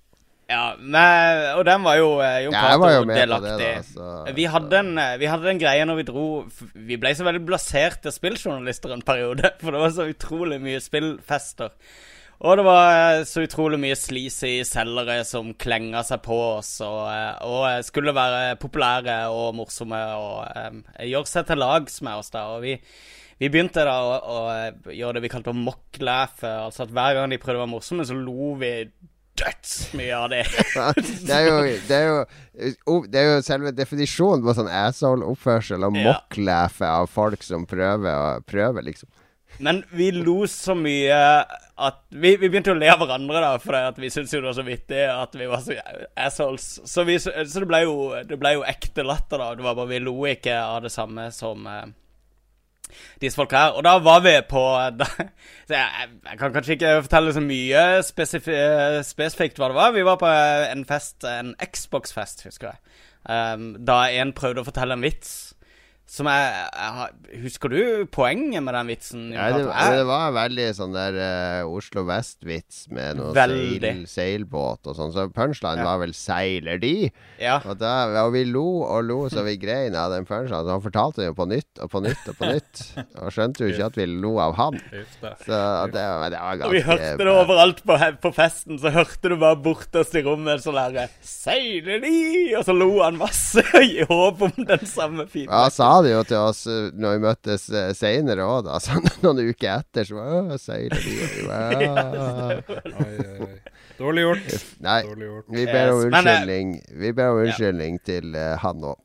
Ja, 0.54 0.64
men, 0.78 1.44
og 1.58 1.66
den 1.68 1.86
var 1.86 1.98
jo 1.98 2.10
eh, 2.22 2.40
Jon 2.46 2.56
Cato 2.56 2.90
det, 3.10 3.18
delaktig. 3.18 3.70
da. 3.98 4.34
Vi 4.38 4.48
hadde, 4.54 4.82
en, 4.84 4.96
eh, 5.02 5.18
vi 5.22 5.30
hadde 5.32 5.50
en 5.50 5.62
greie 5.62 5.86
når 5.90 6.02
vi 6.02 6.08
dro 6.08 6.26
Vi 6.74 6.98
ble 7.02 7.14
så 7.18 7.26
veldig 7.26 7.44
blaserte 7.48 8.14
spilljournalister 8.14 8.94
en 8.94 9.06
periode. 9.06 9.56
For 9.64 9.74
det 9.74 9.86
var 9.86 9.96
så 9.96 10.10
utrolig 10.12 10.60
mye 10.64 10.82
spillfester. 10.84 11.74
Og 12.44 12.60
det 12.60 12.66
var 12.68 12.90
eh, 12.92 13.24
så 13.30 13.46
utrolig 13.46 13.80
mye 13.80 13.98
sleazy 13.98 14.58
selgere 14.68 15.24
som 15.28 15.54
klenga 15.56 16.04
seg 16.06 16.24
på 16.26 16.38
oss 16.58 16.76
og, 16.84 17.06
eh, 17.08 17.46
og 17.48 17.88
skulle 17.88 18.16
være 18.16 18.58
populære 18.62 19.18
og 19.32 19.54
morsomme 19.58 20.02
og 20.20 20.44
um, 20.58 20.82
gjøre 21.00 21.30
seg 21.30 21.48
til 21.48 21.62
lags 21.64 22.02
med 22.04 22.20
oss 22.20 22.34
da. 22.34 22.50
Og 22.56 22.66
vi, 22.66 22.76
vi 23.40 23.50
begynte 23.54 23.88
da 23.88 23.96
å, 23.96 24.20
å 24.20 24.92
gjøre 24.92 25.18
det 25.18 25.26
vi 25.26 25.34
kalte 25.34 25.56
mock-laugh. 25.56 26.44
Altså 26.68 26.86
at 26.86 26.94
hver 26.94 27.18
gang 27.18 27.32
de 27.32 27.40
prøvde 27.42 27.62
å 27.62 27.66
være 27.66 27.76
morsomme, 27.78 28.08
så 28.10 28.18
lo 28.18 28.54
vi 28.60 28.76
dødsmye 29.40 30.14
av 30.18 30.30
det. 30.34 30.44
det, 31.28 31.34
er 31.34 31.48
jo, 31.48 31.58
det, 31.88 31.98
er 31.98 32.08
jo, 32.10 33.00
det 33.10 33.20
er 33.22 33.28
jo 33.32 33.42
selve 33.46 33.74
definisjonen 33.76 34.46
på 34.46 34.56
sånn 34.60 34.70
asshole-oppførsel 34.70 35.84
og 35.88 35.98
Ja. 35.98 36.14
mock-laughe 36.14 36.90
av 36.90 37.10
folk 37.12 37.44
som 37.46 37.66
prøver, 37.70 38.14
og 38.14 38.46
prøver 38.50 38.86
liksom. 38.86 39.10
Men 39.64 39.84
vi 39.94 40.08
lo 40.16 40.48
så 40.50 40.74
mye 40.74 41.18
at 41.78 42.00
Vi, 42.10 42.32
vi 42.42 42.48
begynte 42.50 42.74
å 42.74 42.78
le 42.78 42.88
av 42.90 43.02
hverandre, 43.02 43.42
da, 43.42 43.82
at 43.90 43.98
vi 44.02 44.10
syntes 44.10 44.34
jo 44.34 44.40
det 44.42 44.50
var 44.50 44.56
så 44.58 44.66
vittig 44.66 45.04
at 45.10 45.36
vi 45.38 45.46
var 45.50 45.62
så 45.62 45.76
assholes. 46.18 46.66
Så, 46.90 47.06
vi, 47.06 47.20
så 47.22 47.34
det 47.34 47.68
ble 47.70 47.84
jo 47.86 47.96
Det 48.30 48.38
ble 48.42 48.56
jo 48.56 48.64
ekte 48.66 49.06
latter, 49.06 49.42
da. 49.42 49.52
Det 49.58 49.66
var 49.66 49.78
bare 49.78 49.92
Vi 49.94 50.00
lo 50.02 50.16
ikke 50.30 50.58
av 50.58 50.84
det 50.86 50.92
samme 50.94 51.28
som 51.34 51.66
eh, 51.70 51.86
disse 53.22 53.40
folk 53.40 53.54
her. 53.56 53.78
Og 53.78 53.86
da 53.86 53.98
var 54.04 54.24
vi 54.26 54.36
på 54.50 54.64
da, 55.00 55.08
jeg, 55.70 56.10
jeg 56.30 56.40
kan 56.40 56.54
kanskje 56.54 56.78
ikke 56.78 56.96
fortelle 57.08 57.34
så 57.36 57.44
mye 57.46 57.86
spesifi, 58.06 58.60
spesifikt 59.08 59.62
hva 59.62 59.72
det 59.72 59.80
var. 59.80 59.96
Vi 59.96 60.06
var 60.08 60.22
på 60.22 60.30
en 60.30 60.86
fest, 60.90 61.24
en 61.28 61.56
Xbox-fest, 61.64 62.46
husker 62.50 62.74
jeg. 62.74 62.82
Um, 63.24 63.70
da 63.80 64.02
en 64.12 64.34
prøvde 64.36 64.60
å 64.60 64.68
fortelle 64.68 64.98
en 64.98 65.06
vits 65.06 65.53
Som 66.04 66.28
jeg, 66.28 66.66
jeg 66.76 67.40
Husker 67.46 67.72
du 67.72 68.06
poenget 68.12 68.62
med 68.62 68.76
den 68.76 68.90
vitsen? 68.92 69.22
Ja, 69.34 69.48
det, 69.56 69.64
var, 69.66 69.94
det 69.96 70.04
var 70.06 70.34
veldig 70.36 70.66
sånn 70.78 70.92
der 70.94 71.16
uh, 71.64 71.72
Oslo 71.72 72.04
Vest-vits 72.06 72.84
med 72.94 73.18
noe 73.18 73.32
seil, 73.34 74.04
seilbåt 74.12 74.90
og 74.92 74.98
sånn. 74.98 75.14
Så 75.16 75.26
punchline 75.34 75.80
Ja. 75.80 75.86
var 75.88 76.02
vel 76.04 76.12
'seiler 76.14 76.78
de'? 76.84 77.10
Ja. 77.40 77.56
Og, 77.66 77.80
da, 77.80 77.94
og 78.26 78.34
vi 78.36 78.44
lo 78.46 78.84
og 78.84 79.08
lo 79.08 79.18
så 79.32 79.46
vi 79.48 79.56
grein 79.58 79.96
av 79.96 80.12
den 80.12 80.28
punchline. 80.28 80.68
Så 80.68 80.76
han 80.76 80.84
fortalte 80.84 81.24
det 81.24 81.30
jo 81.32 81.38
på 81.40 81.48
nytt 81.50 81.82
og 81.82 81.90
på 81.96 82.04
nytt 82.04 82.28
og 82.30 82.38
på 82.38 82.52
nytt. 82.52 82.84
Og 83.24 83.32
skjønte 83.34 83.64
jo 83.64 83.72
ikke 83.72 83.90
at 83.90 83.98
vi 83.98 84.06
lo 84.12 84.36
av 84.44 84.54
han. 84.60 84.78
Så 85.48 85.58
det, 85.88 85.96
det 85.96 86.04
var 86.04 86.38
Og 86.54 86.60
ganske 86.62 86.72
vi 86.76 86.84
hørte 86.84 87.18
det 87.24 87.32
overalt 87.32 87.82
på, 87.88 87.98
på 88.28 88.34
festen. 88.36 88.78
Så 88.78 88.92
hørte 88.94 89.32
du 89.32 89.38
bare 89.40 89.56
bortest 89.56 90.14
i 90.20 90.22
rommet 90.28 90.62
sånn 90.68 90.76
der 90.78 91.08
'Seiler 91.24 92.04
de?' 92.04 92.54
Og 92.60 92.68
så 92.68 92.76
lo 92.76 92.92
han 93.02 93.18
masse 93.18 93.64
i 93.82 94.04
håp 94.04 94.42
om 94.52 94.54
den 94.68 94.86
samme 94.86 95.24
Ja, 95.24 95.32
feedbacken. 95.32 95.93
han 95.93 95.93
sa 95.94 96.02
det 96.02 96.14
jo 96.14 96.22
til 96.26 96.40
oss 96.42 96.64
eh, 96.70 96.88
når 96.98 97.18
vi 97.18 97.22
møttes 97.28 97.66
uh, 97.74 97.92
seinere 97.98 98.46
òg, 98.48 98.64
da. 98.68 98.80
Så 98.84 98.98
noen 99.22 99.42
uker 99.50 99.70
etter 99.78 100.08
så. 100.08 100.18
Oi, 101.54 101.88
oi, 103.04 103.26
oi. 103.44 103.58
Dårlig 104.00 104.24
gjort. 104.26 104.56
Nei, 104.82 105.02
Dårlig 105.06 105.28
gjort. 105.28 105.52
vi 105.54 105.66
ber 105.70 105.92
om 105.92 106.00
eh, 106.00 106.08
unnskyldning. 106.08 106.72
Vi 107.04 107.12
ber 107.14 107.34
om 107.34 107.44
unnskyldning 107.44 108.00
til 108.08 108.34
uh, 108.34 108.56
han 108.64 108.88
òg. 108.90 108.98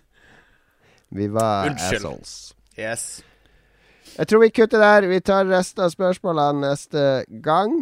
vi 1.18 1.26
var 1.34 1.72
Unnskyld. 1.72 1.98
assholes. 1.98 2.36
Yes. 2.78 3.08
Jeg 4.14 4.30
tror 4.30 4.44
vi 4.44 4.52
kutter 4.54 4.82
der. 4.82 5.08
Vi 5.10 5.20
tar 5.26 5.50
resten 5.50 5.86
av 5.86 5.90
spørsmålene 5.94 6.68
neste 6.68 7.06
gang. 7.42 7.80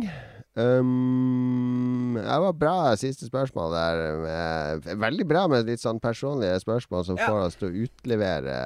Um, 0.58 2.16
det 2.18 2.38
var 2.42 2.54
bra 2.58 2.96
siste 2.98 3.28
spørsmål 3.28 3.74
der. 3.76 4.00
Med, 4.24 4.88
veldig 4.98 5.26
bra 5.30 5.44
med 5.50 5.68
litt 5.70 5.82
sånn 5.82 6.00
personlige 6.02 6.58
spørsmål 6.64 7.04
som 7.06 7.18
Ja. 7.20 7.28
får 7.28 7.40
oss 7.44 7.58
til 7.60 7.68
å 7.68 7.84
utlevere 7.84 8.56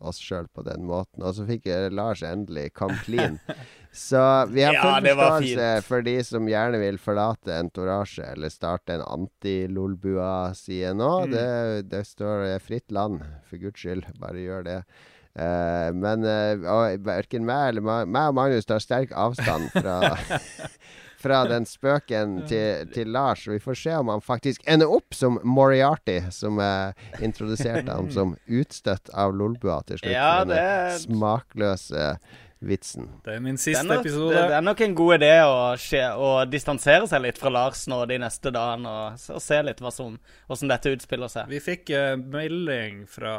oss 0.00 0.18
sjøl 0.18 0.48
på 0.50 0.64
den 0.66 0.86
måten. 0.88 1.22
Og 1.22 1.36
så 1.36 1.46
fikk 1.46 1.68
eh, 1.70 1.90
Lars 1.90 2.24
endelig 2.26 2.72
come 2.74 2.98
clean. 3.04 3.38
Så 3.92 4.46
vi 4.46 4.62
har 4.62 4.72
Ja, 4.72 4.82
full 4.82 5.16
var 5.18 5.40
forståelse 5.40 5.82
for 5.82 6.02
de 6.06 6.22
som 6.22 6.46
gjerne 6.46 6.78
vil 6.78 6.98
forlate 7.02 7.56
Entourage 7.58 8.22
eller 8.22 8.48
starte 8.48 8.94
en 8.94 9.02
anti-Lolbua-side 9.02 10.94
nå. 10.94 11.24
Mm. 11.26 11.30
Det, 11.32 11.88
det 11.90 12.04
står 12.06 12.44
eh, 12.52 12.58
fritt 12.62 12.90
land, 12.94 13.24
for 13.50 13.58
guds 13.58 13.82
skyld. 13.82 14.06
Bare 14.22 14.38
gjør 14.38 14.62
det. 14.66 14.84
Uh, 15.30 15.94
men 15.94 16.26
uh, 16.26 16.98
verken 17.06 17.44
meg 17.46 17.68
eller 17.68 17.84
meg 17.86 18.24
og 18.32 18.34
Magnus 18.34 18.66
tar 18.66 18.82
sterk 18.82 19.12
avstand 19.14 19.68
fra 19.70 20.16
Fra 21.20 21.42
den 21.52 21.66
spøken 21.68 22.38
til, 22.48 22.86
til 22.94 23.10
Lars. 23.12 23.46
Vi 23.48 23.58
får 23.62 23.78
se 23.82 23.94
om 24.00 24.08
han 24.12 24.22
faktisk 24.24 24.64
ender 24.70 24.90
opp 24.90 25.14
som 25.16 25.38
Moriarty, 25.44 26.18
som 26.32 26.58
uh, 26.60 26.92
introduserte 27.20 27.92
ham 27.92 28.10
som 28.16 28.36
utstøtt 28.48 29.12
av 29.14 29.34
Lolbua 29.36 29.80
til 29.88 30.00
slutt. 30.00 30.14
Ja, 30.16 30.44
det- 30.48 31.02
smakløse 31.04 32.14
vitsen. 32.60 33.06
Det 33.24 33.34
er 33.34 33.40
min 33.40 33.56
Det 33.56 33.72
er, 33.72 33.86
nok, 33.88 34.02
episode. 34.04 34.34
det, 34.34 34.42
det 34.50 34.56
er 34.58 34.64
nok 34.64 34.80
en 34.84 34.94
god 34.98 35.14
idé 35.16 35.30
å, 35.46 35.54
skje, 35.80 36.02
å 36.12 36.28
distansere 36.44 37.08
seg 37.08 37.22
litt 37.24 37.40
fra 37.40 37.52
Lars 37.52 37.86
nå 37.88 38.02
de 38.10 38.18
neste 38.20 38.52
dagene, 38.52 38.90
og, 38.90 39.24
og 39.32 39.40
se 39.44 39.60
litt 39.64 39.80
hva 39.80 39.92
som, 39.94 40.18
hvordan 40.50 40.72
dette 40.74 40.92
utspiller 40.96 41.32
seg. 41.32 41.48
Vi 41.52 41.62
fikk 41.64 41.92
uh, 41.96 42.14
melding 42.20 43.06
fra 43.08 43.34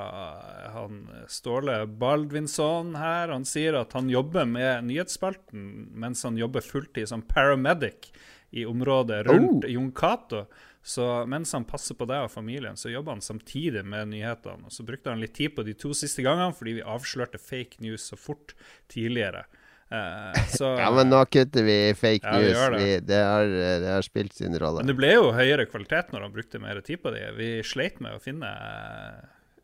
han 0.73 1.03
Ståle 1.29 1.83
Baldvinsson 1.85 2.95
her. 2.97 3.29
Han 3.35 3.45
sier 3.45 3.77
at 3.83 3.93
han 3.97 4.09
jobber 4.09 4.49
med 4.49 4.89
nyhetsspalten 4.89 5.69
mens 6.01 6.25
han 6.25 6.39
jobber 6.41 6.65
fulltid 6.65 7.09
som 7.11 7.21
paramedic 7.21 8.09
i 8.51 8.65
området 8.67 9.25
rundt 9.29 9.63
Oh. 9.65 9.69
Jon 9.71 9.91
Cato. 9.95 10.45
Så 10.83 11.25
mens 11.29 11.53
han 11.53 11.65
passer 11.69 11.95
på 11.97 12.07
deg 12.09 12.25
og 12.25 12.31
familien, 12.33 12.77
så 12.77 12.89
jobber 12.89 13.13
han 13.13 13.21
samtidig 13.21 13.83
med 13.85 14.09
nyhetene. 14.15 14.65
Og 14.65 14.73
så 14.73 14.85
brukte 14.85 15.13
han 15.13 15.21
litt 15.21 15.35
tid 15.37 15.53
på 15.55 15.65
de 15.65 15.75
to 15.77 15.93
siste 15.97 16.25
gangene 16.25 16.55
fordi 16.57 16.79
vi 16.79 16.85
avslørte 16.85 17.41
fake 17.41 17.83
news 17.85 18.07
så 18.09 18.17
fort 18.17 18.55
tidligere. 18.89 19.45
Uh, 19.91 20.33
så, 20.49 20.71
Ja, 20.81 20.87
men 20.95 21.11
nå 21.11 21.19
kutter 21.29 21.67
vi 21.67 21.77
fake 21.97 22.25
Ja, 22.25 22.39
news. 22.39 22.57
Vi 22.57 22.77
det. 22.77 22.79
Vi, 22.81 22.95
det, 23.11 23.19
har, 23.27 23.53
det 23.83 23.91
har 23.93 24.07
spilt 24.07 24.33
sin 24.33 24.57
rolle. 24.57 24.81
Men 24.81 24.89
det 24.89 24.97
ble 24.97 25.11
jo 25.13 25.29
høyere 25.37 25.67
kvalitet 25.69 26.15
når 26.15 26.25
han 26.25 26.33
brukte 26.33 26.63
mer 26.63 26.81
tid 26.85 27.03
på 27.03 27.13
det. 27.13 27.27
Vi 27.37 27.51
sleit 27.67 28.01
med 28.01 28.17
å 28.17 28.23
finne, 28.23 28.49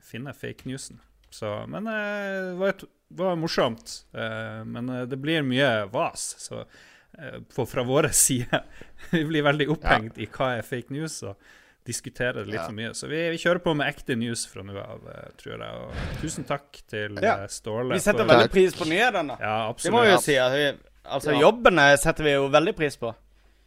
finne 0.04 0.36
fake 0.38 0.70
newsen. 0.70 1.02
Så, 1.34 1.50
men 1.72 1.90
uh, 1.90 2.52
det 2.52 2.60
var, 2.62 2.76
et, 2.76 2.86
var 3.18 3.42
morsomt. 3.42 4.04
Uh, 4.14 4.62
men 4.70 4.94
det 5.10 5.18
blir 5.18 5.42
mye 5.48 5.88
vas 5.90 6.30
så, 6.46 6.62
på, 7.56 7.66
fra 7.68 7.84
våre 7.84 8.12
side. 8.26 8.62
vi 9.12 9.24
blir 9.26 9.44
veldig 9.44 9.70
opphengt 9.74 10.18
i 10.22 10.28
hva 10.28 10.58
er 10.58 10.62
fake 10.68 10.92
news, 10.94 11.22
og 11.24 11.36
diskuterer 11.88 12.42
det 12.44 12.48
litt 12.52 12.60
Ja. 12.60 12.66
for 12.68 12.76
mye. 12.76 12.90
Så 12.94 13.08
vi, 13.08 13.22
vi 13.32 13.38
kjører 13.40 13.62
på 13.64 13.74
med 13.80 13.88
ekte 13.88 14.18
news 14.20 14.46
fra 14.52 14.62
nå 14.68 14.76
av, 14.78 15.06
eh, 15.08 15.30
tror 15.40 15.54
jeg. 15.56 15.78
Og 15.84 16.20
tusen 16.22 16.44
takk 16.46 16.82
til 16.92 17.16
Ja. 17.24 17.38
eh, 17.44 17.48
Ståle. 17.48 17.94
Vi 17.94 18.00
setter 18.04 18.26
for- 18.26 18.34
veldig 18.36 18.52
pris 18.52 18.76
på 18.76 18.86
nyhetene. 18.90 19.38
Ja, 19.40 19.72
Det 19.72 19.92
må 19.94 20.02
vi 20.04 20.12
jo 20.12 20.18
si. 20.20 20.34
vi, 20.36 20.66
altså, 21.06 21.32
Ja. 21.34 21.40
jobbene 21.46 21.98
setter 21.98 22.24
vi 22.24 22.34
jo 22.34 22.50
veldig 22.50 22.76
pris 22.76 22.98
på. 22.98 23.14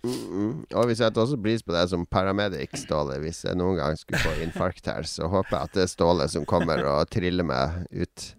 Mm, 0.05 0.65
og 0.75 0.87
vi 0.89 0.95
setter 0.95 1.21
også 1.21 1.37
pris 1.43 1.61
på 1.63 1.73
deg 1.73 1.89
som 1.89 2.07
paramedic, 2.07 2.71
Ståle. 2.73 3.19
Hvis 3.21 3.43
jeg 3.45 3.57
noen 3.57 3.77
gang 3.77 3.97
skulle 3.97 4.19
få 4.21 4.33
infarkt 4.45 4.87
her, 4.87 5.03
så 5.03 5.29
håper 5.29 5.51
jeg 5.57 5.63
at 5.63 5.73
det 5.73 5.83
er 5.83 5.91
Ståle 5.93 6.29
som 6.29 6.45
kommer 6.47 6.85
og 6.89 7.09
triller 7.11 7.45
meg 7.45 7.87
ut. 7.93 8.35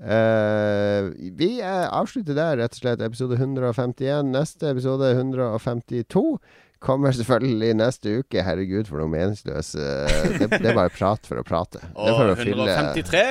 Eh, 0.00 1.10
vi 1.36 1.58
eh, 1.60 1.86
avslutter 1.92 2.36
der, 2.36 2.56
rett 2.62 2.76
og 2.76 2.80
slett, 2.80 3.02
episode 3.04 3.36
151. 3.36 4.30
Neste 4.32 4.70
episode 4.72 5.10
152 5.12 6.24
kommer 6.80 7.12
selvfølgelig 7.12 7.74
neste 7.76 8.14
uke. 8.22 8.40
Herregud, 8.44 8.88
for 8.88 9.02
noe 9.02 9.12
meningsløs 9.12 9.74
eh, 9.76 10.38
det, 10.40 10.48
det 10.56 10.72
er 10.72 10.78
bare 10.78 10.92
prat 10.94 11.28
for 11.28 11.42
å 11.42 11.44
prate. 11.44 11.82
Og 11.92 12.22
å 12.32 12.38
fylle 12.40 12.64
153 12.64 13.22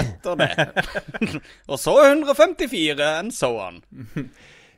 etter 0.00 0.40
det. 0.40 0.50
og 1.70 1.76
så 1.80 1.98
154, 2.08 3.12
and 3.20 3.36
so 3.36 3.54
on. 3.60 3.82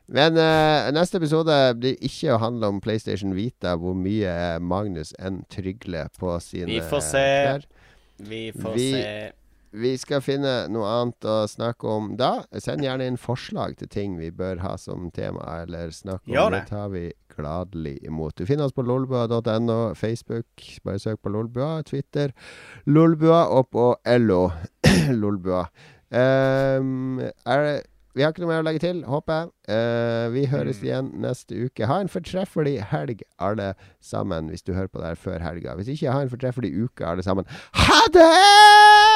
Men 0.06 0.36
uh, 0.39 0.86
neste 0.94 1.18
episode 1.18 1.55
blir 1.78 1.97
ikke 2.06 2.35
å 2.35 2.43
handle 2.43 2.68
om 2.74 2.82
PlayStation 2.82 3.32
Vita, 3.35 3.73
hvor 3.78 3.94
mye 3.98 4.59
Magnus 4.62 5.10
enn 5.18 5.40
trygler 5.51 6.12
på 6.18 6.36
sine 6.43 6.68
Vi 6.70 6.78
får 6.90 7.02
se. 7.02 7.24
klær. 7.47 7.66
Vi 8.27 8.44
får 8.55 8.78
Vi- 8.78 8.93
se. 8.94 9.10
Vi 9.76 9.90
skal 10.00 10.22
finne 10.24 10.52
noe 10.72 10.88
annet 10.88 11.26
å 11.28 11.34
snakke 11.50 11.84
om 11.90 12.14
da. 12.16 12.30
Send 12.62 12.80
gjerne 12.86 13.06
inn 13.10 13.18
forslag 13.20 13.74
til 13.76 13.90
ting 13.92 14.14
vi 14.16 14.30
bør 14.32 14.62
ha 14.64 14.74
som 14.80 15.10
tema, 15.12 15.44
eller 15.62 15.90
snakke 15.92 16.30
om. 16.32 16.52
Det 16.54 16.62
det. 16.62 16.68
tar 16.70 16.88
vi 16.94 17.02
gladelig 17.36 17.98
imot. 18.08 18.36
Du 18.40 18.46
finner 18.48 18.64
oss 18.64 18.72
på 18.76 18.84
lolbua.no, 18.88 19.78
Facebook, 19.98 20.46
bare 20.86 21.02
søk 21.02 21.20
på 21.20 21.32
Lolbua, 21.34 21.82
Twitter, 21.84 22.32
Lolbua, 22.88 23.42
og 23.52 23.68
på 23.76 23.90
LO, 24.16 24.46
Lolbua. 25.20 25.66
Um, 26.08 27.20
er 27.44 27.62
det 27.68 27.76
vi 28.16 28.24
har 28.24 28.30
ikke 28.32 28.40
noe 28.46 28.48
mer 28.48 28.62
å 28.62 28.64
legge 28.64 28.80
til, 28.80 29.02
håper 29.04 29.42
jeg. 29.42 29.50
Eh, 29.76 30.28
vi 30.32 30.46
høres 30.48 30.78
Mm. 30.80 30.84
igjen 30.86 31.10
neste 31.20 31.52
uke. 31.66 31.84
Ha 31.84 31.98
en 32.00 32.08
fortreffelig 32.08 32.78
helg, 32.88 33.20
alle 33.38 33.74
sammen, 34.00 34.48
hvis 34.48 34.64
du 34.64 34.72
hører 34.72 34.88
på 34.88 35.02
det 35.02 35.10
her 35.10 35.20
før 35.20 35.44
helga. 35.44 35.76
Hvis 35.76 35.92
ikke, 35.92 36.08
ha 36.16 36.22
en 36.24 36.32
fortreffelig 36.32 36.72
uke, 36.86 37.04
alle 37.04 37.20
sammen. 37.26 37.44
Ha 37.76 38.00
det! 38.16 39.15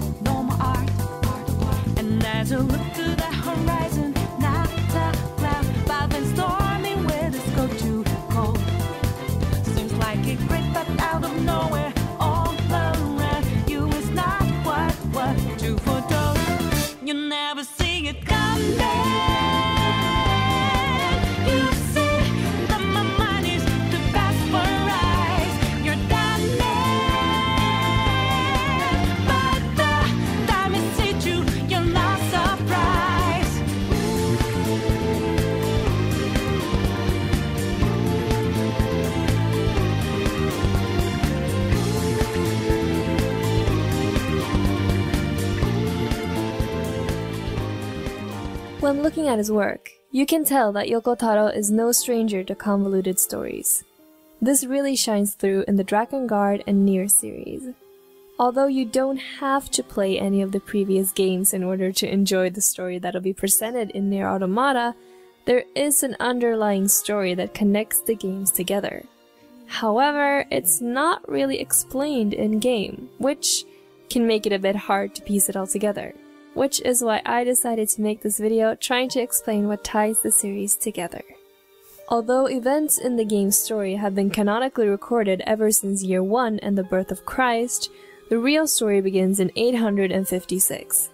as 2.41 2.49
you 2.49 2.57
look 2.57 2.93
to 2.95 3.03
the 3.23 3.31
horizon, 3.45 4.11
not 4.39 4.67
but 4.91 5.15
stormy 6.33 6.95
too 7.77 8.03
cold. 8.31 8.59
Seems 9.75 9.93
like 10.05 10.25
it 10.25 10.39
crept 10.47 10.75
up 10.75 10.89
out 11.01 11.23
of 11.23 11.33
nowhere, 11.43 11.93
all 12.19 12.55
around 12.71 13.19
you 13.69 13.87
is 13.89 14.09
not 14.09 14.41
what 14.65 14.93
what 15.15 15.37
you 15.61 15.77
foretold. 15.85 16.39
You 17.03 17.13
never 17.13 17.63
see 17.63 18.07
it 18.07 18.25
coming. 18.25 18.71
You 18.71 19.00
When 48.91 49.03
looking 49.03 49.29
at 49.29 49.37
his 49.37 49.49
work, 49.49 49.89
you 50.11 50.25
can 50.25 50.43
tell 50.43 50.73
that 50.73 50.89
Yoko 50.89 51.17
Taro 51.17 51.47
is 51.47 51.71
no 51.71 51.93
stranger 51.93 52.43
to 52.43 52.53
convoluted 52.53 53.21
stories. 53.21 53.85
This 54.41 54.65
really 54.65 54.97
shines 54.97 55.33
through 55.33 55.63
in 55.65 55.77
the 55.77 55.83
Dragon 55.85 56.27
Guard 56.27 56.61
and 56.67 56.85
Nier 56.85 57.07
series. 57.07 57.69
Although 58.37 58.67
you 58.67 58.83
don't 58.83 59.15
have 59.39 59.71
to 59.71 59.81
play 59.81 60.19
any 60.19 60.41
of 60.41 60.51
the 60.51 60.59
previous 60.59 61.13
games 61.13 61.53
in 61.53 61.63
order 61.63 61.93
to 61.93 62.11
enjoy 62.11 62.49
the 62.49 62.59
story 62.59 62.99
that'll 62.99 63.21
be 63.21 63.31
presented 63.31 63.91
in 63.91 64.09
Nier 64.09 64.27
Automata, 64.27 64.93
there 65.45 65.63
is 65.73 66.03
an 66.03 66.17
underlying 66.19 66.89
story 66.89 67.33
that 67.35 67.53
connects 67.53 68.01
the 68.01 68.13
games 68.13 68.51
together. 68.51 69.05
However, 69.67 70.45
it's 70.51 70.81
not 70.81 71.25
really 71.29 71.61
explained 71.61 72.33
in 72.33 72.59
game, 72.59 73.09
which 73.19 73.63
can 74.09 74.27
make 74.27 74.45
it 74.45 74.51
a 74.51 74.59
bit 74.59 74.75
hard 74.75 75.15
to 75.15 75.21
piece 75.21 75.47
it 75.47 75.55
all 75.55 75.65
together. 75.65 76.13
Which 76.53 76.81
is 76.81 77.03
why 77.03 77.21
I 77.25 77.43
decided 77.43 77.89
to 77.89 78.01
make 78.01 78.21
this 78.21 78.39
video 78.39 78.75
trying 78.75 79.09
to 79.09 79.21
explain 79.21 79.67
what 79.67 79.83
ties 79.83 80.21
the 80.21 80.31
series 80.31 80.75
together. 80.75 81.23
Although 82.09 82.47
events 82.47 82.97
in 82.97 83.15
the 83.15 83.23
game's 83.23 83.57
story 83.57 83.95
have 83.95 84.13
been 84.13 84.29
canonically 84.29 84.87
recorded 84.87 85.41
ever 85.47 85.71
since 85.71 86.03
year 86.03 86.21
1 86.21 86.59
and 86.59 86.77
the 86.77 86.83
birth 86.83 87.09
of 87.09 87.25
Christ, 87.25 87.89
the 88.29 88.37
real 88.37 88.67
story 88.67 88.99
begins 88.99 89.39
in 89.39 89.51
856. 89.55 91.09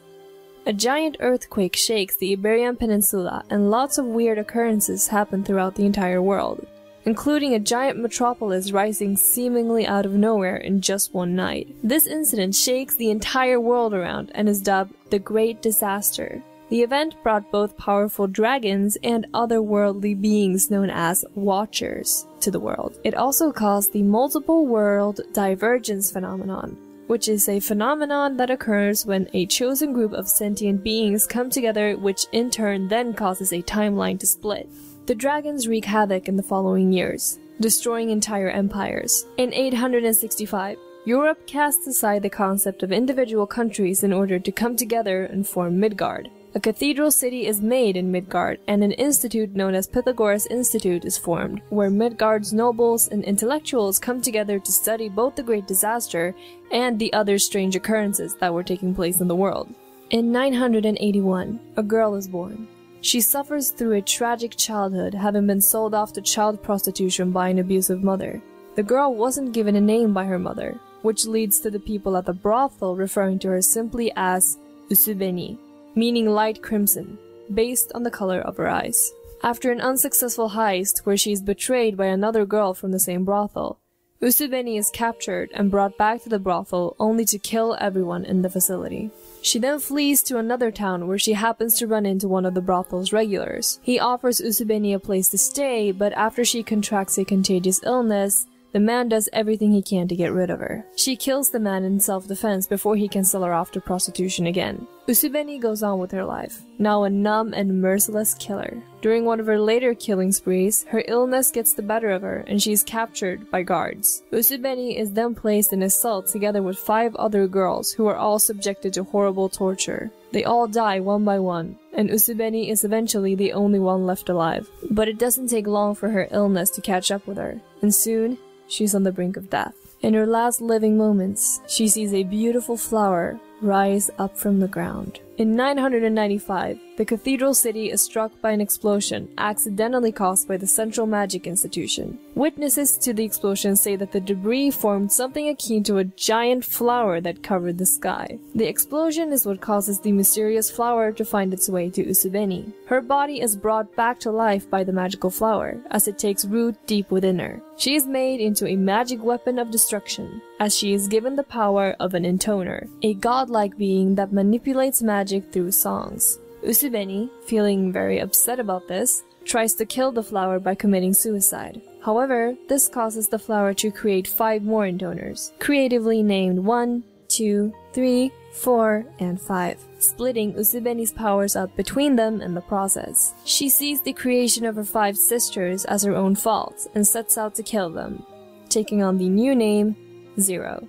A 0.66 0.74
giant 0.74 1.18
earthquake 1.20 1.76
shakes 1.76 2.18
the 2.18 2.34
Iberian 2.34 2.76
Peninsula 2.76 3.44
and 3.50 3.70
lots 3.70 3.98
of 3.98 4.06
weird 4.06 4.38
occurrences 4.38 5.08
happen 5.08 5.44
throughout 5.44 5.76
the 5.76 5.86
entire 5.86 6.22
world, 6.22 6.66
including 7.06 7.54
a 7.54 7.60
giant 7.60 8.00
metropolis 8.00 8.72
rising 8.72 9.16
seemingly 9.16 9.88
out 9.88 10.06
of 10.06 10.12
nowhere 10.12 10.58
in 10.58 10.82
just 10.82 11.14
one 11.14 11.36
night. 11.36 11.74
This 11.84 12.06
incident 12.06 12.54
shakes 12.54 12.96
the 12.96 13.12
entire 13.12 13.62
world 13.62 13.94
around 13.94 14.32
and 14.36 14.50
is 14.50 14.62
dubbed 14.62 14.94
the 15.10 15.20
Great 15.20 15.62
Disaster. 15.62 16.42
The 16.70 16.82
event 16.82 17.16
brought 17.24 17.50
both 17.50 17.78
powerful 17.78 18.28
dragons 18.28 18.98
and 19.02 19.26
otherworldly 19.34 20.20
beings 20.20 20.70
known 20.70 20.90
as 20.90 21.24
Watchers 21.34 22.28
to 22.42 22.52
the 22.52 22.60
world. 22.60 23.00
It 23.06 23.16
also 23.16 23.52
caused 23.52 23.94
the 23.94 24.04
multiple 24.04 24.66
world 24.66 25.22
divergence 25.32 26.12
phenomenon, 26.12 26.78
which 27.08 27.30
is 27.30 27.48
a 27.48 27.62
phenomenon 27.62 28.36
that 28.36 28.50
occurs 28.50 29.06
when 29.06 29.30
a 29.34 29.46
chosen 29.46 29.94
group 29.94 30.12
of 30.12 30.28
sentient 30.28 30.84
beings 30.84 31.26
come 31.26 31.50
together, 31.50 31.96
which 31.96 32.26
in 32.34 32.50
turn 32.50 32.90
then 32.90 33.14
causes 33.14 33.54
a 33.54 33.62
timeline 33.62 34.20
to 34.20 34.28
split. 34.28 34.70
The 35.06 35.16
dragons 35.16 35.70
wreak 35.70 35.86
havoc 35.86 36.28
in 36.28 36.36
the 36.36 36.44
following 36.44 36.92
years, 36.92 37.40
destroying 37.62 38.10
entire 38.10 38.50
empires. 38.50 39.26
In 39.38 39.54
865, 39.54 40.78
Europe 41.08 41.48
casts 41.48 41.88
aside 41.88 42.22
the 42.22 42.30
concept 42.30 42.84
of 42.84 42.92
individual 42.92 43.48
countries 43.48 44.04
in 44.04 44.12
order 44.12 44.38
to 44.40 44.52
come 44.52 44.76
together 44.76 45.24
and 45.24 45.48
form 45.48 45.80
Midgard. 45.80 46.30
A 46.54 46.60
cathedral 46.60 47.12
city 47.12 47.48
is 47.48 47.62
made 47.62 47.96
in 47.96 48.12
Midgard, 48.12 48.60
and 48.68 48.84
an 48.84 48.92
institute 48.92 49.56
known 49.56 49.74
as 49.74 49.88
Pythagoras 49.88 50.48
Institute 50.48 51.06
is 51.06 51.18
formed, 51.18 51.62
where 51.70 51.90
Midgard's 51.90 52.52
nobles 52.52 53.08
and 53.08 53.24
intellectuals 53.24 54.00
come 54.00 54.22
together 54.22 54.60
to 54.60 54.70
study 54.70 55.08
both 55.08 55.38
the 55.38 55.44
Great 55.44 55.66
Disaster 55.66 56.36
and 56.74 57.00
the 57.00 57.14
other 57.14 57.40
strange 57.40 57.78
occurrences 57.78 58.36
that 58.42 58.54
were 58.54 58.62
taking 58.62 58.94
place 58.94 59.22
in 59.22 59.30
the 59.30 59.34
world. 59.44 59.74
In 60.10 60.34
981, 60.34 61.58
a 61.78 61.84
girl 61.84 62.16
is 62.16 62.28
born. 62.28 62.68
She 63.00 63.22
suffers 63.22 63.70
through 63.70 63.94
a 63.94 64.02
tragic 64.02 64.58
childhood, 64.58 65.14
having 65.14 65.48
been 65.48 65.62
sold 65.62 65.94
off 65.94 66.12
to 66.14 66.22
child 66.22 66.62
prostitution 66.62 67.32
by 67.32 67.48
an 67.48 67.60
abusive 67.60 68.04
mother. 68.04 68.44
The 68.76 68.84
girl 68.84 69.16
wasn't 69.16 69.54
given 69.54 69.78
a 69.78 69.82
name 69.82 70.14
by 70.14 70.26
her 70.26 70.38
mother, 70.38 70.78
which 71.08 71.26
leads 71.26 71.62
to 71.62 71.72
the 71.72 71.80
people 71.80 72.18
at 72.18 72.26
the 72.26 72.34
brothel 72.34 72.94
referring 72.94 73.40
to 73.40 73.48
her 73.48 73.62
simply 73.62 74.12
as 74.18 74.58
Usubeni, 74.92 75.58
meaning 75.96 76.28
light 76.28 76.62
crimson, 76.62 77.18
based 77.54 77.94
on 77.96 78.04
the 78.04 78.12
color 78.12 78.42
of 78.42 78.58
her 78.58 78.68
eyes. 78.68 79.14
After 79.42 79.72
an 79.72 79.80
unsuccessful 79.80 80.50
heist 80.50 81.06
where 81.06 81.16
she 81.16 81.32
is 81.32 81.42
betrayed 81.42 81.96
by 81.96 82.08
another 82.08 82.46
girl 82.46 82.74
from 82.74 82.92
the 82.92 83.00
same 83.00 83.24
brothel, 83.24 83.80
Usubeni 84.22 84.78
is 84.78 84.90
captured 84.90 85.50
and 85.54 85.72
brought 85.72 85.98
back 85.98 86.24
to 86.24 86.30
the 86.30 86.40
brothel 86.40 86.98
only 87.00 87.24
to 87.24 87.40
kill 87.40 87.78
everyone 87.80 88.26
in 88.26 88.42
the 88.42 88.50
facility. 88.50 89.10
She 89.42 89.60
then 89.60 89.80
flees 89.80 90.22
to 90.24 90.40
another 90.40 90.72
town 90.72 91.08
where 91.08 91.20
she 91.20 91.34
happens 91.34 91.78
to 91.78 91.88
run 91.88 92.06
into 92.06 92.28
one 92.28 92.46
of 92.46 92.54
the 92.54 92.68
brothel's 92.70 93.14
regulars. 93.14 93.80
He 93.82 93.98
offers 93.98 94.42
Usubeni 94.42 94.94
a 94.94 95.00
place 95.00 95.30
to 95.30 95.38
stay, 95.38 95.94
but 95.94 96.12
after 96.14 96.44
she 96.44 96.64
contracts 96.64 97.18
a 97.18 97.24
contagious 97.24 97.80
illness, 97.84 98.46
the 98.74 98.80
man 98.80 99.10
does 99.10 99.30
everything 99.34 99.72
he 99.72 99.82
can 99.82 100.08
to 100.08 100.16
get 100.16 100.32
rid 100.32 100.50
of 100.50 100.60
her. 100.60 100.86
She 100.96 101.16
kills 101.16 101.50
the 101.50 101.60
man 101.60 101.84
in 101.84 102.00
self-defense 102.00 102.68
before 102.68 102.96
he 102.96 103.08
can 103.08 103.24
sell 103.24 103.44
her 103.44 103.54
off 103.54 103.72
to 103.72 103.82
prostitution 103.82 104.48
again. 104.48 104.88
Usubeni 105.08 105.60
goes 105.60 105.84
on 105.84 106.00
with 106.00 106.12
her 106.12 106.26
life, 106.26 106.62
now 106.80 107.04
a 107.04 107.10
numb 107.10 107.54
and 107.54 107.82
merciless 107.82 108.34
killer. 108.34 108.84
During 109.02 109.24
one 109.24 109.40
of 109.40 109.46
her 109.46 109.60
later 109.60 109.94
killing 109.94 110.34
sprees, 110.34 110.84
her 110.90 111.04
illness 111.08 111.50
gets 111.50 111.74
the 111.74 111.82
better 111.82 112.10
of 112.10 112.24
her 112.24 112.44
and 112.48 112.62
she 112.62 112.74
is 112.74 112.84
captured 112.84 113.50
by 113.50 113.64
guards. 113.64 114.24
Usubeni 114.34 115.00
is 115.00 115.14
then 115.14 115.34
placed 115.34 115.72
in 115.72 115.84
a 115.84 115.90
cell 115.90 116.22
together 116.22 116.62
with 116.62 116.78
five 116.78 117.16
other 117.16 117.48
girls 117.48 117.94
who 117.94 118.06
are 118.08 118.18
all 118.18 118.38
subjected 118.38 118.94
to 118.94 119.04
horrible 119.04 119.48
torture. 119.48 120.12
They 120.34 120.44
all 120.44 120.68
die 120.68 121.00
one 121.00 121.24
by 121.24 121.40
one, 121.40 121.80
and 121.94 122.10
Usubeni 122.10 122.70
is 122.70 122.84
eventually 122.84 123.34
the 123.34 123.54
only 123.54 123.80
one 123.80 124.06
left 124.06 124.28
alive. 124.28 124.70
But 124.92 125.08
it 125.08 125.18
doesn't 125.18 125.48
take 125.48 125.68
long 125.68 125.96
for 125.96 126.10
her 126.10 126.28
illness 126.32 126.70
to 126.72 126.82
catch 126.82 127.12
up 127.12 127.26
with 127.28 127.38
her, 127.38 127.62
and 127.82 127.96
soon 127.96 128.38
she's 128.68 128.96
on 128.96 129.04
the 129.04 129.12
brink 129.12 129.38
of 129.38 129.50
death. 129.50 129.76
In 130.02 130.14
her 130.14 130.26
last 130.26 130.62
living 130.62 130.98
moments, 130.98 131.60
she 131.68 131.88
sees 131.88 132.14
a 132.14 132.24
beautiful 132.24 132.78
flower 132.78 133.40
rise 133.62 134.10
up 134.20 134.38
from 134.38 134.60
the 134.60 134.68
ground. 134.68 135.20
In 135.38 135.56
995, 135.56 136.80
the 136.98 137.06
cathedral 137.06 137.54
city 137.54 137.92
is 137.92 138.02
struck 138.02 138.32
by 138.42 138.50
an 138.54 138.60
explosion 138.60 139.30
accidentally 139.38 140.12
caused 140.12 140.48
by 140.48 140.58
the 140.58 140.66
Central 140.66 141.06
Magic 141.06 141.46
Institution. 141.46 142.18
Witnesses 142.34 142.98
to 142.98 143.14
the 143.14 143.24
explosion 143.24 143.76
say 143.76 143.96
that 143.98 144.12
the 144.12 144.20
debris 144.20 144.72
formed 144.72 145.12
something 145.12 145.48
akin 145.48 145.84
to 145.84 146.00
a 146.00 146.06
giant 146.06 146.66
flower 146.66 147.22
that 147.22 147.44
covered 147.44 147.78
the 147.78 147.86
sky. 147.86 148.40
The 148.56 148.68
explosion 148.68 149.32
is 149.32 149.46
what 149.46 149.62
causes 149.62 150.00
the 150.00 150.12
mysterious 150.12 150.72
flower 150.72 151.12
to 151.12 151.24
find 151.24 151.54
its 151.54 151.70
way 151.70 151.92
to 151.92 152.04
Usubeni. 152.04 152.74
Her 152.88 153.02
body 153.02 153.40
is 153.40 153.56
brought 153.56 153.96
back 153.96 154.20
to 154.22 154.32
life 154.32 154.68
by 154.68 154.84
the 154.84 154.92
magical 154.92 155.30
flower 155.30 155.80
as 155.92 156.08
it 156.08 156.18
takes 156.18 156.46
root 156.46 156.76
deep 156.88 157.12
within 157.12 157.38
her. 157.38 157.62
She 157.78 157.94
is 157.94 158.08
made 158.08 158.42
into 158.42 158.66
a 158.66 158.76
magic 158.76 159.22
weapon 159.22 159.60
of 159.60 159.70
destruction 159.70 160.42
as 160.60 160.76
she 160.76 160.94
is 160.94 161.08
given 161.08 161.36
the 161.36 161.44
power 161.44 161.96
of 162.00 162.16
an 162.16 162.26
intoner, 162.26 162.88
a 163.04 163.14
godlike 163.14 163.78
being 163.78 164.16
that 164.16 164.34
manipulates 164.34 165.04
magic 165.04 165.27
through 165.52 165.72
songs. 165.72 166.40
Usubeni, 166.64 167.30
feeling 167.46 167.92
very 167.92 168.20
upset 168.20 168.60
about 168.60 168.88
this, 168.88 169.24
tries 169.46 169.74
to 169.76 169.86
kill 169.86 170.12
the 170.12 170.24
flower 170.24 170.60
by 170.60 170.76
committing 170.76 171.14
suicide. 171.14 171.82
However, 172.04 172.56
this 172.68 172.90
causes 172.90 173.28
the 173.28 173.40
flower 173.40 173.74
to 173.76 173.92
create 173.92 174.28
five 174.28 174.64
more 174.64 174.84
intoners, 174.84 175.52
creatively 175.60 176.24
named 176.24 176.60
1, 176.60 177.04
2, 177.30 177.74
3, 177.94 178.32
4, 178.54 179.06
and 179.20 179.40
5, 179.40 179.86
splitting 180.00 180.54
Usubeni's 180.54 181.12
powers 181.12 181.56
up 181.56 181.76
between 181.76 182.16
them 182.16 182.42
in 182.42 182.54
the 182.54 182.62
process. 182.62 183.34
She 183.46 183.70
sees 183.70 184.02
the 184.02 184.14
creation 184.14 184.66
of 184.66 184.76
her 184.76 184.84
five 184.84 185.18
sisters 185.18 185.86
as 185.86 186.04
her 186.04 186.16
own 186.16 186.36
fault 186.36 186.88
and 186.96 187.06
sets 187.06 187.38
out 187.38 187.56
to 187.56 187.64
kill 187.64 187.90
them, 187.90 188.26
taking 188.70 189.04
on 189.04 189.18
the 189.18 189.30
new 189.30 189.56
name 189.56 189.96
Zero. 190.40 190.88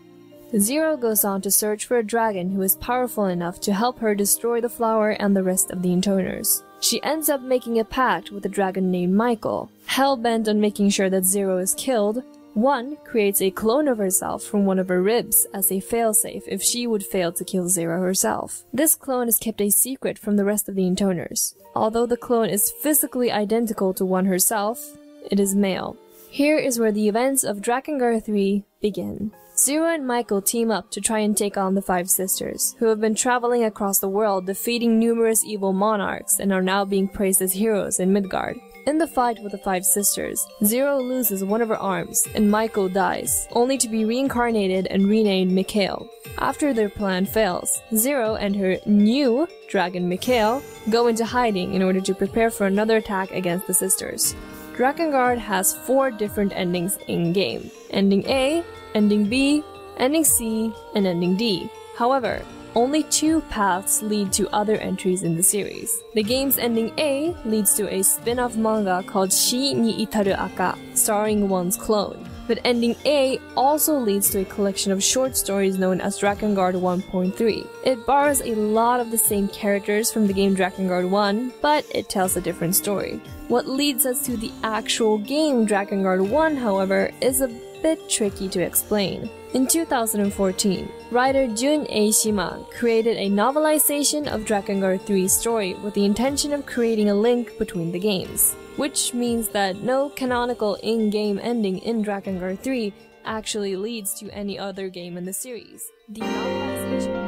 Zero 0.57 0.97
goes 0.97 1.25
on 1.25 1.43
to 1.43 1.51
search 1.51 1.85
for 1.85 1.99
a 1.99 2.03
dragon 2.03 2.51
who 2.51 2.63
is 2.63 2.77
powerful 2.77 3.27
enough 3.27 3.61
to 3.61 3.75
help 3.75 3.99
her 3.99 4.15
destroy 4.15 4.63
the 4.63 4.69
flower 4.69 5.11
and 5.11 5.37
the 5.37 5.43
rest 5.43 5.71
of 5.71 5.83
the 5.83 5.91
intoners. 5.91 6.63
She 6.81 7.03
ends 7.03 7.29
up 7.29 7.43
making 7.43 7.79
a 7.79 7.85
pact 7.85 8.31
with 8.31 8.47
a 8.47 8.49
dragon 8.49 8.91
named 8.91 9.15
Michael. 9.15 9.71
Hell 9.85 10.17
bent 10.17 10.49
on 10.49 10.59
making 10.59 10.89
sure 10.91 11.11
that 11.11 11.25
Zero 11.25 11.59
is 11.59 11.75
killed, 11.75 12.23
one 12.55 12.97
creates 13.05 13.43
a 13.43 13.51
clone 13.51 13.89
of 13.89 13.99
herself 13.99 14.43
from 14.43 14.65
one 14.65 14.79
of 14.79 14.89
her 14.89 15.03
ribs 15.03 15.47
as 15.53 15.71
a 15.71 15.83
failsafe 15.83 16.43
if 16.47 16.63
she 16.63 16.87
would 16.87 17.05
fail 17.05 17.31
to 17.31 17.45
kill 17.45 17.69
Zero 17.69 18.01
herself. 18.01 18.65
This 18.73 18.95
clone 18.95 19.29
is 19.29 19.39
kept 19.39 19.61
a 19.61 19.71
secret 19.71 20.19
from 20.19 20.37
the 20.37 20.45
rest 20.45 20.69
of 20.69 20.75
the 20.75 20.83
intoners. 20.83 21.55
Although 21.77 22.07
the 22.07 22.17
clone 22.17 22.49
is 22.49 22.73
physically 22.83 23.31
identical 23.31 23.93
to 23.95 24.05
one 24.05 24.25
herself, 24.25 24.97
it 25.31 25.39
is 25.39 25.55
male. 25.55 25.97
Here 26.31 26.59
is 26.59 26.79
where 26.79 26.93
the 26.93 27.07
events 27.07 27.45
of 27.45 27.59
Drakengard 27.59 28.25
3 28.25 28.65
begin. 28.81 29.31
Zero 29.59 29.93
and 29.93 30.07
Michael 30.07 30.41
team 30.41 30.71
up 30.71 30.89
to 30.93 31.01
try 31.01 31.19
and 31.19 31.37
take 31.37 31.57
on 31.57 31.75
the 31.75 31.83
Five 31.83 32.09
Sisters, 32.09 32.77
who 32.79 32.87
have 32.87 33.01
been 33.01 33.17
traveling 33.17 33.65
across 33.65 33.99
the 33.99 34.09
world 34.09 34.47
defeating 34.47 35.01
numerous 35.01 35.45
evil 35.45 35.73
monarchs 35.73 36.39
and 36.39 36.53
are 36.53 36.63
now 36.63 36.85
being 36.85 37.09
praised 37.09 37.43
as 37.43 37.55
heroes 37.55 37.99
in 37.99 38.13
Midgard. 38.13 38.57
In 38.87 38.99
the 38.99 39.09
fight 39.09 39.43
with 39.43 39.51
the 39.51 39.59
Five 39.59 39.85
Sisters, 39.85 40.47
Zero 40.65 41.01
loses 41.01 41.43
one 41.43 41.61
of 41.61 41.71
her 41.71 41.77
arms 41.77 42.25
and 42.37 42.49
Michael 42.49 42.89
dies, 42.89 43.49
only 43.51 43.77
to 43.79 43.89
be 43.89 44.05
reincarnated 44.05 44.87
and 44.87 45.09
renamed 45.09 45.51
Mikhail. 45.51 46.09
After 46.39 46.73
their 46.73 46.89
plan 46.89 47.27
fails, 47.27 47.83
Zero 47.97 48.37
and 48.37 48.55
her 48.55 48.77
new 48.87 49.49
dragon 49.69 50.09
Mikhail 50.09 50.63
go 50.89 51.09
into 51.09 51.25
hiding 51.25 51.75
in 51.75 51.83
order 51.83 52.01
to 52.01 52.15
prepare 52.15 52.51
for 52.51 52.69
another 52.69 52.99
attack 52.99 53.33
against 53.33 53.67
the 53.67 53.75
sisters. 53.75 54.37
Drakengard 54.77 55.39
has 55.39 55.75
four 55.75 56.13
different 56.13 56.53
endings 56.55 56.97
in 57.09 57.33
game. 57.33 57.69
Ending 57.91 58.25
A, 58.29 58.63
Ending 58.99 59.27
B, 59.27 59.63
Ending 59.99 60.25
C, 60.25 60.75
and 60.97 61.07
Ending 61.07 61.37
D. 61.37 61.71
However, 61.97 62.43
only 62.75 63.05
two 63.05 63.43
paths 63.43 64.03
lead 64.03 64.33
to 64.33 64.53
other 64.53 64.75
entries 64.79 65.23
in 65.23 65.37
the 65.37 65.43
series. 65.45 66.03
The 66.15 66.25
game's 66.25 66.59
ending 66.59 66.93
A 66.99 67.33
leads 67.45 67.75
to 67.75 67.89
a 67.95 68.03
spin 68.03 68.41
off 68.41 68.57
manga 68.57 69.05
called 69.07 69.33
Shi 69.33 69.73
ni 69.73 70.05
Itaru 70.05 70.37
Aka, 70.37 70.77
starring 70.95 71.49
one's 71.49 71.77
clone. 71.77 72.29
But 72.49 72.59
ending 72.65 72.97
A 73.05 73.39
also 73.57 73.97
leads 73.97 74.31
to 74.31 74.41
a 74.41 74.45
collection 74.45 74.91
of 74.91 75.01
short 75.01 75.37
stories 75.37 75.79
known 75.79 76.01
as 76.01 76.19
Dragon 76.19 76.57
Guard 76.57 76.75
1.3. 76.75 77.67
It 77.85 78.05
borrows 78.05 78.41
a 78.41 78.57
lot 78.57 78.99
of 78.99 79.13
the 79.13 79.19
same 79.19 79.47
characters 79.47 80.11
from 80.11 80.27
the 80.27 80.33
game 80.33 80.55
Dragon 80.55 80.89
Guard 80.89 81.05
1, 81.05 81.53
but 81.63 81.87
it 81.95 82.09
tells 82.09 82.37
a 82.37 82.41
different 82.41 82.75
story. 82.75 83.21
What 83.47 83.69
leads 83.69 84.07
us 84.07 84.25
to 84.27 84.37
the 84.37 84.51
actual 84.65 85.19
game 85.19 85.67
Dragon 85.67 86.03
Guard 86.03 86.23
1, 86.23 86.57
however, 86.57 87.13
is 87.21 87.43
a 87.43 87.49
bit 87.83 88.09
tricky 88.09 88.49
to 88.49 88.61
explain. 88.63 89.31
In 89.55 89.67
2014, 89.67 90.89
writer 91.11 91.47
Jun 91.47 91.87
Eishima 91.87 92.71
created 92.71 93.17
a 93.17 93.31
novelization 93.31 94.27
of 94.27 94.43
Drakengard 94.45 95.01
3's 95.01 95.33
story 95.33 95.75
with 95.75 95.95
the 95.95 96.05
intention 96.05 96.53
of 96.53 96.67
creating 96.67 97.09
a 97.09 97.15
link 97.15 97.57
between 97.59 97.93
the 97.93 97.99
games, 97.99 98.55
which 98.77 99.15
means 99.15 99.49
that 99.49 99.77
no 99.77 100.11
canonical 100.11 100.75
in-game 100.77 101.39
ending 101.43 101.79
in 101.79 102.05
Drakengard 102.05 102.61
3 102.61 102.93
actually 103.25 103.77
leads 103.77 104.15
to 104.15 104.31
any 104.31 104.59
other 104.59 104.89
game 104.89 105.17
in 105.17 105.25
the 105.25 105.33
series. 105.33 105.91
The 106.09 106.21
novelization 106.21 107.28